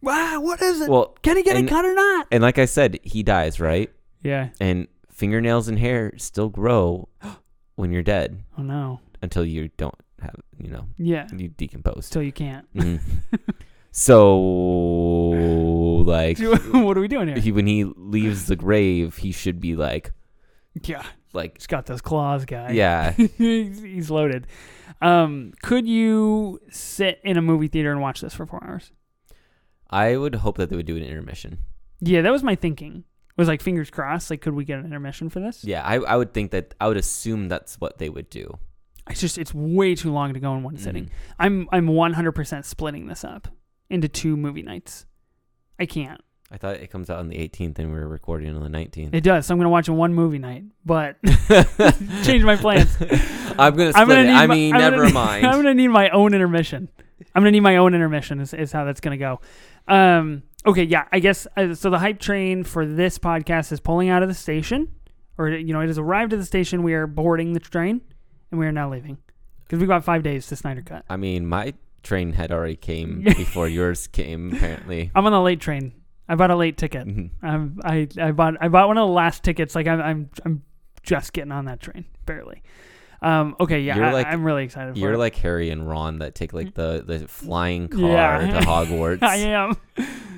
Wow, 0.00 0.40
what 0.40 0.62
is 0.62 0.80
it? 0.80 0.88
Well, 0.90 1.16
can 1.22 1.36
he 1.36 1.42
get 1.42 1.56
and- 1.56 1.66
it 1.66 1.70
cut 1.70 1.84
or 1.84 1.94
not? 1.94 2.26
and 2.30 2.42
like 2.42 2.58
I 2.58 2.64
said, 2.66 2.98
he 3.02 3.22
dies, 3.22 3.58
right? 3.60 3.90
Yeah. 4.22 4.50
And 4.60 4.86
fingernails 5.10 5.68
and 5.68 5.78
hair 5.78 6.12
still 6.16 6.48
grow 6.48 7.08
when 7.76 7.90
you're 7.92 8.02
dead 8.02 8.42
Oh 8.56 8.62
no. 8.62 9.00
until 9.22 9.44
you 9.44 9.68
don't 9.76 9.94
have, 10.22 10.36
you 10.58 10.70
know, 10.70 10.86
Yeah. 10.98 11.26
you 11.36 11.48
decompose. 11.48 12.06
Still, 12.06 12.22
you 12.22 12.32
can't. 12.32 12.72
Mhm. 12.74 13.00
so, 13.90 14.38
like, 16.04 16.38
what 16.72 16.96
are 16.96 17.00
we 17.00 17.08
doing 17.08 17.28
here? 17.28 17.38
he, 17.38 17.52
when 17.52 17.66
he 17.66 17.84
leaves 17.84 18.46
the 18.46 18.56
grave, 18.56 19.16
he 19.16 19.32
should 19.32 19.60
be 19.60 19.76
like, 19.76 20.12
Yeah, 20.84 21.04
like, 21.32 21.58
he's 21.58 21.66
got 21.66 21.86
those 21.86 22.00
claws, 22.00 22.44
guy. 22.44 22.70
yeah. 22.72 23.10
he's, 23.38 23.80
he's 23.82 24.10
loaded. 24.10 24.46
Um, 25.00 25.52
could 25.62 25.86
you 25.86 26.60
sit 26.70 27.20
in 27.22 27.36
a 27.36 27.42
movie 27.42 27.68
theater 27.68 27.92
and 27.92 28.00
watch 28.00 28.20
this 28.20 28.34
for 28.34 28.46
four 28.46 28.62
hours? 28.64 28.90
I 29.90 30.16
would 30.16 30.34
hope 30.36 30.56
that 30.58 30.70
they 30.70 30.76
would 30.76 30.86
do 30.86 30.96
an 30.96 31.02
intermission. 31.02 31.58
Yeah, 32.00 32.22
that 32.22 32.32
was 32.32 32.42
my 32.42 32.54
thinking. 32.54 33.04
It 33.30 33.40
Was 33.40 33.48
like 33.48 33.62
fingers 33.62 33.90
crossed. 33.90 34.30
Like, 34.30 34.40
could 34.40 34.54
we 34.54 34.64
get 34.64 34.78
an 34.78 34.84
intermission 34.86 35.28
for 35.30 35.40
this? 35.40 35.64
Yeah, 35.64 35.82
I, 35.84 35.96
I 35.96 36.16
would 36.16 36.32
think 36.34 36.50
that 36.50 36.74
I 36.80 36.88
would 36.88 36.96
assume 36.96 37.48
that's 37.48 37.80
what 37.80 37.98
they 37.98 38.08
would 38.08 38.28
do. 38.30 38.58
It's 39.08 39.20
just 39.20 39.38
it's 39.38 39.54
way 39.54 39.94
too 39.94 40.12
long 40.12 40.34
to 40.34 40.40
go 40.40 40.54
in 40.54 40.62
one 40.62 40.76
sitting. 40.76 41.06
Mhm. 41.06 41.10
I'm 41.38 41.68
I'm 41.72 41.86
100% 41.88 42.64
splitting 42.64 43.06
this 43.06 43.24
up 43.24 43.48
into 43.88 44.08
two 44.08 44.36
movie 44.36 44.62
nights. 44.62 45.06
I 45.78 45.86
can't. 45.86 46.20
I 46.50 46.56
thought 46.58 46.76
it 46.76 46.90
comes 46.90 47.08
out 47.10 47.18
on 47.18 47.28
the 47.28 47.36
18th 47.36 47.78
and 47.78 47.92
we 47.92 47.98
were 47.98 48.08
recording 48.08 48.54
on 48.56 48.62
the 48.62 48.68
19th. 48.78 49.14
It 49.14 49.22
does. 49.22 49.46
So 49.46 49.54
I'm 49.54 49.58
gonna 49.58 49.70
watch 49.70 49.88
in 49.88 49.96
one 49.96 50.12
movie 50.14 50.38
night, 50.38 50.64
but 50.84 51.16
change 52.24 52.42
my 52.44 52.56
plans. 52.56 52.94
I'm 53.58 53.74
gonna 53.76 53.92
split 53.92 53.96
I'm 53.96 54.08
gonna 54.08 54.20
it. 54.22 54.34
I 54.34 54.46
my- 54.46 54.54
mean, 54.54 54.74
I'm 54.74 54.80
never 54.80 54.96
gonna- 55.04 55.14
mind. 55.14 55.46
I'm 55.46 55.56
gonna 55.56 55.74
need 55.74 55.88
my 55.88 56.08
own 56.10 56.34
intermission. 56.34 56.88
I'm 57.34 57.42
gonna 57.42 57.50
need 57.50 57.60
my 57.60 57.76
own 57.76 57.94
intermission. 57.94 58.40
Is, 58.40 58.54
is 58.54 58.72
how 58.72 58.84
that's 58.84 59.00
gonna 59.00 59.16
go. 59.16 59.40
Um. 59.86 60.42
Okay. 60.66 60.82
Yeah. 60.84 61.04
I 61.12 61.18
guess. 61.20 61.46
Uh, 61.56 61.74
so 61.74 61.90
the 61.90 61.98
hype 61.98 62.18
train 62.20 62.64
for 62.64 62.86
this 62.86 63.18
podcast 63.18 63.72
is 63.72 63.80
pulling 63.80 64.08
out 64.08 64.22
of 64.22 64.28
the 64.28 64.34
station, 64.34 64.92
or 65.36 65.48
you 65.48 65.72
know, 65.72 65.80
it 65.80 65.86
has 65.88 65.98
arrived 65.98 66.32
at 66.32 66.38
the 66.38 66.44
station. 66.44 66.82
We 66.82 66.94
are 66.94 67.06
boarding 67.06 67.52
the 67.52 67.60
train, 67.60 68.00
and 68.50 68.60
we 68.60 68.66
are 68.66 68.72
now 68.72 68.90
leaving 68.90 69.18
because 69.64 69.78
we've 69.78 69.88
got 69.88 70.04
five 70.04 70.22
days 70.22 70.46
to 70.48 70.56
Snyder 70.56 70.82
Cut. 70.82 71.04
I 71.08 71.16
mean, 71.16 71.46
my 71.46 71.74
train 72.02 72.32
had 72.32 72.52
already 72.52 72.76
came 72.76 73.22
before 73.24 73.68
yours 73.68 74.06
came. 74.06 74.52
Apparently. 74.54 75.10
I'm 75.14 75.26
on 75.26 75.32
the 75.32 75.40
late 75.40 75.60
train. 75.60 75.92
I 76.28 76.34
bought 76.34 76.50
a 76.50 76.56
late 76.56 76.76
ticket. 76.76 77.06
Mhm. 77.06 77.30
Um, 77.42 77.80
I 77.84 78.06
I 78.20 78.32
bought 78.32 78.54
I 78.60 78.68
bought 78.68 78.88
one 78.88 78.98
of 78.98 79.08
the 79.08 79.12
last 79.14 79.42
tickets. 79.42 79.74
Like 79.74 79.86
I'm 79.88 80.00
I'm 80.00 80.30
I'm 80.44 80.62
just 81.02 81.32
getting 81.32 81.52
on 81.52 81.64
that 81.64 81.80
train 81.80 82.04
barely. 82.26 82.62
Um. 83.20 83.56
Okay. 83.58 83.80
Yeah. 83.80 83.96
You're 83.96 84.04
I, 84.06 84.12
like- 84.12 84.26
I'm 84.28 84.44
really 84.44 84.64
excited. 84.64 84.94
For 84.94 85.00
You're 85.00 85.14
it. 85.14 85.18
like 85.18 85.34
Harry 85.36 85.70
and 85.70 85.88
Ron 85.88 86.18
that 86.20 86.34
take 86.34 86.52
like 86.52 86.74
the 86.74 87.02
the 87.06 87.26
flying 87.28 87.88
car 87.88 88.00
Yeah. 88.00 88.60
to 88.60 88.66
Hogwarts, 88.66 89.22
I 89.22 89.36
am. 89.38 89.76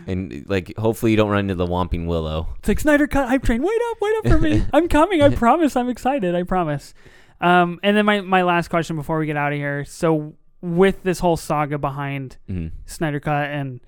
and 0.06 0.44
like 0.48 0.74
hopefully 0.78 1.10
you 1.12 1.16
don't 1.16 1.30
run 1.30 1.40
into 1.40 1.54
the 1.54 1.66
Whomping 1.66 2.06
Willow. 2.06 2.48
It's 2.60 2.68
like 2.68 2.80
Snyder 2.80 3.06
Cut 3.06 3.28
hype 3.28 3.42
train. 3.42 3.62
Wait 3.62 3.78
up, 3.90 3.96
wait 4.00 4.14
up 4.18 4.26
for 4.28 4.38
me. 4.38 4.64
I'm 4.72 4.88
coming. 4.88 5.20
I 5.22 5.34
promise. 5.34 5.76
I'm 5.76 5.88
excited. 5.88 6.34
I 6.34 6.42
promise. 6.42 6.94
Um, 7.42 7.80
and 7.82 7.96
then 7.96 8.04
my, 8.04 8.20
my 8.20 8.42
last 8.42 8.68
question 8.68 8.96
before 8.96 9.18
we 9.18 9.24
get 9.26 9.36
out 9.36 9.52
of 9.52 9.58
here. 9.58 9.84
So 9.86 10.34
with 10.62 11.02
this 11.04 11.20
whole 11.20 11.36
saga 11.38 11.78
behind 11.78 12.36
Mhm. 12.50 12.72
Snyder 12.86 13.20
Cut 13.20 13.48
and 13.50 13.80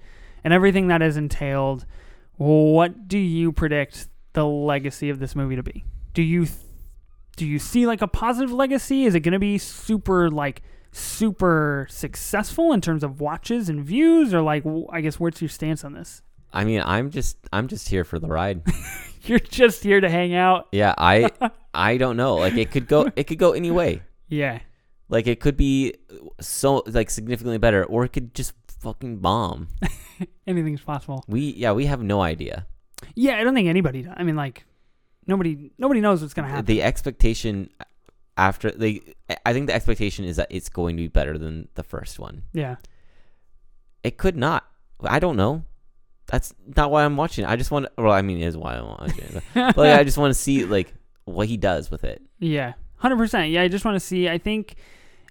and 0.44 0.52
everything 0.52 0.88
that 0.88 1.02
is 1.02 1.16
entailed, 1.16 1.86
what 2.36 3.08
do 3.08 3.18
you 3.18 3.52
predict 3.52 4.08
the 4.32 4.44
legacy 4.46 5.10
of 5.10 5.18
this 5.18 5.36
movie 5.36 5.56
to 5.56 5.62
be? 5.62 5.84
Do 6.14 6.22
you 6.22 6.46
th- 6.46 6.56
do 7.36 7.46
you 7.46 7.58
see 7.58 7.86
like 7.86 8.02
a 8.02 8.08
positive 8.08 8.52
legacy? 8.52 9.04
Is 9.04 9.14
it 9.14 9.20
going 9.20 9.32
to 9.32 9.38
be 9.38 9.58
super 9.58 10.30
like 10.30 10.62
super 10.92 11.86
successful 11.90 12.72
in 12.72 12.80
terms 12.80 13.02
of 13.02 13.20
watches 13.20 13.68
and 13.68 13.84
views, 13.84 14.34
or 14.34 14.42
like 14.42 14.64
I 14.90 15.00
guess 15.00 15.18
what's 15.18 15.40
your 15.40 15.48
stance 15.48 15.84
on 15.84 15.94
this? 15.94 16.22
I 16.52 16.64
mean, 16.64 16.82
I'm 16.84 17.10
just 17.10 17.38
I'm 17.52 17.68
just 17.68 17.88
here 17.88 18.04
for 18.04 18.18
the 18.18 18.28
ride. 18.28 18.62
You're 19.22 19.38
just 19.38 19.82
here 19.82 20.00
to 20.00 20.10
hang 20.10 20.34
out. 20.34 20.68
yeah, 20.72 20.94
I 20.98 21.30
I 21.74 21.96
don't 21.96 22.16
know. 22.16 22.36
Like 22.36 22.54
it 22.54 22.70
could 22.70 22.88
go 22.88 23.10
it 23.16 23.24
could 23.24 23.38
go 23.38 23.52
any 23.52 23.70
way. 23.70 24.02
Yeah. 24.28 24.60
Like 25.08 25.26
it 25.26 25.40
could 25.40 25.56
be 25.56 25.94
so 26.40 26.82
like 26.86 27.10
significantly 27.10 27.58
better, 27.58 27.84
or 27.84 28.04
it 28.04 28.10
could 28.12 28.34
just 28.34 28.54
fucking 28.80 29.18
bomb. 29.18 29.68
Anything's 30.46 30.82
possible. 30.82 31.24
We 31.28 31.52
yeah 31.54 31.72
we 31.72 31.86
have 31.86 32.02
no 32.02 32.20
idea. 32.20 32.66
Yeah, 33.14 33.38
I 33.38 33.44
don't 33.44 33.54
think 33.54 33.68
anybody. 33.68 34.02
Does. 34.02 34.12
I 34.16 34.22
mean, 34.22 34.36
like 34.36 34.64
nobody. 35.26 35.70
Nobody 35.78 36.00
knows 36.00 36.20
what's 36.22 36.34
gonna 36.34 36.48
happen. 36.48 36.64
The 36.66 36.82
expectation 36.82 37.70
after 38.36 38.70
they, 38.70 39.00
I 39.44 39.52
think 39.52 39.66
the 39.66 39.74
expectation 39.74 40.24
is 40.24 40.36
that 40.36 40.48
it's 40.50 40.68
going 40.70 40.96
to 40.96 41.02
be 41.02 41.08
better 41.08 41.36
than 41.36 41.68
the 41.74 41.82
first 41.82 42.18
one. 42.18 42.42
yeah. 42.52 42.76
It 44.02 44.16
could 44.16 44.36
not. 44.36 44.66
I 45.04 45.18
don't 45.20 45.36
know. 45.36 45.64
That's 46.26 46.52
not 46.76 46.90
why 46.90 47.04
I'm 47.04 47.16
watching. 47.16 47.44
it. 47.44 47.48
I 47.50 47.56
just 47.56 47.70
want. 47.70 47.86
To, 47.86 48.02
well, 48.02 48.12
I 48.12 48.22
mean, 48.22 48.38
it 48.42 48.46
is 48.46 48.56
why 48.56 48.74
I'm 48.76 48.86
watching. 48.86 49.18
it. 49.36 49.42
But, 49.54 49.76
like, 49.76 49.98
I 49.98 50.02
just 50.04 50.18
want 50.18 50.30
to 50.30 50.38
see 50.38 50.64
like 50.64 50.92
what 51.24 51.46
he 51.46 51.56
does 51.56 51.90
with 51.90 52.02
it. 52.04 52.22
Yeah, 52.40 52.72
hundred 52.96 53.18
percent. 53.18 53.50
Yeah, 53.50 53.62
I 53.62 53.68
just 53.68 53.84
want 53.84 53.94
to 53.94 54.00
see. 54.00 54.28
I 54.28 54.38
think, 54.38 54.74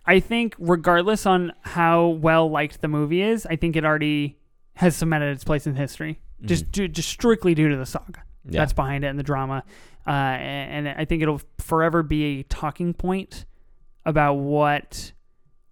I 0.05 0.19
think, 0.21 0.55
regardless 0.57 1.25
on 1.25 1.51
how 1.63 2.07
well 2.07 2.49
liked 2.49 2.79
the 2.81 2.87
movie 2.87 3.21
is, 3.21 3.45
I 3.45 3.55
think 3.57 3.75
it 3.75 3.83
already 3.83 4.37
has 4.75 4.95
cemented 4.95 5.31
its 5.33 5.43
place 5.43 5.67
in 5.67 5.75
history. 5.75 6.21
Just, 6.43 6.71
ju- 6.71 6.87
just 6.87 7.09
strictly 7.09 7.53
due 7.53 7.69
to 7.69 7.75
the 7.75 7.85
saga 7.85 8.11
Mm-hmm. 8.13 8.21
Yeah. 8.45 8.61
that's 8.61 8.73
behind 8.73 9.03
it 9.03 9.07
and 9.07 9.19
the 9.19 9.23
drama, 9.23 9.63
uh, 10.07 10.09
and, 10.09 10.87
and 10.87 10.99
I 10.99 11.05
think 11.05 11.21
it'll 11.21 11.41
forever 11.59 12.01
be 12.03 12.39
a 12.39 12.43
talking 12.43 12.93
point 12.93 13.45
about 14.05 14.33
what 14.33 15.11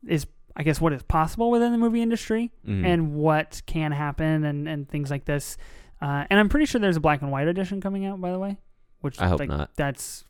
is, 0.08 0.28
I 0.56 0.64
guess, 0.64 0.80
what 0.80 0.94
is 0.94 1.02
possible 1.04 1.50
within 1.52 1.72
the 1.72 1.78
movie 1.80 2.02
industry 2.02 2.52
Mhm. 2.68 2.86
and 2.86 3.14
what 3.16 3.62
can 3.66 3.92
happen 3.92 4.44
and, 4.46 4.68
and 4.68 4.88
things 4.88 5.10
like 5.10 5.26
this. 5.26 5.58
Uh, 6.02 6.26
and 6.30 6.40
I'm 6.40 6.48
pretty 6.48 6.66
sure 6.68 6.80
there's 6.80 6.98
a 6.98 7.02
black 7.02 7.22
and 7.24 7.32
white 7.32 7.48
edition 7.48 7.82
coming 7.82 8.06
out, 8.06 8.22
by 8.22 8.32
the 8.32 8.40
way. 8.40 8.58
Which 9.02 9.20
I 9.20 9.28
hope 9.28 9.40
like, 9.40 9.50
not. 9.50 9.72
That's 9.76 10.26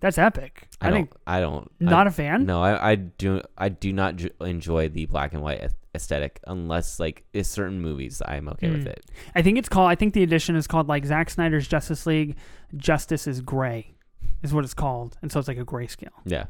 That's 0.00 0.18
epic. 0.18 0.68
I, 0.80 0.88
I, 0.88 0.92
think 0.92 1.10
don't. 1.10 1.20
I 1.26 1.40
don't. 1.40 1.70
not 1.80 2.06
I, 2.06 2.10
a 2.10 2.12
fan. 2.12 2.46
No, 2.46 2.62
I, 2.62 2.90
I 2.92 2.94
do. 2.94 3.42
I 3.56 3.68
do 3.68 3.92
not 3.92 4.16
ju- 4.16 4.30
enjoy 4.40 4.88
the 4.88 5.06
black 5.06 5.32
and 5.34 5.42
white 5.42 5.72
aesthetic 5.94 6.38
unless 6.46 7.00
like 7.00 7.24
it's 7.32 7.48
certain 7.48 7.80
movies. 7.80 8.22
I'm 8.24 8.48
okay 8.50 8.70
with 8.70 8.84
Mm. 8.84 8.90
it. 8.92 9.04
I 9.34 9.42
think 9.42 9.58
it's 9.58 9.68
called. 9.68 9.90
I 9.90 9.94
think 9.96 10.14
the 10.14 10.22
edition 10.22 10.54
is 10.54 10.66
called 10.66 10.88
like 10.88 11.04
Zack 11.04 11.30
Snyder's 11.30 11.66
Justice 11.66 12.06
League. 12.06 12.36
Justice 12.76 13.26
is 13.26 13.40
gray, 13.40 13.94
is 14.42 14.52
what 14.54 14.62
it's 14.64 14.74
called, 14.74 15.16
and 15.22 15.32
so 15.32 15.38
it's 15.40 15.48
like 15.48 15.58
a 15.58 15.64
grayscale. 15.64 16.08
Yeah. 16.24 16.44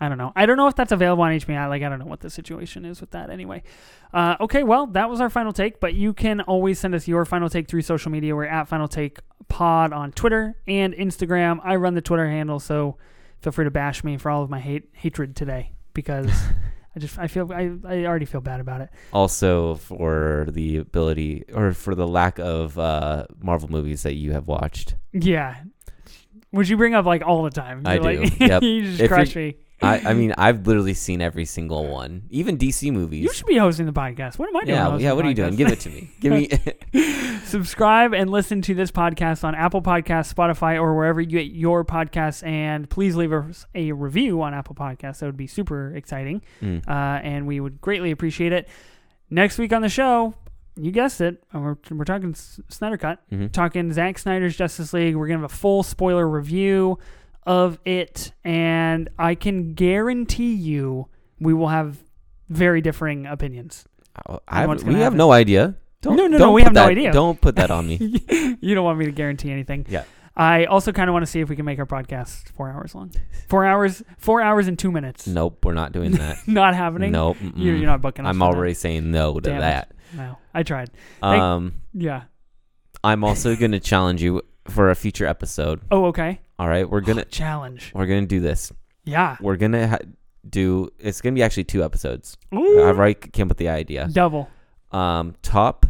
I 0.00 0.08
don't 0.08 0.18
know. 0.18 0.32
I 0.36 0.46
don't 0.46 0.56
know 0.56 0.68
if 0.68 0.76
that's 0.76 0.92
available 0.92 1.24
on 1.24 1.32
HBO. 1.32 1.68
Like, 1.68 1.82
I 1.82 1.88
don't 1.88 1.98
know 1.98 2.04
what 2.06 2.20
the 2.20 2.30
situation 2.30 2.84
is 2.84 3.00
with 3.00 3.10
that 3.10 3.30
anyway. 3.30 3.62
Uh, 4.14 4.36
okay, 4.40 4.62
well, 4.62 4.86
that 4.86 5.10
was 5.10 5.20
our 5.20 5.28
final 5.28 5.52
take, 5.52 5.80
but 5.80 5.94
you 5.94 6.12
can 6.12 6.40
always 6.42 6.78
send 6.78 6.94
us 6.94 7.08
your 7.08 7.24
final 7.24 7.48
take 7.48 7.66
through 7.68 7.82
social 7.82 8.10
media. 8.12 8.36
We're 8.36 8.44
at 8.44 8.68
Final 8.68 8.86
Take 8.88 9.18
Pod 9.48 9.92
on 9.92 10.12
Twitter 10.12 10.56
and 10.68 10.94
Instagram. 10.94 11.58
I 11.64 11.74
run 11.76 11.94
the 11.94 12.00
Twitter 12.00 12.28
handle, 12.28 12.60
so 12.60 12.96
feel 13.40 13.52
free 13.52 13.64
to 13.64 13.70
bash 13.72 14.04
me 14.04 14.16
for 14.18 14.30
all 14.30 14.42
of 14.44 14.50
my 14.50 14.60
hate 14.60 14.88
hatred 14.92 15.34
today 15.34 15.72
because 15.94 16.30
I 16.96 17.00
just 17.00 17.18
I 17.18 17.26
feel 17.26 17.52
I, 17.52 17.70
I 17.84 18.04
already 18.06 18.24
feel 18.26 18.40
bad 18.40 18.60
about 18.60 18.80
it. 18.82 18.90
Also, 19.12 19.74
for 19.76 20.46
the 20.50 20.76
ability 20.78 21.44
or 21.52 21.72
for 21.72 21.94
the 21.96 22.06
lack 22.06 22.38
of 22.38 22.78
uh, 22.78 23.26
Marvel 23.42 23.68
movies 23.68 24.04
that 24.04 24.14
you 24.14 24.32
have 24.32 24.46
watched, 24.46 24.94
Yeah. 25.12 25.56
Which 26.50 26.70
you 26.70 26.76
bring 26.78 26.94
up 26.94 27.04
like 27.04 27.22
all 27.26 27.42
the 27.42 27.50
time. 27.50 27.82
I 27.84 27.94
You're 27.94 28.02
like- 28.04 28.38
do. 28.38 28.44
Yep. 28.46 28.62
you 28.62 28.82
just 28.82 29.00
If 29.00 29.08
crush 29.10 29.34
me. 29.36 29.56
I, 29.80 29.98
I 30.10 30.14
mean, 30.14 30.34
I've 30.36 30.66
literally 30.66 30.94
seen 30.94 31.20
every 31.22 31.44
single 31.44 31.86
one, 31.88 32.24
even 32.30 32.58
DC 32.58 32.92
movies. 32.92 33.22
You 33.22 33.32
should 33.32 33.46
be 33.46 33.56
hosting 33.58 33.86
the 33.86 33.92
podcast. 33.92 34.38
What 34.38 34.48
am 34.48 34.56
I 34.56 34.64
doing? 34.64 34.76
yeah, 34.76 34.96
yeah. 34.98 35.12
What 35.12 35.24
are 35.24 35.28
you 35.28 35.34
doing? 35.34 35.54
Give 35.56 35.68
it 35.68 35.80
to 35.80 35.90
me. 35.90 36.10
Give 36.20 36.32
me. 36.32 36.50
subscribe 37.44 38.12
and 38.12 38.30
listen 38.30 38.60
to 38.62 38.74
this 38.74 38.90
podcast 38.90 39.44
on 39.44 39.54
Apple 39.54 39.80
Podcasts, 39.82 40.32
Spotify, 40.32 40.80
or 40.80 40.94
wherever 40.94 41.20
you 41.20 41.26
get 41.26 41.46
your 41.46 41.84
podcasts. 41.84 42.46
And 42.46 42.88
please 42.90 43.16
leave 43.16 43.32
us 43.32 43.66
a 43.74 43.92
review 43.92 44.42
on 44.42 44.54
Apple 44.54 44.74
Podcasts. 44.74 45.20
That 45.20 45.26
would 45.26 45.36
be 45.36 45.46
super 45.46 45.94
exciting. 45.94 46.42
Mm. 46.62 46.86
Uh, 46.86 46.92
and 47.22 47.46
we 47.46 47.60
would 47.60 47.80
greatly 47.80 48.10
appreciate 48.10 48.52
it. 48.52 48.68
Next 49.30 49.58
week 49.58 49.72
on 49.72 49.82
the 49.82 49.88
show, 49.88 50.34
you 50.76 50.90
guessed 50.90 51.20
it, 51.20 51.42
we're, 51.52 51.76
we're 51.90 52.04
talking 52.04 52.34
Snyder 52.34 52.96
Cut, 52.96 53.18
Mhm. 53.30 53.52
talking 53.52 53.92
Zack 53.92 54.18
Snyder's 54.18 54.56
Justice 54.56 54.92
League. 54.92 55.16
We're 55.16 55.26
going 55.26 55.38
to 55.38 55.42
have 55.44 55.50
a 55.52 55.54
full 55.54 55.82
spoiler 55.82 56.26
review 56.28 56.98
of 57.48 57.80
it. 57.84 58.30
And 58.44 59.08
I 59.18 59.34
can 59.34 59.74
guarantee 59.74 60.54
you 60.54 61.08
we 61.40 61.52
will 61.54 61.68
have 61.68 61.98
very 62.48 62.80
differing 62.80 63.26
opinions. 63.26 63.84
I 64.46 64.60
have, 64.62 64.82
we 64.84 64.94
have 64.94 65.14
no 65.14 65.32
idea. 65.32 65.74
Don't, 66.02 66.16
No, 66.16 66.22
no, 66.26 66.28
no, 66.28 66.38
don't 66.38 66.54
we 66.54 66.60
put 66.62 66.66
have 66.66 66.72
no 66.74 66.80
that- 66.82 66.90
idea. 66.90 67.12
Don't 67.12 67.40
put 67.40 67.56
that 67.56 67.70
on 67.72 67.86
me. 67.88 67.96
you 68.60 68.74
don't 68.74 68.84
want 68.84 68.98
me 68.98 69.06
to 69.06 69.12
guarantee 69.12 69.50
anything. 69.50 69.86
Yeah. 69.88 70.04
I 70.36 70.66
also 70.66 70.92
kind 70.92 71.10
of 71.10 71.14
want 71.14 71.24
to 71.24 71.30
see 71.30 71.40
if 71.40 71.48
we 71.48 71.56
can 71.56 71.64
make 71.64 71.80
our 71.80 71.86
podcast 71.86 72.50
four 72.52 72.70
hours 72.70 72.94
long. 72.94 73.10
Four 73.48 73.64
hours, 73.64 74.04
four 74.18 74.40
hours 74.40 74.68
and 74.68 74.78
two 74.78 74.92
minutes. 74.92 75.26
nope, 75.26 75.64
we're 75.64 75.72
not 75.74 75.90
doing 75.90 76.12
that. 76.12 76.38
Not 76.46 76.74
happening. 76.76 77.10
nope. 77.10 77.36
You're, 77.56 77.74
you're 77.74 77.86
not 77.86 78.00
booking 78.02 78.24
us. 78.24 78.30
I'm 78.30 78.36
for 78.38 78.50
that. 78.52 78.56
already 78.56 78.74
saying 78.74 79.10
no 79.10 79.34
to 79.34 79.40
Damn 79.50 79.56
it. 79.56 79.60
that. 79.60 79.92
No, 80.14 80.38
I 80.54 80.62
tried. 80.62 80.90
Thank- 81.20 81.42
Um, 81.42 81.74
Yeah. 81.92 82.22
I'm 83.02 83.24
also 83.24 83.56
going 83.56 83.72
to 83.72 83.80
challenge 83.80 84.22
you 84.22 84.42
for 84.68 84.90
a 84.90 84.94
future 84.94 85.26
episode. 85.26 85.80
Oh, 85.90 86.06
okay. 86.06 86.40
All 86.58 86.68
right, 86.68 86.88
we're 86.88 87.00
gonna 87.00 87.24
Challenge. 87.24 87.92
we're 87.94 88.06
gonna 88.06 88.26
do 88.26 88.40
this. 88.40 88.72
Yeah. 89.04 89.36
We're 89.40 89.56
gonna 89.56 89.88
ha- 89.88 89.98
do. 90.48 90.90
It's 90.98 91.20
gonna 91.20 91.34
be 91.34 91.42
actually 91.42 91.64
two 91.64 91.84
episodes. 91.84 92.36
Ooh. 92.54 92.82
I've 92.84 92.98
already 92.98 93.14
came 93.14 93.46
up 93.46 93.50
with 93.50 93.58
the 93.58 93.68
idea. 93.68 94.08
Double. 94.10 94.48
Um, 94.90 95.34
top 95.42 95.86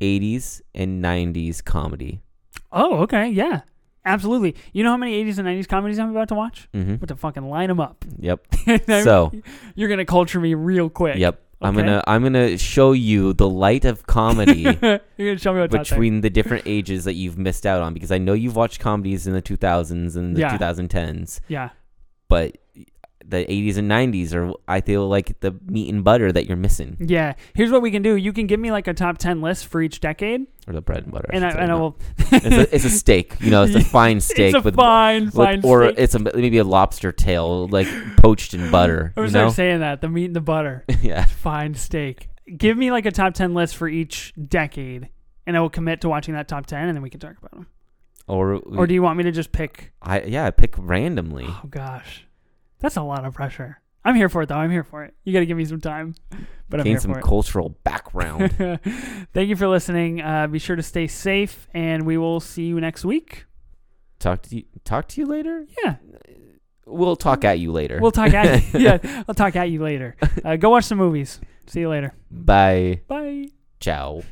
80s 0.00 0.60
and 0.74 1.02
90s 1.04 1.64
comedy. 1.64 2.20
Oh, 2.72 2.98
okay. 3.02 3.28
Yeah. 3.28 3.62
Absolutely. 4.04 4.54
You 4.74 4.84
know 4.84 4.90
how 4.90 4.96
many 4.98 5.24
80s 5.24 5.38
and 5.38 5.48
90s 5.48 5.66
comedies 5.66 5.98
I'm 5.98 6.10
about 6.10 6.28
to 6.28 6.34
watch? 6.34 6.68
Mm-hmm. 6.74 6.96
But 6.96 7.08
to 7.08 7.16
fucking 7.16 7.48
line 7.48 7.68
them 7.68 7.80
up. 7.80 8.04
Yep. 8.18 8.46
So- 8.86 9.32
you're 9.74 9.88
gonna 9.88 10.04
culture 10.04 10.38
me 10.40 10.54
real 10.54 10.90
quick. 10.90 11.16
Yep. 11.16 11.40
I'm 11.64 11.74
gonna 11.74 12.02
I'm 12.06 12.22
gonna 12.22 12.56
show 12.58 12.92
you 12.92 13.32
the 13.32 13.48
light 13.48 13.84
of 13.84 14.06
comedy 14.06 14.60
you're 14.82 15.00
gonna 15.18 15.38
show 15.38 15.52
me 15.52 15.60
what 15.60 15.70
that's 15.70 15.90
like. 15.90 15.96
between 15.98 16.20
the 16.20 16.30
different 16.30 16.64
ages 16.66 17.04
that 17.04 17.14
you've 17.14 17.38
missed 17.38 17.66
out 17.66 17.82
on 17.82 17.94
because 17.94 18.12
I 18.12 18.18
know 18.18 18.32
you've 18.34 18.56
watched 18.56 18.80
comedies 18.80 19.26
in 19.26 19.32
the 19.32 19.42
2000s 19.42 20.16
and 20.16 20.36
the 20.36 20.40
Yeah. 20.40 20.56
2010s, 20.58 21.40
Yeah. 21.48 21.70
but 22.28 22.56
the 23.26 23.44
80s 23.44 23.78
and 23.78 23.90
90s 23.90 24.34
are 24.34 24.52
I 24.68 24.80
feel 24.80 25.08
like 25.08 25.40
the 25.40 25.54
meat 25.66 25.92
and 25.92 26.04
butter 26.04 26.30
that 26.30 26.46
you're 26.46 26.56
missing 26.58 26.96
Yeah. 27.00 27.34
Here's 27.54 27.70
what 27.70 27.80
we 27.82 27.90
can 27.90 28.02
do. 28.02 28.16
You 28.16 28.32
can 28.32 28.46
give 28.46 28.60
me 28.60 28.70
like 28.70 28.86
a 28.86 28.94
top 28.94 29.18
10 29.18 29.40
list 29.40 29.66
for 29.66 29.80
each 29.80 30.00
decade, 30.00 30.46
or 30.66 30.74
the 30.74 30.80
bread 30.82 31.04
and 31.04 31.12
butter. 31.12 31.30
and 31.32 31.44
I, 31.44 31.50
and 31.50 31.72
I 31.72 31.74
will. 31.74 31.96
it's, 32.18 32.44
a, 32.56 32.60
it's 32.74 32.84
a 32.84 32.90
steak, 32.90 33.36
you 33.40 33.50
know, 33.50 33.62
it's 33.64 33.74
a 33.74 33.80
fine 33.84 34.20
steak 34.30 34.54
it's 34.54 34.56
a 34.56 34.60
with 34.60 34.76
fine, 34.76 35.24
with- 35.26 35.34
fine 35.34 35.60
or 35.64 35.84
steak. 35.86 35.98
it's 35.98 36.14
a 36.14 36.18
maybe 36.18 36.58
a 36.58 36.64
lobster 36.64 37.12
tail 37.12 37.66
like 37.68 37.88
poached 38.18 38.52
in 38.54 38.70
butter. 38.70 39.12
I 39.16 39.20
You 39.20 39.22
was 39.24 39.32
know, 39.32 39.48
saying 39.48 39.80
that 39.80 40.00
the 40.00 40.08
meat 40.08 40.26
and 40.26 40.36
the 40.36 40.40
butter, 40.40 40.84
yeah. 41.02 41.24
fine 41.24 41.74
steak. 41.74 42.28
Give 42.56 42.76
me 42.76 42.90
like 42.90 43.06
a 43.06 43.10
top 43.10 43.32
10 43.34 43.54
list 43.54 43.74
for 43.76 43.88
each 43.88 44.34
decade, 44.48 45.08
and 45.46 45.56
I 45.56 45.60
will 45.60 45.70
commit 45.70 46.02
to 46.02 46.10
watching 46.10 46.34
that 46.34 46.46
top 46.46 46.66
10, 46.66 46.88
and 46.88 46.94
then 46.96 47.02
we 47.02 47.08
can 47.08 47.20
talk 47.20 47.38
about 47.38 47.52
them. 47.52 47.66
Or 48.26 48.54
Or 48.56 48.86
do 48.86 48.92
you 48.94 49.02
want 49.02 49.16
me 49.18 49.24
to 49.24 49.32
just 49.32 49.50
pick? 49.52 49.92
I 50.02 50.22
yeah, 50.22 50.50
pick 50.50 50.74
randomly. 50.78 51.46
Oh 51.48 51.62
gosh, 51.70 52.26
that's 52.80 52.96
a 52.96 53.02
lot 53.02 53.24
of 53.24 53.34
pressure. 53.34 53.80
I'm 54.04 54.14
here 54.14 54.28
for 54.28 54.42
it 54.42 54.48
though. 54.48 54.56
I'm 54.56 54.70
here 54.70 54.84
for 54.84 55.04
it. 55.04 55.14
You 55.24 55.32
got 55.32 55.40
to 55.40 55.46
give 55.46 55.56
me 55.56 55.64
some 55.64 55.80
time, 55.80 56.14
but 56.68 56.78
I'm 56.80 56.84
Gain 56.84 56.92
here 56.92 57.00
some 57.00 57.12
for 57.12 57.18
it. 57.20 57.24
cultural 57.24 57.70
background. 57.84 58.52
Thank 59.32 59.48
you 59.48 59.56
for 59.56 59.66
listening. 59.68 60.20
Uh, 60.20 60.46
be 60.46 60.58
sure 60.58 60.76
to 60.76 60.82
stay 60.82 61.06
safe, 61.06 61.66
and 61.72 62.04
we 62.04 62.18
will 62.18 62.40
see 62.40 62.64
you 62.64 62.80
next 62.80 63.04
week. 63.04 63.46
talk 64.18 64.42
to 64.42 64.56
you 64.56 64.64
talk 64.84 65.08
to 65.08 65.20
you 65.20 65.26
later. 65.26 65.64
Yeah, 65.82 65.96
We'll 66.86 67.16
talk 67.16 67.44
at 67.46 67.58
you 67.58 67.72
later. 67.72 67.98
we'll 67.98 68.12
talk 68.12 68.34
at 68.34 68.74
yeah. 68.78 68.98
I'll 69.26 69.34
talk 69.34 69.56
at 69.56 69.70
you 69.70 69.82
later. 69.82 70.16
Uh, 70.44 70.56
go 70.56 70.68
watch 70.68 70.84
some 70.84 70.98
movies. 70.98 71.40
See 71.66 71.80
you 71.80 71.88
later. 71.88 72.12
Bye. 72.30 73.00
Bye. 73.08 73.48
Ciao. 73.80 74.22